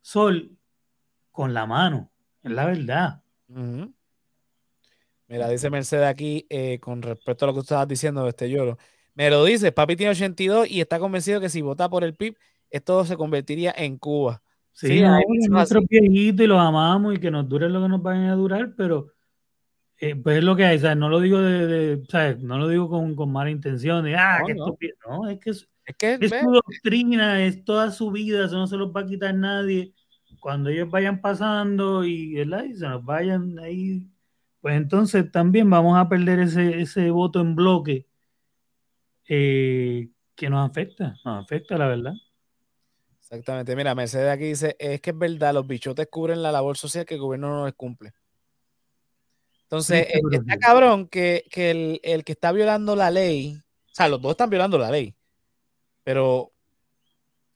sol 0.01 0.55
con 1.31 1.55
la 1.55 1.65
mano, 1.65 2.11
es 2.43 2.51
la 2.51 2.65
verdad. 2.65 3.23
Mira, 5.27 5.49
dice 5.49 5.71
Mercedes 5.71 6.07
aquí, 6.07 6.45
eh, 6.49 6.79
con 6.79 7.01
respecto 7.01 7.45
a 7.45 7.47
lo 7.47 7.53
que 7.53 7.59
tú 7.59 7.63
estabas 7.63 7.87
diciendo 7.87 8.21
de 8.21 8.29
este 8.29 8.51
lloro. 8.51 8.77
Me 9.15 9.31
lo 9.31 9.43
dice, 9.43 9.71
papi 9.71 9.95
tiene 9.95 10.11
82 10.11 10.69
y 10.69 10.79
está 10.79 10.99
convencido 10.99 11.41
que 11.41 11.49
si 11.49 11.63
vota 11.63 11.89
por 11.89 12.03
el 12.03 12.13
PIB 12.13 12.37
esto 12.69 13.05
se 13.05 13.17
convertiría 13.17 13.73
en 13.75 13.97
Cuba. 13.97 14.41
Sí, 14.73 15.03
hay 15.03 15.23
nuestros 15.49 15.85
viejitos 15.87 16.45
y 16.45 16.47
los 16.47 16.59
amamos 16.59 17.15
y 17.15 17.19
que 17.19 17.29
nos 17.29 17.49
dure 17.49 17.69
lo 17.69 17.81
que 17.81 17.89
nos 17.89 18.01
vayan 18.01 18.25
a 18.25 18.35
durar, 18.35 18.73
pero 18.77 19.11
eh, 19.97 20.15
pues 20.15 20.37
es 20.37 20.43
lo 20.43 20.55
que 20.55 20.63
hay, 20.63 20.79
No 20.95 21.09
lo 21.09 21.19
digo 21.19 21.39
de, 21.39 22.01
No 22.39 22.57
lo 22.57 22.69
digo 22.69 22.89
con, 22.89 23.15
con 23.15 23.31
mala 23.31 23.49
intención, 23.49 24.05
de, 24.05 24.15
ah, 24.15 24.39
no, 24.39 24.45
que 24.45 24.53
no. 24.53 24.77
no, 25.09 25.29
es 25.29 25.39
que 25.39 25.49
es, 25.49 25.67
que, 25.97 26.17
es 26.21 26.29
su 26.29 26.51
doctrina, 26.51 27.43
es 27.43 27.65
toda 27.65 27.91
su 27.91 28.09
vida, 28.11 28.45
eso 28.45 28.57
no 28.57 28.67
se 28.67 28.77
los 28.77 28.95
va 28.95 29.01
a 29.01 29.05
quitar 29.05 29.35
nadie. 29.35 29.93
Cuando 30.39 30.69
ellos 30.69 30.89
vayan 30.89 31.19
pasando 31.19 32.05
y, 32.05 32.39
y 32.39 32.75
se 32.75 32.87
nos 32.87 33.03
vayan 33.03 33.59
ahí, 33.59 34.07
pues 34.61 34.75
entonces 34.77 35.29
también 35.31 35.69
vamos 35.69 35.97
a 35.97 36.07
perder 36.07 36.39
ese, 36.39 36.79
ese 36.79 37.09
voto 37.09 37.41
en 37.41 37.55
bloque 37.55 38.07
eh, 39.27 40.09
que 40.35 40.49
nos 40.49 40.69
afecta, 40.69 41.15
nos 41.25 41.43
afecta, 41.43 41.77
la 41.77 41.87
verdad. 41.87 42.13
Exactamente. 43.29 43.75
Mira, 43.75 43.93
Mercedes 43.93 44.31
aquí 44.31 44.45
dice, 44.45 44.75
es 44.79 45.01
que 45.01 45.11
es 45.11 45.17
verdad, 45.17 45.53
los 45.53 45.67
bichotes 45.67 46.07
cubren 46.09 46.41
la 46.41 46.51
labor 46.51 46.77
social 46.77 47.05
que 47.05 47.13
el 47.13 47.21
gobierno 47.21 47.49
no 47.49 47.65
les 47.65 47.75
cumple. 47.75 48.11
Entonces, 49.63 50.07
eh, 50.07 50.21
está 50.31 50.57
cabrón 50.57 51.07
que, 51.07 51.45
el, 51.53 52.23
que 52.23 52.31
está 52.31 52.51
violando 52.51 52.95
la 52.95 53.11
ley, 53.11 53.61
o 53.85 53.93
sea, 53.93 54.07
los 54.07 54.19
dos 54.19 54.31
están 54.31 54.49
violando 54.49 54.79
la 54.79 54.89
ley, 54.89 55.13
pero 56.03 56.51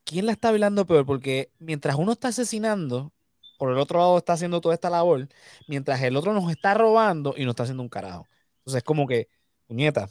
¿quién 0.03 0.27
la 0.27 0.33
está 0.33 0.51
violando 0.51 0.85
peor? 0.85 1.07
Porque 1.07 1.49
mientras 1.57 1.95
uno 1.95 2.11
está 2.11 2.27
asesinando, 2.27 3.11
por 3.57 3.71
el 3.71 3.79
otro 3.79 3.97
lado 3.97 4.19
está 4.19 4.33
haciendo 4.33 4.61
toda 4.61 4.75
esta 4.75 4.91
labor, 4.91 5.27
mientras 5.67 5.99
el 6.03 6.15
otro 6.15 6.33
nos 6.33 6.51
está 6.51 6.75
robando 6.75 7.33
y 7.35 7.45
no 7.45 7.49
está 7.49 7.63
haciendo 7.63 7.81
un 7.81 7.89
carajo. 7.89 8.27
Entonces, 8.59 8.77
es 8.77 8.83
como 8.83 9.07
que, 9.07 9.27
puñeta. 9.65 10.07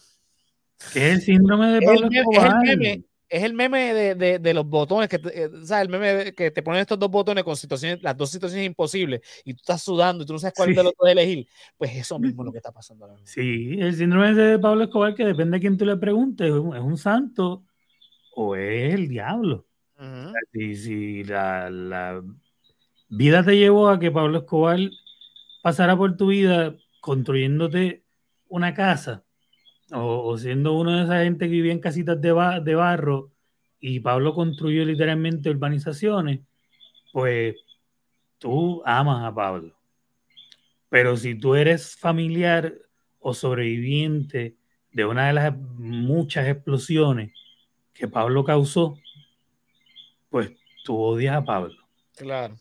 ¿Qué 0.92 1.06
es 1.06 1.14
el 1.14 1.22
síndrome 1.22 1.68
de 1.68 1.82
Pablo 1.82 2.08
es 2.10 2.44
el 2.44 2.78
meme 2.78 3.04
de, 3.32 4.38
de, 4.38 4.54
los 4.54 4.66
botones, 4.66 5.08
que 5.08 5.18
te, 5.18 5.44
eh, 5.44 5.50
el 5.80 5.88
meme 5.88 6.34
que 6.34 6.50
te 6.50 6.62
ponen 6.62 6.80
estos 6.82 6.98
dos 6.98 7.10
botones 7.10 7.42
con 7.44 7.56
situaciones, 7.56 8.02
las 8.02 8.16
dos 8.16 8.30
situaciones 8.30 8.66
imposibles 8.66 9.22
y 9.44 9.54
tú 9.54 9.60
estás 9.62 9.82
sudando 9.82 10.22
y 10.22 10.26
tú 10.26 10.34
no 10.34 10.38
sabes 10.38 10.54
cuál 10.54 10.74
de 10.74 10.82
los 10.82 10.92
dos 10.98 11.08
elegir. 11.08 11.46
Pues 11.78 11.96
eso 11.96 12.18
mismo 12.18 12.42
es 12.42 12.46
lo 12.46 12.52
que 12.52 12.58
está 12.58 12.72
pasando 12.72 13.04
ahora 13.04 13.16
mismo. 13.16 13.26
Sí, 13.26 13.76
el 13.80 13.94
síndrome 13.94 14.34
de 14.34 14.58
Pablo 14.58 14.84
Escobar, 14.84 15.14
que 15.14 15.24
depende 15.24 15.56
de 15.56 15.60
quién 15.60 15.78
tú 15.78 15.86
le 15.86 15.96
preguntes, 15.96 16.48
¿es 16.48 16.52
un, 16.52 16.98
santo 16.98 17.64
o 18.34 18.54
es 18.54 18.94
el 18.94 19.08
diablo? 19.08 19.66
Si, 20.52 21.24
la, 21.24 21.70
la, 21.70 22.22
vida 23.08 23.44
te 23.44 23.56
llevó 23.56 23.88
a 23.88 23.98
que 23.98 24.10
Pablo 24.10 24.38
Escobar 24.38 24.78
pasara 25.62 25.96
por 25.96 26.16
tu 26.16 26.26
vida 26.28 26.74
construyéndote 27.00 28.04
una 28.48 28.74
casa 28.74 29.24
o, 29.92 30.36
siendo 30.38 30.72
uno 30.74 30.96
de 30.96 31.04
esa 31.04 31.22
gente 31.22 31.46
que 31.46 31.52
vivía 31.52 31.72
en 31.72 31.80
casitas 31.80 32.20
de, 32.20 32.60
de 32.64 32.74
barro 32.74 33.30
y 33.78 34.00
Pablo 34.00 34.32
construyó 34.34 34.84
literalmente 34.84 35.50
urbanizaciones, 35.50 36.40
pues 37.12 37.56
tú 38.38 38.82
amas 38.84 39.24
a 39.24 39.34
Pablo. 39.34 39.76
Pero 40.88 41.16
si 41.16 41.34
tú 41.34 41.54
eres 41.54 41.96
familiar 41.96 42.74
o 43.18 43.34
sobreviviente 43.34 44.56
de 44.92 45.04
una 45.04 45.26
de 45.26 45.32
las 45.32 45.56
muchas 45.56 46.48
explosiones 46.48 47.32
que 47.92 48.08
Pablo 48.08 48.44
causó, 48.44 48.98
pues 50.30 50.52
tú 50.84 50.96
odias 50.96 51.36
a 51.36 51.44
Pablo. 51.44 51.76
Claro. 52.16 52.56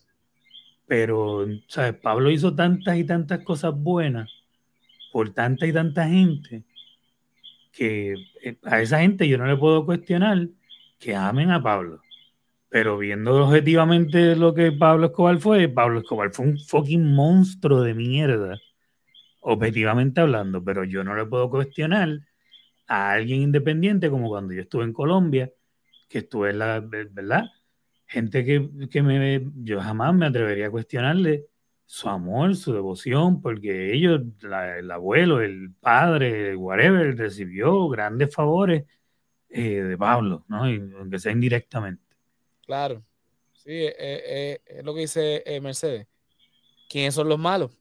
Pero, 0.87 1.45
¿sabes? 1.67 1.93
Pablo 1.95 2.29
hizo 2.31 2.53
tantas 2.53 2.97
y 2.97 3.05
tantas 3.05 3.39
cosas 3.43 3.73
buenas 3.75 4.29
por 5.11 5.33
tanta 5.33 5.67
y 5.67 5.73
tanta 5.73 6.07
gente 6.07 6.63
que 7.71 8.15
eh, 8.43 8.57
a 8.63 8.81
esa 8.81 8.99
gente 8.99 9.27
yo 9.27 9.37
no 9.37 9.45
le 9.45 9.57
puedo 9.57 9.85
cuestionar 9.85 10.47
que 10.99 11.15
amen 11.15 11.51
a 11.51 11.61
Pablo. 11.61 12.01
Pero 12.69 12.97
viendo 12.97 13.45
objetivamente 13.45 14.35
lo 14.35 14.53
que 14.53 14.71
Pablo 14.71 15.07
Escobar 15.07 15.39
fue, 15.39 15.67
Pablo 15.67 15.99
Escobar 15.99 16.31
fue 16.31 16.45
un 16.45 16.59
fucking 16.59 17.13
monstruo 17.13 17.81
de 17.83 17.93
mierda, 17.93 18.59
objetivamente 19.41 20.21
hablando, 20.21 20.63
pero 20.63 20.83
yo 20.83 21.03
no 21.03 21.15
le 21.15 21.25
puedo 21.25 21.49
cuestionar 21.49 22.19
a 22.87 23.11
alguien 23.11 23.41
independiente 23.41 24.09
como 24.09 24.29
cuando 24.29 24.53
yo 24.53 24.61
estuve 24.61 24.85
en 24.85 24.93
Colombia, 24.93 25.51
que 26.07 26.19
estuve 26.19 26.51
en 26.51 26.59
la, 26.59 26.79
¿verdad? 26.79 27.49
Gente 28.05 28.45
que, 28.45 28.69
que 28.89 29.01
me, 29.01 29.49
yo 29.63 29.81
jamás 29.81 30.13
me 30.13 30.27
atrevería 30.27 30.67
a 30.67 30.71
cuestionarle 30.71 31.47
su 31.91 32.07
amor, 32.07 32.55
su 32.55 32.71
devoción, 32.71 33.41
porque 33.41 33.93
ellos, 33.93 34.21
el 34.41 34.89
abuelo, 34.89 35.41
el 35.41 35.73
padre, 35.73 36.55
whatever, 36.55 37.17
recibió 37.17 37.89
grandes 37.89 38.33
favores 38.33 38.85
eh, 39.49 39.81
de 39.81 39.97
Pablo, 39.97 40.45
¿no? 40.47 40.63
aunque 40.63 41.19
sea 41.19 41.33
indirectamente. 41.33 42.01
Claro, 42.65 43.03
sí, 43.51 43.73
eh, 43.73 43.95
eh, 43.99 44.61
es 44.65 44.85
lo 44.85 44.93
que 44.93 45.01
dice 45.01 45.43
Mercedes. 45.61 46.07
¿Quiénes 46.87 47.13
son 47.13 47.27
los 47.27 47.37
malos? 47.37 47.77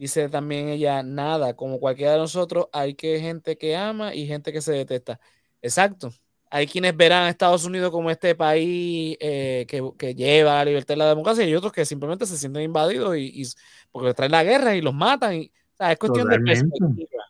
Dice 0.00 0.28
también 0.28 0.68
ella, 0.68 1.04
nada, 1.04 1.54
como 1.54 1.78
cualquiera 1.78 2.14
de 2.14 2.18
nosotros, 2.18 2.66
hay 2.72 2.94
que 2.94 3.20
gente 3.20 3.56
que 3.56 3.76
ama 3.76 4.16
y 4.16 4.26
gente 4.26 4.52
que 4.52 4.62
se 4.62 4.72
detesta. 4.72 5.20
Exacto 5.62 6.10
hay 6.54 6.68
quienes 6.68 6.96
verán 6.96 7.24
a 7.24 7.30
Estados 7.30 7.64
Unidos 7.64 7.90
como 7.90 8.12
este 8.12 8.36
país 8.36 9.16
eh, 9.18 9.66
que, 9.66 10.14
lleva 10.14 10.54
la 10.54 10.64
libertad 10.64 10.94
y 10.94 10.98
la 10.98 11.08
democracia 11.08 11.44
y 11.44 11.52
otros 11.52 11.72
que 11.72 11.84
simplemente 11.84 12.26
se 12.26 12.38
sienten 12.38 12.62
invadidos 12.62 13.16
y, 13.16 13.42
porque 13.90 14.06
les 14.06 14.14
traen 14.14 14.30
la 14.30 14.44
guerra 14.44 14.76
y 14.76 14.80
los 14.80 14.94
matan. 14.94 15.34
Y, 15.34 15.52
es 15.80 15.98
cuestión 15.98 16.28
de 16.28 16.38
perspectiva. 16.38 17.24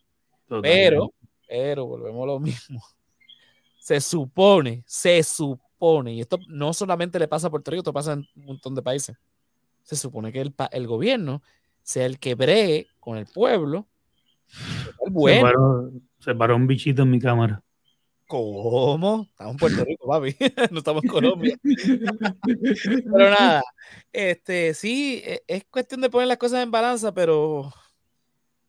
Pero, 0.61 1.15
pero 1.49 1.87
volvemos 1.87 2.23
a 2.23 2.27
lo 2.27 2.39
mismo. 2.39 2.83
Se 3.79 3.99
supone, 3.99 4.85
se 4.87 5.23
supone, 5.23 6.13
y 6.13 6.21
esto 6.21 6.39
no 6.49 6.75
solamente 6.75 7.19
le 7.19 7.27
pasa 7.27 7.47
a 7.47 7.51
Puerto 7.51 7.71
Rico, 7.71 7.81
esto 7.81 7.95
pasa 7.95 8.13
en 8.13 8.29
un 8.37 8.45
montón 8.45 8.75
de 8.75 8.83
países. 8.83 9.17
Se 9.85 9.97
supone 9.97 10.33
que 10.33 10.43
el, 10.43 10.55
el 10.71 10.87
gobierno 10.87 11.43
sea 11.83 12.05
el 12.05 12.19
que 12.19 12.35
bree 12.35 12.89
con 13.01 13.17
el 13.17 13.25
pueblo. 13.25 13.87
bueno. 15.09 15.93
se 16.19 16.35
paró 16.35 16.57
un 16.57 16.67
bichito 16.67 17.05
en 17.05 17.11
mi 17.11 17.21
cámara. 17.21 17.64
¿Cómo? 18.35 19.29
Estamos 19.31 19.53
en 19.53 19.59
Puerto 19.59 19.85
Rico, 19.85 20.09
papi. 20.09 20.37
no 20.73 20.79
estamos 20.79 21.05
en 21.05 21.09
Colombia. 21.09 21.57
pero 21.63 23.31
nada, 23.31 23.63
este, 24.13 24.75
sí, 24.75 25.23
e, 25.25 25.45
es 25.47 25.65
cuestión 25.71 26.01
de 26.01 26.11
poner 26.11 26.27
las 26.27 26.39
cosas 26.39 26.65
en 26.65 26.73
balanza, 26.73 27.15
pero, 27.15 27.73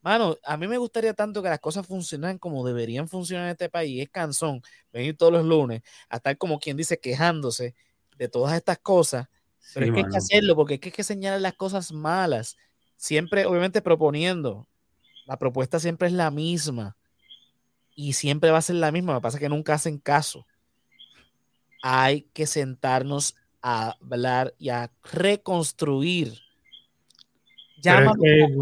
mano, 0.03 0.37
a 0.43 0.55
mí 0.55 0.67
me 0.67 0.77
gustaría 0.77 1.15
tanto 1.15 1.41
que 1.41 1.49
las 1.49 1.59
cosas 1.59 1.87
funcionaran 1.87 2.37
como 2.37 2.63
deberían 2.63 3.07
funcionar 3.07 3.45
en 3.45 3.51
este 3.53 3.67
país. 3.67 4.03
Es 4.03 4.09
cansón 4.11 4.61
venir 4.93 5.17
todos 5.17 5.33
los 5.33 5.43
lunes 5.43 5.81
a 6.09 6.17
estar 6.17 6.37
como 6.37 6.59
quien 6.59 6.77
dice 6.77 6.99
quejándose 6.99 7.73
de 8.19 8.29
todas 8.29 8.55
estas 8.55 8.77
cosas, 8.77 9.27
pero 9.73 9.87
es 9.87 9.93
que 9.93 9.99
hay 10.01 10.11
que 10.11 10.17
hacerlo 10.17 10.55
porque 10.55 10.75
es 10.75 10.79
que 10.79 10.89
hay 10.89 10.93
que 10.93 11.03
señalar 11.03 11.41
las 11.41 11.55
cosas 11.55 11.91
malas, 11.91 12.55
siempre 12.97 13.47
obviamente 13.47 13.81
proponiendo. 13.81 14.67
La 15.25 15.39
propuesta 15.39 15.79
siempre 15.79 16.07
es 16.07 16.13
la 16.13 16.29
misma 16.29 16.95
y 17.95 18.13
siempre 18.13 18.51
va 18.51 18.57
a 18.57 18.61
ser 18.61 18.75
la 18.75 18.91
misma, 18.91 19.13
lo 19.13 19.19
que 19.19 19.23
pasa 19.23 19.37
es 19.37 19.41
que 19.41 19.49
nunca 19.49 19.73
hacen 19.73 19.97
caso. 19.97 20.45
Hay 21.81 22.23
que 22.33 22.45
sentarnos 22.45 23.35
a 23.61 23.95
hablar 24.01 24.53
y 24.59 24.69
a 24.69 24.91
reconstruir. 25.03 26.33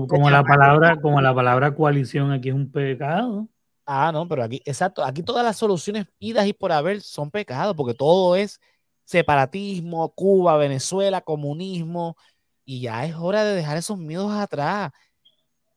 como 0.08 0.30
la 0.30 0.44
palabra, 0.44 1.02
como 1.02 1.20
la 1.20 1.34
palabra 1.34 1.76
coalición 1.76 2.32
aquí 2.32 2.50
es 2.50 2.56
un 2.56 2.72
pecado. 2.72 3.48
Ah, 3.86 4.12
no, 4.14 4.28
pero 4.28 4.44
aquí, 4.44 4.62
exacto, 4.64 5.04
aquí 5.04 5.24
todas 5.24 5.44
las 5.44 5.58
soluciones 5.58 6.08
idas 6.20 6.48
y 6.48 6.54
por 6.54 6.72
haber 6.72 7.02
son 7.02 7.30
pecados, 7.32 7.76
porque 7.76 7.94
todo 7.94 8.36
es 8.36 8.62
separatismo, 9.04 10.10
Cuba, 10.14 10.56
Venezuela, 10.58 11.20
comunismo, 11.20 12.16
y 12.64 12.82
ya 12.82 13.06
es 13.06 13.16
hora 13.16 13.44
de 13.44 13.56
dejar 13.56 13.78
esos 13.78 13.98
miedos 13.98 14.32
atrás. 14.32 14.92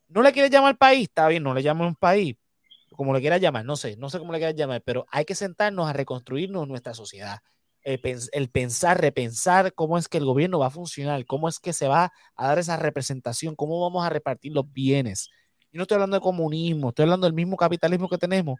No 0.08 0.22
le 0.22 0.32
quieres 0.32 0.52
llamar 0.52 0.76
país, 0.76 1.08
está 1.08 1.26
bien, 1.26 1.42
no 1.42 1.52
le 1.52 1.68
un 1.68 1.96
país, 1.96 2.36
como 2.96 3.12
le 3.14 3.20
quieras 3.20 3.40
llamar, 3.40 3.64
no 3.64 3.76
sé, 3.76 3.96
no 3.96 4.10
sé 4.10 4.18
cómo 4.18 4.32
le 4.32 4.38
quieras 4.38 4.56
llamar, 4.56 4.82
pero 4.84 5.06
hay 5.10 5.24
que 5.24 5.34
sentarnos 5.34 5.88
a 5.88 5.92
reconstruirnos 5.92 6.66
nuestra 6.68 6.94
sociedad. 6.94 7.38
El, 7.82 8.00
el, 8.32 8.50
pensar, 8.50 9.00
repensar 9.00 9.72
cómo 9.74 9.96
es 9.96 10.08
que 10.08 10.18
el 10.18 10.24
gobierno 10.24 10.58
va 10.58 10.66
a 10.66 10.70
funcionar, 10.70 11.24
cómo 11.26 11.48
es 11.48 11.60
que 11.60 11.72
se 11.72 11.86
va 11.86 12.12
a 12.34 12.48
dar 12.48 12.58
esa 12.58 12.76
representación, 12.76 13.54
cómo 13.54 13.80
vamos 13.80 14.04
a 14.04 14.10
repartir 14.10 14.52
los 14.52 14.70
bienes. 14.72 15.28
Y 15.70 15.76
no 15.76 15.82
estoy 15.82 15.96
hablando 15.96 16.16
de 16.16 16.20
comunismo, 16.20 16.88
estoy 16.88 17.04
hablando 17.04 17.26
del 17.26 17.34
mismo 17.34 17.56
capitalismo 17.56 18.08
que 18.08 18.18
tenemos, 18.18 18.58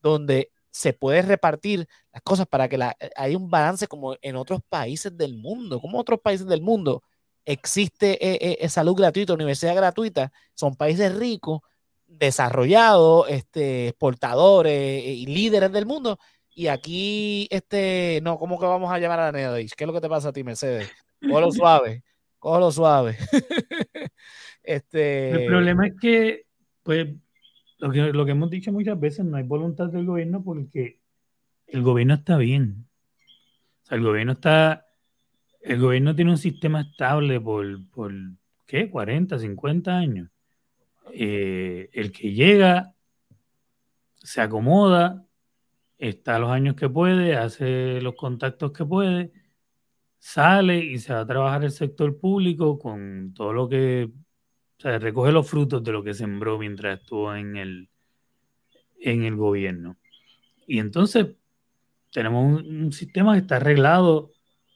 donde 0.00 0.52
se 0.70 0.92
puede 0.92 1.22
repartir 1.22 1.88
las 2.12 2.22
cosas 2.22 2.46
para 2.46 2.68
que 2.68 2.78
la, 2.78 2.96
eh, 3.00 3.10
haya 3.16 3.36
un 3.36 3.50
balance 3.50 3.88
como 3.88 4.16
en 4.22 4.36
otros 4.36 4.60
países 4.68 5.16
del 5.16 5.36
mundo, 5.36 5.80
como 5.80 5.98
otros 5.98 6.20
países 6.20 6.46
del 6.46 6.62
mundo 6.62 7.02
existe 7.48 8.12
eh, 8.24 8.58
eh, 8.60 8.68
salud 8.68 8.94
gratuita, 8.94 9.32
universidad 9.32 9.74
gratuita, 9.74 10.32
son 10.54 10.76
países 10.76 11.14
ricos, 11.16 11.60
desarrollados, 12.08 13.28
este, 13.28 13.88
exportadores 13.88 15.04
y 15.04 15.26
líderes 15.26 15.70
del 15.72 15.86
mundo. 15.86 16.18
Y 16.54 16.66
aquí, 16.66 17.46
este, 17.50 18.20
no, 18.22 18.38
¿cómo 18.38 18.58
que 18.58 18.66
vamos 18.66 18.90
a 18.90 18.98
llamar 18.98 19.20
a 19.20 19.30
la 19.30 19.58
¿Qué 19.58 19.64
es 19.64 19.86
lo 19.86 19.92
que 19.92 20.00
te 20.00 20.08
pasa 20.08 20.30
a 20.30 20.32
ti, 20.32 20.42
Mercedes? 20.42 20.90
Cógelo 21.20 21.52
suave, 21.52 22.02
cógelo 22.38 22.72
suave. 22.72 23.16
este... 24.62 25.30
El 25.30 25.46
problema 25.46 25.86
es 25.86 25.94
que, 26.00 26.46
pues, 26.82 27.08
lo 27.78 27.92
que, 27.92 28.12
lo 28.12 28.24
que 28.24 28.32
hemos 28.32 28.50
dicho 28.50 28.72
muchas 28.72 28.98
veces, 28.98 29.24
no 29.24 29.36
hay 29.36 29.44
voluntad 29.44 29.86
del 29.86 30.04
gobierno 30.04 30.42
porque 30.42 31.00
el 31.68 31.82
gobierno 31.82 32.14
está 32.14 32.36
bien. 32.36 32.88
O 33.84 33.86
sea, 33.86 33.98
el 33.98 34.02
gobierno 34.02 34.32
está, 34.32 34.86
el 35.60 35.80
gobierno 35.80 36.16
tiene 36.16 36.32
un 36.32 36.38
sistema 36.38 36.80
estable 36.80 37.40
por, 37.40 37.88
por 37.90 38.12
¿qué? 38.66 38.90
40, 38.90 39.38
50 39.38 39.96
años. 39.96 40.30
Eh, 41.12 41.90
el 41.92 42.12
que 42.12 42.32
llega, 42.32 42.94
se 44.16 44.40
acomoda, 44.40 45.26
está 45.98 46.38
los 46.38 46.50
años 46.50 46.76
que 46.76 46.88
puede, 46.88 47.36
hace 47.36 48.00
los 48.00 48.14
contactos 48.14 48.72
que 48.72 48.84
puede, 48.84 49.32
sale 50.18 50.78
y 50.78 50.98
se 50.98 51.12
va 51.12 51.20
a 51.20 51.26
trabajar 51.26 51.64
el 51.64 51.72
sector 51.72 52.18
público 52.18 52.78
con 52.78 53.32
todo 53.34 53.52
lo 53.52 53.68
que 53.68 54.10
recoge 54.78 55.32
los 55.32 55.48
frutos 55.48 55.82
de 55.82 55.92
lo 55.92 56.02
que 56.04 56.14
sembró 56.14 56.58
mientras 56.58 57.00
estuvo 57.00 57.34
en 57.34 57.56
el, 57.56 57.88
en 59.00 59.24
el 59.24 59.36
gobierno. 59.36 59.96
Y 60.66 60.78
entonces 60.78 61.28
tenemos 62.12 62.62
un, 62.62 62.92
sistema 62.92 63.34
que 63.34 63.40
está 63.40 63.56
arreglado 63.56 64.30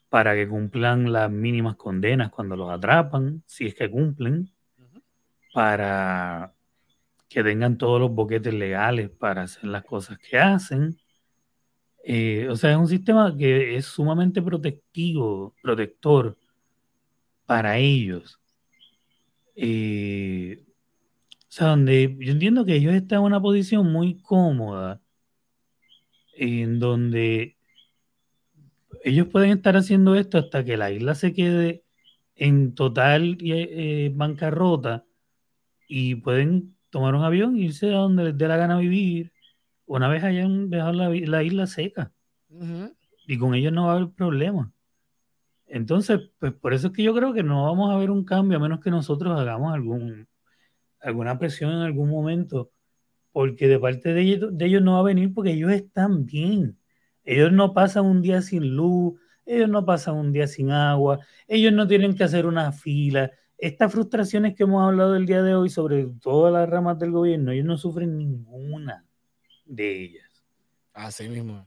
para 0.08 0.34
que 0.34 0.48
cumplan 0.48 1.12
las 1.12 1.30
mínimas 1.30 1.76
condenas 1.76 2.30
cuando 2.30 2.56
los 2.56 2.70
atrapan, 2.70 3.42
si 3.46 3.66
es 3.66 3.74
que 3.74 3.90
cumplen, 3.90 4.52
para 5.52 6.54
que 7.28 7.42
tengan 7.42 7.78
todos 7.78 8.00
los 8.00 8.10
boquetes 8.10 8.52
legales 8.52 9.10
para 9.10 9.42
hacer 9.42 9.64
las 9.64 9.84
cosas 9.84 10.18
que 10.18 10.38
hacen. 10.38 10.98
Eh, 12.04 12.48
o 12.50 12.56
sea, 12.56 12.72
es 12.72 12.76
un 12.76 12.88
sistema 12.88 13.34
que 13.36 13.76
es 13.76 13.86
sumamente 13.86 14.42
protectivo, 14.42 15.54
protector 15.62 16.36
para 17.46 17.78
ellos. 17.78 18.40
Eh, 19.56 20.64
o 20.66 21.44
sea, 21.48 21.68
donde 21.68 22.16
yo 22.20 22.32
entiendo 22.32 22.64
que 22.64 22.76
ellos 22.76 22.94
están 22.94 23.20
en 23.20 23.24
una 23.24 23.40
posición 23.40 23.90
muy 23.92 24.20
cómoda, 24.20 25.00
en 26.34 26.78
donde 26.80 27.56
ellos 29.04 29.28
pueden 29.28 29.50
estar 29.50 29.76
haciendo 29.76 30.14
esto 30.16 30.38
hasta 30.38 30.64
que 30.64 30.76
la 30.76 30.90
isla 30.90 31.14
se 31.14 31.32
quede 31.32 31.84
en 32.36 32.74
total 32.74 33.38
eh, 33.40 34.10
bancarrota 34.14 35.04
y 35.94 36.14
pueden 36.14 36.74
tomar 36.88 37.14
un 37.14 37.22
avión 37.22 37.54
e 37.54 37.64
irse 37.64 37.88
a 37.88 37.98
donde 37.98 38.24
les 38.24 38.38
dé 38.38 38.48
la 38.48 38.56
gana 38.56 38.78
vivir 38.78 39.30
una 39.84 40.08
vez 40.08 40.24
hayan 40.24 40.70
dejado 40.70 40.92
la, 40.94 41.42
isla 41.42 41.66
seca. 41.66 42.12
Y 43.26 43.36
con 43.36 43.54
ellos 43.54 43.74
no 43.74 43.86
va 43.86 43.92
a 43.92 43.96
haber 43.96 44.08
problema. 44.08 44.72
Entonces, 45.66 46.30
pues 46.38 46.54
por 46.54 46.72
eso 46.72 46.86
es 46.86 46.92
que 46.94 47.02
yo 47.02 47.14
creo 47.14 47.34
que 47.34 47.42
no 47.42 47.64
vamos 47.64 47.90
a 47.92 47.98
ver 47.98 48.10
un 48.10 48.24
cambio 48.24 48.56
a 48.56 48.60
menos 48.60 48.80
que 48.80 48.90
nosotros 48.90 49.38
hagamos 49.38 49.74
algún, 49.74 50.26
alguna 50.98 51.38
presión 51.38 51.72
en 51.72 51.80
algún 51.80 52.08
momento, 52.08 52.70
porque 53.30 53.68
de 53.68 53.78
parte 53.78 54.14
de 54.14 54.22
ellos, 54.22 54.56
de 54.56 54.64
ellos 54.64 54.80
no 54.80 54.94
va 54.94 55.00
a 55.00 55.02
venir 55.02 55.34
porque 55.34 55.52
ellos 55.52 55.72
están 55.72 56.24
bien. 56.24 56.78
Ellos 57.22 57.52
no 57.52 57.74
pasan 57.74 58.06
un 58.06 58.22
día 58.22 58.40
sin 58.40 58.74
luz, 58.74 59.20
ellos 59.44 59.68
no 59.68 59.84
pasan 59.84 60.14
un 60.14 60.32
día 60.32 60.46
sin 60.46 60.70
agua, 60.70 61.18
ellos 61.46 61.74
no 61.74 61.86
tienen 61.86 62.16
que 62.16 62.24
hacer 62.24 62.46
una 62.46 62.72
fila. 62.72 63.30
Estas 63.62 63.92
frustraciones 63.92 64.56
que 64.56 64.64
hemos 64.64 64.82
hablado 64.82 65.14
el 65.14 65.24
día 65.24 65.40
de 65.40 65.54
hoy 65.54 65.70
sobre 65.70 66.04
todas 66.20 66.52
las 66.52 66.68
ramas 66.68 66.98
del 66.98 67.12
gobierno, 67.12 67.52
ellos 67.52 67.64
no 67.64 67.78
sufren 67.78 68.18
ninguna 68.18 69.04
de 69.66 70.02
ellas. 70.02 70.42
Así 70.92 71.28
mismo. 71.28 71.64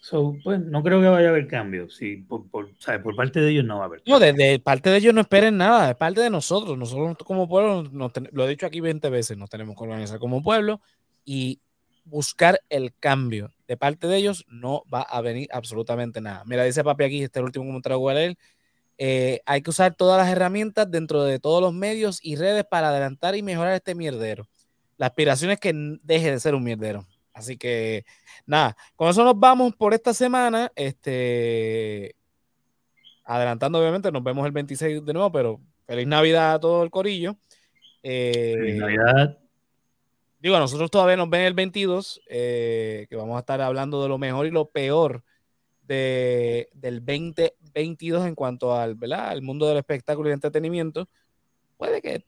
So, 0.00 0.34
pues, 0.42 0.60
no 0.60 0.82
creo 0.82 1.02
que 1.02 1.08
vaya 1.08 1.26
a 1.26 1.30
haber 1.30 1.46
cambios. 1.46 1.94
Sí, 1.94 2.16
por, 2.16 2.48
por, 2.48 2.70
por 3.02 3.14
parte 3.14 3.40
de 3.40 3.50
ellos 3.50 3.66
no 3.66 3.76
va 3.76 3.82
a 3.82 3.86
haber. 3.88 4.02
No, 4.06 4.18
de, 4.18 4.58
parte 4.64 4.88
de 4.88 4.96
ellos 4.96 5.12
no 5.12 5.20
esperen 5.20 5.58
nada, 5.58 5.88
de 5.88 5.94
parte 5.94 6.22
de 6.22 6.30
nosotros. 6.30 6.78
Nosotros 6.78 7.18
como 7.18 7.46
pueblo, 7.46 7.84
lo 8.32 8.46
he 8.46 8.48
dicho 8.48 8.64
aquí 8.64 8.80
20 8.80 9.10
veces, 9.10 9.36
nos 9.36 9.50
tenemos 9.50 9.76
que 9.76 9.84
organizar 9.84 10.18
como 10.18 10.42
pueblo 10.42 10.80
y 11.22 11.60
buscar 12.06 12.58
el 12.70 12.94
cambio. 12.98 13.52
De 13.68 13.76
parte 13.76 14.06
de 14.06 14.16
ellos 14.16 14.46
no 14.48 14.84
va 14.92 15.02
a 15.02 15.20
venir 15.20 15.48
absolutamente 15.52 16.22
nada. 16.22 16.44
Mira, 16.46 16.64
dice 16.64 16.82
papi 16.82 17.04
aquí, 17.04 17.22
este 17.22 17.38
es 17.38 17.42
el 17.42 17.44
último 17.44 17.66
comentario 17.66 18.08
a 18.08 18.14
leer. 18.14 18.38
Eh, 19.04 19.42
hay 19.46 19.62
que 19.62 19.70
usar 19.70 19.96
todas 19.96 20.16
las 20.16 20.30
herramientas 20.30 20.88
dentro 20.88 21.24
de 21.24 21.40
todos 21.40 21.60
los 21.60 21.74
medios 21.74 22.20
y 22.22 22.36
redes 22.36 22.64
para 22.64 22.90
adelantar 22.90 23.34
y 23.34 23.42
mejorar 23.42 23.74
este 23.74 23.96
mierdero. 23.96 24.46
La 24.96 25.06
aspiración 25.06 25.50
es 25.50 25.58
que 25.58 25.72
deje 26.04 26.30
de 26.30 26.38
ser 26.38 26.54
un 26.54 26.62
mierdero. 26.62 27.04
Así 27.32 27.56
que 27.56 28.04
nada, 28.46 28.76
con 28.94 29.08
eso 29.08 29.24
nos 29.24 29.36
vamos 29.36 29.74
por 29.74 29.92
esta 29.92 30.14
semana. 30.14 30.70
Este, 30.76 32.14
adelantando, 33.24 33.80
obviamente, 33.80 34.12
nos 34.12 34.22
vemos 34.22 34.46
el 34.46 34.52
26 34.52 35.04
de 35.04 35.12
nuevo, 35.12 35.32
pero 35.32 35.60
feliz 35.84 36.06
Navidad 36.06 36.54
a 36.54 36.60
todo 36.60 36.84
el 36.84 36.90
corillo. 36.90 37.34
feliz 38.02 38.76
eh, 38.76 38.76
Navidad. 38.78 39.36
Digo, 40.38 40.56
nosotros 40.60 40.92
todavía 40.92 41.16
nos 41.16 41.28
ven 41.28 41.40
el 41.40 41.54
22, 41.54 42.22
eh, 42.28 43.08
que 43.10 43.16
vamos 43.16 43.34
a 43.34 43.40
estar 43.40 43.60
hablando 43.60 44.00
de 44.00 44.08
lo 44.08 44.18
mejor 44.18 44.46
y 44.46 44.52
lo 44.52 44.70
peor 44.70 45.24
de, 45.82 46.68
del 46.72 47.00
2022 47.74 48.26
en 48.26 48.34
cuanto 48.34 48.74
al, 48.74 48.94
¿verdad? 48.94 49.28
al 49.28 49.42
mundo 49.42 49.66
del 49.66 49.78
espectáculo 49.78 50.28
y 50.28 50.32
entretenimiento. 50.32 51.08
Puede 51.76 52.00
que 52.00 52.24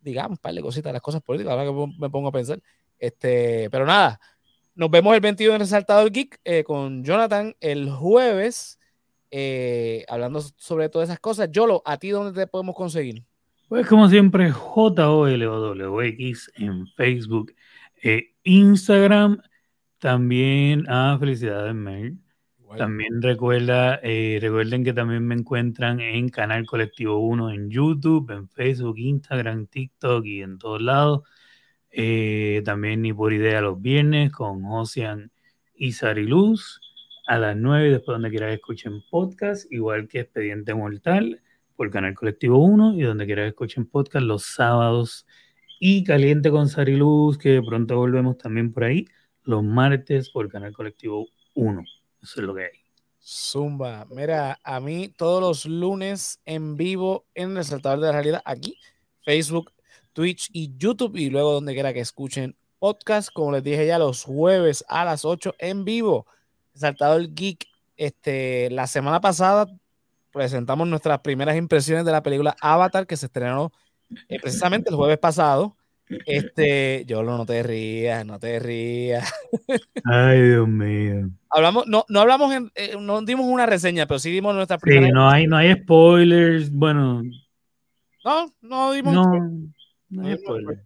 digamos 0.00 0.32
un 0.32 0.36
par 0.38 0.54
de 0.54 0.62
cositas, 0.62 0.92
las 0.92 1.02
cosas 1.02 1.22
políticas, 1.22 1.52
ahora 1.52 1.64
que 1.64 1.94
me 1.98 2.10
pongo 2.10 2.28
a 2.28 2.32
pensar. 2.32 2.60
Este, 2.98 3.68
pero 3.70 3.84
nada, 3.84 4.20
nos 4.74 4.90
vemos 4.90 5.14
el 5.14 5.20
21 5.20 5.54
en 5.54 5.60
Resaltador 5.60 6.10
Geek 6.10 6.40
eh, 6.44 6.64
con 6.64 7.04
Jonathan 7.04 7.54
el 7.60 7.90
jueves, 7.90 8.78
eh, 9.30 10.04
hablando 10.08 10.40
sobre 10.40 10.88
todas 10.88 11.08
esas 11.08 11.18
cosas. 11.18 11.50
Yolo, 11.50 11.82
¿a 11.84 11.98
ti 11.98 12.10
dónde 12.10 12.38
te 12.38 12.46
podemos 12.46 12.74
conseguir? 12.74 13.24
Pues 13.68 13.86
como 13.88 14.08
siempre, 14.08 14.52
J-O-L-O-W-X 14.52 16.52
en 16.56 16.86
Facebook 16.96 17.52
e 18.00 18.34
Instagram. 18.44 19.42
También, 19.98 20.84
ah, 20.88 21.16
felicidades, 21.18 21.74
También 22.76 23.22
recuerda, 23.22 24.00
eh, 24.02 24.38
recuerden 24.40 24.84
que 24.84 24.92
también 24.92 25.26
me 25.26 25.34
encuentran 25.34 26.00
en 26.00 26.28
Canal 26.28 26.66
Colectivo 26.66 27.18
1 27.18 27.50
en 27.50 27.70
YouTube, 27.70 28.30
en 28.30 28.48
Facebook, 28.48 28.98
Instagram, 28.98 29.66
TikTok 29.66 30.24
y 30.24 30.42
en 30.42 30.58
todos 30.58 30.82
lados. 30.82 31.22
Eh, 31.90 32.62
también 32.64 33.02
ni 33.02 33.12
por 33.12 33.32
idea 33.32 33.60
los 33.60 33.80
viernes 33.80 34.30
con 34.30 34.64
Ocean 34.64 35.30
y 35.74 35.92
Sariluz 35.92 36.80
a 37.26 37.38
las 37.38 37.56
9, 37.56 37.90
después 37.90 38.14
donde 38.14 38.30
quieras 38.30 38.54
escuchen 38.54 39.02
podcast, 39.10 39.70
igual 39.72 40.06
que 40.08 40.20
Expediente 40.20 40.74
Mortal 40.74 41.40
por 41.74 41.90
Canal 41.90 42.14
Colectivo 42.14 42.58
1 42.58 42.94
y 42.94 43.02
donde 43.02 43.26
quieras 43.26 43.48
escuchen 43.48 43.86
podcast 43.86 44.24
los 44.26 44.44
sábados 44.44 45.26
y 45.80 46.04
Caliente 46.04 46.50
con 46.50 46.68
Sariluz, 46.68 47.38
que 47.38 47.60
pronto 47.62 47.96
volvemos 47.96 48.38
también 48.38 48.72
por 48.72 48.84
ahí, 48.84 49.06
los 49.44 49.62
martes 49.62 50.30
por 50.30 50.48
Canal 50.48 50.72
Colectivo 50.72 51.26
1. 51.54 51.84
Es 52.34 52.42
lo 52.42 52.54
que 52.54 52.64
hay. 52.64 52.70
Zumba. 53.22 54.06
Mira, 54.10 54.58
a 54.62 54.80
mí 54.80 55.08
todos 55.08 55.40
los 55.40 55.64
lunes 55.66 56.40
en 56.44 56.76
vivo 56.76 57.24
en 57.34 57.56
el 57.56 57.64
Saltador 57.64 58.00
de 58.00 58.06
la 58.06 58.12
Realidad, 58.12 58.42
aquí, 58.44 58.78
Facebook, 59.22 59.72
Twitch 60.12 60.48
y 60.52 60.76
YouTube, 60.76 61.16
y 61.16 61.30
luego 61.30 61.52
donde 61.52 61.74
quiera 61.74 61.92
que 61.92 62.00
escuchen 62.00 62.56
podcast, 62.78 63.30
como 63.32 63.52
les 63.52 63.62
dije 63.62 63.86
ya, 63.86 63.98
los 63.98 64.24
jueves 64.24 64.84
a 64.88 65.04
las 65.04 65.24
8 65.24 65.54
en 65.58 65.84
vivo. 65.84 66.26
Saltador 66.74 67.32
Geek, 67.34 67.66
este, 67.96 68.70
la 68.70 68.86
semana 68.86 69.20
pasada 69.20 69.66
presentamos 70.32 70.86
nuestras 70.86 71.20
primeras 71.20 71.56
impresiones 71.56 72.04
de 72.04 72.12
la 72.12 72.22
película 72.22 72.54
Avatar 72.60 73.06
que 73.06 73.16
se 73.16 73.26
estrenó 73.26 73.72
eh, 74.28 74.38
precisamente 74.40 74.90
el 74.90 74.96
jueves 74.96 75.18
pasado. 75.18 75.76
Este, 76.08 77.04
yo 77.06 77.22
no 77.22 77.44
te 77.46 77.62
rías, 77.62 78.24
no 78.24 78.38
te 78.38 78.58
rías. 78.58 79.32
Ay, 80.04 80.40
Dios 80.42 80.68
mío. 80.68 81.30
Hablamos, 81.50 81.86
no, 81.86 82.04
no 82.08 82.20
hablamos, 82.20 82.54
en, 82.54 82.70
eh, 82.74 82.96
no 83.00 83.22
dimos 83.22 83.46
una 83.46 83.66
reseña, 83.66 84.06
pero 84.06 84.18
sí 84.18 84.30
dimos 84.30 84.54
nuestra 84.54 84.78
primera. 84.78 85.06
Sí, 85.06 85.12
no 85.12 85.28
hay, 85.28 85.46
no 85.46 85.56
hay 85.56 85.74
spoilers. 85.74 86.70
Bueno. 86.70 87.22
No, 88.24 88.54
no 88.60 88.92
dimos. 88.92 89.14
No, 89.14 89.24
no 90.10 90.26
hay 90.26 90.36
spoilers. 90.36 90.80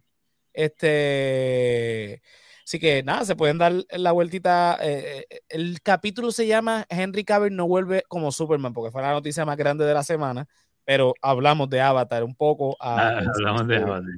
Este. 0.53 2.23
Así 2.65 2.79
que 2.79 3.03
nada, 3.03 3.25
se 3.25 3.35
pueden 3.35 3.59
dar 3.59 3.73
la 3.91 4.13
vueltita. 4.13 4.79
Eh, 4.81 5.27
eh, 5.29 5.41
el 5.49 5.83
capítulo 5.83 6.31
se 6.31 6.47
llama 6.47 6.87
Henry 6.89 7.25
Cavill 7.25 7.57
no 7.57 7.67
vuelve 7.67 8.05
como 8.07 8.31
Superman, 8.31 8.73
porque 8.73 8.93
fue 8.93 9.03
la 9.03 9.11
noticia 9.13 9.45
más 9.45 9.57
grande 9.57 9.85
de 9.85 9.93
la 9.93 10.05
semana. 10.05 10.47
Pero 10.91 11.15
hablamos 11.23 11.71
de 11.71 11.81
Avatar 11.81 12.25
un 12.25 12.35
poco. 12.35 12.77
Ah, 12.81 13.23
hablamos 13.33 13.69
de 13.69 13.77
Avatar. 13.77 14.11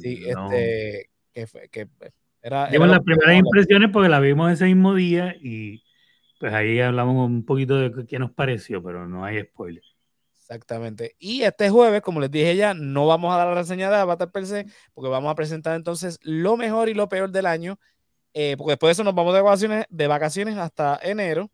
Sí, 0.00 0.24
este. 0.26 1.10
Que, 1.32 1.46
que 1.70 1.88
era, 2.42 2.66
Dimos 2.66 2.88
las 2.88 3.04
primeras 3.04 3.36
impresiones 3.36 3.90
porque 3.92 4.08
la 4.08 4.18
vimos 4.18 4.50
ese 4.50 4.64
mismo 4.64 4.96
día 4.96 5.36
y 5.40 5.80
pues 6.40 6.52
ahí 6.52 6.80
hablamos 6.80 7.24
un 7.24 7.44
poquito 7.44 7.76
de 7.76 8.04
qué 8.04 8.18
nos 8.18 8.32
pareció, 8.32 8.82
pero 8.82 9.06
no 9.06 9.24
hay 9.24 9.44
spoiler. 9.44 9.84
Exactamente. 10.34 11.14
Y 11.20 11.42
este 11.42 11.70
jueves, 11.70 12.02
como 12.02 12.18
les 12.18 12.32
dije 12.32 12.56
ya, 12.56 12.74
no 12.74 13.06
vamos 13.06 13.32
a 13.32 13.36
dar 13.36 13.46
la 13.46 13.54
reseña 13.54 13.88
de 13.88 13.98
Avatar 13.98 14.32
per 14.32 14.44
se, 14.44 14.66
porque 14.94 15.10
vamos 15.10 15.30
a 15.30 15.36
presentar 15.36 15.76
entonces 15.76 16.18
lo 16.22 16.56
mejor 16.56 16.88
y 16.88 16.94
lo 16.94 17.08
peor 17.08 17.30
del 17.30 17.46
año, 17.46 17.78
eh, 18.34 18.56
porque 18.58 18.72
después 18.72 18.88
de 18.88 18.92
eso 18.94 19.04
nos 19.04 19.14
vamos 19.14 19.34
de 19.34 19.40
vacaciones, 19.40 19.86
de 19.88 20.06
vacaciones 20.08 20.56
hasta 20.56 20.98
enero. 21.00 21.48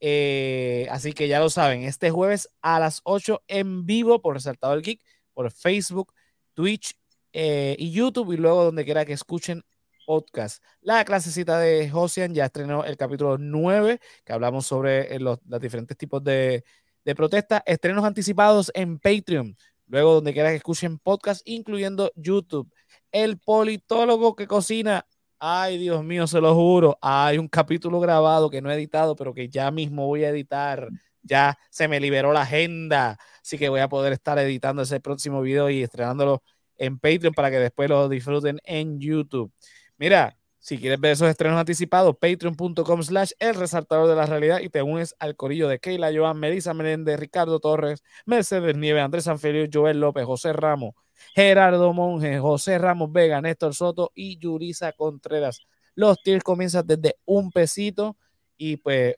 Eh, 0.00 0.86
así 0.90 1.12
que 1.12 1.28
ya 1.28 1.40
lo 1.40 1.50
saben, 1.50 1.82
este 1.82 2.10
jueves 2.10 2.50
a 2.60 2.78
las 2.80 3.00
8 3.04 3.42
en 3.48 3.86
vivo 3.86 4.20
por 4.20 4.34
Resaltado 4.34 4.74
el 4.74 4.82
Geek, 4.82 5.00
por 5.32 5.50
Facebook, 5.50 6.12
Twitch 6.54 6.98
eh, 7.32 7.76
y 7.78 7.92
YouTube, 7.92 8.32
y 8.32 8.36
luego 8.36 8.64
donde 8.64 8.84
quiera 8.84 9.04
que 9.04 9.12
escuchen 9.12 9.62
podcast. 10.06 10.62
La 10.80 11.04
clasecita 11.04 11.58
de 11.58 11.90
Josian 11.90 12.34
ya 12.34 12.46
estrenó 12.46 12.84
el 12.84 12.96
capítulo 12.96 13.38
9, 13.38 14.00
que 14.24 14.32
hablamos 14.32 14.66
sobre 14.66 15.18
los, 15.18 15.38
diferentes 15.44 15.96
tipos 15.96 16.22
de, 16.24 16.64
de 17.04 17.14
protesta. 17.14 17.62
Estrenos 17.66 18.04
anticipados 18.04 18.70
en 18.74 18.98
Patreon. 18.98 19.56
Luego, 19.88 20.14
donde 20.14 20.32
quiera 20.32 20.50
que 20.50 20.56
escuchen 20.56 20.98
podcast, 20.98 21.42
incluyendo 21.44 22.12
YouTube. 22.16 22.72
El 23.12 23.38
politólogo 23.38 24.34
que 24.34 24.46
cocina. 24.46 25.06
Ay, 25.38 25.76
Dios 25.78 26.02
mío, 26.02 26.26
se 26.26 26.40
lo 26.40 26.54
juro. 26.54 26.98
Hay 27.02 27.36
un 27.38 27.48
capítulo 27.48 28.00
grabado 28.00 28.48
que 28.48 28.62
no 28.62 28.70
he 28.70 28.74
editado, 28.74 29.14
pero 29.16 29.34
que 29.34 29.48
ya 29.48 29.70
mismo 29.70 30.06
voy 30.06 30.24
a 30.24 30.30
editar. 30.30 30.88
Ya 31.22 31.58
se 31.70 31.88
me 31.88 32.00
liberó 32.00 32.32
la 32.32 32.42
agenda. 32.42 33.18
Así 33.42 33.58
que 33.58 33.68
voy 33.68 33.80
a 33.80 33.88
poder 33.88 34.12
estar 34.14 34.38
editando 34.38 34.82
ese 34.82 34.98
próximo 35.00 35.42
video 35.42 35.68
y 35.68 35.82
estrenándolo 35.82 36.42
en 36.78 36.98
Patreon 36.98 37.34
para 37.34 37.50
que 37.50 37.58
después 37.58 37.88
lo 37.90 38.08
disfruten 38.08 38.60
en 38.64 38.98
YouTube. 38.98 39.52
Mira, 39.98 40.38
si 40.58 40.78
quieres 40.78 40.98
ver 41.00 41.12
esos 41.12 41.28
estrenos 41.28 41.58
anticipados, 41.58 42.16
patreon.com 42.18 43.02
slash 43.02 43.32
el 43.38 43.54
resaltador 43.54 44.08
de 44.08 44.16
la 44.16 44.26
realidad 44.26 44.60
y 44.60 44.68
te 44.68 44.82
unes 44.82 45.14
al 45.18 45.36
corillo 45.36 45.68
de 45.68 45.78
Keila, 45.78 46.10
Joan, 46.14 46.38
Melissa 46.38 46.74
Meléndez, 46.74 47.20
Ricardo 47.20 47.60
Torres, 47.60 48.02
Mercedes 48.24 48.76
Nieves, 48.76 49.02
Andrés 49.02 49.24
Sanfilio, 49.24 49.66
Joel 49.72 50.00
López, 50.00 50.24
José 50.24 50.52
Ramos, 50.52 50.94
Gerardo 51.34 51.92
Monge, 51.92 52.38
José 52.38 52.78
Ramos 52.78 53.12
Vega, 53.12 53.40
Néstor 53.40 53.74
Soto 53.74 54.12
y 54.14 54.38
Yurisa 54.38 54.92
Contreras. 54.92 55.66
Los 55.94 56.22
tiers 56.22 56.44
comienzan 56.44 56.86
desde 56.86 57.16
un 57.24 57.50
pesito 57.50 58.16
y 58.56 58.76
pues 58.76 59.16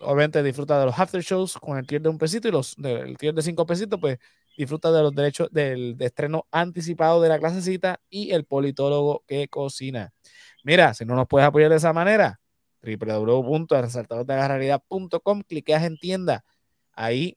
obviamente 0.00 0.42
disfruta 0.42 0.78
de 0.78 0.86
los 0.86 0.98
after 0.98 1.22
shows 1.22 1.54
con 1.54 1.78
el 1.78 1.86
tier 1.86 2.02
de 2.02 2.08
un 2.08 2.18
pesito 2.18 2.48
y 2.48 2.50
los 2.50 2.74
del 2.76 3.16
tier 3.16 3.32
de 3.34 3.42
cinco 3.42 3.64
pesitos 3.66 4.00
pues 4.00 4.18
disfruta 4.56 4.90
de 4.92 5.02
los 5.02 5.12
derechos 5.14 5.48
del 5.50 5.96
estreno 6.00 6.46
anticipado 6.50 7.20
de 7.20 7.28
la 7.28 7.38
clasecita 7.38 8.00
y 8.08 8.30
el 8.32 8.44
politólogo 8.44 9.22
que 9.26 9.48
cocina. 9.48 10.14
Mira, 10.62 10.94
si 10.94 11.04
no 11.04 11.16
nos 11.16 11.26
puedes 11.26 11.46
apoyar 11.46 11.70
de 11.70 11.76
esa 11.76 11.92
manera, 11.92 12.40
www.resaltadordelarrealidad.com, 12.82 15.42
cliqueas 15.42 15.84
en 15.84 15.98
tienda. 15.98 16.44
Ahí 16.92 17.36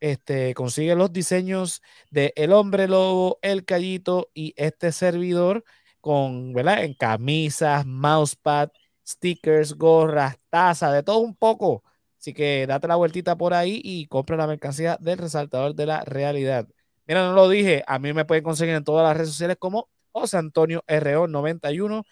este, 0.00 0.54
consigue 0.54 0.94
los 0.94 1.12
diseños 1.12 1.82
de 2.10 2.32
El 2.36 2.52
Hombre 2.52 2.88
Lobo, 2.88 3.38
El 3.42 3.64
Callito 3.64 4.30
y 4.34 4.54
este 4.56 4.92
servidor 4.92 5.64
con, 6.00 6.52
¿verdad? 6.52 6.84
En 6.84 6.94
camisas, 6.94 7.86
mousepad, 7.86 8.70
stickers, 9.06 9.74
gorras, 9.74 10.36
tazas, 10.50 10.92
de 10.92 11.02
todo 11.02 11.18
un 11.18 11.34
poco 11.36 11.82
Así 12.18 12.34
que 12.34 12.66
date 12.66 12.88
la 12.88 12.96
vueltita 12.96 13.36
por 13.36 13.54
ahí 13.54 13.80
y 13.84 14.06
compra 14.06 14.36
la 14.36 14.46
mercancía 14.46 14.96
del 15.00 15.18
resaltador 15.18 15.74
de 15.74 15.86
la 15.86 16.04
realidad. 16.04 16.66
Mira, 17.06 17.22
no 17.26 17.32
lo 17.32 17.48
dije, 17.48 17.84
a 17.86 17.98
mí 17.98 18.12
me 18.12 18.24
pueden 18.24 18.44
conseguir 18.44 18.74
en 18.74 18.84
todas 18.84 19.06
las 19.06 19.16
redes 19.16 19.30
sociales 19.30 19.56
como 19.58 19.88
José 20.12 20.36
Antonio 20.36 20.82
RO91, 20.86 22.04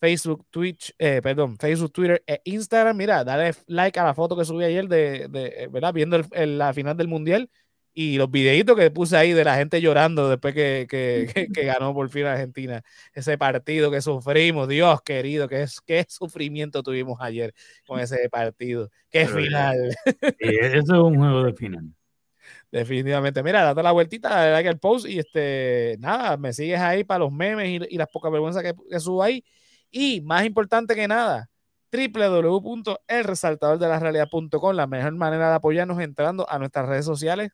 Facebook, 0.00 0.46
Twitch, 0.50 0.94
eh, 0.98 1.20
perdón, 1.22 1.58
Facebook, 1.58 1.92
Twitter 1.92 2.22
e 2.26 2.40
Instagram. 2.44 2.96
Mira, 2.96 3.22
dale 3.22 3.54
like 3.66 3.98
a 4.00 4.04
la 4.04 4.14
foto 4.14 4.36
que 4.36 4.44
subí 4.44 4.64
ayer 4.64 4.88
de, 4.88 5.28
de 5.28 5.68
¿verdad? 5.70 5.92
Viendo 5.92 6.20
la 6.32 6.72
final 6.72 6.96
del 6.96 7.08
Mundial 7.08 7.50
y 7.92 8.16
los 8.16 8.30
videitos 8.30 8.76
que 8.76 8.90
puse 8.90 9.16
ahí 9.16 9.32
de 9.32 9.44
la 9.44 9.56
gente 9.56 9.80
llorando 9.80 10.28
después 10.28 10.54
que, 10.54 10.86
que, 10.88 11.26
que, 11.54 11.64
ganó 11.64 11.92
por 11.92 12.08
fin 12.08 12.24
Argentina 12.24 12.82
ese 13.12 13.36
partido 13.36 13.90
que 13.90 14.00
sufrimos, 14.00 14.68
Dios 14.68 15.02
querido, 15.02 15.48
qué, 15.48 15.66
qué 15.84 16.06
sufrimiento 16.08 16.82
tuvimos 16.82 17.20
ayer 17.20 17.52
con 17.86 18.00
ese 18.00 18.28
partido, 18.30 18.90
qué 19.10 19.26
final. 19.26 19.94
eso 20.38 20.78
es 20.78 20.88
un 20.88 21.16
juego 21.16 21.44
de 21.44 21.52
final. 21.52 21.84
Definitivamente, 22.72 23.42
mira, 23.42 23.64
date 23.64 23.82
la 23.82 23.92
vueltita, 23.92 24.28
dale 24.30 24.52
like 24.52 24.68
al 24.68 24.78
post 24.78 25.06
y 25.06 25.18
este, 25.18 25.96
nada, 25.98 26.36
me 26.36 26.52
sigues 26.52 26.78
ahí 26.78 27.02
para 27.02 27.18
los 27.18 27.32
memes 27.32 27.68
y, 27.68 27.94
y 27.94 27.98
las 27.98 28.08
pocas 28.08 28.30
vergüenzas 28.30 28.62
que, 28.62 28.74
que 28.88 29.00
subo 29.00 29.22
ahí. 29.22 29.44
Y 29.90 30.20
más 30.20 30.44
importante 30.44 30.94
que 30.94 31.08
nada, 31.08 31.50
www.elresaltadordelarrealidad.com, 31.92 34.74
la 34.74 34.86
mejor 34.86 35.14
manera 35.16 35.50
de 35.50 35.56
apoyarnos 35.56 36.00
entrando 36.00 36.48
a 36.48 36.58
nuestras 36.58 36.88
redes 36.88 37.04
sociales 37.04 37.50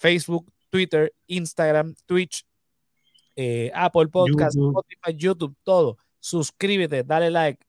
Facebook, 0.00 0.50
Twitter, 0.70 1.12
Instagram, 1.26 1.94
Twitch, 2.06 2.46
eh, 3.36 3.70
Apple 3.74 4.08
Podcast, 4.08 4.56
Spotify, 4.56 5.14
YouTube, 5.14 5.54
todo. 5.62 5.98
Suscríbete, 6.18 7.04
dale 7.04 7.30
like, 7.30 7.62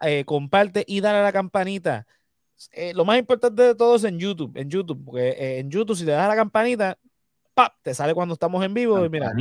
eh, 0.00 0.24
comparte 0.24 0.84
y 0.86 1.00
dale 1.00 1.18
a 1.18 1.22
la 1.22 1.32
campanita. 1.32 2.06
Eh, 2.70 2.92
lo 2.94 3.04
más 3.04 3.18
importante 3.18 3.62
de 3.62 3.74
todo 3.74 3.96
es 3.96 4.04
en 4.04 4.20
YouTube, 4.20 4.56
en 4.56 4.70
YouTube, 4.70 5.04
porque 5.04 5.58
en 5.58 5.68
YouTube 5.68 5.96
si 5.96 6.04
le 6.04 6.12
das 6.12 6.26
a 6.26 6.28
la 6.28 6.36
campanita, 6.36 6.96
¡pap! 7.54 7.74
te 7.82 7.92
sale 7.92 8.14
cuando 8.14 8.34
estamos 8.34 8.64
en 8.64 8.72
vivo. 8.72 9.04
Y 9.04 9.08
mira, 9.08 9.32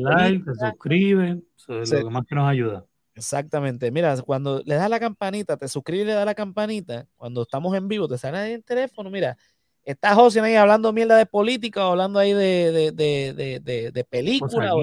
like, 0.00 0.44
te 0.44 0.54
suscribe, 0.54 1.42
eso 1.56 1.80
es 1.80 1.92
lo 1.92 2.10
más 2.10 2.26
que 2.26 2.34
nos 2.34 2.48
ayuda. 2.48 2.84
Exactamente. 3.16 3.90
Mira, 3.90 4.14
cuando 4.22 4.62
le 4.64 4.74
das 4.74 4.90
la 4.90 5.00
campanita, 5.00 5.56
te 5.56 5.68
suscribes 5.68 6.04
y 6.04 6.06
le 6.08 6.12
das 6.12 6.26
la 6.26 6.34
campanita, 6.34 7.06
cuando 7.16 7.42
estamos 7.42 7.74
en 7.74 7.88
vivo, 7.88 8.06
te 8.06 8.18
sale 8.18 8.36
ahí 8.36 8.52
el 8.52 8.62
teléfono, 8.62 9.10
mira, 9.10 9.36
está 9.82 10.14
José 10.14 10.40
ahí 10.40 10.54
hablando 10.54 10.92
mierda 10.92 11.16
de 11.16 11.24
política 11.24 11.86
o 11.86 11.92
hablando 11.92 12.18
ahí 12.18 12.34
de, 12.34 12.92
de, 12.92 13.60
de, 13.62 13.90
de 13.90 14.04
película 14.04 14.74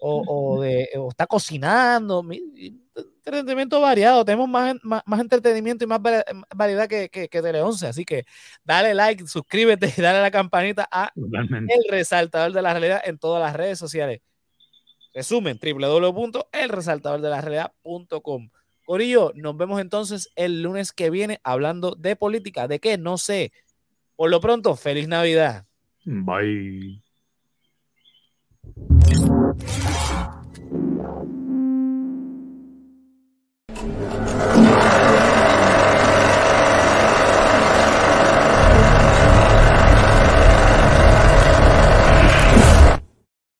o, 0.00 0.62
de, 0.62 0.88
o 0.96 1.08
está 1.10 1.26
cocinando. 1.26 2.24
Entretenimiento 3.24 3.80
variado, 3.80 4.24
tenemos 4.24 4.48
más, 4.48 4.74
más, 4.82 5.20
entretenimiento 5.20 5.84
y 5.84 5.86
más 5.86 6.00
variedad 6.56 6.88
que, 6.88 7.08
que, 7.08 7.28
que 7.28 7.42
Tele 7.42 7.62
11. 7.62 7.86
Así 7.86 8.04
que 8.04 8.24
dale 8.64 8.94
like, 8.94 9.26
suscríbete 9.26 9.92
y 9.96 10.00
dale 10.00 10.18
a 10.18 10.22
la 10.22 10.30
campanita 10.30 10.88
a 10.90 11.12
El 11.14 11.84
Resaltador 11.88 12.52
de 12.52 12.62
la 12.62 12.72
Realidad 12.72 13.02
en 13.04 13.18
todas 13.18 13.40
las 13.42 13.54
redes 13.54 13.78
sociales. 13.78 14.20
Resumen, 15.18 15.58
www.elresaltadordelarrealidad.com. 15.60 18.50
Corillo, 18.86 19.32
nos 19.34 19.56
vemos 19.56 19.80
entonces 19.80 20.30
el 20.36 20.62
lunes 20.62 20.92
que 20.92 21.10
viene 21.10 21.40
hablando 21.42 21.96
de 21.96 22.14
política. 22.14 22.68
¿De 22.68 22.78
qué? 22.78 22.98
No 22.98 23.18
sé. 23.18 23.50
Por 24.14 24.30
lo 24.30 24.40
pronto, 24.40 24.76
feliz 24.76 25.08
Navidad. 25.08 25.66
Bye. 26.04 27.02